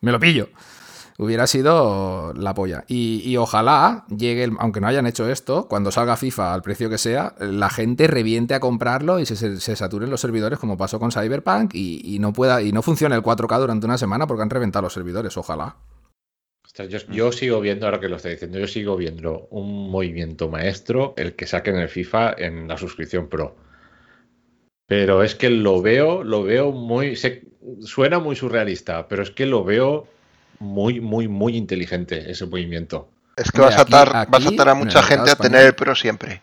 me 0.00 0.12
lo 0.12 0.20
pillo. 0.20 0.48
Hubiera 1.20 1.48
sido 1.48 2.32
la 2.34 2.54
polla. 2.54 2.84
Y, 2.86 3.22
y 3.24 3.36
ojalá 3.38 4.06
llegue, 4.08 4.44
el- 4.44 4.56
aunque 4.60 4.80
no 4.80 4.86
hayan 4.86 5.06
hecho 5.08 5.28
esto, 5.28 5.66
cuando 5.68 5.90
salga 5.90 6.16
FIFA 6.16 6.54
al 6.54 6.62
precio 6.62 6.88
que 6.88 6.96
sea, 6.98 7.34
la 7.40 7.70
gente 7.70 8.06
reviente 8.06 8.54
a 8.54 8.60
comprarlo 8.60 9.18
y 9.18 9.26
se, 9.26 9.34
se- 9.58 9.76
saturen 9.76 10.10
los 10.10 10.20
servidores 10.20 10.60
como 10.60 10.76
pasó 10.76 11.00
con 11.00 11.10
Cyberpunk 11.10 11.74
y, 11.74 12.14
y 12.14 12.20
no 12.20 12.32
pueda 12.32 12.62
y 12.62 12.70
no 12.70 12.82
funcione 12.82 13.16
el 13.16 13.22
4K 13.22 13.58
durante 13.58 13.86
una 13.86 13.98
semana 13.98 14.28
porque 14.28 14.42
han 14.44 14.50
reventado 14.50 14.84
los 14.84 14.92
servidores. 14.92 15.36
Ojalá. 15.36 15.76
yo, 17.10 17.32
sigo 17.32 17.60
viendo, 17.60 17.86
ahora 17.86 17.98
que 17.98 18.08
lo 18.08 18.16
estoy 18.16 18.32
diciendo, 18.32 18.60
yo 18.60 18.68
sigo 18.68 18.96
viendo 18.96 19.48
un 19.50 19.90
movimiento 19.90 20.48
maestro 20.48 21.14
el 21.16 21.34
que 21.34 21.46
saquen 21.48 21.76
el 21.76 21.88
FIFA 21.88 22.34
en 22.38 22.68
la 22.68 22.76
suscripción 22.78 23.28
Pro. 23.28 23.56
Pero 24.86 25.22
es 25.24 25.34
que 25.34 25.50
lo 25.50 25.82
veo, 25.82 26.22
lo 26.22 26.44
veo 26.44 26.70
muy. 26.70 27.16
suena 27.80 28.20
muy 28.20 28.36
surrealista, 28.36 29.08
pero 29.08 29.22
es 29.24 29.30
que 29.32 29.46
lo 29.46 29.64
veo 29.64 30.06
muy, 30.58 31.00
muy, 31.00 31.28
muy 31.28 31.56
inteligente 31.56 32.30
ese 32.30 32.46
movimiento. 32.46 33.08
Es 33.36 33.52
que 33.52 33.60
vas, 33.60 33.76
a 33.76 33.82
atar, 33.82 34.28
vas 34.28 34.46
a 34.46 34.48
atar 34.48 34.68
a 34.68 34.74
mucha 34.74 35.02
gente 35.02 35.30
a 35.30 35.36
tener 35.36 35.66
el 35.66 35.74
Pro 35.74 35.94
siempre. 35.94 36.42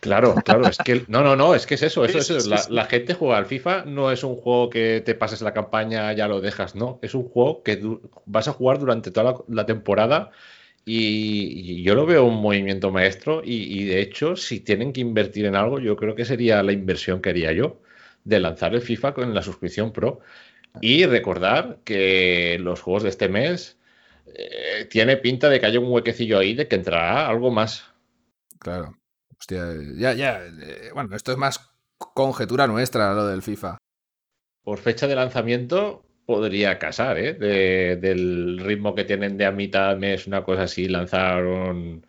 Claro, 0.00 0.34
claro, 0.36 0.66
es 0.66 0.78
que 0.78 1.04
no, 1.08 1.22
no, 1.22 1.36
no, 1.36 1.54
es 1.54 1.66
que 1.66 1.74
es 1.74 1.82
eso, 1.82 2.06
eso, 2.06 2.18
eso. 2.18 2.48
La, 2.48 2.62
la, 2.70 2.84
gente 2.86 3.12
juega 3.12 3.36
al 3.36 3.44
FIFA, 3.44 3.84
no 3.84 4.10
es 4.10 4.24
un 4.24 4.36
juego 4.36 4.70
que 4.70 5.02
te 5.04 5.14
pases 5.14 5.42
la 5.42 5.52
campaña, 5.52 6.10
ya 6.14 6.26
lo 6.26 6.40
dejas, 6.40 6.74
no, 6.74 6.98
es 7.02 7.14
un 7.14 7.28
juego 7.28 7.62
que 7.62 7.82
vas 8.24 8.48
a 8.48 8.52
jugar 8.52 8.78
durante 8.78 9.10
toda 9.10 9.42
la, 9.46 9.66
temporada 9.66 10.30
y, 10.86 11.82
yo 11.82 11.94
lo 11.94 12.06
veo 12.06 12.24
un 12.24 12.40
movimiento 12.40 12.90
maestro 12.90 13.42
y, 13.44 13.84
de 13.84 14.00
hecho, 14.00 14.36
si 14.36 14.60
tienen 14.60 14.94
que 14.94 15.02
invertir 15.02 15.44
en 15.44 15.54
algo, 15.54 15.78
yo 15.78 15.96
creo 15.96 16.14
que 16.14 16.24
sería 16.24 16.62
la 16.62 16.72
inversión 16.72 17.20
que 17.20 17.28
haría 17.28 17.52
yo 17.52 17.76
de 18.24 18.40
lanzar 18.40 18.74
el 18.74 18.80
FIFA 18.80 19.12
con 19.12 19.34
la 19.34 19.42
suscripción 19.42 19.92
Pro 19.92 20.20
y 20.80 21.06
recordar 21.06 21.78
que 21.84 22.58
los 22.60 22.80
juegos 22.80 23.02
de 23.02 23.08
este 23.08 23.28
mes 23.28 23.78
eh, 24.26 24.86
tiene 24.90 25.16
pinta 25.16 25.48
de 25.48 25.60
que 25.60 25.66
haya 25.66 25.80
un 25.80 25.90
huequecillo 25.90 26.38
ahí 26.38 26.54
de 26.54 26.68
que 26.68 26.76
entrará 26.76 27.28
algo 27.28 27.50
más. 27.50 27.84
Claro. 28.58 28.96
Hostia, 29.38 29.64
ya, 29.96 30.12
ya. 30.12 30.40
Eh, 30.44 30.90
bueno, 30.92 31.16
esto 31.16 31.32
es 31.32 31.38
más 31.38 31.70
conjetura 31.96 32.66
nuestra, 32.66 33.14
lo 33.14 33.26
del 33.26 33.42
FIFA. 33.42 33.78
Por 34.62 34.78
fecha 34.78 35.06
de 35.06 35.14
lanzamiento 35.14 36.04
podría 36.26 36.78
casar, 36.78 37.18
¿eh? 37.18 37.34
del 37.34 38.60
ritmo 38.60 38.94
que 38.94 39.04
tienen 39.04 39.36
de 39.36 39.46
a 39.46 39.50
mitad 39.50 39.96
mes, 39.96 40.26
una 40.26 40.44
cosa 40.44 40.64
así, 40.64 40.86
lanzaron. 40.86 42.06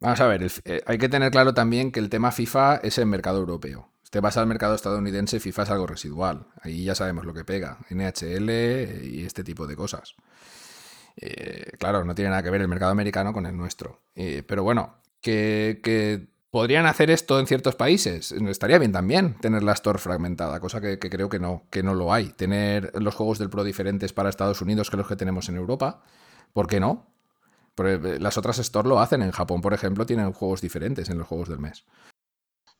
Vamos 0.00 0.20
a 0.20 0.26
ver, 0.26 0.46
eh, 0.64 0.80
hay 0.86 0.98
que 0.98 1.08
tener 1.08 1.30
claro 1.30 1.52
también 1.52 1.92
que 1.92 2.00
el 2.00 2.08
tema 2.08 2.32
FIFA 2.32 2.76
es 2.82 2.98
el 2.98 3.06
mercado 3.06 3.38
europeo. 3.38 3.90
Te 4.10 4.18
vas 4.20 4.36
al 4.36 4.46
mercado 4.48 4.74
estadounidense, 4.74 5.38
FIFA 5.38 5.62
es 5.62 5.70
algo 5.70 5.86
residual. 5.86 6.46
Ahí 6.62 6.84
ya 6.84 6.96
sabemos 6.96 7.24
lo 7.24 7.32
que 7.32 7.44
pega. 7.44 7.78
NHL 7.90 8.50
y 9.04 9.24
este 9.24 9.44
tipo 9.44 9.68
de 9.68 9.76
cosas. 9.76 10.16
Eh, 11.16 11.72
claro, 11.78 12.04
no 12.04 12.14
tiene 12.14 12.30
nada 12.30 12.42
que 12.42 12.50
ver 12.50 12.60
el 12.60 12.68
mercado 12.68 12.90
americano 12.90 13.32
con 13.32 13.46
el 13.46 13.56
nuestro. 13.56 14.00
pero 14.46 14.64
bueno, 14.64 14.96
que, 15.20 16.28
podrían 16.50 16.86
hacer 16.86 17.10
esto 17.10 17.38
en 17.38 17.46
ciertos 17.46 17.76
países. 17.76 18.32
Estaría 18.32 18.78
bien 18.78 18.92
también 18.92 19.34
tener 19.34 19.62
la 19.62 19.72
store 19.72 19.98
fragmentada, 19.98 20.58
cosa 20.58 20.80
que, 20.80 20.98
creo 20.98 21.28
que 21.28 21.38
no, 21.38 21.62
que 21.70 21.84
no 21.84 21.94
lo 21.94 22.12
hay. 22.12 22.30
Tener 22.30 22.92
los 23.00 23.14
juegos 23.14 23.38
del 23.38 23.50
Pro 23.50 23.62
diferentes 23.62 24.12
para 24.12 24.28
Estados 24.28 24.60
Unidos 24.60 24.90
que 24.90 24.96
los 24.96 25.06
que 25.06 25.16
tenemos 25.16 25.48
en 25.48 25.56
Europa. 25.56 26.02
¿Por 26.52 26.66
qué 26.66 26.80
no? 26.80 27.06
Porque 27.76 28.18
las 28.18 28.36
otras 28.36 28.58
store 28.58 28.88
lo 28.88 28.98
hacen. 28.98 29.22
En 29.22 29.30
Japón, 29.30 29.60
por 29.60 29.74
ejemplo, 29.74 30.06
tienen 30.06 30.32
juegos 30.32 30.60
diferentes 30.60 31.08
en 31.10 31.18
los 31.18 31.28
juegos 31.28 31.48
del 31.48 31.60
mes. 31.60 31.84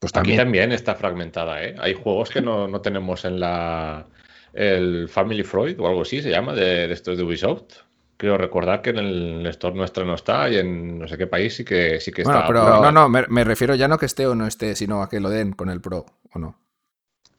Pues 0.00 0.12
también. 0.12 0.40
Aquí 0.40 0.44
también 0.44 0.72
está 0.72 0.96
fragmentada, 0.96 1.62
¿eh? 1.62 1.76
Hay 1.78 1.94
juegos 1.94 2.30
que 2.30 2.40
no, 2.40 2.66
no 2.66 2.80
tenemos 2.80 3.24
en 3.24 3.38
la 3.38 4.06
el 4.52 5.08
Family 5.08 5.44
Freud 5.44 5.78
o 5.78 5.86
algo 5.86 6.02
así 6.02 6.20
se 6.20 6.30
llama, 6.30 6.54
de, 6.54 6.88
de 6.88 6.92
estos 6.92 7.16
de 7.16 7.22
Ubisoft 7.22 7.82
creo 8.20 8.36
recordar 8.36 8.82
que 8.82 8.90
en 8.90 8.98
el 8.98 9.46
store 9.46 9.74
nuestro 9.74 10.04
no 10.04 10.14
está 10.14 10.46
y 10.50 10.58
en 10.58 10.98
no 10.98 11.08
sé 11.08 11.16
qué 11.16 11.26
país 11.26 11.56
sí 11.56 11.64
que 11.64 11.98
sí 12.00 12.12
que 12.12 12.22
bueno, 12.22 12.44
Pero 12.46 12.82
no, 12.82 12.92
no, 12.92 13.08
me, 13.08 13.44
refiero 13.44 13.74
ya 13.74 13.88
no 13.88 13.96
que 13.96 14.04
esté 14.04 14.26
o 14.26 14.34
no 14.34 14.46
esté, 14.46 14.76
sino 14.76 15.02
a 15.02 15.08
que 15.08 15.20
lo 15.20 15.30
den 15.30 15.52
con 15.52 15.70
el 15.70 15.80
Pro 15.80 16.04
o 16.34 16.38
no. 16.38 16.58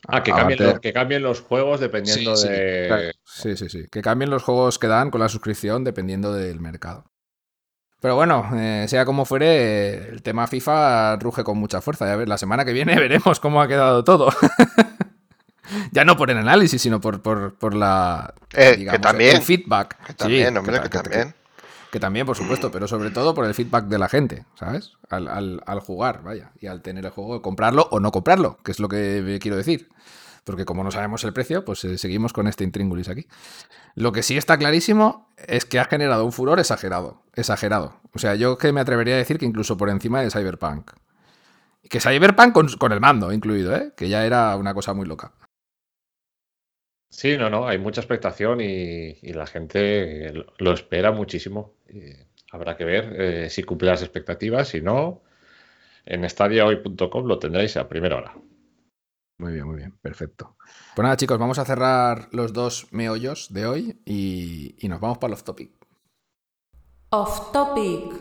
Ah, 0.08 0.24
que 0.24 0.32
cambien, 0.32 0.58
los, 0.60 0.80
que 0.80 0.92
cambien 0.92 1.22
los 1.22 1.42
juegos 1.42 1.80
dependiendo 1.80 2.36
de. 2.36 3.14
Sí, 3.24 3.56
sí, 3.56 3.70
sí. 3.70 3.86
Que 3.92 4.02
cambien 4.02 4.32
los 4.32 4.42
juegos 4.42 4.80
que 4.80 4.88
dan 4.88 5.12
con 5.12 5.22
la 5.22 5.30
suscripción 5.30 5.84
dependiendo 5.84 6.34
del 6.34 6.60
mercado. 6.60 7.06
Pero 8.02 8.16
bueno, 8.16 8.50
eh, 8.56 8.86
sea 8.88 9.06
como 9.06 9.26
fuere, 9.26 10.10
el 10.10 10.24
tema 10.24 10.48
FIFA 10.48 11.18
ruge 11.18 11.44
con 11.44 11.60
mucha 11.60 11.82
fuerza. 11.82 12.12
A 12.12 12.16
ver, 12.16 12.28
la 12.28 12.40
semana 12.40 12.66
que 12.66 12.74
viene 12.74 12.96
veremos 13.00 13.40
cómo 13.40 13.62
ha 13.62 13.68
quedado 13.68 14.04
todo. 14.04 14.30
ya 15.92 16.04
no 16.04 16.18
por 16.18 16.32
el 16.32 16.40
análisis, 16.40 16.82
sino 16.82 17.00
por, 17.00 17.22
por, 17.22 17.76
la. 17.76 18.34
Eh, 18.54 18.88
que 18.90 19.00
también. 19.00 19.38
El 19.38 19.44
feedback. 19.44 20.04
Que 20.04 20.14
también, 20.16 20.58
hombre, 20.58 20.82
que, 20.82 20.90
también. 20.90 21.36
Que, 21.92 22.00
también, 22.00 22.26
por 22.26 22.36
supuesto, 22.36 22.72
pero 22.72 22.88
sobre 22.88 23.12
todo 23.12 23.36
por 23.36 23.46
el 23.46 23.54
feedback 23.54 23.86
de 23.86 24.00
la 24.00 24.10
gente, 24.10 24.46
¿sabes? 24.56 24.94
Al, 25.10 25.80
jugar, 25.82 26.24
vaya, 26.24 26.52
y 26.60 26.68
al 26.68 26.82
tener 26.82 27.06
el 27.06 27.12
juego, 27.12 27.42
comprarlo 27.44 27.88
o 27.92 28.00
no 28.00 28.12
comprarlo, 28.12 28.58
que 28.64 28.72
es 28.72 28.80
lo 28.80 28.90
que 28.90 29.38
quiero 29.40 29.58
decir. 29.58 29.90
Porque 30.44 30.66
como 30.66 30.84
no 30.84 30.92
sabemos 30.92 31.24
el 31.24 31.34
precio, 31.34 31.64
pues 31.64 31.84
eh, 31.84 31.98
seguimos 31.98 32.34
con 32.34 32.48
este 32.48 32.64
intríngulis 32.64 33.10
aquí. 33.10 33.28
Lo 33.96 34.12
que 34.12 34.24
sí 34.24 34.38
está 34.38 34.58
clarísimo 34.58 35.30
es 35.38 35.66
que 35.66 35.80
ha 35.80 35.86
generado 35.86 36.26
un 36.26 36.32
furor 36.32 36.60
exagerado. 36.60 37.24
Exagerado. 37.36 38.00
O 38.14 38.20
sea, 38.20 38.36
yo 38.36 38.58
que 38.58 38.74
me 38.74 38.82
atrevería 38.82 39.16
a 39.16 39.18
decir 39.18 39.38
que 39.38 39.46
incluso 39.46 39.78
por 39.78 39.90
encima 39.90 40.22
de 40.22 40.32
Cyberpunk. 40.32 40.92
Que 41.90 42.00
Cyberpunk 42.00 42.54
con, 42.54 42.92
el 42.92 43.00
mando 43.00 43.32
incluido, 43.32 43.76
¿eh? 43.76 43.94
Que 43.96 44.10
ya 44.10 44.26
era 44.26 44.56
una 44.56 44.74
cosa 44.74 44.94
muy 44.94 45.06
loca. 45.06 45.34
Sí, 47.10 47.38
no, 47.38 47.50
no, 47.50 47.68
hay 47.68 47.78
mucha 47.78 48.02
expectación 48.02 48.62
y, 48.62 49.14
la 49.34 49.46
gente 49.46 50.34
lo 50.58 50.74
espera 50.74 51.12
muchísimo. 51.12 51.74
habrá 52.52 52.78
que 52.78 52.86
ver 52.86 53.16
eh, 53.20 53.50
si 53.50 53.64
cumple 53.64 53.90
las 53.90 54.02
expectativas, 54.02 54.70
si 54.70 54.82
no, 54.82 55.22
en 56.06 56.24
estadiahoy.com 56.26 57.26
lo 57.26 57.40
tendréis 57.40 57.78
a 57.78 57.90
primera 57.90 58.18
hora. 58.18 58.34
Muy 59.42 59.54
bien, 59.54 59.66
muy 59.66 59.78
bien, 59.78 59.98
perfecto. 60.04 60.56
Pues 60.96 61.04
nada, 61.04 61.18
chicos, 61.18 61.40
vamos 61.40 61.58
a 61.58 61.66
cerrar 61.66 62.30
los 62.32 62.54
dos 62.54 62.88
meollos 62.92 63.52
de 63.52 63.66
hoy 63.66 64.00
y, 64.06 64.76
y 64.78 64.88
nos 64.88 65.00
vamos 65.00 65.18
para 65.18 65.30
el 65.30 65.34
off 65.34 65.44
topic. 65.44 65.72
Off 67.10 67.52
topic. 67.52 68.14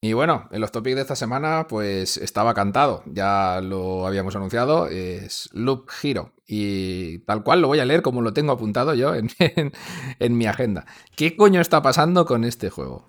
Y 0.00 0.14
bueno, 0.14 0.48
el 0.50 0.64
off 0.64 0.70
topic 0.70 0.94
de 0.94 1.02
esta 1.02 1.14
semana, 1.14 1.66
pues 1.68 2.16
estaba 2.16 2.54
cantado, 2.54 3.02
ya 3.04 3.60
lo 3.60 4.06
habíamos 4.06 4.34
anunciado, 4.34 4.86
es 4.86 5.50
Loop 5.52 5.90
Hero. 6.02 6.32
Y 6.46 7.18
tal 7.26 7.42
cual 7.42 7.60
lo 7.60 7.68
voy 7.68 7.80
a 7.80 7.84
leer 7.84 8.00
como 8.00 8.22
lo 8.22 8.32
tengo 8.32 8.52
apuntado 8.52 8.94
yo 8.94 9.14
en, 9.14 9.28
en, 9.36 10.38
mi 10.38 10.46
agenda. 10.46 10.86
¿Qué 11.16 11.36
coño 11.36 11.60
está 11.60 11.82
pasando 11.82 12.24
con 12.24 12.44
este 12.44 12.70
juego? 12.70 13.04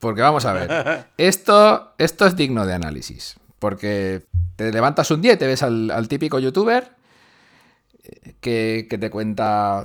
Porque 0.00 0.22
vamos 0.22 0.46
a 0.46 0.52
ver, 0.52 1.06
esto, 1.16 1.94
esto 1.96 2.26
es 2.26 2.34
digno 2.34 2.66
de 2.66 2.74
análisis. 2.74 3.36
Porque 3.62 4.24
te 4.56 4.72
levantas 4.72 5.12
un 5.12 5.22
día 5.22 5.34
y 5.34 5.36
te 5.36 5.46
ves 5.46 5.62
al, 5.62 6.08
típico 6.08 6.40
youtuber 6.40 6.96
que, 8.40 8.88
te 8.88 9.08
cuenta 9.08 9.84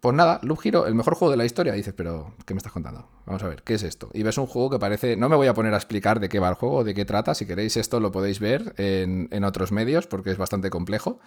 pues 0.00 0.14
nada, 0.14 0.40
Loop 0.42 0.60
Hero, 0.62 0.86
el 0.86 0.94
mejor 0.94 1.14
juego 1.14 1.30
de 1.30 1.38
la 1.38 1.46
historia. 1.46 1.72
dices, 1.72 1.94
pero 1.96 2.34
¿qué 2.44 2.52
me 2.52 2.58
estás 2.58 2.74
contando? 2.74 3.08
Vamos 3.24 3.42
a 3.42 3.48
ver, 3.48 3.62
¿qué 3.62 3.72
es 3.72 3.82
esto? 3.82 4.10
Y 4.12 4.24
ves 4.24 4.36
un 4.36 4.46
juego 4.46 4.68
que 4.68 4.78
parece. 4.78 5.16
No 5.16 5.30
me 5.30 5.36
voy 5.36 5.46
a 5.46 5.54
poner 5.54 5.72
a 5.72 5.78
explicar 5.78 6.20
de 6.20 6.28
qué 6.28 6.38
va 6.38 6.50
el 6.50 6.54
juego, 6.56 6.84
de 6.84 6.92
qué 6.92 7.06
trata. 7.06 7.34
Si 7.34 7.46
queréis 7.46 7.78
esto 7.78 7.98
lo 7.98 8.12
podéis 8.12 8.40
ver 8.40 8.74
en, 8.76 9.42
otros 9.42 9.72
medios 9.72 10.06
porque 10.06 10.30
es 10.30 10.36
bastante 10.36 10.68
complejo. 10.68 11.18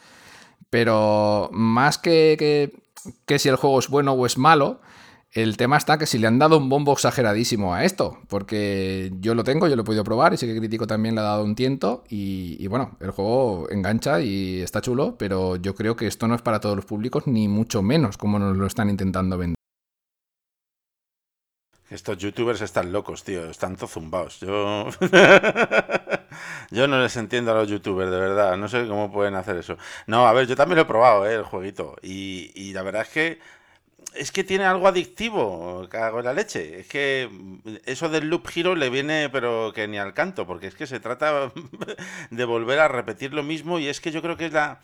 Pero 0.69 1.49
más 1.51 1.97
que, 1.97 2.71
que 3.25 3.39
si 3.39 3.49
el 3.49 3.55
juego 3.55 3.79
es 3.79 3.89
bueno 3.89 4.11
o 4.11 4.27
es 4.27 4.37
malo, 4.37 4.81
el 5.33 5.55
tema 5.55 5.77
está 5.77 5.97
que 5.97 6.05
si 6.05 6.17
le 6.17 6.27
han 6.27 6.39
dado 6.39 6.57
un 6.57 6.67
bombo 6.67 6.91
exageradísimo 6.91 7.73
a 7.73 7.85
esto, 7.85 8.19
porque 8.27 9.11
yo 9.19 9.33
lo 9.33 9.45
tengo, 9.45 9.67
yo 9.67 9.77
lo 9.77 9.83
he 9.83 9.85
podido 9.85 10.03
probar 10.03 10.33
y 10.33 10.37
sé 10.37 10.45
que 10.45 10.57
Crítico 10.57 10.87
también 10.87 11.15
le 11.15 11.21
ha 11.21 11.25
dado 11.25 11.45
un 11.45 11.55
tiento 11.55 12.03
y, 12.09 12.67
bueno, 12.67 12.97
el 12.99 13.11
juego 13.11 13.69
engancha 13.69 14.19
y 14.19 14.61
está 14.61 14.81
chulo, 14.81 15.15
pero 15.17 15.55
yo 15.55 15.73
creo 15.73 15.95
que 15.95 16.07
esto 16.07 16.27
no 16.27 16.35
es 16.35 16.41
para 16.41 16.59
todos 16.59 16.75
los 16.75 16.85
públicos, 16.85 17.27
ni 17.27 17.47
mucho 17.47 17.81
menos 17.81 18.17
como 18.17 18.39
nos 18.39 18.57
lo 18.57 18.67
están 18.67 18.89
intentando 18.89 19.37
vender. 19.37 19.55
Estos 21.89 22.17
youtubers 22.17 22.61
están 22.61 22.91
locos, 22.91 23.23
tío, 23.23 23.49
están 23.49 23.75
todos 23.75 23.91
zumbados. 23.91 24.39
Yo... 24.39 24.87
yo 26.71 26.87
no 26.87 27.01
les 27.01 27.17
entiendo 27.17 27.51
a 27.51 27.55
los 27.55 27.69
youtubers, 27.69 28.09
de 28.09 28.17
verdad, 28.17 28.57
no 28.57 28.67
sé 28.69 28.87
cómo 28.87 29.11
pueden 29.11 29.35
hacer 29.35 29.57
eso. 29.57 29.77
No, 30.07 30.25
a 30.25 30.33
ver, 30.33 30.47
yo 30.47 30.55
también 30.55 30.77
lo 30.77 30.83
he 30.83 30.85
probado, 30.85 31.25
¿eh? 31.25 31.35
el 31.35 31.43
jueguito, 31.43 31.95
y 32.01 32.71
la 32.73 32.81
verdad 32.81 33.01
es 33.03 33.09
que 33.09 33.60
es 34.13 34.31
que 34.31 34.43
tiene 34.43 34.65
algo 34.65 34.87
adictivo, 34.87 35.87
cago 35.89 36.19
en 36.19 36.25
la 36.25 36.33
leche. 36.33 36.79
Es 36.79 36.87
que 36.87 37.29
eso 37.85 38.09
del 38.09 38.27
loop 38.27 38.47
giro 38.47 38.75
le 38.75 38.89
viene, 38.89 39.29
pero 39.29 39.71
que 39.73 39.87
ni 39.87 39.97
al 39.97 40.13
canto, 40.13 40.45
porque 40.45 40.67
es 40.67 40.75
que 40.75 40.87
se 40.87 40.99
trata 40.99 41.51
de 42.31 42.45
volver 42.45 42.79
a 42.79 42.87
repetir 42.87 43.33
lo 43.33 43.43
mismo 43.43 43.79
y 43.79 43.87
es 43.87 44.01
que 44.01 44.11
yo 44.11 44.21
creo 44.21 44.37
que 44.37 44.47
es 44.47 44.53
la. 44.53 44.81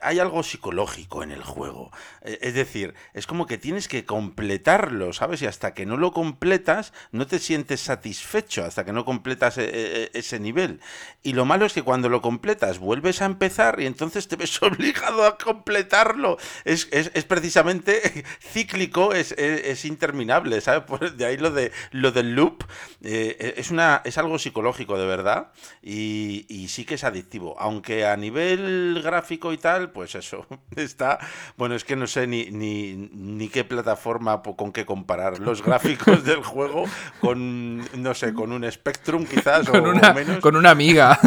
Hay 0.00 0.18
algo 0.18 0.42
psicológico 0.42 1.22
en 1.22 1.32
el 1.32 1.42
juego. 1.42 1.90
E, 2.22 2.38
es 2.42 2.54
decir, 2.54 2.94
es 3.14 3.26
como 3.26 3.46
que 3.46 3.58
tienes 3.58 3.88
que 3.88 4.04
completarlo, 4.04 5.12
¿sabes? 5.12 5.42
Y 5.42 5.46
hasta 5.46 5.74
que 5.74 5.86
no 5.86 5.96
lo 5.96 6.12
completas, 6.12 6.92
no 7.10 7.26
te 7.26 7.38
sientes 7.38 7.80
satisfecho, 7.80 8.64
hasta 8.64 8.84
que 8.84 8.92
no 8.92 9.04
completas 9.04 9.58
e, 9.58 9.64
e, 9.64 10.10
ese 10.14 10.40
nivel. 10.40 10.80
Y 11.22 11.34
lo 11.34 11.44
malo 11.44 11.66
es 11.66 11.72
que 11.72 11.82
cuando 11.82 12.08
lo 12.08 12.22
completas, 12.22 12.78
vuelves 12.78 13.22
a 13.22 13.26
empezar 13.26 13.80
y 13.80 13.86
entonces 13.86 14.28
te 14.28 14.36
ves 14.36 14.62
obligado 14.62 15.24
a 15.24 15.36
completarlo. 15.36 16.38
Es, 16.64 16.88
es, 16.90 17.10
es 17.14 17.24
precisamente 17.24 18.24
cíclico 18.62 19.12
es, 19.12 19.32
es, 19.32 19.84
interminable, 19.84 20.60
¿sabes? 20.60 20.82
de 21.16 21.26
ahí 21.26 21.36
lo, 21.36 21.50
de, 21.50 21.72
lo 21.90 22.12
del 22.12 22.34
loop 22.34 22.64
eh, 23.02 23.54
es, 23.56 23.70
una, 23.70 24.02
es 24.04 24.18
algo 24.18 24.38
psicológico, 24.38 24.98
de 24.98 25.06
verdad, 25.06 25.48
y, 25.82 26.46
y, 26.48 26.68
sí 26.68 26.84
que 26.84 26.94
es 26.94 27.04
adictivo. 27.04 27.56
Aunque 27.58 28.06
a 28.06 28.16
nivel 28.16 29.00
gráfico 29.02 29.52
y 29.52 29.58
tal, 29.58 29.90
pues 29.90 30.14
eso, 30.14 30.46
está... 30.76 31.18
Bueno, 31.56 31.74
es 31.74 31.84
que 31.84 31.96
no 31.96 32.06
sé 32.06 32.26
ni, 32.26 32.50
ni, 32.50 32.94
ni 32.94 33.48
qué 33.48 33.64
plataforma 33.64 34.42
con 34.42 34.72
qué 34.72 34.86
comparar 34.86 35.40
los 35.40 35.62
gráficos 35.66 36.24
del 36.24 36.42
juego 36.42 36.84
con, 37.20 37.78
no 38.00 38.14
sé, 38.14 38.32
con 38.32 38.52
un 38.52 38.70
Spectrum 38.70 39.26
quizás, 39.26 39.68
con 39.68 39.86
una, 39.86 40.12
menos. 40.12 40.38
Con 40.38 40.56
una 40.56 40.70
amiga. 40.70 41.18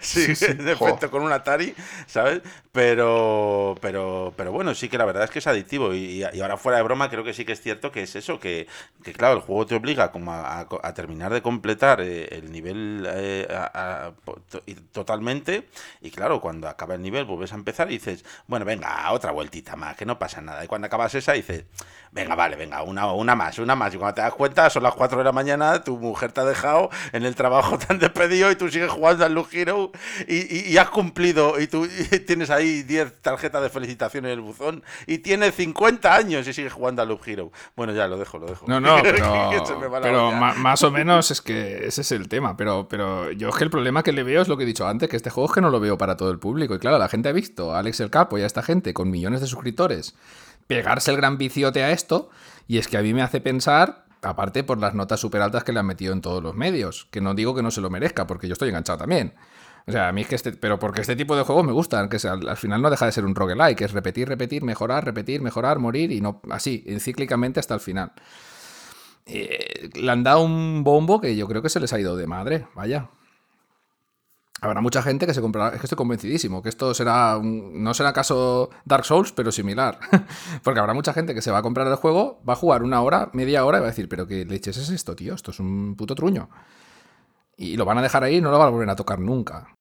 sí, 0.00 0.26
de 0.26 0.72
efecto, 0.72 1.10
con 1.10 1.22
un 1.22 1.32
Atari, 1.32 1.74
¿sabes? 2.06 2.40
Pero, 2.72 3.74
pero, 3.80 4.34
pero 4.36 4.52
bueno, 4.52 4.74
sí 4.74 4.88
que 4.88 4.98
la 4.98 5.06
verdad 5.06 5.24
es 5.24 5.30
que 5.30 5.38
es 5.38 5.46
adictivo. 5.46 5.94
Y, 5.94 6.22
ahora 6.40 6.56
fuera 6.56 6.78
de 6.78 6.84
broma, 6.84 7.08
creo 7.10 7.24
que 7.24 7.34
sí 7.34 7.44
que 7.44 7.52
es 7.52 7.60
cierto 7.60 7.92
que 7.92 8.02
es 8.02 8.16
eso, 8.16 8.38
que, 8.40 8.66
que 9.02 9.12
claro, 9.12 9.34
el 9.34 9.40
juego 9.40 9.66
te 9.66 9.74
obliga 9.74 10.12
como 10.12 10.32
a, 10.32 10.66
terminar 10.94 11.32
de 11.32 11.42
completar 11.42 12.00
eh, 12.00 12.28
el 12.30 12.50
nivel 12.50 13.06
eh, 13.08 13.46
totalmente. 14.92 15.68
Y 16.00 16.10
claro, 16.10 16.40
cuando 16.40 16.68
acaba 16.68 16.94
el 16.94 17.02
nivel, 17.02 17.24
vuelves 17.24 17.52
a 17.52 17.56
empezar 17.56 17.88
y 17.90 17.94
dices, 17.94 18.24
bueno, 18.46 18.64
venga, 18.64 19.10
otra 19.12 19.32
vueltita 19.32 19.76
más, 19.76 19.96
que 19.96 20.06
no 20.06 20.18
pasa 20.18 20.40
nada. 20.40 20.64
Y 20.64 20.68
cuando 20.68 20.86
acabas 20.86 21.14
esa, 21.14 21.32
dices, 21.32 21.64
venga, 22.16 22.34
vale, 22.34 22.56
venga, 22.56 22.82
una, 22.82 23.12
una 23.12 23.36
más, 23.36 23.58
una 23.58 23.76
más. 23.76 23.94
Y 23.94 23.98
cuando 23.98 24.14
te 24.14 24.20
das 24.22 24.32
cuenta, 24.32 24.70
son 24.70 24.82
las 24.82 24.94
4 24.94 25.18
de 25.18 25.24
la 25.24 25.32
mañana, 25.32 25.84
tu 25.84 25.98
mujer 25.98 26.32
te 26.32 26.40
ha 26.40 26.44
dejado 26.44 26.88
en 27.12 27.24
el 27.24 27.34
trabajo 27.34 27.78
tan 27.86 27.98
despedido 27.98 28.50
y 28.50 28.56
tú 28.56 28.68
sigues 28.70 28.90
jugando 28.90 29.24
al 29.24 29.34
Look 29.34 29.48
Hero 29.52 29.92
y, 30.26 30.72
y, 30.72 30.78
has 30.78 30.88
cumplido 30.88 31.60
y 31.60 31.66
tú 31.66 31.86
tienes 32.26 32.50
ahí 32.50 32.82
10 32.82 33.20
tarjetas 33.20 33.62
de 33.62 33.68
felicitaciones 33.68 34.32
en 34.32 34.38
el 34.38 34.40
buzón 34.40 34.82
y 35.06 35.18
tienes 35.18 35.54
50 35.54 36.14
años 36.14 36.48
y 36.48 36.52
sigues 36.54 36.72
jugando 36.72 37.02
al 37.02 37.08
Loop 37.08 37.20
Hero. 37.26 37.52
Bueno, 37.76 37.92
ya 37.92 38.08
lo 38.08 38.16
dejo, 38.16 38.38
lo 38.38 38.46
dejo. 38.46 38.66
No, 38.66 38.80
no, 38.80 38.96
pero, 40.02 40.32
más 40.32 40.82
o 40.82 40.90
menos 40.90 41.30
es 41.30 41.42
que 41.42 41.86
ese 41.86 42.00
es 42.00 42.12
el 42.12 42.28
tema. 42.28 42.56
Pero, 42.56 42.88
pero 42.88 43.30
yo 43.32 43.50
es 43.50 43.56
que 43.56 43.64
el 43.64 43.70
problema 43.70 44.02
que 44.02 44.12
le 44.12 44.22
veo 44.22 44.40
es 44.40 44.48
lo 44.48 44.56
que 44.56 44.62
he 44.62 44.66
dicho 44.66 44.88
antes, 44.88 45.10
que 45.10 45.16
este 45.16 45.28
juego 45.28 45.50
es 45.50 45.54
que 45.54 45.60
no 45.60 45.68
lo 45.68 45.80
veo 45.80 45.98
para 45.98 46.16
todo 46.16 46.30
el 46.30 46.38
público. 46.38 46.74
Y 46.74 46.78
claro, 46.78 46.98
la 46.98 47.08
gente 47.08 47.28
ha 47.28 47.32
visto 47.32 47.74
a 47.74 47.80
Alex 47.80 48.00
el 48.00 48.10
Capo 48.10 48.38
y 48.38 48.42
a 48.42 48.46
esta 48.46 48.62
gente 48.62 48.94
con 48.94 49.10
millones 49.10 49.42
de 49.42 49.46
suscriptores 49.46 50.14
pegarse 50.66 51.10
el 51.10 51.16
gran 51.16 51.38
viciote 51.38 51.82
a 51.82 51.90
esto. 51.90 52.30
Y 52.68 52.78
es 52.78 52.88
que 52.88 52.98
a 52.98 53.02
mí 53.02 53.14
me 53.14 53.22
hace 53.22 53.40
pensar 53.40 54.06
aparte 54.22 54.64
por 54.64 54.78
las 54.78 54.94
notas 54.94 55.20
súper 55.20 55.42
altas 55.42 55.64
que 55.64 55.72
le 55.72 55.80
han 55.80 55.86
metido 55.86 56.12
en 56.12 56.20
todos 56.20 56.42
los 56.42 56.54
medios. 56.54 57.06
Que 57.10 57.20
no 57.20 57.34
digo 57.34 57.54
que 57.54 57.62
no 57.62 57.70
se 57.70 57.80
lo 57.80 57.90
merezca, 57.90 58.26
porque 58.26 58.48
yo 58.48 58.54
estoy 58.54 58.68
enganchado 58.70 58.98
también. 58.98 59.34
O 59.86 59.92
sea, 59.92 60.08
a 60.08 60.12
mí 60.12 60.22
es 60.22 60.28
que 60.28 60.34
este. 60.34 60.52
Pero 60.52 60.78
porque 60.78 61.00
este 61.00 61.14
tipo 61.14 61.36
de 61.36 61.42
juegos 61.42 61.64
me 61.64 61.72
gustan, 61.72 62.08
que 62.08 62.18
al, 62.26 62.56
final 62.56 62.82
no 62.82 62.90
deja 62.90 63.06
de 63.06 63.12
ser 63.12 63.24
un 63.24 63.34
roguelike, 63.34 63.82
es 63.82 63.92
repetir, 63.92 64.28
repetir, 64.28 64.64
mejorar, 64.64 65.04
repetir, 65.04 65.40
mejorar, 65.40 65.78
morir 65.78 66.10
y 66.10 66.20
no. 66.20 66.40
Así, 66.50 66.82
encíclicamente 66.86 67.60
hasta 67.60 67.74
el 67.74 67.80
final. 67.80 68.12
Eh, 69.26 69.90
le 69.94 70.10
han 70.10 70.22
dado 70.22 70.42
un 70.42 70.82
bombo 70.84 71.20
que 71.20 71.36
yo 71.36 71.46
creo 71.48 71.62
que 71.62 71.68
se 71.68 71.80
les 71.80 71.92
ha 71.92 72.00
ido 72.00 72.16
de 72.16 72.26
madre, 72.26 72.66
vaya. 72.74 73.08
Habrá 74.60 74.80
mucha 74.80 75.02
gente 75.02 75.26
que 75.26 75.34
se 75.34 75.42
comprará. 75.42 75.74
Es 75.74 75.80
que 75.80 75.86
estoy 75.86 75.96
convencidísimo 75.96 76.62
que 76.62 76.70
esto 76.70 76.94
será. 76.94 77.38
no 77.42 77.92
será 77.92 78.12
caso 78.12 78.70
Dark 78.84 79.04
Souls, 79.04 79.32
pero 79.32 79.52
similar. 79.52 79.98
Porque 80.62 80.80
habrá 80.80 80.94
mucha 80.94 81.12
gente 81.12 81.34
que 81.34 81.42
se 81.42 81.50
va 81.50 81.58
a 81.58 81.62
comprar 81.62 81.86
el 81.86 81.96
juego, 81.96 82.42
va 82.48 82.54
a 82.54 82.56
jugar 82.56 82.82
una 82.82 83.02
hora, 83.02 83.30
media 83.34 83.64
hora 83.64 83.78
y 83.78 83.80
va 83.80 83.86
a 83.88 83.90
decir, 83.90 84.08
¿pero 84.08 84.26
qué 84.26 84.44
leches 84.46 84.78
es 84.78 84.88
esto, 84.88 85.14
tío? 85.14 85.34
Esto 85.34 85.50
es 85.50 85.60
un 85.60 85.94
puto 85.96 86.14
truño. 86.14 86.48
Y 87.56 87.76
lo 87.76 87.84
van 87.84 87.98
a 87.98 88.02
dejar 88.02 88.24
ahí 88.24 88.36
y 88.36 88.40
no 88.40 88.50
lo 88.50 88.58
van 88.58 88.68
a 88.68 88.70
volver 88.70 88.90
a 88.90 88.96
tocar 88.96 89.18
nunca. 89.18 89.74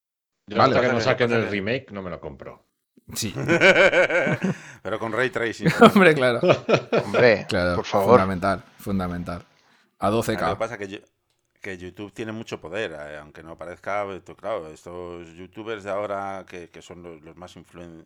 Yo 0.47 0.57
vale, 0.57 0.75
hasta 0.75 0.87
que 0.87 0.93
no 0.93 1.01
saquen 1.01 1.31
el 1.31 1.49
remake 1.49 1.91
no 1.91 2.01
me 2.01 2.09
lo 2.09 2.19
compro. 2.19 2.65
Sí. 3.13 3.33
pero 4.81 4.99
con 4.99 5.13
Ray 5.13 5.29
Tracing. 5.29 5.67
Hombre, 5.93 6.13
claro. 6.13 6.41
Hombre, 7.05 7.45
claro, 7.47 7.75
por 7.77 7.85
favor. 7.85 8.19
Fundamental, 8.19 8.63
fundamental. 8.77 9.45
A 9.99 10.11
12K. 10.11 10.41
Lo 10.41 10.49
que 10.49 10.59
pasa 10.59 10.77
que 10.77 10.87
yo 10.87 10.99
que 11.65 11.79
YouTube 11.79 12.13
tiene 12.13 12.31
mucho 12.31 12.61
poder, 12.61 12.91
eh, 12.91 13.17
aunque 13.17 13.41
no 13.41 13.57
parezca, 13.57 14.05
claro, 14.37 14.67
estos 14.67 15.33
youtubers 15.33 15.83
de 15.83 15.89
ahora 15.89 16.45
que, 16.47 16.69
son 16.83 17.01
los, 17.01 17.35
más 17.35 17.55
influen 17.55 18.05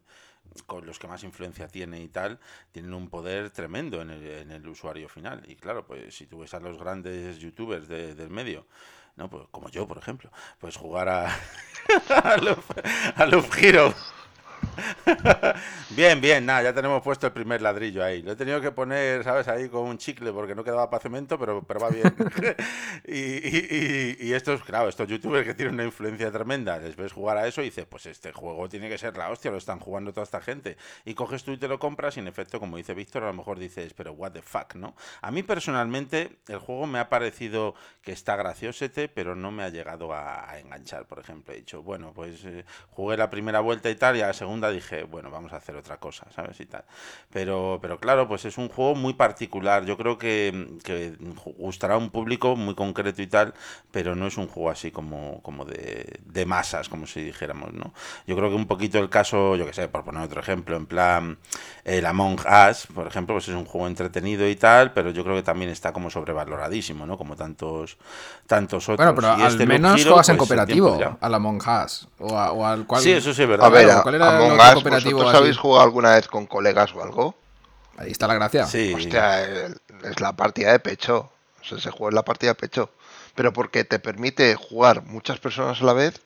con 0.65 0.85
los 0.85 0.97
que 0.97 1.09
más 1.09 1.25
influencia 1.25 1.67
tiene 1.67 2.01
y 2.01 2.07
tal, 2.07 2.39
tienen 2.71 2.93
un 2.93 3.09
poder 3.09 3.49
tremendo 3.49 4.01
en 4.01 4.11
el, 4.11 4.25
en 4.25 4.51
el 4.51 4.65
usuario 4.65 5.09
final. 5.09 5.43
Y 5.45 5.57
claro, 5.57 5.85
pues 5.85 6.15
si 6.15 6.25
tú 6.25 6.39
ves 6.39 6.53
a 6.53 6.61
los 6.61 6.77
grandes 6.77 7.37
youtubers 7.39 7.89
del 7.89 8.29
medio, 8.29 8.65
no, 9.17 9.29
pues 9.29 9.45
como 9.51 9.67
yo, 9.67 9.85
por 9.85 9.97
ejemplo, 9.97 10.31
pues 10.59 10.77
jugar 10.77 11.09
a, 11.09 11.25
a, 12.23 12.37
los, 12.37 12.59
a 13.13 13.25
los 13.25 13.45
bien, 15.89 16.21
bien, 16.21 16.45
nada, 16.45 16.63
ya 16.63 16.73
tenemos 16.73 17.01
puesto 17.01 17.27
el 17.27 17.33
primer 17.33 17.61
ladrillo 17.61 18.03
ahí. 18.03 18.21
Lo 18.21 18.33
he 18.33 18.35
tenido 18.35 18.61
que 18.61 18.71
poner, 18.71 19.23
¿sabes? 19.23 19.47
Ahí 19.47 19.69
con 19.69 19.87
un 19.87 19.97
chicle 19.97 20.31
porque 20.31 20.55
no 20.55 20.63
quedaba 20.63 20.89
para 20.89 21.01
cemento, 21.01 21.37
pero, 21.37 21.63
pero 21.63 21.79
va 21.79 21.89
bien. 21.89 22.13
y, 23.07 24.27
y, 24.27 24.33
estos, 24.33 24.63
claro, 24.63 24.89
estos 24.89 25.07
youtubers 25.07 25.45
que 25.45 25.53
tienen 25.53 25.75
una 25.75 25.85
influencia 25.85 26.31
tremenda, 26.31 26.77
les 26.77 26.95
ves 26.95 27.11
jugar 27.11 27.37
a 27.37 27.47
eso 27.47 27.61
y 27.61 27.65
dices, 27.65 27.85
pues 27.85 28.05
este 28.05 28.31
juego 28.31 28.67
tiene 28.69 28.89
que 28.89 28.97
ser 28.97 29.17
la 29.17 29.29
hostia, 29.29 29.51
lo 29.51 29.57
están 29.57 29.79
jugando 29.79 30.11
toda 30.11 30.23
esta 30.23 30.41
gente. 30.41 30.77
Y 31.05 31.13
coges 31.13 31.43
tú 31.43 31.51
y 31.51 31.57
te 31.57 31.67
lo 31.67 31.79
compras 31.79 32.17
y 32.17 32.19
en 32.19 32.27
efecto, 32.27 32.59
como 32.59 32.77
dice 32.77 32.93
Víctor, 32.93 33.23
a 33.23 33.27
lo 33.27 33.33
mejor 33.33 33.59
dices, 33.59 33.93
pero 33.93 34.13
what 34.13 34.31
the 34.31 34.41
fuck, 34.41 34.75
¿no? 34.75 34.95
A 35.21 35.31
mí 35.31 35.43
personalmente 35.43 36.39
el 36.47 36.59
juego 36.59 36.87
me 36.87 36.99
ha 36.99 37.09
parecido 37.09 37.75
que 38.01 38.11
está 38.11 38.35
graciosete, 38.35 39.09
pero 39.09 39.35
no 39.35 39.51
me 39.51 39.63
ha 39.63 39.69
llegado 39.69 40.13
a, 40.13 40.57
enganchar, 40.59 41.05
por 41.05 41.19
ejemplo. 41.19 41.53
He 41.53 41.57
dicho, 41.57 41.83
bueno, 41.83 42.13
pues 42.13 42.43
eh, 42.45 42.65
jugué 42.89 43.17
la 43.17 43.29
primera 43.29 43.59
vuelta 43.59 43.89
y 43.89 43.95
tal, 43.95 44.17
y 44.17 44.21
a 44.21 44.27
la 44.27 44.33
segunda 44.33 44.68
dije, 44.71 45.03
bueno, 45.03 45.29
vamos 45.29 45.53
a 45.53 45.57
hacer 45.57 45.75
otra 45.75 45.97
cosa, 45.97 46.27
¿sabes? 46.35 46.59
Y 46.59 46.65
tal. 46.65 46.83
Pero, 47.31 47.79
pero 47.81 47.99
claro, 47.99 48.27
pues 48.27 48.45
es 48.45 48.57
un 48.57 48.69
juego 48.69 48.95
muy 48.95 49.13
particular. 49.13 49.85
Yo 49.85 49.97
creo 49.97 50.17
que, 50.17 50.77
que 50.83 51.13
gustará 51.57 51.95
a 51.95 51.97
un 51.97 52.09
público 52.09 52.55
muy 52.55 52.75
concreto 52.75 53.21
y 53.21 53.27
tal, 53.27 53.53
pero 53.91 54.15
no 54.15 54.27
es 54.27 54.37
un 54.37 54.47
juego 54.47 54.69
así 54.69 54.91
como, 54.91 55.41
como 55.41 55.65
de, 55.65 56.19
de 56.25 56.45
masas, 56.45 56.89
como 56.89 57.07
si 57.07 57.21
dijéramos, 57.21 57.73
¿no? 57.73 57.93
Yo 58.27 58.35
creo 58.35 58.49
que 58.49 58.55
un 58.55 58.67
poquito 58.67 58.99
el 58.99 59.09
caso, 59.09 59.55
yo 59.55 59.65
que 59.65 59.73
sé, 59.73 59.87
por 59.87 60.03
poner 60.03 60.23
otro 60.23 60.41
ejemplo, 60.41 60.75
en 60.77 60.85
plan, 60.85 61.37
el 61.83 62.05
Among 62.05 62.39
Us, 62.39 62.87
por 62.93 63.07
ejemplo, 63.07 63.35
pues 63.35 63.47
es 63.47 63.55
un 63.55 63.65
juego 63.65 63.87
entretenido 63.87 64.47
y 64.47 64.55
tal, 64.55 64.93
pero 64.93 65.11
yo 65.11 65.23
creo 65.23 65.35
que 65.35 65.43
también 65.43 65.71
está 65.71 65.93
como 65.93 66.09
sobrevaloradísimo, 66.09 67.05
¿no? 67.05 67.17
Como 67.17 67.35
tantos, 67.35 67.97
tantos 68.47 68.83
otros. 68.89 68.97
Bueno, 68.97 69.15
pero 69.15 69.33
al 69.33 69.51
este 69.51 69.65
menos 69.65 70.03
juegas 70.03 70.29
en 70.29 70.37
pues, 70.37 70.47
cooperativo, 70.47 71.17
al 71.19 71.33
Among 71.33 71.61
Us, 71.85 72.07
o, 72.19 72.65
al 72.65 72.85
cual... 72.85 73.01
Sí, 73.01 73.11
eso 73.11 73.33
sí 73.33 73.43
es 73.43 73.49
verdad. 73.49 73.67
A 73.67 73.69
ver, 73.69 73.87
¿vosotros 74.73 75.33
habéis 75.33 75.57
jugado 75.57 75.83
alguna 75.83 76.15
vez 76.15 76.27
con 76.27 76.45
colegas 76.45 76.93
o 76.93 77.03
algo? 77.03 77.35
Ahí 77.97 78.11
está 78.11 78.27
la 78.27 78.35
gracia. 78.35 78.65
Sí. 78.65 78.93
Hostia, 78.95 79.43
es 79.43 80.19
la 80.19 80.35
partida 80.35 80.71
de 80.71 80.79
pecho. 80.79 81.31
O 81.61 81.65
sea, 81.65 81.79
se 81.79 81.91
juega 81.91 82.09
en 82.09 82.15
la 82.15 82.23
partida 82.23 82.51
de 82.51 82.55
pecho. 82.55 82.91
Pero 83.35 83.51
porque 83.53 83.83
te 83.83 83.99
permite 83.99 84.55
jugar 84.55 85.03
muchas 85.03 85.39
personas 85.39 85.81
a 85.81 85.85
la 85.85 85.93
vez 85.93 86.21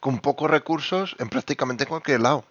con 0.00 0.18
pocos 0.18 0.50
recursos 0.50 1.16
en 1.18 1.28
prácticamente 1.28 1.86
cualquier 1.86 2.20
lado. 2.20 2.44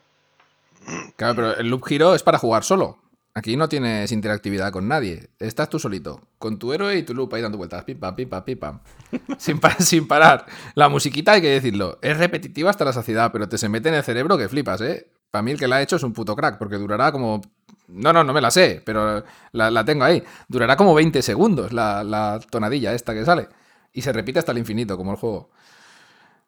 Claro, 1.16 1.36
pero 1.36 1.58
el 1.58 1.68
Loop 1.70 1.84
Hero 1.90 2.16
es 2.16 2.24
para 2.24 2.40
jugar 2.40 2.64
solo. 2.64 2.98
Aquí 3.34 3.56
no 3.56 3.70
tienes 3.70 4.12
interactividad 4.12 4.74
con 4.74 4.90
nadie. 4.90 5.30
Estás 5.40 5.70
tú 5.70 5.80
solito, 5.80 6.22
con 6.38 6.60
tu 6.60 6.74
héroe 6.74 6.98
y 6.98 7.04
tu 7.04 7.14
loop 7.14 7.34
ahí 7.34 7.42
dando 7.42 7.58
vueltas. 7.58 7.86
Pim, 7.86 7.98
pam, 7.98 8.14
pim, 8.14 8.28
pam, 8.28 8.44
pim, 8.44 8.60
pam. 8.60 8.80
sin, 9.38 9.60
sin 9.80 10.08
parar. 10.08 10.46
La 10.76 10.90
musiquita, 10.90 11.34
hay 11.34 11.42
que 11.42 11.50
decirlo, 11.50 11.98
es 12.02 12.18
repetitiva 12.18 12.70
hasta 12.70 12.84
la 12.84 12.92
saciedad, 12.92 13.32
pero 13.32 13.48
te 13.48 13.58
se 13.58 13.70
mete 13.70 13.88
en 13.88 13.96
el 13.96 14.04
cerebro 14.04 14.38
que 14.38 14.50
flipas, 14.50 14.82
¿eh? 14.82 15.08
Para 15.32 15.44
mí 15.44 15.52
el 15.52 15.60
que 15.60 15.70
la 15.70 15.78
ha 15.78 15.82
hecho 15.82 15.96
es 15.96 16.04
un 16.04 16.12
puto 16.12 16.36
crack, 16.36 16.58
porque 16.58 16.76
durará 16.76 17.14
como... 17.14 17.40
No, 17.88 18.12
no, 18.12 18.24
no 18.24 18.34
me 18.34 18.42
la 18.42 18.52
sé, 18.52 18.82
pero 18.86 19.24
la, 19.54 19.86
tengo 19.86 20.04
ahí. 20.04 20.22
Durará 20.50 20.76
como 20.76 20.94
20 20.94 21.22
segundos 21.22 21.72
la, 21.72 22.40
tonadilla 22.50 22.94
esta 22.94 23.14
que 23.14 23.24
sale. 23.24 23.48
Y 23.94 24.02
se 24.02 24.12
repite 24.12 24.40
hasta 24.40 24.52
el 24.52 24.58
infinito, 24.58 24.98
como 24.98 25.12
el 25.12 25.18
juego. 25.18 25.52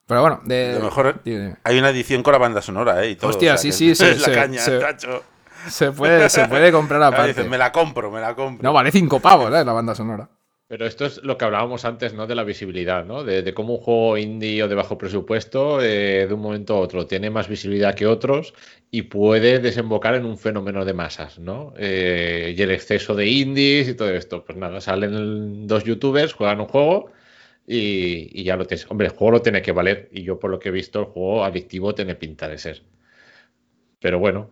Pero 0.05 0.21
bueno, 0.21 0.41
de... 0.43 0.73
lo 0.79 0.85
mejor 0.85 1.21
hay 1.63 1.79
una 1.79 1.89
edición 1.89 2.23
con 2.23 2.33
la 2.33 2.39
banda 2.39 2.61
sonora, 2.61 3.03
¿eh? 3.05 3.11
Y 3.11 3.15
todo, 3.15 3.29
Hostia, 3.29 3.57
sí, 3.57 3.71
sí, 3.71 3.95
sí. 3.95 4.03
Es 4.05 4.27
la 4.27 4.33
caña, 4.33 4.59
se 4.59 4.79
puede, 5.97 6.29
se 6.29 6.47
puede 6.47 6.71
comprar 6.71 7.01
aparte. 7.03 7.43
me 7.43 7.57
la 7.57 7.71
compro, 7.71 8.11
me 8.11 8.21
la 8.21 8.35
compro. 8.35 8.63
No, 8.63 8.73
vale 8.73 8.91
cinco 8.91 9.19
pavos, 9.19 9.47
¿eh? 9.49 9.63
La 9.63 9.73
banda 9.73 9.95
sonora. 9.95 10.29
Pero 10.73 10.87
esto 10.87 11.05
es 11.05 11.21
lo 11.23 11.37
que 11.37 11.45
hablábamos 11.45 11.85
antes, 11.85 12.13
¿no? 12.15 12.25
De 12.25 12.33
la 12.33 12.43
visibilidad, 12.43 13.05
¿no? 13.05 13.23
De, 13.23 13.53
cómo 13.53 13.75
un 13.75 13.79
juego 13.79 14.17
indie 14.17 14.63
o 14.63 14.67
de 14.67 14.73
bajo 14.73 14.97
presupuesto, 14.97 15.79
eh, 15.81 16.25
de 16.25 16.33
un 16.33 16.39
momento 16.41 16.73
a 16.75 16.79
otro, 16.79 17.05
tiene 17.05 17.29
más 17.29 17.47
visibilidad 17.47 17.93
que 17.93 18.07
otros 18.07 18.55
y 18.89 19.03
puede 19.03 19.59
desembocar 19.59 20.15
en 20.15 20.25
un 20.25 20.37
fenómeno 20.37 20.83
de 20.83 20.93
masas, 20.93 21.37
¿no? 21.37 21.73
Eh, 21.77 22.55
y 22.57 22.61
el 22.61 22.71
exceso 22.71 23.13
de 23.13 23.27
indies 23.27 23.87
y 23.89 23.93
todo 23.93 24.09
esto. 24.15 24.43
Pues 24.43 24.57
nada, 24.57 24.81
salen 24.81 25.67
dos 25.67 25.83
youtubers, 25.83 26.33
juegan 26.33 26.61
un 26.61 26.67
juego 26.67 27.11
y, 27.67 28.41
y 28.41 28.43
ya 28.43 28.55
lo 28.55 28.65
tienes. 28.65 28.89
Hombre, 28.89 29.07
el 29.07 29.13
juego 29.13 29.33
lo 29.33 29.41
tiene 29.43 29.61
que 29.61 29.73
valer 29.73 30.09
y 30.11 30.23
yo 30.23 30.39
por 30.39 30.49
lo 30.49 30.59
que 30.59 30.69
he 30.69 30.71
visto, 30.71 30.99
el 31.01 31.05
juego 31.05 31.43
adictivo 31.45 31.93
tiene 31.93 32.15
pinta 32.15 32.47
de 32.47 32.57
ser. 32.57 32.81
Pero 33.99 34.17
bueno, 34.19 34.49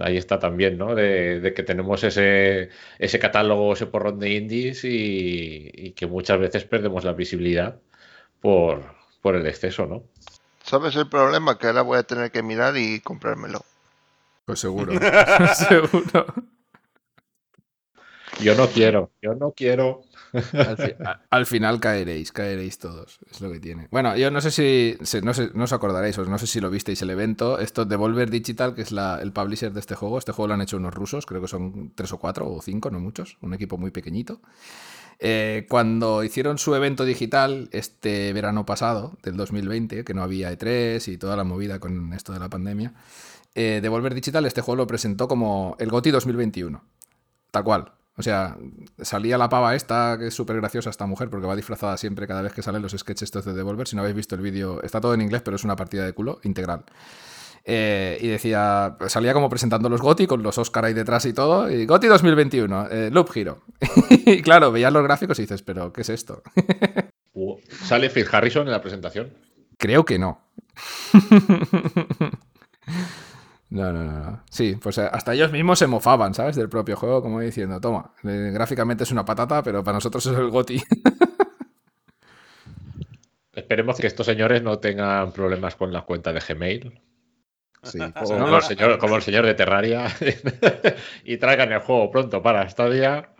ahí 0.00 0.16
está 0.16 0.38
también, 0.38 0.78
¿no? 0.78 0.94
De, 0.94 1.52
que 1.54 1.62
tenemos 1.62 2.02
ese, 2.04 2.70
ese 2.98 3.18
catálogo, 3.18 3.72
ese 3.72 3.86
porrón 3.86 4.18
de 4.18 4.30
indies 4.30 4.82
y, 4.84 5.92
que 5.96 6.06
muchas 6.06 6.38
veces 6.38 6.64
perdemos 6.64 7.04
la 7.04 7.12
visibilidad 7.12 7.80
por, 8.40 8.94
por 9.20 9.36
el 9.36 9.46
exceso, 9.46 9.86
¿no? 9.86 10.04
¿Sabes 10.62 10.96
el 10.96 11.08
problema? 11.08 11.58
Que 11.58 11.68
ahora 11.68 11.82
voy 11.82 11.98
a 11.98 12.02
tener 12.02 12.30
que 12.30 12.42
mirar 12.42 12.76
y 12.76 13.00
comprármelo. 13.00 13.64
Pues 14.44 14.60
seguro, 14.60 14.92
seguro. 15.54 16.26
Yo 18.40 18.54
no 18.54 18.66
quiero, 18.68 19.10
yo 19.20 19.34
no 19.34 19.52
quiero. 19.52 20.02
Al, 21.30 21.46
final 21.46 21.80
caeréis, 21.80 22.32
caeréis 22.32 22.78
todos. 22.78 23.18
Es 23.30 23.40
lo 23.40 23.50
que 23.50 23.60
tiene. 23.60 23.88
Bueno, 23.90 24.16
yo 24.16 24.30
no 24.30 24.40
sé 24.40 24.50
si. 24.50 24.96
no, 25.22 25.34
sé- 25.34 25.50
no 25.54 25.64
os 25.64 25.72
acordaréis, 25.72 26.18
no 26.18 26.38
sé 26.38 26.46
si 26.46 26.60
lo 26.60 26.70
visteis 26.70 27.02
el 27.02 27.10
evento. 27.10 27.58
Esto 27.58 27.84
Devolver 27.84 28.30
Digital, 28.30 28.74
que 28.74 28.82
es 28.82 28.92
el 28.92 29.32
publisher 29.32 29.72
de 29.72 29.80
este 29.80 29.94
juego. 29.94 30.18
Este 30.18 30.32
juego 30.32 30.48
lo 30.48 30.54
han 30.54 30.60
hecho 30.60 30.76
unos 30.76 30.94
rusos, 30.94 31.26
creo 31.26 31.40
que 31.40 31.48
son 31.48 31.92
tres 31.94 32.12
o 32.12 32.18
cuatro 32.18 32.48
o 32.50 32.62
cinco, 32.62 32.90
no 32.90 33.00
muchos. 33.00 33.38
Un 33.40 33.54
equipo 33.54 33.78
muy 33.78 33.90
pequeñito. 33.90 34.40
Eh, 35.20 35.66
cuando 35.68 36.22
hicieron 36.22 36.58
su 36.58 36.74
evento 36.74 37.04
digital 37.04 37.68
este 37.72 38.32
verano 38.32 38.64
pasado, 38.64 39.18
del 39.22 39.36
2020, 39.36 40.04
que 40.04 40.14
no 40.14 40.22
había 40.22 40.52
E3 40.52 41.12
y 41.12 41.18
toda 41.18 41.36
la 41.36 41.42
movida 41.44 41.80
con 41.80 42.12
esto 42.12 42.32
de 42.32 42.38
la 42.38 42.48
pandemia, 42.48 42.94
eh, 43.54 43.80
Devolver 43.82 44.14
Digital 44.14 44.46
este 44.46 44.60
juego 44.60 44.76
lo 44.76 44.86
presentó 44.86 45.26
como 45.26 45.74
el 45.80 45.90
GOTY 45.90 46.12
2021. 46.12 46.84
Tal 47.50 47.64
cual. 47.64 47.92
O 48.18 48.22
sea, 48.22 48.56
salía 49.00 49.38
la 49.38 49.48
pava 49.48 49.76
esta, 49.76 50.16
que 50.18 50.26
es 50.26 50.34
súper 50.34 50.56
graciosa 50.56 50.90
esta 50.90 51.06
mujer, 51.06 51.30
porque 51.30 51.46
va 51.46 51.54
disfrazada 51.54 51.96
siempre 51.96 52.26
cada 52.26 52.42
vez 52.42 52.52
que 52.52 52.62
salen 52.62 52.82
los 52.82 52.92
sketches 52.92 53.22
estos 53.22 53.44
de 53.44 53.54
Devolver. 53.54 53.86
Si 53.86 53.94
no 53.94 54.02
habéis 54.02 54.16
visto 54.16 54.34
el 54.34 54.40
vídeo, 54.40 54.82
está 54.82 55.00
todo 55.00 55.14
en 55.14 55.20
inglés, 55.20 55.42
pero 55.44 55.54
es 55.54 55.62
una 55.62 55.76
partida 55.76 56.04
de 56.04 56.12
culo 56.12 56.40
integral. 56.42 56.84
Eh, 57.64 58.18
y 58.20 58.26
decía, 58.26 58.96
salía 59.06 59.34
como 59.34 59.48
presentando 59.48 59.88
los 59.88 60.00
GOTI 60.00 60.26
con 60.26 60.42
los 60.42 60.58
Oscar 60.58 60.86
ahí 60.86 60.94
detrás 60.94 61.26
y 61.26 61.32
todo. 61.32 61.70
Y 61.70 61.86
GOTI 61.86 62.08
2021, 62.08 62.88
eh, 62.90 63.10
Loop 63.12 63.30
Hero. 63.34 63.62
y 64.10 64.42
claro, 64.42 64.72
veías 64.72 64.92
los 64.92 65.04
gráficos 65.04 65.38
y 65.38 65.42
dices, 65.42 65.62
pero 65.62 65.92
¿qué 65.92 66.00
es 66.00 66.08
esto? 66.08 66.42
¿Sale 67.84 68.10
Phil 68.10 68.26
Harrison 68.30 68.66
en 68.66 68.72
la 68.72 68.80
presentación? 68.80 69.32
Creo 69.76 70.04
que 70.04 70.18
no. 70.18 70.40
No, 73.70 73.92
no, 73.92 74.04
no, 74.04 74.18
no. 74.20 74.42
Sí, 74.50 74.76
pues 74.82 74.96
eh, 74.98 75.08
hasta 75.10 75.34
ellos 75.34 75.52
mismos 75.52 75.78
se 75.78 75.86
mofaban, 75.86 76.32
¿sabes? 76.32 76.56
Del 76.56 76.70
propio 76.70 76.96
juego, 76.96 77.20
como 77.22 77.40
diciendo, 77.40 77.80
toma, 77.80 78.12
eh, 78.24 78.50
gráficamente 78.52 79.04
es 79.04 79.12
una 79.12 79.24
patata, 79.24 79.62
pero 79.62 79.84
para 79.84 79.96
nosotros 79.96 80.24
es 80.26 80.38
el 80.38 80.48
GOTI. 80.48 80.82
Esperemos 83.52 83.98
que 83.98 84.06
estos 84.06 84.24
señores 84.24 84.62
no 84.62 84.78
tengan 84.78 85.32
problemas 85.32 85.74
con 85.74 85.92
la 85.92 86.02
cuenta 86.02 86.32
de 86.32 86.40
Gmail. 86.40 87.00
Sí. 87.82 87.98
Como, 88.22 88.38
No, 88.38 88.56
el, 88.56 88.62
señor, 88.62 88.98
como 88.98 89.16
el 89.16 89.22
señor 89.22 89.44
de 89.44 89.54
Terraria. 89.54 90.06
y 91.24 91.36
traigan 91.36 91.72
el 91.72 91.80
juego 91.80 92.10
pronto 92.10 92.42
para 92.42 92.68
Stadia 92.68 93.30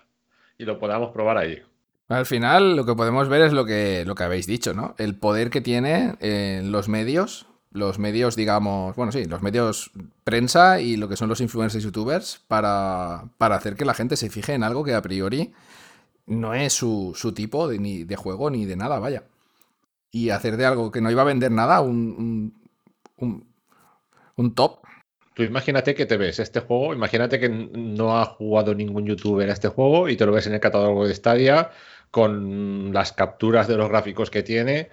y 0.58 0.64
lo 0.64 0.78
podamos 0.78 1.10
probar 1.12 1.38
ahí. 1.38 1.62
Al 2.08 2.26
final, 2.26 2.74
lo 2.74 2.86
que 2.86 2.94
podemos 2.94 3.28
ver 3.28 3.42
es 3.42 3.52
lo 3.52 3.64
que, 3.64 4.04
lo 4.06 4.14
que 4.14 4.22
habéis 4.24 4.46
dicho, 4.46 4.74
¿no? 4.74 4.94
El 4.98 5.16
poder 5.16 5.50
que 5.50 5.60
tiene 5.60 6.14
eh, 6.20 6.62
los 6.64 6.88
medios, 6.88 7.46
los 7.70 7.98
medios, 7.98 8.36
digamos, 8.36 8.96
bueno, 8.96 9.12
sí, 9.12 9.24
los 9.26 9.42
medios 9.42 9.90
prensa 10.24 10.80
y 10.80 10.96
lo 10.96 11.08
que 11.08 11.16
son 11.16 11.28
los 11.28 11.40
influencers 11.40 11.82
y 11.84 11.86
youtubers 11.86 12.40
para, 12.48 13.24
para 13.38 13.56
hacer 13.56 13.76
que 13.76 13.84
la 13.84 13.94
gente 13.94 14.16
se 14.16 14.30
fije 14.30 14.54
en 14.54 14.64
algo 14.64 14.84
que 14.84 14.94
a 14.94 15.02
priori 15.02 15.52
no 16.26 16.54
es 16.54 16.72
su, 16.74 17.12
su 17.16 17.32
tipo 17.32 17.68
de, 17.68 17.78
ni 17.78 18.04
de 18.04 18.16
juego 18.16 18.50
ni 18.50 18.66
de 18.66 18.76
nada, 18.76 18.98
vaya. 18.98 19.24
Y 20.10 20.30
hacer 20.30 20.56
de 20.56 20.66
algo 20.66 20.90
que 20.90 21.00
no 21.00 21.10
iba 21.10 21.22
a 21.22 21.26
vender 21.26 21.52
nada 21.52 21.80
un, 21.80 22.54
un, 23.18 23.46
un- 24.36 24.54
top. 24.54 24.80
Tú 25.34 25.42
imagínate 25.42 25.94
que 25.94 26.06
te 26.06 26.16
ves 26.16 26.38
este 26.40 26.60
juego, 26.60 26.94
imagínate 26.94 27.38
que 27.38 27.48
no 27.48 28.18
ha 28.18 28.24
jugado 28.24 28.74
ningún 28.74 29.06
youtuber 29.06 29.48
a 29.50 29.52
este 29.52 29.68
juego 29.68 30.08
y 30.08 30.16
te 30.16 30.26
lo 30.26 30.32
ves 30.32 30.46
en 30.46 30.54
el 30.54 30.60
catálogo 30.60 31.06
de 31.06 31.14
Stadia 31.14 31.70
con 32.10 32.92
las 32.92 33.12
capturas 33.12 33.68
de 33.68 33.76
los 33.76 33.88
gráficos 33.88 34.30
que 34.30 34.42
tiene. 34.42 34.90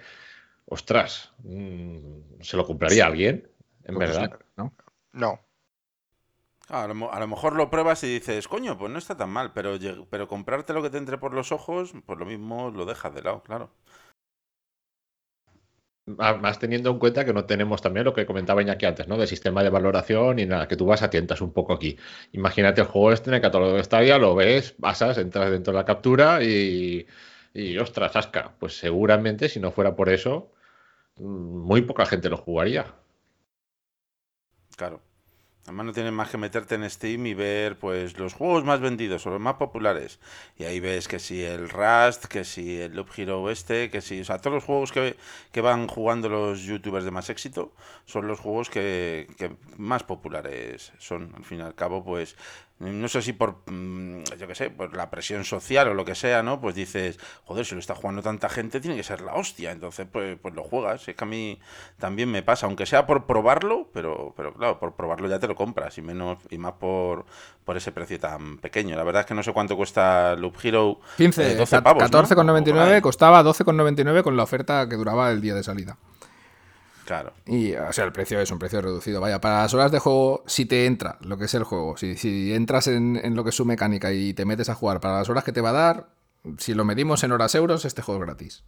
Ostras, 0.68 1.32
mm, 1.44 2.40
¿se 2.42 2.56
lo 2.56 2.66
compraría 2.66 3.06
alguien? 3.06 3.48
En 3.84 3.98
verdad. 3.98 4.38
¿no? 4.56 4.72
No. 5.12 5.40
A 6.68 6.86
lo, 6.88 6.94
mo- 6.94 7.12
a 7.12 7.20
lo 7.20 7.28
mejor 7.28 7.54
lo 7.54 7.70
pruebas 7.70 8.02
y 8.02 8.08
dices, 8.14 8.48
coño, 8.48 8.76
pues 8.76 8.90
no 8.90 8.98
está 8.98 9.16
tan 9.16 9.30
mal, 9.30 9.52
pero, 9.52 9.78
comprarte 10.28 10.72
lo 10.72 10.82
que 10.82 10.90
te 10.90 10.98
entre 10.98 11.18
por 11.18 11.32
los 11.32 11.52
ojos, 11.52 11.92
pues 12.04 12.18
lo 12.18 12.26
mismo 12.26 12.70
lo 12.70 12.84
dejas 12.84 13.14
de 13.14 13.22
lado, 13.22 13.42
claro. 13.42 13.70
Más 16.06 16.60
teniendo 16.60 16.90
en 16.90 16.98
cuenta 17.00 17.24
que 17.24 17.32
no 17.32 17.46
tenemos 17.46 17.82
también 17.82 18.04
lo 18.04 18.14
que 18.14 18.26
comentaba 18.26 18.62
Iñaki 18.62 18.86
antes, 18.86 19.08
¿no? 19.08 19.16
De 19.18 19.26
sistema 19.26 19.64
de 19.64 19.70
valoración 19.70 20.38
y 20.38 20.46
nada, 20.46 20.68
que 20.68 20.76
tú 20.76 20.86
vas 20.86 21.02
a 21.02 21.10
tientas 21.10 21.40
un 21.40 21.52
poco 21.52 21.72
aquí. 21.72 21.96
Imagínate 22.32 22.80
el 22.80 22.86
juego 22.86 23.12
este 23.12 23.30
en 23.30 23.34
el 23.34 23.40
catálogo 23.40 23.74
de 23.74 23.82
Stadia, 23.82 24.16
lo 24.18 24.36
ves, 24.36 24.72
pasas, 24.80 25.18
entras 25.18 25.50
dentro 25.50 25.72
de 25.72 25.78
la 25.80 25.84
captura 25.84 26.42
y, 26.44 27.06
y 27.54 27.76
ostras, 27.78 28.14
asca. 28.14 28.54
Pues 28.60 28.78
seguramente 28.78 29.48
si 29.48 29.58
no 29.58 29.72
fuera 29.72 29.96
por 29.96 30.08
eso, 30.08 30.52
muy 31.16 31.82
poca 31.82 32.06
gente 32.06 32.28
lo 32.28 32.36
jugaría. 32.36 32.94
Claro. 34.76 35.00
Además 35.64 35.86
no 35.86 35.92
tienes 35.92 36.12
más 36.12 36.30
que 36.30 36.38
meterte 36.38 36.76
en 36.76 36.88
Steam 36.88 37.26
y 37.26 37.34
ver 37.34 37.76
pues 37.76 38.18
los 38.18 38.34
juegos 38.34 38.62
más 38.64 38.80
vendidos 38.80 39.26
o 39.26 39.30
los 39.30 39.40
más 39.40 39.54
populares. 39.54 40.20
Y 40.56 40.62
ahí 40.64 40.78
ves 40.78 41.08
que 41.08 41.18
si 41.18 41.42
el 41.42 41.68
Rust, 41.68 42.26
que 42.26 42.44
si 42.44 42.80
el 42.80 42.94
Loop 42.94 43.08
Hero 43.16 43.50
este, 43.50 43.90
que 43.90 44.00
si... 44.00 44.20
O 44.20 44.24
sea, 44.24 44.38
todos 44.38 44.54
los 44.54 44.64
juegos 44.64 44.92
que, 44.92 45.16
que 45.50 45.60
van 45.60 45.88
jugando 45.88 46.28
los 46.28 46.62
youtubers 46.62 47.04
de 47.04 47.10
más 47.10 47.30
éxito 47.30 47.72
son 48.04 48.28
los 48.28 48.38
juegos 48.38 48.70
que, 48.70 49.26
que 49.38 49.56
más 49.76 50.04
populares 50.04 50.92
son. 50.98 51.32
Al 51.36 51.44
fin 51.44 51.58
y 51.58 51.62
al 51.62 51.74
cabo, 51.74 52.04
pues... 52.04 52.36
No 52.78 53.08
sé 53.08 53.22
si 53.22 53.32
por, 53.32 53.62
mm, 53.70 54.24
yo 54.38 54.46
qué 54.46 54.54
sé, 54.54 54.68
por 54.68 54.94
la 54.94 55.08
presión 55.08 55.44
social 55.44 55.88
o 55.88 55.94
lo 55.94 56.04
que 56.04 56.14
sea, 56.14 56.42
¿no? 56.42 56.60
Pues 56.60 56.74
dices, 56.74 57.18
joder, 57.44 57.64
si 57.64 57.74
lo 57.74 57.78
está 57.80 57.94
jugando 57.94 58.20
tanta 58.20 58.50
gente, 58.50 58.80
tiene 58.80 58.94
que 58.96 59.02
ser 59.02 59.22
la 59.22 59.32
hostia. 59.34 59.70
Entonces, 59.72 60.06
pues, 60.12 60.38
pues 60.42 60.54
lo 60.54 60.62
juegas. 60.62 61.08
Es 61.08 61.16
que 61.16 61.24
a 61.24 61.26
mí 61.26 61.58
también 61.98 62.30
me 62.30 62.42
pasa, 62.42 62.66
aunque 62.66 62.84
sea 62.84 63.06
por 63.06 63.24
probarlo, 63.24 63.88
pero, 63.94 64.34
pero 64.36 64.52
claro, 64.52 64.78
por 64.78 64.94
probarlo 64.94 65.26
ya 65.26 65.38
te 65.38 65.48
lo 65.48 65.54
compras 65.54 65.96
y 65.96 66.02
menos 66.02 66.38
y 66.50 66.58
más 66.58 66.74
por, 66.74 67.24
por 67.64 67.78
ese 67.78 67.92
precio 67.92 68.20
tan 68.20 68.58
pequeño. 68.58 68.94
La 68.94 69.04
verdad 69.04 69.20
es 69.20 69.26
que 69.26 69.34
no 69.34 69.42
sé 69.42 69.54
cuánto 69.54 69.74
cuesta 69.74 70.36
Loop 70.36 70.56
Hero. 70.62 71.00
15, 71.16 71.52
eh, 71.52 71.56
12 71.56 71.76
ca- 71.76 71.82
pavos, 71.82 72.02
¿no? 72.02 72.06
O 72.06 72.10
por 72.10 72.26
14,99, 72.36 72.94
ahí. 72.96 73.00
costaba 73.00 73.42
12,99 73.42 74.22
con 74.22 74.36
la 74.36 74.42
oferta 74.42 74.86
que 74.86 74.96
duraba 74.96 75.30
el 75.30 75.40
día 75.40 75.54
de 75.54 75.62
salida. 75.62 75.96
Claro. 77.06 77.32
Y, 77.46 77.72
o 77.72 77.92
sea, 77.92 78.04
el 78.04 78.12
precio 78.12 78.40
es 78.40 78.50
un 78.50 78.58
precio 78.58 78.82
reducido. 78.82 79.20
Vaya, 79.20 79.40
para 79.40 79.62
las 79.62 79.72
horas 79.72 79.92
de 79.92 80.00
juego, 80.00 80.42
si 80.46 80.66
te 80.66 80.86
entra 80.86 81.18
lo 81.20 81.38
que 81.38 81.44
es 81.44 81.54
el 81.54 81.62
juego, 81.62 81.96
si, 81.96 82.16
si 82.16 82.52
entras 82.52 82.88
en, 82.88 83.18
en 83.22 83.36
lo 83.36 83.44
que 83.44 83.50
es 83.50 83.56
su 83.56 83.64
mecánica 83.64 84.12
y 84.12 84.34
te 84.34 84.44
metes 84.44 84.68
a 84.68 84.74
jugar 84.74 85.00
para 85.00 85.18
las 85.18 85.28
horas 85.28 85.44
que 85.44 85.52
te 85.52 85.60
va 85.60 85.70
a 85.70 85.72
dar, 85.72 86.08
si 86.58 86.74
lo 86.74 86.84
medimos 86.84 87.22
en 87.22 87.30
horas 87.30 87.54
euros, 87.54 87.84
este 87.84 88.02
juego 88.02 88.20
es 88.20 88.26
gratis. 88.26 88.64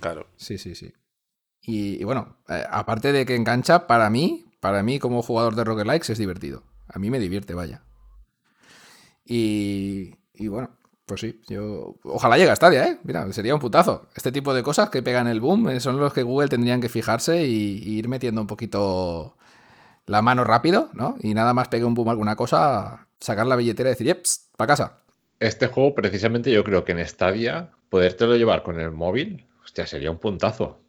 Claro. 0.00 0.26
Sí, 0.36 0.58
sí, 0.58 0.74
sí. 0.74 0.92
Y, 1.62 2.00
y 2.00 2.04
bueno, 2.04 2.36
eh, 2.48 2.62
aparte 2.70 3.12
de 3.12 3.24
que 3.24 3.34
engancha, 3.34 3.86
para 3.86 4.10
mí, 4.10 4.52
para 4.60 4.82
mí 4.82 4.98
como 4.98 5.22
jugador 5.22 5.54
de 5.54 5.64
roguelikes 5.64 6.12
es 6.12 6.18
divertido. 6.18 6.62
A 6.88 6.98
mí 6.98 7.08
me 7.08 7.18
divierte, 7.18 7.54
vaya. 7.54 7.82
Y, 9.24 10.14
y 10.34 10.48
bueno, 10.48 10.76
pues 11.06 11.20
sí, 11.20 11.40
yo... 11.48 11.96
Ojalá 12.04 12.36
llegue 12.36 12.50
a 12.50 12.56
Stadia, 12.56 12.86
¿eh? 12.88 12.98
Mira, 13.04 13.32
sería 13.32 13.54
un 13.54 13.60
putazo. 13.60 14.08
Este 14.14 14.32
tipo 14.32 14.52
de 14.54 14.62
cosas 14.62 14.90
que 14.90 15.02
pegan 15.02 15.28
el 15.28 15.40
boom 15.40 15.68
eh, 15.70 15.80
son 15.80 15.98
los 15.98 16.12
que 16.12 16.22
Google 16.22 16.48
tendrían 16.48 16.80
que 16.80 16.88
fijarse 16.88 17.46
y, 17.46 17.78
y 17.82 17.98
ir 17.98 18.08
metiendo 18.08 18.40
un 18.40 18.46
poquito 18.48 19.36
la 20.06 20.22
mano 20.22 20.44
rápido, 20.44 20.90
¿no? 20.94 21.16
Y 21.20 21.34
nada 21.34 21.54
más 21.54 21.68
pegue 21.68 21.84
un 21.84 21.94
boom 21.94 22.08
alguna 22.10 22.36
cosa, 22.36 23.08
sacar 23.20 23.46
la 23.46 23.56
billetera 23.56 23.90
y 23.90 23.92
decir, 23.92 24.06
¡yeps! 24.08 24.50
¡Para 24.56 24.68
casa! 24.68 24.98
Este 25.40 25.66
juego, 25.68 25.94
precisamente, 25.94 26.50
yo 26.50 26.64
creo 26.64 26.84
que 26.84 26.92
en 26.92 27.06
Stadia, 27.06 27.70
podértelo 27.90 28.36
llevar 28.36 28.62
con 28.62 28.80
el 28.80 28.90
móvil, 28.92 29.46
hostia, 29.64 29.86
sería 29.86 30.10
un 30.10 30.18
puntazo. 30.18 30.80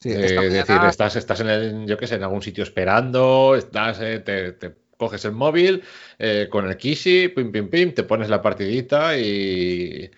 Sí, 0.00 0.10
Eh, 0.10 0.24
es 0.24 0.52
decir, 0.52 0.76
estás, 0.88 1.16
estás 1.16 1.40
en 1.40 1.48
el, 1.48 1.86
yo 1.86 1.96
qué 1.96 2.06
sé, 2.06 2.16
en 2.16 2.22
algún 2.24 2.42
sitio 2.42 2.64
esperando, 2.64 3.54
estás, 3.56 4.00
eh, 4.00 4.20
te, 4.20 4.52
te 4.52 4.74
coges 4.96 5.24
el 5.24 5.32
móvil 5.32 5.82
eh, 6.18 6.48
con 6.50 6.66
el 6.66 6.76
Kishi, 6.76 7.28
pim, 7.28 7.52
pim, 7.52 7.68
pim, 7.68 7.92
te 7.92 8.02
pones 8.02 8.28
la 8.28 8.42
partidita 8.42 9.18
y, 9.18 10.10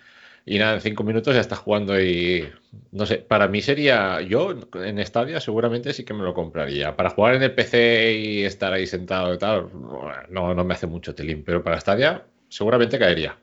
y 0.45 0.59
nada, 0.59 0.75
en 0.75 0.81
cinco 0.81 1.03
minutos 1.03 1.35
ya 1.35 1.41
estás 1.41 1.59
jugando 1.59 1.99
y 2.01 2.49
no 2.91 3.05
sé, 3.05 3.17
para 3.17 3.47
mí 3.47 3.61
sería, 3.61 4.21
yo 4.21 4.55
en 4.75 5.05
Stadia 5.05 5.39
seguramente 5.39 5.93
sí 5.93 6.03
que 6.03 6.13
me 6.13 6.23
lo 6.23 6.33
compraría. 6.33 6.95
Para 6.95 7.11
jugar 7.11 7.35
en 7.35 7.43
el 7.43 7.53
PC 7.53 8.13
y 8.13 8.43
estar 8.43 8.73
ahí 8.73 8.87
sentado 8.87 9.33
y 9.33 9.37
tal, 9.37 9.69
no, 10.29 10.53
no 10.53 10.63
me 10.63 10.73
hace 10.73 10.87
mucho 10.87 11.15
tilín, 11.15 11.43
pero 11.43 11.63
para 11.63 11.79
Stadia 11.79 12.25
seguramente 12.49 12.97
caería. 12.97 13.37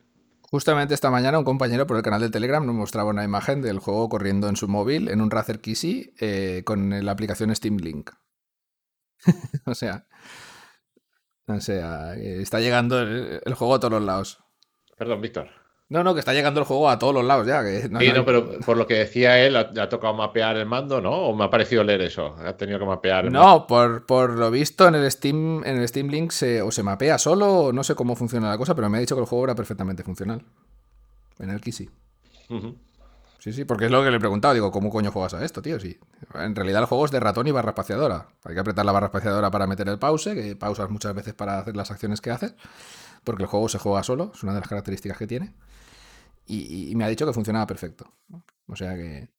Justamente 0.49 0.93
esta 0.93 1.11
mañana 1.11 1.39
un 1.39 1.43
compañero 1.43 1.87
por 1.87 1.97
el 1.97 2.03
canal 2.03 2.21
de 2.21 2.29
Telegram 2.29 2.65
nos 2.65 2.75
mostraba 2.75 3.09
una 3.09 3.25
imagen 3.25 3.61
del 3.61 3.79
juego 3.79 4.07
corriendo 4.07 4.47
en 4.47 4.55
su 4.55 4.69
móvil 4.69 5.09
en 5.09 5.19
un 5.19 5.29
Razer 5.29 5.59
Kishi 5.59 6.13
eh, 6.19 6.61
con 6.65 7.05
la 7.05 7.11
aplicación 7.11 7.53
Steam 7.53 7.77
Link. 7.77 8.11
o 9.65 9.75
sea, 9.75 10.07
o 11.47 11.59
sea, 11.61 12.13
eh, 12.15 12.41
está 12.41 12.59
llegando 12.59 12.99
el, 13.01 13.41
el 13.43 13.53
juego 13.53 13.75
a 13.75 13.79
todos 13.79 13.93
los 13.93 14.03
lados. 14.03 14.39
Perdón, 14.97 15.21
Víctor. 15.21 15.49
No, 15.89 16.03
no, 16.03 16.13
que 16.13 16.19
está 16.19 16.33
llegando 16.33 16.59
el 16.59 16.65
juego 16.65 16.89
a 16.89 16.99
todos 16.99 17.13
los 17.13 17.23
lados 17.23 17.47
ya. 17.47 17.63
Que 17.63 17.87
no- 17.89 17.99
Sí, 18.01 18.11
no- 18.11 18.25
pero 18.25 18.59
por 18.59 18.75
lo 18.75 18.85
que 18.85 18.95
decía 18.95 19.39
él, 19.39 19.53
¿le 19.53 19.81
ha 19.81 19.87
tocado 19.87 20.13
mapear 20.13 20.57
el 20.57 20.65
mando, 20.65 20.99
no? 20.99 21.11
¿O 21.13 21.33
me 21.35 21.45
ha 21.45 21.49
parecido 21.49 21.81
leer 21.85 22.01
eso? 22.01 22.35
Ha 22.39 22.57
tenido 22.57 22.77
que 22.77 22.85
mapear 22.85 23.25
el. 23.27 23.31
No, 23.31 23.65
por, 23.67 24.05
por 24.05 24.31
lo 24.37 24.51
visto 24.51 24.85
en 24.87 24.95
el 24.95 25.09
Steam, 25.09 25.63
en 25.65 25.77
el 25.77 25.87
Steam 25.87 26.09
Link 26.09 26.31
se, 26.31 26.61
o 26.61 26.71
se 26.71 26.83
mapea 26.83 27.17
solo, 27.17 27.53
o 27.53 27.71
no 27.73 27.85
sé 27.85 27.95
cómo 27.95 28.17
funciona 28.17 28.49
la 28.49 28.57
cosa, 28.57 28.75
pero 28.75 28.89
me 28.89 28.97
ha 28.97 28.99
dicho 29.01 29.15
que 29.15 29.21
el 29.21 29.27
juego 29.27 29.45
era 29.45 29.55
perfectamente 29.55 30.03
funcional. 30.03 30.43
En 31.39 31.51
el 31.51 31.61
Kishi. 31.61 31.89
Ujú. 32.49 32.75
Sí, 33.47 33.53
sí, 33.53 33.63
porque 33.63 33.85
es 33.85 33.91
lo 33.91 34.03
que 34.03 34.11
le 34.11 34.17
he 34.17 34.19
preguntado. 34.19 34.53
Digo, 34.53 34.71
¿cómo 34.71 34.89
coño 34.89 35.09
juegas 35.09 35.33
a 35.33 35.45
esto, 35.45 35.61
tío? 35.61 35.79
Sí. 35.79 35.97
En 36.33 36.53
realidad 36.53 36.81
el 36.81 36.85
juego 36.85 37.05
es 37.05 37.11
de 37.11 37.21
ratón 37.21 37.47
y 37.47 37.51
barra 37.51 37.69
espaciadora. 37.69 38.27
Hay 38.43 38.53
que 38.53 38.59
apretar 38.59 38.85
la 38.85 38.91
barra 38.91 39.05
espaciadora 39.05 39.49
para 39.49 39.65
meter 39.67 39.87
el 39.87 39.97
pause, 39.97 40.33
que 40.33 40.57
pausas 40.57 40.89
muchas 40.89 41.15
veces 41.15 41.33
para 41.33 41.59
hacer 41.59 41.77
las 41.77 41.89
acciones 41.89 42.19
que 42.19 42.29
haces. 42.29 42.55
porque 43.23 43.43
el 43.43 43.47
juego 43.47 43.69
se 43.69 43.79
juega 43.79 44.03
solo, 44.03 44.33
es 44.35 44.43
una 44.43 44.53
de 44.53 44.59
las 44.59 44.67
características 44.67 45.17
que 45.17 45.27
tiene. 45.27 45.53
Y, 46.45 46.93
me 46.97 47.05
ha 47.05 47.07
dicho 47.07 47.25
que 47.25 47.31
funcionaba 47.31 47.65
perfecto. 47.65 48.11
O 48.67 48.75
sea 48.75 48.95
que 48.95 49.29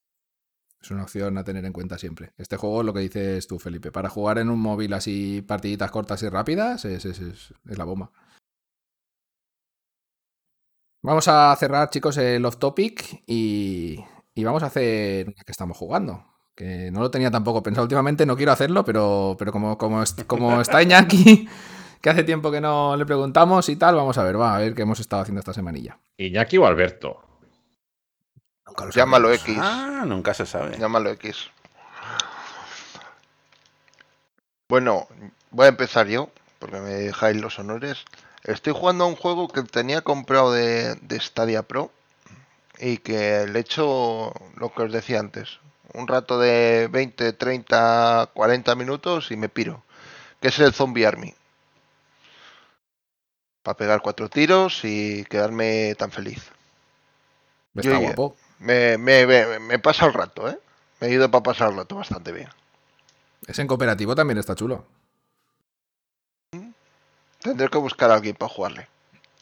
es 0.81 0.91
una 0.91 1.03
opción 1.03 1.37
a 1.37 1.45
tener 1.45 1.67
en 1.67 1.75
cuenta 1.75 1.99
siempre. 1.99 2.33
Este 2.39 2.57
juego, 2.57 2.83
lo 2.83 2.95
que 2.95 3.01
dices 3.01 3.47
tú, 3.47 3.59
Felipe, 3.59 3.93
para 3.93 4.09
jugar 4.09 4.39
en 4.39 4.49
un 4.49 4.59
móvil 4.59 4.95
así, 4.95 5.43
partiditas 5.47 5.91
cortas 5.91 6.23
y 6.23 6.31
rápidas, 6.31 6.87
es, 6.87 7.05
es, 7.05 7.21
es, 7.21 7.53
es 7.69 7.77
la 7.77 7.85
bomba. 7.85 8.11
Vamos 11.03 11.29
a 11.29 11.55
cerrar, 11.57 11.91
chicos, 11.91 12.17
el 12.17 12.45
off 12.45 12.57
topic 12.57 13.23
y, 13.27 14.05
y 14.35 14.45
vamos 14.45 14.63
a 14.63 14.67
hacer 14.67 15.29
una 15.29 15.45
que 15.45 15.53
estamos 15.53 15.77
jugando. 15.77 16.25
Que 16.57 16.91
no 16.91 17.01
lo 17.01 17.11
tenía 17.11 17.31
tampoco 17.31 17.63
pensado 17.63 17.85
últimamente, 17.85 18.27
no 18.27 18.37
quiero 18.37 18.51
hacerlo, 18.51 18.85
pero, 18.85 19.37
pero 19.39 19.53
como, 19.53 19.79
como, 19.79 20.03
como 20.27 20.61
está 20.61 20.83
Iñaki, 20.83 21.49
que 22.01 22.11
hace 22.11 22.25
tiempo 22.25 22.51
que 22.51 22.61
no 22.61 22.97
le 22.97 23.07
preguntamos 23.07 23.69
y 23.69 23.77
tal, 23.77 23.95
vamos 23.95 24.19
a 24.19 24.25
ver, 24.25 24.41
va 24.41 24.57
a 24.57 24.59
ver 24.59 24.75
qué 24.75 24.83
hemos 24.83 24.99
estado 24.99 25.23
haciendo 25.23 25.39
esta 25.39 25.55
semanilla. 25.55 25.99
Iñaki 26.17 26.59
o 26.59 26.67
Alberto. 26.67 27.23
Nunca 28.67 28.87
lo 28.87 28.91
Llámalo 28.91 29.33
X. 29.33 29.57
Ah, 29.61 30.05
nunca 30.05 30.35
se 30.35 30.47
sabe. 30.47 30.77
Llámalo 30.79 31.11
X. 31.11 31.51
Bueno, 34.69 35.07
voy 35.53 35.67
a 35.67 35.71
empezar 35.71 36.09
yo, 36.09 36.29
porque 36.59 36.81
me 36.81 36.91
dejáis 36.91 37.41
los 37.41 37.59
honores. 37.59 38.05
Estoy 38.49 38.73
jugando 38.73 39.05
a 39.05 39.09
un 39.09 39.17
juego 39.17 39.49
que 39.49 39.63
tenía 39.63 40.01
comprado 40.01 40.53
de, 40.53 40.95
de 40.97 41.21
Stadia 41.21 41.63
Pro 41.63 41.91
y 42.79 42.97
que 42.99 43.47
le 43.47 43.59
he 43.59 43.61
hecho 43.63 44.33
lo 44.57 44.73
que 44.73 44.83
os 44.83 44.93
decía 44.93 45.21
antes. 45.21 45.59
Un 45.93 46.09
rato 46.09 46.39
de 46.39 46.89
20, 46.91 47.33
30, 47.35 48.31
40 48.33 48.75
minutos 48.75 49.31
y 49.31 49.37
me 49.37 49.49
piro. 49.51 49.83
Que 50.41 50.49
es 50.49 50.59
el 50.61 50.73
Zombie 50.73 51.05
Army. 51.07 51.35
Para 53.63 53.77
pegar 53.77 54.01
cuatro 54.01 54.31
tiros 54.31 54.81
y 54.85 55.25
quedarme 55.25 55.95
tan 55.97 56.11
feliz. 56.11 56.51
Está 57.75 57.91
Yo- 57.91 58.01
guapo. 58.01 58.37
Me, 58.61 58.97
me, 58.99 59.27
me, 59.27 59.59
me 59.61 59.79
pasa 59.79 60.07
el 60.07 60.15
rato, 60.15 60.49
¿eh? 60.49 60.59
Me 61.01 61.09
he 61.09 61.13
ido 61.13 61.31
para 61.31 61.43
pasar 61.45 61.71
el 61.71 61.77
rato 61.77 61.97
bastante 61.97 62.33
bien. 62.33 62.49
Ese 63.47 63.63
en 63.63 63.69
cooperativo 63.69 64.15
también 64.17 64.39
está 64.39 64.55
chulo. 64.57 64.85
Tendré 67.49 67.69
que 67.69 67.79
buscar 67.79 68.11
a 68.11 68.15
alguien 68.15 68.35
para 68.37 68.49
jugarle. 68.53 68.87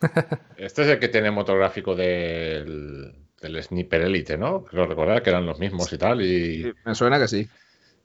Este 0.57 0.83
es 0.83 0.89
el 0.89 0.99
que 0.99 1.09
tiene 1.09 1.31
motográfico 1.31 1.95
del, 1.95 3.15
del 3.41 3.63
Sniper 3.63 4.03
Elite, 4.03 4.37
¿no? 4.39 4.65
Creo 4.65 4.87
recordar 4.87 5.23
que 5.23 5.31
eran 5.31 5.47
los 5.47 5.59
mismos 5.59 5.93
y 5.93 5.99
tal. 5.99 6.23
Y 6.23 6.73
Me 6.85 6.95
suena 6.95 7.19
que 7.19 7.29
sí. 7.29 7.49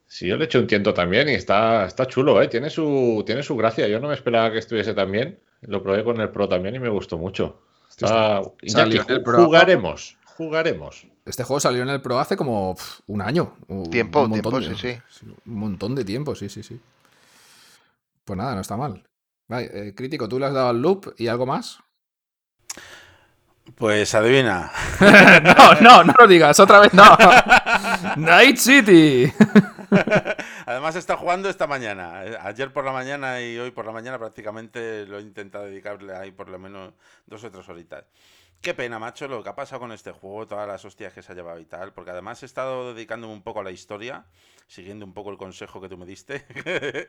sí, 0.07 0.27
yo 0.27 0.37
le 0.37 0.45
eché 0.45 0.57
un 0.59 0.67
tiento 0.67 0.93
también 0.93 1.29
y 1.29 1.33
está, 1.33 1.85
está 1.85 2.05
chulo, 2.07 2.41
¿eh? 2.41 2.47
Tiene 2.47 2.69
su, 2.69 3.23
tiene 3.25 3.43
su 3.43 3.55
gracia. 3.55 3.87
Yo 3.87 3.99
no 3.99 4.07
me 4.09 4.13
esperaba 4.13 4.51
que 4.51 4.59
estuviese 4.59 4.93
tan 4.93 5.11
bien. 5.11 5.39
Lo 5.61 5.81
probé 5.83 6.03
con 6.03 6.19
el 6.19 6.29
Pro 6.29 6.47
también 6.49 6.75
y 6.75 6.79
me 6.79 6.89
gustó 6.89 7.17
mucho. 7.17 7.61
Está... 7.89 8.41
Iñaki, 8.61 8.69
Salió 8.71 9.01
en 9.03 9.09
el 9.11 9.19
ju- 9.19 9.23
Pro. 9.23 9.45
jugaremos, 9.45 10.17
jugaremos. 10.25 11.07
Este 11.25 11.43
juego 11.43 11.59
salió 11.59 11.83
en 11.83 11.89
el 11.89 12.01
Pro 12.01 12.19
hace 12.19 12.35
como 12.35 12.75
un 13.07 13.21
año. 13.21 13.55
Tiempo, 13.91 14.23
un 14.23 14.29
montón 14.31 14.59
tiempo, 14.59 14.59
de- 14.59 14.75
sí, 15.09 15.25
Un 15.45 15.53
montón 15.55 15.93
de 15.95 16.03
tiempo, 16.03 16.33
sí, 16.35 16.49
sí, 16.49 16.63
sí. 16.63 16.79
Pues 18.25 18.37
nada, 18.37 18.55
no 18.55 18.61
está 18.61 18.75
mal. 18.77 19.03
Vale, 19.51 19.69
eh, 19.73 19.93
crítico, 19.93 20.29
tú 20.29 20.39
le 20.39 20.45
has 20.45 20.53
dado 20.53 20.69
al 20.69 20.81
loop 20.81 21.13
y 21.17 21.27
algo 21.27 21.45
más. 21.45 21.79
Pues 23.75 24.15
adivina. 24.15 24.71
no, 25.43 25.73
no, 25.81 26.03
no 26.05 26.13
lo 26.17 26.25
digas, 26.25 26.57
otra 26.61 26.79
vez 26.79 26.93
no. 26.93 27.03
Night 28.15 28.55
City. 28.55 29.29
Además 30.65 30.95
está 30.95 31.17
jugando 31.17 31.49
esta 31.49 31.67
mañana. 31.67 32.23
Eh, 32.23 32.37
Ayer 32.39 32.71
por 32.71 32.85
la 32.85 32.93
mañana 32.93 33.41
y 33.41 33.57
hoy 33.57 33.71
por 33.71 33.85
la 33.85 33.91
mañana 33.91 34.17
prácticamente 34.17 35.05
lo 35.05 35.19
he 35.19 35.21
intentado 35.21 35.65
dedicarle 35.65 36.15
ahí 36.15 36.31
por 36.31 36.47
lo 36.47 36.57
menos 36.57 36.93
dos 37.25 37.43
o 37.43 37.51
tres 37.51 37.67
horitas. 37.67 38.05
Qué 38.61 38.73
pena, 38.73 38.99
macho, 38.99 39.27
lo 39.27 39.43
que 39.43 39.49
ha 39.49 39.55
pasado 39.55 39.81
con 39.81 39.91
este 39.91 40.11
juego, 40.11 40.47
todas 40.47 40.65
las 40.65 40.85
hostias 40.85 41.11
que 41.11 41.21
se 41.21 41.33
ha 41.33 41.35
llevado 41.35 41.59
y 41.59 41.65
tal, 41.65 41.91
porque 41.91 42.11
además 42.11 42.41
he 42.43 42.45
estado 42.45 42.93
dedicándome 42.93 43.33
un 43.33 43.41
poco 43.41 43.59
a 43.59 43.63
la 43.63 43.71
historia, 43.71 44.23
siguiendo 44.71 45.05
un 45.05 45.13
poco 45.13 45.31
el 45.31 45.37
consejo 45.37 45.81
que 45.81 45.89
tú 45.89 45.97
me 45.97 46.05
diste, 46.05 46.45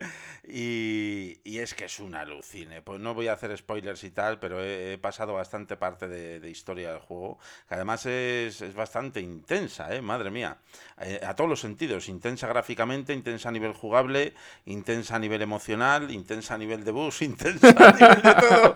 y, 0.48 1.38
y 1.44 1.58
es 1.58 1.74
que 1.74 1.84
es 1.84 2.00
un 2.00 2.14
alucine. 2.14 2.82
Pues 2.82 2.98
no 3.00 3.14
voy 3.14 3.28
a 3.28 3.34
hacer 3.34 3.56
spoilers 3.56 4.02
y 4.02 4.10
tal, 4.10 4.40
pero 4.40 4.62
he, 4.62 4.94
he 4.94 4.98
pasado 4.98 5.34
bastante 5.34 5.76
parte 5.76 6.08
de, 6.08 6.40
de 6.40 6.50
historia 6.50 6.90
del 6.90 6.98
juego, 7.00 7.38
que 7.68 7.74
además 7.76 8.04
es, 8.06 8.60
es 8.62 8.74
bastante 8.74 9.20
intensa, 9.20 9.94
¿eh? 9.94 10.02
madre 10.02 10.30
mía, 10.30 10.58
Eh, 11.00 11.20
a 11.24 11.34
todos 11.34 11.48
los 11.50 11.60
sentidos, 11.60 12.08
intensa 12.08 12.46
gráficamente, 12.48 13.12
intensa 13.12 13.48
a 13.48 13.52
nivel 13.52 13.72
jugable, 13.72 14.34
intensa 14.66 15.16
a 15.16 15.18
nivel 15.18 15.42
emocional, 15.42 16.10
intensa 16.10 16.54
a 16.54 16.58
nivel 16.58 16.84
de 16.84 16.90
bus, 16.92 17.22
intensa 17.30 17.68
a 17.68 17.92
nivel 17.92 18.22
de 18.22 18.34
todo. 18.34 18.74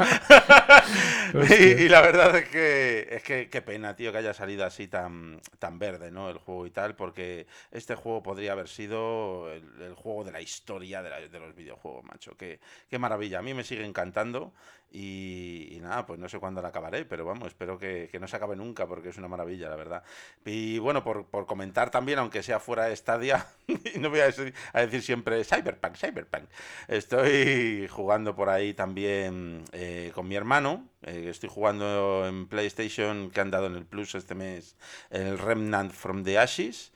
y, 1.51 1.85
y 1.85 1.89
la 1.89 2.01
verdad 2.01 2.37
es 2.37 2.49
que 2.49 3.07
es 3.11 3.23
que 3.23 3.49
qué 3.51 3.63
pena, 3.63 3.95
tío, 3.97 4.13
que 4.13 4.19
haya 4.19 4.35
salido 4.35 4.65
así 4.65 4.89
tan, 4.89 5.41
tan 5.59 5.79
verde, 5.79 6.11
¿no? 6.11 6.29
El 6.31 6.39
juego 6.39 6.67
y 6.67 6.71
tal, 6.71 6.95
porque 6.97 7.47
este 7.71 7.95
juego 7.95 8.23
podría 8.23 8.53
haber 8.53 8.69
sido 8.69 8.76
el, 8.85 9.83
el 9.83 9.95
juego 9.95 10.25
de 10.25 10.33
la 10.33 10.41
historia 10.41 11.03
de, 11.03 11.11
la- 11.11 11.21
de 11.21 11.39
los 11.41 11.55
videojuegos, 11.55 12.05
macho. 12.05 12.37
Qué, 12.37 12.61
qué 12.89 12.99
maravilla. 12.99 13.39
A 13.39 13.43
mí 13.43 13.55
me 13.55 13.65
sigue 13.65 13.85
encantando 13.85 14.53
y, 14.91 15.69
y 15.73 15.81
nada, 15.81 16.07
pues 16.07 16.19
no 16.19 16.29
sé 16.29 16.39
cuándo 16.39 16.63
la 16.63 16.69
acabaré, 16.69 17.05
pero 17.05 17.25
vamos, 17.25 17.49
espero 17.49 17.79
que, 17.79 18.09
que 18.11 18.19
no 18.21 18.29
se 18.29 18.37
acabe 18.37 18.57
nunca 18.57 18.87
porque 18.87 19.09
es 19.11 19.19
una 19.19 19.29
maravilla, 19.29 19.69
la 19.69 19.77
verdad. 19.77 20.03
Y 20.45 20.79
bueno, 20.79 21.03
por, 21.05 21.27
por 21.27 21.47
comentar 21.47 21.91
también, 21.91 22.19
aunque 22.19 22.43
sea 22.43 22.61
fuera 22.61 22.85
de 22.85 22.97
Stadia, 22.97 23.47
no 24.01 24.11
voy 24.11 24.21
a 24.21 24.27
decir, 24.27 24.55
a 24.73 24.81
decir 24.81 25.03
siempre 25.03 25.43
Cyberpunk, 25.45 25.97
Cyberpunk. 25.97 26.45
Estoy 26.89 27.89
jugando 27.89 28.35
por 28.35 28.49
ahí 28.49 28.75
también 28.75 29.65
eh, 29.73 30.13
con 30.15 30.29
mi 30.29 30.37
hermano. 30.37 30.89
eh, 31.03 31.27
estoy 31.31 31.49
jugando 31.53 32.27
en 32.27 32.47
PlayStation 32.49 33.31
que 33.31 33.41
han 33.41 33.51
dado 33.51 33.67
en 33.67 33.75
el 33.75 33.85
Plus 33.87 34.15
este 34.15 34.35
mes 34.35 34.77
el 35.11 35.39
Remnant 35.39 35.93
from 35.93 36.25
the 36.25 36.39
Ashes 36.39 36.93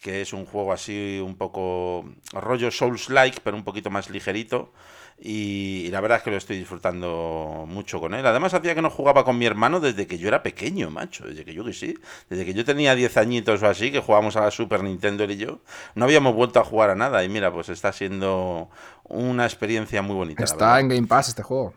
que 0.00 0.22
es 0.22 0.32
un 0.32 0.46
juego 0.46 0.72
así 0.72 1.20
un 1.22 1.36
poco 1.36 2.04
rollo 2.32 2.70
Souls-like, 2.70 3.40
pero 3.44 3.56
un 3.56 3.64
poquito 3.64 3.90
más 3.90 4.10
ligerito. 4.10 4.72
Y, 5.22 5.82
y 5.84 5.90
la 5.90 6.00
verdad 6.00 6.18
es 6.18 6.24
que 6.24 6.30
lo 6.30 6.38
estoy 6.38 6.56
disfrutando 6.56 7.66
mucho 7.68 8.00
con 8.00 8.14
él. 8.14 8.24
Además, 8.24 8.54
hacía 8.54 8.74
que 8.74 8.80
no 8.80 8.88
jugaba 8.88 9.22
con 9.22 9.36
mi 9.36 9.44
hermano 9.44 9.78
desde 9.78 10.06
que 10.06 10.16
yo 10.16 10.28
era 10.28 10.42
pequeño, 10.42 10.90
macho. 10.90 11.26
Desde 11.26 11.44
que 11.44 11.52
yo 11.52 11.62
que 11.62 11.74
sí. 11.74 11.94
Desde 12.30 12.46
que 12.46 12.54
yo 12.54 12.64
tenía 12.64 12.94
10 12.94 13.18
añitos 13.18 13.62
o 13.62 13.66
así, 13.66 13.92
que 13.92 14.00
jugábamos 14.00 14.36
a 14.36 14.40
la 14.40 14.50
Super 14.50 14.82
Nintendo 14.82 15.24
él 15.24 15.32
y 15.32 15.36
yo. 15.36 15.60
No 15.94 16.06
habíamos 16.06 16.34
vuelto 16.34 16.58
a 16.58 16.64
jugar 16.64 16.88
a 16.88 16.94
nada. 16.94 17.22
Y 17.22 17.28
mira, 17.28 17.52
pues 17.52 17.68
está 17.68 17.92
siendo 17.92 18.70
una 19.04 19.44
experiencia 19.44 20.00
muy 20.00 20.16
bonita. 20.16 20.42
Está 20.42 20.80
en 20.80 20.88
Game 20.88 21.06
Pass 21.06 21.28
este 21.28 21.42
juego. 21.42 21.74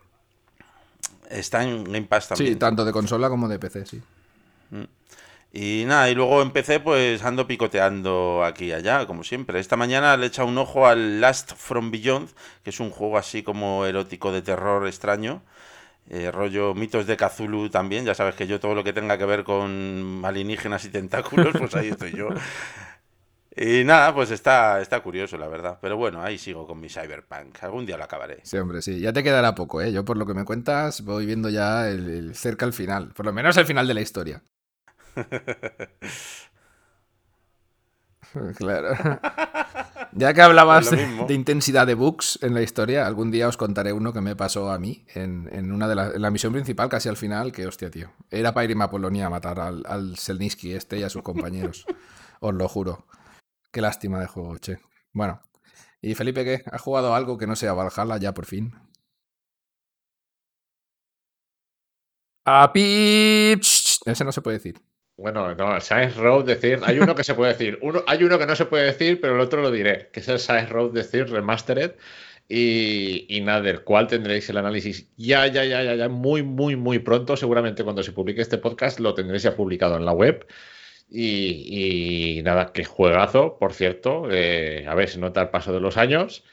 Está 1.28 1.64
en 1.64 1.84
Game 1.84 2.06
Pass 2.06 2.28
también. 2.28 2.54
Sí, 2.54 2.58
tanto 2.58 2.86
de 2.86 2.92
consola 2.92 3.28
como 3.28 3.46
de 3.46 3.58
PC, 3.58 3.84
sí. 3.84 4.02
Y 5.56 5.84
nada, 5.86 6.10
y 6.10 6.16
luego 6.16 6.42
empecé 6.42 6.80
pues 6.80 7.22
ando 7.22 7.46
picoteando 7.46 8.42
aquí 8.44 8.66
y 8.66 8.72
allá, 8.72 9.06
como 9.06 9.22
siempre. 9.22 9.60
Esta 9.60 9.76
mañana 9.76 10.16
le 10.16 10.24
he 10.24 10.28
echado 10.28 10.48
un 10.48 10.58
ojo 10.58 10.86
al 10.88 11.20
Last 11.20 11.52
from 11.56 11.92
Beyond, 11.92 12.28
que 12.64 12.70
es 12.70 12.80
un 12.80 12.90
juego 12.90 13.18
así 13.18 13.44
como 13.44 13.86
erótico 13.86 14.32
de 14.32 14.42
terror 14.42 14.86
extraño. 14.88 15.42
eh, 16.10 16.30
rollo 16.32 16.74
mitos 16.74 17.06
de 17.06 17.16
Cthulhu 17.16 17.70
también, 17.70 18.04
ya 18.06 18.14
sabes 18.14 18.34
que 18.36 18.46
yo 18.46 18.60
todo 18.60 18.74
lo 18.74 18.84
que 18.84 18.92
tenga 18.92 19.18
que 19.18 19.26
ver 19.26 19.44
con 19.44 20.22
alienígenas 20.24 20.84
y 20.86 20.90
tentáculos, 20.90 21.54
pues 21.58 21.74
ahí 21.76 21.88
estoy 21.90 22.12
yo. 22.16 22.28
Y 23.56 23.84
nada, 23.84 24.12
pues 24.14 24.30
está, 24.32 24.80
está 24.80 25.00
curioso, 25.00 25.38
la 25.38 25.46
verdad. 25.48 25.78
Pero 25.80 25.96
bueno, 25.96 26.22
ahí 26.22 26.38
sigo 26.38 26.66
con 26.66 26.80
mi 26.80 26.88
Cyberpunk. 26.88 27.62
Algún 27.62 27.86
día 27.86 27.96
lo 27.96 28.04
acabaré. 28.04 28.40
Sí, 28.42 28.56
hombre, 28.58 28.82
sí. 28.82 28.98
Ya 29.00 29.12
te 29.12 29.22
quedará 29.22 29.54
poco, 29.54 29.80
¿eh? 29.80 29.92
Yo 29.92 30.04
por 30.04 30.16
lo 30.16 30.26
que 30.26 30.34
me 30.34 30.44
cuentas 30.44 31.02
voy 31.02 31.24
viendo 31.26 31.48
ya 31.50 31.88
el, 31.88 32.08
el 32.08 32.34
cerca 32.34 32.66
al 32.66 32.72
final. 32.72 33.12
Por 33.14 33.26
lo 33.26 33.32
menos 33.32 33.56
el 33.56 33.66
final 33.66 33.86
de 33.86 33.94
la 33.94 34.00
historia. 34.00 34.42
Claro. 38.56 38.94
Ya 40.12 40.34
que 40.34 40.42
hablabas 40.42 40.90
de, 40.90 41.34
intensidad 41.34 41.86
de 41.86 41.94
bugs 41.94 42.38
en 42.42 42.54
la 42.54 42.62
historia, 42.62 43.06
algún 43.06 43.30
día 43.30 43.48
os 43.48 43.56
contaré 43.56 43.92
uno 43.92 44.12
que 44.12 44.20
me 44.20 44.36
pasó 44.36 44.70
a 44.70 44.78
mí 44.78 45.04
en, 45.14 45.48
en 45.52 45.72
una 45.72 45.88
de 45.88 45.94
la, 45.94 46.06
en 46.08 46.22
la 46.22 46.30
misión 46.30 46.52
principal, 46.52 46.88
casi 46.88 47.08
al 47.08 47.16
final, 47.16 47.52
que 47.52 47.66
hostia, 47.66 47.90
tío. 47.90 48.12
Era 48.30 48.52
para 48.52 48.68
irme 48.68 48.84
a 48.84 48.90
Polonia 48.90 49.26
a 49.26 49.30
matar 49.30 49.60
al, 49.60 49.84
al 49.86 50.14
este 50.16 50.98
y 50.98 51.02
a 51.02 51.10
sus 51.10 51.22
compañeros. 51.22 51.86
os 52.40 52.54
lo 52.54 52.68
juro. 52.68 53.06
Qué 53.72 53.80
lástima 53.80 54.20
de 54.20 54.26
juego, 54.26 54.58
che. 54.58 54.78
Bueno. 55.12 55.40
¿Y 56.00 56.14
Felipe 56.14 56.44
qué? 56.44 56.62
¿Ha 56.70 56.78
jugado 56.78 57.14
algo 57.14 57.38
que 57.38 57.46
no 57.46 57.56
sea 57.56 57.72
Valhalla 57.72 58.18
ya 58.18 58.34
por 58.34 58.44
fin? 58.46 58.74
¡A 62.44 62.72
pi! 62.72 63.58
Ese 64.04 64.24
no 64.24 64.32
se 64.32 64.42
puede 64.42 64.58
decir. 64.58 64.80
Bueno, 65.16 65.54
no, 65.54 65.80
Science 65.80 66.18
Road 66.18 66.44
decir, 66.44 66.80
hay 66.82 66.98
uno 66.98 67.14
que 67.14 67.22
se 67.22 67.34
puede 67.34 67.52
decir, 67.52 67.78
uno, 67.82 68.02
hay 68.06 68.24
uno 68.24 68.38
que 68.38 68.46
no 68.46 68.56
se 68.56 68.66
puede 68.66 68.84
decir, 68.86 69.20
pero 69.20 69.34
el 69.34 69.40
otro 69.40 69.62
lo 69.62 69.70
diré, 69.70 70.10
que 70.12 70.20
es 70.20 70.28
el 70.28 70.40
Science 70.40 70.72
Road 70.72 70.92
decir 70.92 71.30
Remastered 71.30 71.92
y, 72.48 73.26
y 73.28 73.40
nada, 73.40 73.62
del 73.62 73.84
cual 73.84 74.08
tendréis 74.08 74.48
el 74.50 74.56
análisis 74.56 75.08
ya, 75.16 75.46
ya, 75.46 75.64
ya, 75.64 75.82
ya, 75.84 75.94
ya, 75.94 76.08
muy, 76.08 76.42
muy, 76.42 76.74
muy 76.76 76.98
pronto, 76.98 77.36
seguramente 77.36 77.84
cuando 77.84 78.02
se 78.02 78.12
publique 78.12 78.42
este 78.42 78.58
podcast 78.58 78.98
lo 79.00 79.14
tendréis 79.14 79.44
ya 79.44 79.54
publicado 79.56 79.96
en 79.96 80.04
la 80.04 80.12
web. 80.12 80.46
Y, 81.08 82.38
y 82.38 82.42
nada, 82.42 82.72
qué 82.72 82.84
juegazo, 82.84 83.58
por 83.58 83.72
cierto, 83.72 84.28
eh, 84.30 84.86
a 84.88 84.94
ver, 84.94 85.08
se 85.08 85.20
nota 85.20 85.42
el 85.42 85.50
paso 85.50 85.72
de 85.72 85.80
los 85.80 85.96
años, 85.96 86.44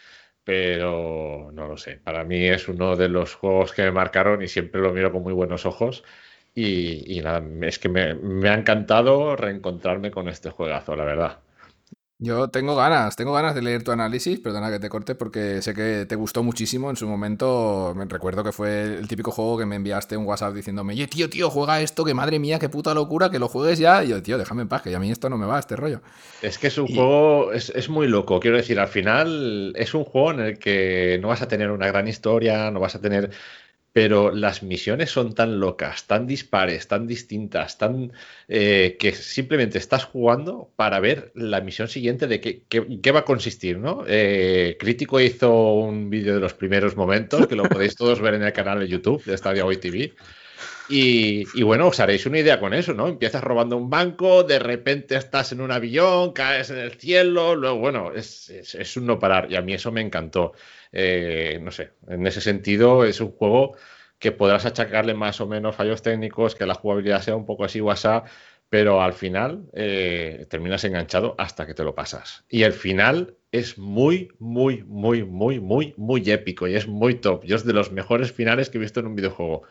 pero 0.43 1.49
no 1.53 1.67
lo 1.67 1.77
sé. 1.77 1.97
Para 1.97 2.23
mí 2.25 2.45
es 2.47 2.67
uno 2.67 2.95
de 2.95 3.09
los 3.09 3.33
juegos 3.33 3.73
que 3.73 3.83
me 3.83 3.91
marcaron 3.91 4.41
y 4.43 4.47
siempre 4.47 4.81
lo 4.81 4.93
miro 4.93 5.11
con 5.11 5.23
muy 5.23 5.33
buenos 5.33 5.65
ojos. 5.65 6.03
Y, 6.53 7.17
y 7.17 7.21
nada, 7.21 7.43
es 7.61 7.79
que 7.79 7.89
me, 7.89 8.13
me 8.15 8.49
ha 8.49 8.53
encantado 8.55 9.35
reencontrarme 9.35 10.11
con 10.11 10.27
este 10.27 10.49
juegazo, 10.49 10.95
la 10.95 11.05
verdad. 11.05 11.39
Yo 12.23 12.49
tengo 12.49 12.75
ganas, 12.75 13.15
tengo 13.15 13.33
ganas 13.33 13.55
de 13.55 13.63
leer 13.63 13.83
tu 13.83 13.91
análisis, 13.91 14.39
perdona 14.39 14.69
que 14.69 14.77
te 14.79 14.89
corte 14.89 15.15
porque 15.15 15.59
sé 15.63 15.73
que 15.73 16.05
te 16.07 16.15
gustó 16.15 16.43
muchísimo 16.43 16.91
en 16.91 16.95
su 16.95 17.07
momento. 17.07 17.93
Me 17.95 18.05
recuerdo 18.05 18.43
que 18.43 18.51
fue 18.51 18.83
el 18.83 19.07
típico 19.07 19.31
juego 19.31 19.57
que 19.57 19.65
me 19.65 19.75
enviaste 19.77 20.17
un 20.17 20.27
WhatsApp 20.27 20.53
diciéndome, 20.53 20.93
oye, 20.93 21.07
tío, 21.07 21.31
tío, 21.31 21.49
juega 21.49 21.81
esto, 21.81 22.05
que 22.05 22.13
madre 22.13 22.37
mía, 22.37 22.59
qué 22.59 22.69
puta 22.69 22.93
locura, 22.93 23.31
que 23.31 23.39
lo 23.39 23.47
juegues 23.47 23.79
ya. 23.79 24.03
Y 24.03 24.09
yo, 24.09 24.21
tío, 24.21 24.37
déjame 24.37 24.61
en 24.61 24.67
paz, 24.67 24.83
que 24.83 24.95
a 24.95 24.99
mí 24.99 25.09
esto 25.09 25.31
no 25.31 25.37
me 25.39 25.47
va, 25.47 25.57
este 25.57 25.75
rollo. 25.75 26.03
Es 26.41 26.59
que 26.59 26.67
es 26.67 26.77
un 26.77 26.87
juego, 26.87 27.53
es, 27.53 27.71
es 27.71 27.89
muy 27.89 28.07
loco, 28.07 28.39
quiero 28.39 28.57
decir, 28.57 28.79
al 28.79 28.87
final 28.87 29.73
es 29.75 29.95
un 29.95 30.03
juego 30.03 30.31
en 30.31 30.39
el 30.41 30.59
que 30.59 31.17
no 31.21 31.29
vas 31.29 31.41
a 31.41 31.47
tener 31.47 31.71
una 31.71 31.87
gran 31.87 32.07
historia, 32.07 32.69
no 32.69 32.79
vas 32.79 32.93
a 32.95 33.01
tener 33.01 33.31
pero 33.93 34.31
las 34.31 34.63
misiones 34.63 35.11
son 35.11 35.35
tan 35.35 35.59
locas, 35.59 36.07
tan 36.07 36.25
dispares, 36.25 36.87
tan 36.87 37.07
distintas, 37.07 37.77
tan 37.77 38.13
eh, 38.47 38.95
que 38.99 39.13
simplemente 39.13 39.77
estás 39.77 40.05
jugando 40.05 40.71
para 40.77 40.99
ver 40.99 41.31
la 41.35 41.59
misión 41.59 41.89
siguiente 41.89 42.27
de 42.27 42.39
qué, 42.39 43.11
va 43.11 43.19
a 43.19 43.25
consistir, 43.25 43.77
¿no? 43.77 44.03
Eh, 44.07 44.77
Crítico 44.79 45.19
hizo 45.19 45.73
un 45.73 46.09
vídeo 46.09 46.35
de 46.35 46.39
los 46.39 46.53
primeros 46.53 46.95
momentos, 46.95 47.47
que 47.47 47.55
lo 47.55 47.63
podéis 47.63 47.95
todos 47.95 48.21
ver 48.21 48.35
en 48.35 48.43
el 48.43 48.53
canal 48.53 48.79
de 48.79 48.87
YouTube 48.87 49.23
de 49.25 49.37
Stadia 49.37 49.65
Hoy 49.65 49.77
TV. 49.77 50.13
Y, 50.93 51.63
bueno, 51.63 51.87
os 51.87 51.99
haréis 52.01 52.25
una 52.25 52.39
idea 52.39 52.59
con 52.59 52.73
eso, 52.73 52.93
¿no? 52.93 53.07
Empiezas 53.07 53.41
robando 53.41 53.77
un 53.77 53.89
banco, 53.89 54.43
de 54.43 54.59
repente 54.59 55.15
estás 55.15 55.53
en 55.53 55.61
un 55.61 55.71
avión, 55.71 56.33
caes 56.33 56.69
en 56.69 56.79
el 56.79 56.91
cielo, 56.91 57.55
luego, 57.55 57.77
bueno, 57.77 58.11
es, 58.13 58.49
es 58.49 58.97
un 58.97 59.05
no 59.05 59.17
parar. 59.17 59.49
Y 59.49 59.55
a 59.55 59.61
mí 59.61 59.73
eso 59.73 59.89
me 59.93 60.01
encantó. 60.01 60.51
Eh, 60.91 61.59
no 61.61 61.71
sé, 61.71 61.91
en 62.07 62.25
ese 62.27 62.41
sentido 62.41 63.05
es 63.05 63.21
un 63.21 63.31
juego 63.31 63.77
que 64.19 64.31
podrás 64.31 64.65
achacarle 64.65 65.13
más 65.13 65.41
o 65.41 65.47
menos 65.47 65.75
fallos 65.75 66.01
técnicos, 66.01 66.55
que 66.55 66.65
la 66.65 66.75
jugabilidad 66.75 67.21
sea 67.21 67.35
un 67.35 67.45
poco 67.45 67.63
así 67.63 67.81
WhatsApp, 67.81 68.27
pero 68.69 69.01
al 69.01 69.13
final 69.13 69.63
eh, 69.73 70.45
terminas 70.49 70.83
enganchado 70.83 71.35
hasta 71.37 71.65
que 71.65 71.73
te 71.73 71.83
lo 71.83 71.95
pasas. 71.95 72.45
Y 72.47 72.63
el 72.63 72.71
final 72.71 73.35
es 73.51 73.77
muy, 73.77 74.31
muy, 74.39 74.83
muy, 74.83 75.23
muy, 75.23 75.59
muy, 75.59 75.93
muy 75.97 76.31
épico 76.31 76.67
y 76.67 76.75
es 76.75 76.87
muy 76.87 77.15
top. 77.15 77.43
Yo 77.43 77.55
es 77.55 77.65
de 77.65 77.73
los 77.73 77.91
mejores 77.91 78.31
finales 78.31 78.69
que 78.69 78.77
he 78.77 78.81
visto 78.81 78.99
en 78.99 79.07
un 79.07 79.15
videojuego. 79.15 79.63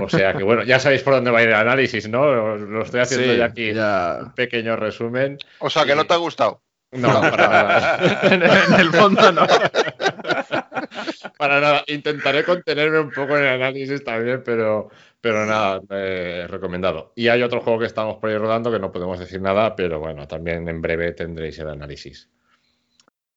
O 0.00 0.08
sea 0.08 0.34
que 0.34 0.44
bueno, 0.44 0.62
ya 0.62 0.78
sabéis 0.78 1.02
por 1.02 1.14
dónde 1.14 1.30
va 1.30 1.40
a 1.40 1.42
ir 1.42 1.48
el 1.48 1.54
análisis, 1.54 2.08
¿no? 2.08 2.56
Lo 2.56 2.82
estoy 2.82 3.00
haciendo 3.00 3.32
sí, 3.32 3.38
ya 3.38 3.44
aquí 3.44 3.74
ya. 3.74 4.20
un 4.22 4.32
pequeño 4.34 4.76
resumen. 4.76 5.36
O 5.58 5.68
sea 5.68 5.84
que 5.84 5.92
y... 5.92 5.96
no 5.96 6.06
te 6.06 6.14
ha 6.14 6.18
gustado. 6.18 6.62
No, 6.92 7.20
para 7.20 7.48
nada. 7.48 8.20
en, 8.22 8.42
el 8.80 8.90
fondo 8.90 9.32
no. 9.32 9.46
para 11.38 11.60
nada. 11.60 11.84
Intentaré 11.86 12.44
contenerme 12.44 13.00
un 13.00 13.10
poco 13.10 13.36
en 13.36 13.44
el 13.44 13.48
análisis 13.48 14.02
también, 14.04 14.42
pero, 14.44 14.90
pero 15.20 15.46
nada, 15.46 15.80
eh, 15.90 16.46
recomendado. 16.48 17.12
Y 17.14 17.28
hay 17.28 17.42
otro 17.42 17.60
juego 17.60 17.78
que 17.78 17.86
estamos 17.86 18.18
por 18.18 18.30
ahí 18.30 18.38
rodando 18.38 18.70
que 18.70 18.78
no 18.78 18.92
podemos 18.92 19.18
decir 19.18 19.40
nada, 19.40 19.76
pero 19.76 19.98
bueno, 19.98 20.26
también 20.26 20.68
en 20.68 20.80
breve 20.80 21.12
tendréis 21.12 21.58
el 21.58 21.68
análisis. 21.68 22.28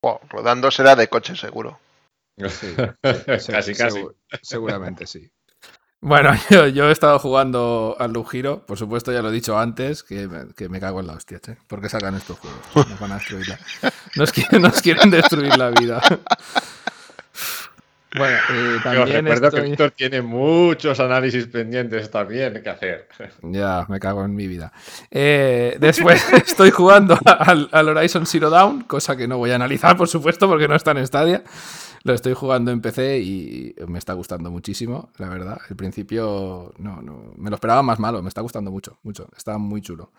Wow, 0.01 0.19
rodando 0.29 0.69
será 0.69 0.95
de 0.95 1.07
coche 1.07 1.35
seguro. 1.35 1.79
Sí, 2.49 2.75
casi, 3.51 3.73
casi. 3.73 4.05
Seguramente 4.41 5.05
sí. 5.05 5.31
Bueno, 6.03 6.33
yo, 6.49 6.67
yo, 6.67 6.89
he 6.89 6.91
estado 6.91 7.17
jugando 7.17 7.95
al 7.97 8.13
Hero, 8.31 8.65
por 8.65 8.77
supuesto, 8.77 9.13
ya 9.13 9.21
lo 9.21 9.29
he 9.29 9.31
dicho 9.31 9.57
antes, 9.57 10.03
que 10.03 10.27
me, 10.27 10.53
que 10.53 10.67
me 10.67 10.81
cago 10.81 10.99
en 10.99 11.07
la 11.07 11.13
hostia, 11.13 11.39
¿eh? 11.47 11.55
¿Por 11.65 11.81
qué 11.81 11.87
sacan 11.87 12.15
estos 12.15 12.37
juegos? 12.39 12.89
Nos 12.89 12.99
van 12.99 13.13
a 13.13 13.15
destruir 13.15 13.47
la... 13.47 13.57
nos, 14.17 14.33
quieren, 14.33 14.61
nos 14.61 14.81
quieren 14.81 15.09
destruir 15.09 15.55
la 15.55 15.69
vida. 15.69 16.01
Bueno, 18.15 18.37
eh, 18.51 18.77
también 18.83 19.27
Os 19.27 19.33
recuerdo 19.33 19.47
estoy... 19.47 19.61
que 19.61 19.69
Víctor 19.69 19.91
tiene 19.91 20.21
muchos 20.21 20.99
análisis 20.99 21.47
pendientes 21.47 22.09
también 22.11 22.61
que 22.61 22.69
hacer. 22.69 23.07
Ya, 23.43 23.85
me 23.89 23.99
cago 23.99 24.23
en 24.23 24.35
mi 24.35 24.47
vida. 24.47 24.71
Eh, 25.11 25.77
después 25.79 26.23
estoy 26.47 26.71
jugando 26.71 27.17
al, 27.25 27.69
al, 27.71 27.89
Horizon 27.89 28.25
Zero 28.25 28.49
Dawn, 28.49 28.83
cosa 28.83 29.15
que 29.15 29.27
no 29.27 29.37
voy 29.37 29.51
a 29.51 29.55
analizar, 29.55 29.95
por 29.97 30.07
supuesto, 30.07 30.47
porque 30.47 30.67
no 30.67 30.75
está 30.75 30.91
en 30.91 31.05
Stadia. 31.05 31.43
Lo 32.03 32.13
estoy 32.13 32.33
jugando 32.33 32.71
en 32.71 32.81
PC 32.81 33.19
y 33.19 33.75
me 33.87 33.97
está 33.97 34.13
gustando 34.13 34.51
muchísimo, 34.51 35.09
la 35.17 35.29
verdad. 35.29 35.57
El 35.69 35.75
principio, 35.75 36.73
no, 36.77 37.01
no, 37.01 37.33
me 37.37 37.49
lo 37.49 37.55
esperaba 37.55 37.81
más 37.81 37.97
malo, 37.99 38.21
me 38.21 38.27
está 38.27 38.41
gustando 38.41 38.71
mucho, 38.71 38.97
mucho. 39.03 39.29
Está 39.37 39.57
muy 39.57 39.81
chulo. 39.81 40.11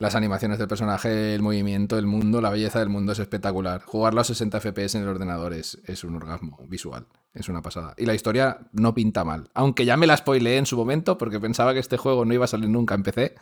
Las 0.00 0.14
animaciones 0.14 0.60
del 0.60 0.68
personaje, 0.68 1.34
el 1.34 1.42
movimiento, 1.42 1.98
el 1.98 2.06
mundo, 2.06 2.40
la 2.40 2.50
belleza 2.50 2.78
del 2.78 2.88
mundo 2.88 3.10
es 3.10 3.18
espectacular. 3.18 3.82
Jugarlo 3.82 4.20
a 4.20 4.24
60 4.24 4.60
FPS 4.60 4.94
en 4.94 5.02
el 5.02 5.08
ordenador 5.08 5.52
es, 5.52 5.80
es 5.86 6.04
un 6.04 6.14
orgasmo 6.14 6.56
visual. 6.68 7.06
Es 7.34 7.48
una 7.48 7.62
pasada. 7.62 7.94
Y 7.96 8.06
la 8.06 8.14
historia 8.14 8.58
no 8.70 8.94
pinta 8.94 9.24
mal. 9.24 9.50
Aunque 9.54 9.84
ya 9.84 9.96
me 9.96 10.06
la 10.06 10.16
spoileé 10.16 10.56
en 10.56 10.66
su 10.66 10.76
momento 10.76 11.18
porque 11.18 11.40
pensaba 11.40 11.74
que 11.74 11.80
este 11.80 11.96
juego 11.96 12.24
no 12.24 12.32
iba 12.32 12.44
a 12.44 12.48
salir 12.48 12.68
nunca 12.68 12.94
en 12.94 13.02
PC. 13.02 13.34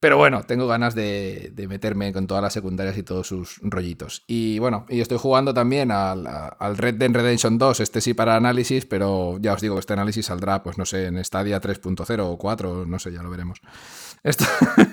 Pero 0.00 0.16
bueno, 0.16 0.42
tengo 0.42 0.66
ganas 0.66 0.96
de, 0.96 1.52
de, 1.54 1.68
meterme 1.68 2.12
con 2.12 2.26
todas 2.26 2.42
las 2.42 2.54
secundarias 2.54 2.96
y 2.96 3.02
todos 3.04 3.28
sus 3.28 3.60
rollitos. 3.62 4.24
Y 4.26 4.58
bueno, 4.58 4.86
y 4.88 5.00
estoy 5.00 5.18
jugando 5.18 5.52
también 5.54 5.92
al, 5.92 6.26
al, 6.26 6.76
Red 6.78 6.94
Dead 6.94 7.12
Redemption 7.12 7.58
2, 7.58 7.80
este 7.80 8.00
sí 8.00 8.14
para 8.14 8.34
análisis, 8.34 8.86
pero 8.86 9.36
ya 9.40 9.52
os 9.52 9.60
digo 9.60 9.74
que 9.74 9.80
este 9.80 9.92
análisis 9.92 10.24
saldrá, 10.24 10.62
pues 10.62 10.78
no 10.78 10.86
sé, 10.86 11.04
en 11.04 11.22
Stadia 11.22 11.60
3.0 11.60 12.20
o 12.20 12.38
4, 12.38 12.86
no 12.86 12.98
sé, 12.98 13.12
ya 13.12 13.22
lo 13.22 13.30
veremos. 13.30 13.60
Esto... 14.24 14.46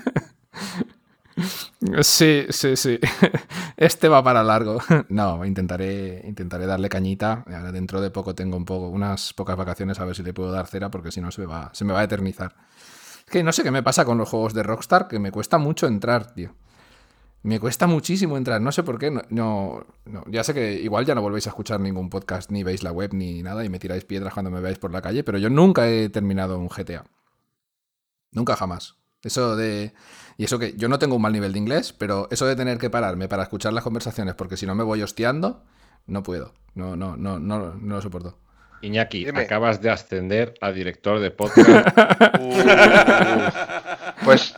Sí, 2.01 2.45
sí, 2.49 2.75
sí. 2.75 2.99
Este 3.77 4.09
va 4.09 4.23
para 4.23 4.43
largo. 4.43 4.79
No, 5.09 5.45
intentaré, 5.45 6.23
intentaré 6.25 6.65
darle 6.65 6.89
cañita. 6.89 7.43
Ahora 7.47 7.71
dentro 7.71 8.01
de 8.01 8.09
poco 8.09 8.35
tengo 8.35 8.57
un 8.57 8.65
poco, 8.65 8.89
unas 8.89 9.33
pocas 9.33 9.55
vacaciones 9.55 9.99
a 9.99 10.05
ver 10.05 10.15
si 10.15 10.23
le 10.23 10.33
puedo 10.33 10.51
dar 10.51 10.67
cera 10.67 10.89
porque 10.89 11.11
si 11.11 11.21
no 11.21 11.31
se 11.31 11.41
me 11.41 11.47
va, 11.47 11.69
se 11.73 11.85
me 11.85 11.93
va 11.93 12.01
a 12.01 12.03
eternizar. 12.03 12.55
Es 13.19 13.31
que 13.31 13.43
no 13.43 13.51
sé 13.51 13.63
qué 13.63 13.71
me 13.71 13.83
pasa 13.83 14.05
con 14.05 14.17
los 14.17 14.29
juegos 14.29 14.53
de 14.53 14.63
Rockstar, 14.63 15.07
que 15.07 15.19
me 15.19 15.31
cuesta 15.31 15.57
mucho 15.57 15.87
entrar, 15.87 16.33
tío. 16.33 16.55
Me 17.43 17.59
cuesta 17.59 17.87
muchísimo 17.87 18.35
entrar, 18.35 18.59
no 18.59 18.71
sé 18.71 18.83
por 18.83 18.97
qué. 18.97 19.11
No, 19.11 19.23
no, 19.29 20.23
ya 20.27 20.43
sé 20.43 20.53
que 20.53 20.73
igual 20.73 21.05
ya 21.05 21.15
no 21.15 21.21
volvéis 21.21 21.47
a 21.47 21.51
escuchar 21.51 21.79
ningún 21.79 22.09
podcast, 22.09 22.51
ni 22.51 22.63
veis 22.63 22.83
la 22.83 22.91
web, 22.91 23.13
ni 23.13 23.43
nada, 23.43 23.63
y 23.63 23.69
me 23.69 23.79
tiráis 23.79 24.05
piedras 24.05 24.33
cuando 24.33 24.51
me 24.51 24.59
veáis 24.59 24.79
por 24.79 24.91
la 24.91 25.01
calle, 25.01 25.23
pero 25.23 25.37
yo 25.37 25.49
nunca 25.49 25.87
he 25.87 26.09
terminado 26.09 26.57
un 26.57 26.67
GTA. 26.67 27.05
Nunca 28.31 28.55
jamás. 28.55 28.95
Eso 29.21 29.55
de. 29.55 29.93
Y 30.37 30.43
eso 30.43 30.59
que 30.59 30.75
yo 30.77 30.87
no 30.87 30.99
tengo 30.99 31.15
un 31.15 31.21
mal 31.21 31.33
nivel 31.33 31.51
de 31.51 31.59
inglés, 31.59 31.93
pero 31.93 32.27
eso 32.29 32.45
de 32.45 32.55
tener 32.55 32.77
que 32.77 32.91
pararme 32.91 33.27
para 33.27 33.43
escuchar 33.43 33.73
las 33.73 33.83
conversaciones, 33.83 34.35
porque 34.35 34.55
si 34.55 34.67
no 34.67 34.75
me 34.75 34.83
voy 34.83 35.01
hostiando, 35.01 35.63
no 36.05 36.21
puedo. 36.21 36.53
No, 36.75 36.95
no, 36.95 37.17
no, 37.17 37.39
no, 37.39 37.73
no 37.73 37.95
lo 37.95 38.01
soporto. 38.01 38.37
Iñaki, 38.81 39.25
Dime. 39.25 39.41
acabas 39.41 39.81
de 39.81 39.89
ascender 39.89 40.53
a 40.61 40.71
director 40.71 41.19
de 41.19 41.31
podcast. 41.31 41.87
uh, 42.39 42.53
pues, 44.23 44.53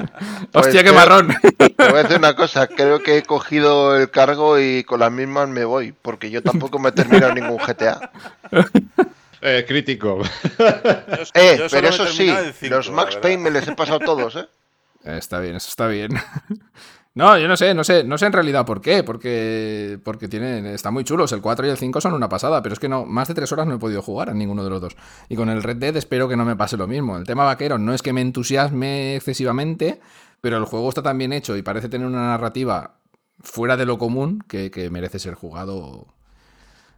pues, 0.52 0.66
Hostia, 0.68 0.84
qué 0.84 0.92
marrón. 0.92 1.30
Te 1.58 1.74
voy 1.78 2.00
a 2.00 2.04
decir 2.04 2.18
una 2.18 2.36
cosa, 2.36 2.68
creo 2.68 3.02
que 3.02 3.18
he 3.18 3.24
cogido 3.24 3.96
el 3.96 4.12
cargo 4.12 4.60
y 4.60 4.84
con 4.84 5.00
las 5.00 5.12
mismas 5.12 5.48
me 5.48 5.64
voy, 5.64 5.94
porque 5.94 6.30
yo 6.30 6.44
tampoco 6.44 6.80
me 6.80 6.90
he 6.90 6.92
terminado 6.92 7.34
ningún 7.34 7.58
GTA. 7.58 8.12
Eh, 9.42 9.64
crítico. 9.66 10.22
Yo, 10.58 10.66
eh, 11.34 11.56
yo 11.58 11.68
pero 11.72 11.88
eso 11.88 12.06
sí, 12.08 12.30
cinco, 12.60 12.76
los 12.76 12.92
Max 12.92 13.16
Payne 13.16 13.42
me 13.42 13.52
les 13.52 13.70
he 13.70 13.72
pasado 13.74 14.00
todos, 14.00 14.36
¿eh? 14.36 14.46
Está 15.18 15.40
bien, 15.40 15.56
eso 15.56 15.69
está 15.69 15.88
bien. 15.88 16.11
No, 17.15 17.38
yo 17.38 17.48
no 17.48 17.57
sé, 17.57 17.73
no 17.73 17.84
sé, 17.84 18.03
no 18.03 18.18
sé 18.18 18.27
en 18.27 18.34
realidad 18.34 18.65
por 18.65 18.81
qué, 18.81 19.03
porque, 19.03 19.99
porque 20.06 20.27
tienen, 20.27 20.65
están 20.68 20.94
muy 20.94 21.03
chulos, 21.03 21.31
el 21.31 21.41
4 21.41 21.65
y 21.65 21.69
el 21.69 21.77
5 21.77 21.99
son 21.99 22.14
una 22.14 22.30
pasada, 22.30 22.61
pero 22.61 22.72
es 22.72 22.80
que 22.80 22.88
no, 22.88 23.06
más 23.06 23.27
de 23.27 23.34
3 23.34 23.52
horas 23.52 23.68
no 23.68 23.76
he 23.76 23.80
podido 23.80 24.02
jugar 24.02 24.30
a 24.30 24.34
ninguno 24.34 24.64
de 24.64 24.69
los 24.69 24.80
dos. 24.80 24.95
Y 25.27 25.36
con 25.36 25.49
el 25.49 25.64
Red 25.64 25.77
Dead 25.77 25.98
espero 25.98 26.30
que 26.30 26.38
no 26.38 26.45
me 26.45 26.56
pase 26.56 26.77
lo 26.77 26.88
mismo. 26.88 27.18
El 27.18 27.26
tema 27.26 27.44
vaquero 27.44 27.77
no 27.77 27.94
es 27.94 28.02
que 28.03 28.14
me 28.14 28.22
entusiasme 28.22 29.15
excesivamente, 29.15 29.99
pero 30.40 30.57
el 30.57 30.65
juego 30.65 30.88
está 30.88 31.02
tan 31.03 31.18
bien 31.18 31.34
hecho 31.34 31.57
y 31.57 31.61
parece 31.61 31.90
tener 31.90 32.07
una 32.07 32.27
narrativa 32.27 32.95
fuera 33.41 33.76
de 33.76 33.86
lo 33.86 33.98
común 33.98 34.44
que, 34.48 34.72
que 34.72 34.90
merece 34.90 35.19
ser 35.19 35.34
jugado 35.34 36.07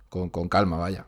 con, 0.09 0.29
con 0.29 0.49
calma, 0.49 0.77
vaya. 0.77 1.07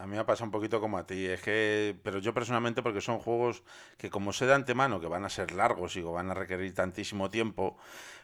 A 0.00 0.06
mí 0.06 0.16
me 0.16 0.24
pasa 0.24 0.44
un 0.44 0.50
poquito 0.50 0.80
como 0.80 0.96
a 0.96 1.06
ti, 1.06 1.26
es 1.26 1.42
que, 1.42 1.94
pero 2.02 2.20
yo 2.20 2.32
personalmente 2.32 2.82
porque 2.82 3.02
son 3.02 3.18
juegos 3.18 3.62
que 3.98 4.08
como 4.08 4.32
sé 4.32 4.46
de 4.46 4.54
antemano 4.54 4.98
que 4.98 5.08
van 5.08 5.26
a 5.26 5.28
ser 5.28 5.52
largos 5.52 5.94
y 5.96 6.00
van 6.00 6.30
a 6.30 6.34
requerir 6.34 6.74
tantísimo 6.74 7.28
tiempo, 7.28 7.76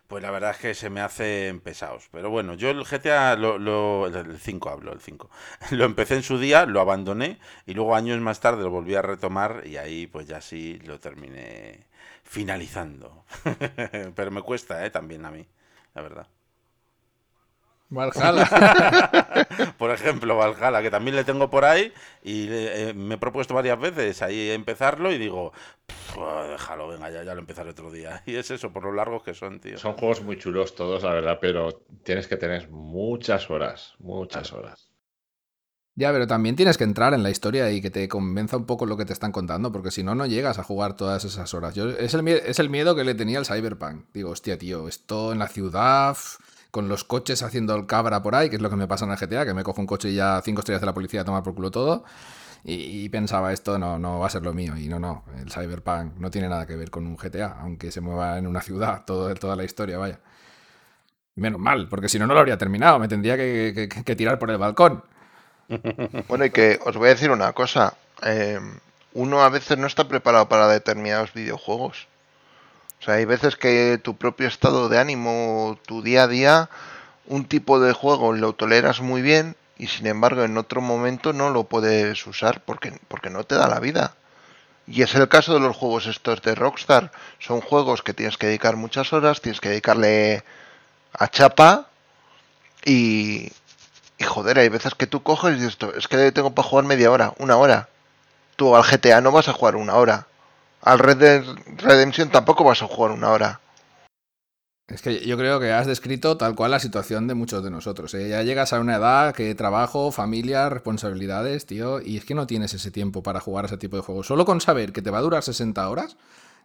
pues 0.07 0.23
la 0.23 0.31
verdad 0.31 0.53
es 0.53 0.57
que 0.59 0.75
se 0.75 0.89
me 0.89 1.03
hacen 1.03 1.61
pesados. 1.61 2.09
Pero 2.13 2.31
bueno, 2.31 2.55
yo 2.55 2.71
el 2.71 2.85
GTA, 2.85 3.37
lo, 3.37 3.59
lo, 3.59 4.07
el 4.07 4.39
5 4.39 4.71
hablo, 4.71 4.93
el 4.93 5.01
5, 5.01 5.29
lo 5.73 5.85
empecé 5.85 6.15
en 6.15 6.23
su 6.23 6.39
día, 6.39 6.65
lo 6.65 6.81
abandoné 6.81 7.39
y 7.67 7.75
luego 7.75 7.95
años 7.95 8.19
más 8.21 8.41
tarde 8.41 8.63
lo 8.63 8.71
volví 8.71 8.95
a 8.95 9.03
retomar 9.03 9.65
y 9.67 9.77
ahí 9.77 10.07
pues 10.07 10.27
ya 10.27 10.41
sí 10.41 10.79
lo 10.87 10.99
terminé 10.99 11.87
finalizando. 12.25 13.27
pero 14.15 14.31
me 14.31 14.41
cuesta, 14.43 14.85
¿eh? 14.87 14.91
También 14.91 15.27
a 15.27 15.31
mí, 15.31 15.47
la 15.95 16.03
verdad. 16.03 16.27
Valhalla. 17.89 18.49
por 19.79 19.91
ejemplo, 19.91 20.37
Valhalla, 20.37 20.83
que 20.83 20.91
también 20.91 21.17
le 21.17 21.25
tengo 21.25 21.51
por 21.51 21.65
ahí 21.65 21.93
y 22.23 22.49
eh, 22.51 22.93
me 22.95 23.15
he 23.15 23.19
propuesto 23.19 23.55
varias 23.55 23.79
veces 23.79 24.23
ahí 24.23 24.51
empezarlo 24.51 25.13
y 25.13 25.19
digo, 25.19 25.53
déjalo, 26.51 26.89
venga, 26.89 27.11
ya, 27.11 27.23
ya 27.23 27.35
lo 27.35 27.41
empezaré 27.41 27.71
otro 27.71 27.91
día. 27.91 28.23
Y 28.27 28.35
es 28.37 28.51
eso, 28.51 28.73
por 28.73 28.85
lo 28.85 28.93
largos 28.93 29.23
que 29.23 29.35
son, 29.35 29.61
tío. 29.61 29.79
Son 29.79 29.95
juegos 29.95 30.23
muy 30.23 30.39
chulos 30.39 30.75
todos, 30.75 31.03
la 31.03 31.13
verdad, 31.13 31.39
pero 31.41 31.83
tienes 32.03 32.27
que 32.27 32.37
tener 32.37 32.69
muchas 32.71 33.51
horas, 33.51 33.95
muchas 33.99 34.53
horas. 34.53 34.91
Ya, 35.99 36.13
pero 36.13 36.27
también 36.27 36.57
tienes 36.57 36.77
que 36.77 36.85
entrar 36.85 37.15
en 37.15 37.23
la 37.23 37.31
historia 37.31 37.71
y 37.71 37.81
que 37.81 37.91
te 37.91 38.07
convenza 38.07 38.59
un 38.59 38.67
poco 38.67 38.85
lo 38.85 38.99
que 38.99 39.07
te 39.07 39.15
están 39.15 39.33
contando, 39.33 39.73
porque 39.73 39.91
si 39.91 40.03
no, 40.03 40.15
no 40.15 40.27
llegas 40.27 40.59
a 40.59 40.63
jugar 40.63 40.95
todas 40.95 41.25
esas 41.25 41.55
horas. 41.55 41.75
Yo, 41.75 41.89
es, 41.89 42.13
el, 42.13 42.29
es 42.29 42.59
el 42.59 42.69
miedo 42.69 42.95
que 42.95 43.05
le 43.05 43.15
tenía 43.15 43.39
al 43.39 43.47
Cyberpunk. 43.47 44.05
Digo, 44.13 44.31
hostia, 44.31 44.59
tío, 44.59 44.89
esto 44.89 45.33
en 45.33 45.39
la 45.39 45.49
ciudad, 45.49 46.19
con 46.77 46.91
los 46.91 47.05
coches 47.05 47.43
haciendo 47.43 47.75
el 47.75 47.87
cabra 47.87 48.23
por 48.23 48.35
ahí, 48.35 48.51
que 48.51 48.57
es 48.57 48.63
lo 48.63 48.69
que 48.69 48.77
me 48.77 48.87
pasa 48.87 49.07
en 49.07 49.13
el 49.13 49.17
GTA, 49.17 49.47
que 49.47 49.55
me 49.55 49.65
cojo 49.65 49.81
un 49.81 49.87
coche 49.87 50.11
y 50.11 50.17
ya 50.17 50.43
cinco 50.45 50.61
estrellas 50.61 50.83
de 50.83 50.87
la 50.87 50.93
policía 50.93 51.23
a 51.23 51.25
tomar 51.25 51.43
por 51.43 51.55
culo 51.55 51.71
todo. 51.71 52.05
Y, 52.65 53.09
pensaba, 53.09 53.53
esto 53.53 53.79
no, 53.79 53.99
no 53.99 54.19
va 54.19 54.27
a 54.27 54.31
ser 54.31 54.43
lo 54.43 54.53
mío. 54.53 54.77
Y 54.77 54.87
no, 54.89 54.99
no, 54.99 55.25
el 55.41 55.51
Cyberpunk 55.51 56.17
no 56.19 56.31
tiene 56.31 56.51
nada 56.51 56.67
que 56.67 56.77
ver 56.77 56.91
con 56.91 57.07
un 57.07 57.17
GTA, 57.17 57.61
aunque 57.61 57.91
se 57.91 58.03
mueva 58.03 58.37
en 58.37 58.47
una 58.47 58.61
ciudad, 58.61 59.05
todo, 59.07 59.33
toda 59.37 59.57
la 59.57 59.65
historia, 59.65 59.97
vaya. 59.97 60.21
Menos 61.37 61.61
mal, 61.61 61.89
porque 61.89 62.11
si 62.11 62.19
no, 62.19 62.27
no 62.27 62.35
lo 62.35 62.41
habría 62.41 62.59
terminado. 62.59 62.99
Me 62.99 63.09
tendría 63.09 63.39
que 63.39 64.17
tirar 64.17 64.39
por 64.39 64.51
el 64.51 64.59
balcón. 64.59 65.03
Bueno, 66.29 66.45
y 66.45 66.51
que 66.51 66.79
os 66.85 66.97
voy 66.97 67.07
a 67.09 67.15
decir 67.15 67.31
una 67.31 67.53
cosa. 67.55 67.95
Eh, 68.23 68.61
uno 69.15 69.43
a 69.43 69.49
veces 69.49 69.79
no 69.79 69.87
está 69.87 70.07
preparado 70.09 70.49
para 70.49 70.69
determinados 70.69 71.33
videojuegos. 71.33 72.07
O 73.01 73.05
sea, 73.05 73.15
hay 73.15 73.25
veces 73.25 73.57
que 73.57 74.01
tu 74.03 74.17
propio 74.17 74.49
estado 74.49 74.89
de 74.89 74.99
ánimo, 74.99 75.79
tu 75.87 76.03
día 76.03 76.25
a 76.25 76.29
día, 76.29 76.71
un 77.27 77.45
tipo 77.45 77.81
de 77.81 77.93
juego 77.93 78.33
lo 78.33 78.53
toleras 78.55 79.01
muy 79.01 79.23
bien 79.23 79.57
y 79.79 79.89
sin 79.89 80.07
embargo 80.07 80.45
en 80.45 80.57
otro 80.57 80.81
momento 80.81 81.33
no 81.33 81.51
lo 81.51 81.65
puedes 81.65 82.27
usar 82.27 82.63
porque, 82.65 82.99
porque 83.09 83.31
no 83.31 83.45
te 83.45 83.55
da 83.55 83.69
la 83.69 83.81
vida. 83.81 84.15
Y 84.87 85.03
es 85.03 85.15
el 85.15 85.29
caso 85.29 85.55
de 85.55 85.61
los 85.61 85.77
juegos 85.77 86.07
estos 86.07 86.43
de 86.43 86.55
Rockstar. 86.55 87.11
Son 87.41 87.61
juegos 87.61 88.03
que 88.03 88.15
tienes 88.15 88.39
que 88.39 88.47
dedicar 88.47 88.77
muchas 88.77 89.13
horas, 89.13 89.41
tienes 89.41 89.61
que 89.61 89.71
dedicarle 89.71 90.45
a 91.13 91.29
chapa 91.29 91.89
y, 92.85 93.51
y 94.19 94.25
joder, 94.25 94.59
hay 94.59 94.69
veces 94.69 94.95
que 94.95 95.07
tú 95.07 95.23
coges 95.23 95.57
y 95.57 95.61
dices, 95.61 95.77
es 95.97 96.09
que 96.09 96.31
tengo 96.33 96.55
para 96.55 96.69
jugar 96.69 96.85
media 96.85 97.11
hora, 97.11 97.35
una 97.39 97.57
hora. 97.57 97.89
Tú 98.55 98.77
al 98.77 98.85
GTA 98.85 99.21
no 99.21 99.33
vas 99.33 99.49
a 99.49 99.53
jugar 99.53 99.77
una 99.77 99.97
hora. 99.97 100.27
Al 100.87 101.01
Red 101.01 101.17
Dead 101.17 101.45
Redemption 101.79 102.31
tampoco 102.31 102.63
vas 102.63 102.81
a 102.81 102.87
jugar 102.87 103.11
una 103.11 103.31
hora. 103.31 103.61
Es 104.87 105.03
que 105.03 105.27
yo 105.27 105.37
creo 105.37 105.59
que 105.59 105.73
has 105.73 105.89
descrito 105.89 106.37
tal 106.37 106.55
cual 106.55 106.71
la 106.71 106.79
situación 106.79 107.27
de 107.27 107.35
muchos 107.35 107.65
de 107.65 107.73
nosotros. 107.73 108.15
¿eh? 108.15 108.29
Ya 108.29 108.45
llegas 108.45 108.73
a 108.73 108.79
una 108.79 108.95
edad 108.95 109.35
que 109.35 109.53
trabajo, 109.57 110.13
familia, 110.13 110.69
responsabilidades, 110.69 111.67
tío, 111.67 112.01
y 112.01 112.17
es 112.17 112.25
que 112.25 112.37
no 112.37 112.47
tienes 112.47 112.73
ese 112.73 112.93
tiempo 112.93 113.25
para 113.25 113.41
jugar 113.41 113.65
a 113.65 113.67
ese 113.67 113.79
tipo 113.79 113.97
de 113.97 114.03
juegos. 114.03 114.29
Solo 114.29 114.45
con 114.45 114.61
saber 114.61 114.93
que 114.93 115.03
te 115.03 115.11
va 115.11 115.19
a 115.19 115.23
durar 115.23 115.43
60 115.43 115.91
horas, 115.91 116.17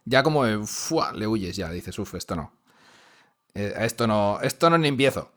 ya 0.04 0.22
como 0.22 0.44
le 0.44 1.26
huyes 1.26 1.56
ya, 1.56 1.68
dices, 1.70 1.98
uff, 1.98 2.14
esto 2.14 2.36
no. 2.36 2.52
Eh, 3.54 3.74
esto 3.80 4.06
no, 4.06 4.38
esto 4.40 4.70
no 4.70 4.78
ni 4.78 4.86
empiezo. 4.86 5.32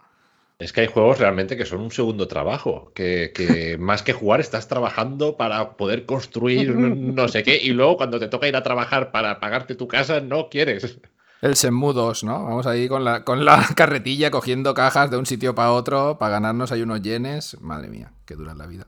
Es 0.58 0.72
que 0.72 0.82
hay 0.82 0.88
juegos 0.88 1.20
realmente 1.20 1.58
que 1.58 1.66
son 1.66 1.82
un 1.82 1.92
segundo 1.92 2.28
trabajo, 2.28 2.92
que, 2.96 3.76
más 3.80 4.04
que 4.04 4.14
jugar 4.14 4.40
estás 4.40 4.68
trabajando 4.68 5.36
para 5.36 5.76
poder 5.76 6.06
construir 6.06 6.76
no 6.76 7.28
sé 7.28 7.44
qué 7.44 7.60
y 7.62 7.72
luego 7.72 7.98
cuando 7.98 8.20
te 8.20 8.28
toca 8.28 8.48
ir 8.48 8.56
a 8.56 8.64
trabajar 8.64 9.12
para 9.12 9.40
pagarte 9.40 9.76
tu 9.76 9.88
casa 9.88 10.22
no 10.22 10.50
quieres. 10.50 11.00
El 11.42 11.56
Semudos, 11.56 12.24
¿no? 12.24 12.44
Vamos 12.44 12.66
ahí 12.66 12.88
con 12.88 13.04
la, 13.04 13.24
con 13.24 13.44
la 13.44 13.68
carretilla 13.76 14.32
cogiendo 14.32 14.74
cajas 14.74 15.12
de 15.12 15.18
un 15.18 15.26
sitio 15.26 15.54
para 15.54 15.74
otro 15.74 16.18
para 16.18 16.32
ganarnos 16.32 16.72
ahí 16.72 16.82
unos 16.82 17.02
yenes. 17.02 17.60
Madre 17.62 17.90
mía, 17.90 18.14
que 18.26 18.36
dura 18.36 18.56
la 18.56 18.66
vida. 18.66 18.88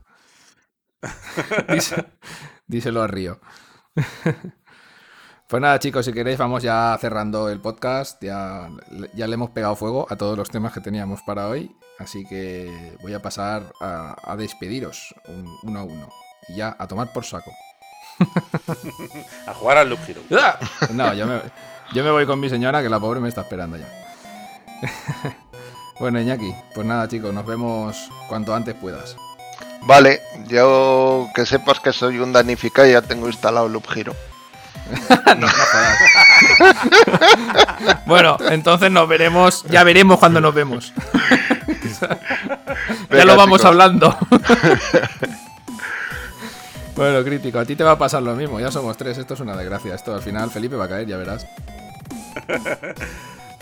díselo 2.66 3.02
a 3.02 3.06
Río. 3.06 3.40
Pues 5.48 5.62
nada, 5.62 5.78
chicos, 5.78 6.04
si 6.04 6.12
queréis, 6.12 6.36
vamos 6.36 6.62
ya 6.62 6.94
cerrando 7.00 7.48
el 7.48 7.58
podcast. 7.58 8.22
Ya, 8.22 8.68
ya 9.14 9.26
le 9.26 9.32
hemos 9.32 9.48
pegado 9.48 9.76
fuego 9.76 10.06
a 10.10 10.16
todos 10.16 10.36
los 10.36 10.50
temas 10.50 10.74
que 10.74 10.82
teníamos 10.82 11.22
para 11.22 11.48
hoy. 11.48 11.74
Así 11.98 12.26
que 12.26 12.94
voy 13.00 13.14
a 13.14 13.22
pasar 13.22 13.62
a, 13.80 14.36
despediros 14.36 15.14
uno 15.62 15.80
a 15.80 15.84
uno. 15.84 16.10
Y 16.48 16.56
ya, 16.56 16.76
a 16.78 16.86
tomar 16.86 17.14
por 17.14 17.24
saco. 17.24 17.50
a 19.46 19.54
jugar 19.54 19.78
al 19.78 19.88
Loop 19.88 20.00
Hero. 20.06 20.20
¡Ah! 20.32 20.58
No, 20.90 21.14
yo 21.14 21.26
me, 21.26 21.40
yo 21.94 22.04
me 22.04 22.10
voy 22.10 22.26
con 22.26 22.38
mi 22.38 22.50
señora, 22.50 22.82
que 22.82 22.90
la 22.90 23.00
pobre 23.00 23.18
me 23.18 23.30
está 23.30 23.40
esperando 23.40 23.78
ya. 23.78 23.88
bueno, 25.98 26.20
Iñaki, 26.20 26.54
pues 26.74 26.86
nada, 26.86 27.08
chicos, 27.08 27.32
nos 27.32 27.46
vemos 27.46 28.10
cuanto 28.28 28.54
antes 28.54 28.74
puedas. 28.74 29.16
Vale, 29.86 30.20
yo 30.46 31.26
que 31.34 31.46
sepas 31.46 31.80
que 31.80 31.94
soy 31.94 32.18
un 32.18 32.34
danificado 32.34 32.86
y 32.86 32.92
ya 32.92 33.00
tengo 33.00 33.28
instalado 33.28 33.66
Loop 33.66 33.86
Hero. 33.96 34.14
bueno, 38.06 38.36
entonces 38.50 38.90
nos 38.90 39.08
veremos, 39.08 39.64
ya 39.64 39.84
veremos 39.84 40.18
cuando 40.18 40.40
nos 40.40 40.54
vemos. 40.54 40.92
ya 43.10 43.24
lo 43.24 43.36
vamos 43.36 43.64
hablando. 43.64 44.16
bueno, 46.96 47.24
crítico, 47.24 47.58
a 47.58 47.64
ti 47.64 47.76
te 47.76 47.84
va 47.84 47.92
a 47.92 47.98
pasar 47.98 48.22
lo 48.22 48.34
mismo, 48.34 48.60
ya 48.60 48.70
somos 48.70 48.96
tres, 48.96 49.18
esto 49.18 49.34
es 49.34 49.40
una 49.40 49.56
desgracia. 49.56 49.94
Esto 49.94 50.14
al 50.14 50.22
final 50.22 50.50
Felipe 50.50 50.76
va 50.76 50.86
a 50.86 50.88
caer, 50.88 51.06
ya 51.06 51.16
verás. 51.16 51.46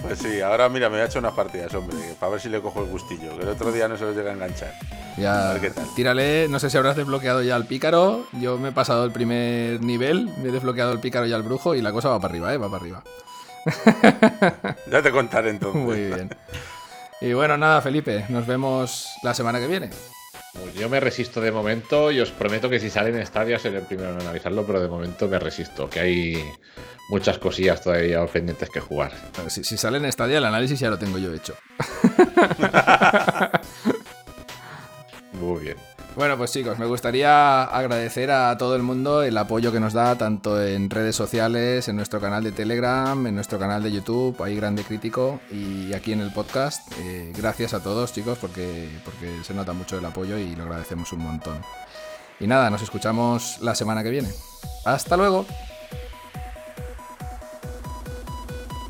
Pues 0.07 0.21
sí, 0.21 0.41
ahora 0.41 0.69
mira, 0.69 0.89
me 0.89 0.97
voy 0.97 1.03
a 1.03 1.07
echar 1.07 1.19
unas 1.19 1.35
partidas, 1.35 1.75
hombre, 1.75 1.97
para 2.21 2.33
ver 2.33 2.41
si 2.41 2.49
le 2.49 2.61
cojo 2.61 2.81
el 2.83 2.91
gustillo, 2.91 3.37
que 3.37 3.43
el 3.43 3.49
otro 3.49 3.73
día 3.73 3.89
no 3.89 3.97
se 3.97 4.05
lo 4.05 4.13
llega 4.13 4.31
a 4.31 4.35
enganchar. 4.35 4.73
Ya, 5.17 5.51
a 5.51 5.53
ver 5.55 5.63
qué 5.63 5.71
tal. 5.71 5.87
Tírale, 5.97 6.47
no 6.49 6.61
sé 6.61 6.71
si 6.71 6.77
habrás 6.77 6.97
desbloqueado 6.97 7.43
ya 7.43 7.57
al 7.57 7.67
pícaro. 7.67 8.27
Yo 8.33 8.57
me 8.57 8.69
he 8.69 8.73
pasado 8.73 9.05
el 9.05 9.11
primer 9.11 9.81
nivel, 9.81 10.31
me 10.39 10.51
he 10.51 10.53
desbloqueado 10.53 10.93
el 10.93 11.01
pícaro 11.01 11.27
y 11.27 11.33
al 11.33 11.43
brujo 11.43 11.75
y 11.75 11.83
la 11.83 11.91
cosa 11.91 12.11
va 12.11 12.21
para 12.21 12.33
arriba, 12.33 12.55
¿eh? 12.55 12.59
Va 12.59 12.71
para 12.71 12.83
arriba. 12.83 13.03
ya 14.91 15.03
te 15.03 15.11
contaré 15.11 15.51
entonces. 15.51 15.83
Muy 15.83 16.05
bien. 16.07 16.31
Y 17.21 17.33
bueno, 17.33 17.57
nada, 17.57 17.81
Felipe, 17.81 18.27
nos 18.29 18.47
vemos 18.47 19.09
la 19.23 19.35
semana 19.35 19.59
que 19.59 19.67
viene. 19.67 19.91
Pues 20.63 20.75
yo 20.75 20.89
me 20.89 21.01
resisto 21.01 21.41
de 21.41 21.53
momento 21.53 22.11
y 22.11 22.21
os 22.21 22.31
prometo 22.31 22.69
que 22.69 22.81
si 22.81 22.91
sale 22.91 23.11
en 23.11 23.19
estadio 23.19 23.59
seré 23.59 23.79
el 23.79 23.85
primero 23.85 24.11
en 24.11 24.21
analizarlo, 24.21 24.67
pero 24.67 24.81
de 24.81 24.89
momento 24.89 25.29
me 25.29 25.39
resisto, 25.39 25.89
que 25.89 26.01
hay 26.01 26.45
muchas 27.09 27.39
cosillas 27.39 27.83
todavía 27.83 28.25
pendientes 28.27 28.71
que 28.71 28.81
jugar. 28.81 29.13
Si, 29.49 29.65
si 29.65 29.77
sale 29.77 29.99
en 29.99 30.07
estadio 30.07 30.39
el 30.39 30.45
análisis 30.45 30.81
ya 30.81 30.91
lo 30.91 30.99
tengo 30.99 31.19
yo 31.19 31.33
hecho. 31.33 31.55
Muy 35.33 35.61
bien. 35.65 35.96
Bueno, 36.17 36.39
pues 36.39 36.51
chicos, 36.51 36.79
me 36.79 36.87
gustaría 36.87 37.65
agradecer 37.65 38.31
a 38.31 38.57
todo 38.57 38.75
el 38.75 38.83
mundo 38.83 39.23
el 39.23 39.37
apoyo 39.37 39.71
que 39.71 39.81
nos 39.81 39.93
da, 39.93 40.17
tanto 40.17 40.65
en 40.65 40.89
redes 40.89 41.15
sociales, 41.15 41.89
en 41.89 41.97
nuestro 41.97 42.23
canal 42.23 42.43
de 42.43 42.53
Telegram, 42.53 43.27
en 43.27 43.35
nuestro 43.35 43.59
canal 43.59 43.83
de 43.83 43.93
YouTube, 43.93 44.43
ahí 44.43 44.57
Grande 44.57 44.83
Crítico, 44.83 45.41
y 45.53 45.93
aquí 45.93 46.13
en 46.13 46.23
el 46.23 46.33
podcast. 46.33 46.91
Eh, 47.01 47.35
gracias 47.37 47.75
a 47.75 47.83
todos, 47.83 48.15
chicos, 48.15 48.39
porque, 48.41 48.89
porque 49.05 49.45
se 49.45 49.53
nota 49.53 49.75
mucho 49.75 49.99
el 49.99 50.07
apoyo 50.07 50.39
y 50.39 50.57
lo 50.57 50.63
agradecemos 50.63 51.13
un 51.13 51.21
montón. 51.21 51.61
Y 52.41 52.47
nada, 52.47 52.71
nos 52.71 52.81
escuchamos 52.81 53.59
la 53.61 53.75
semana 53.75 54.03
que 54.03 54.09
viene. 54.09 54.31
Hasta 54.87 55.19
luego. 55.19 55.45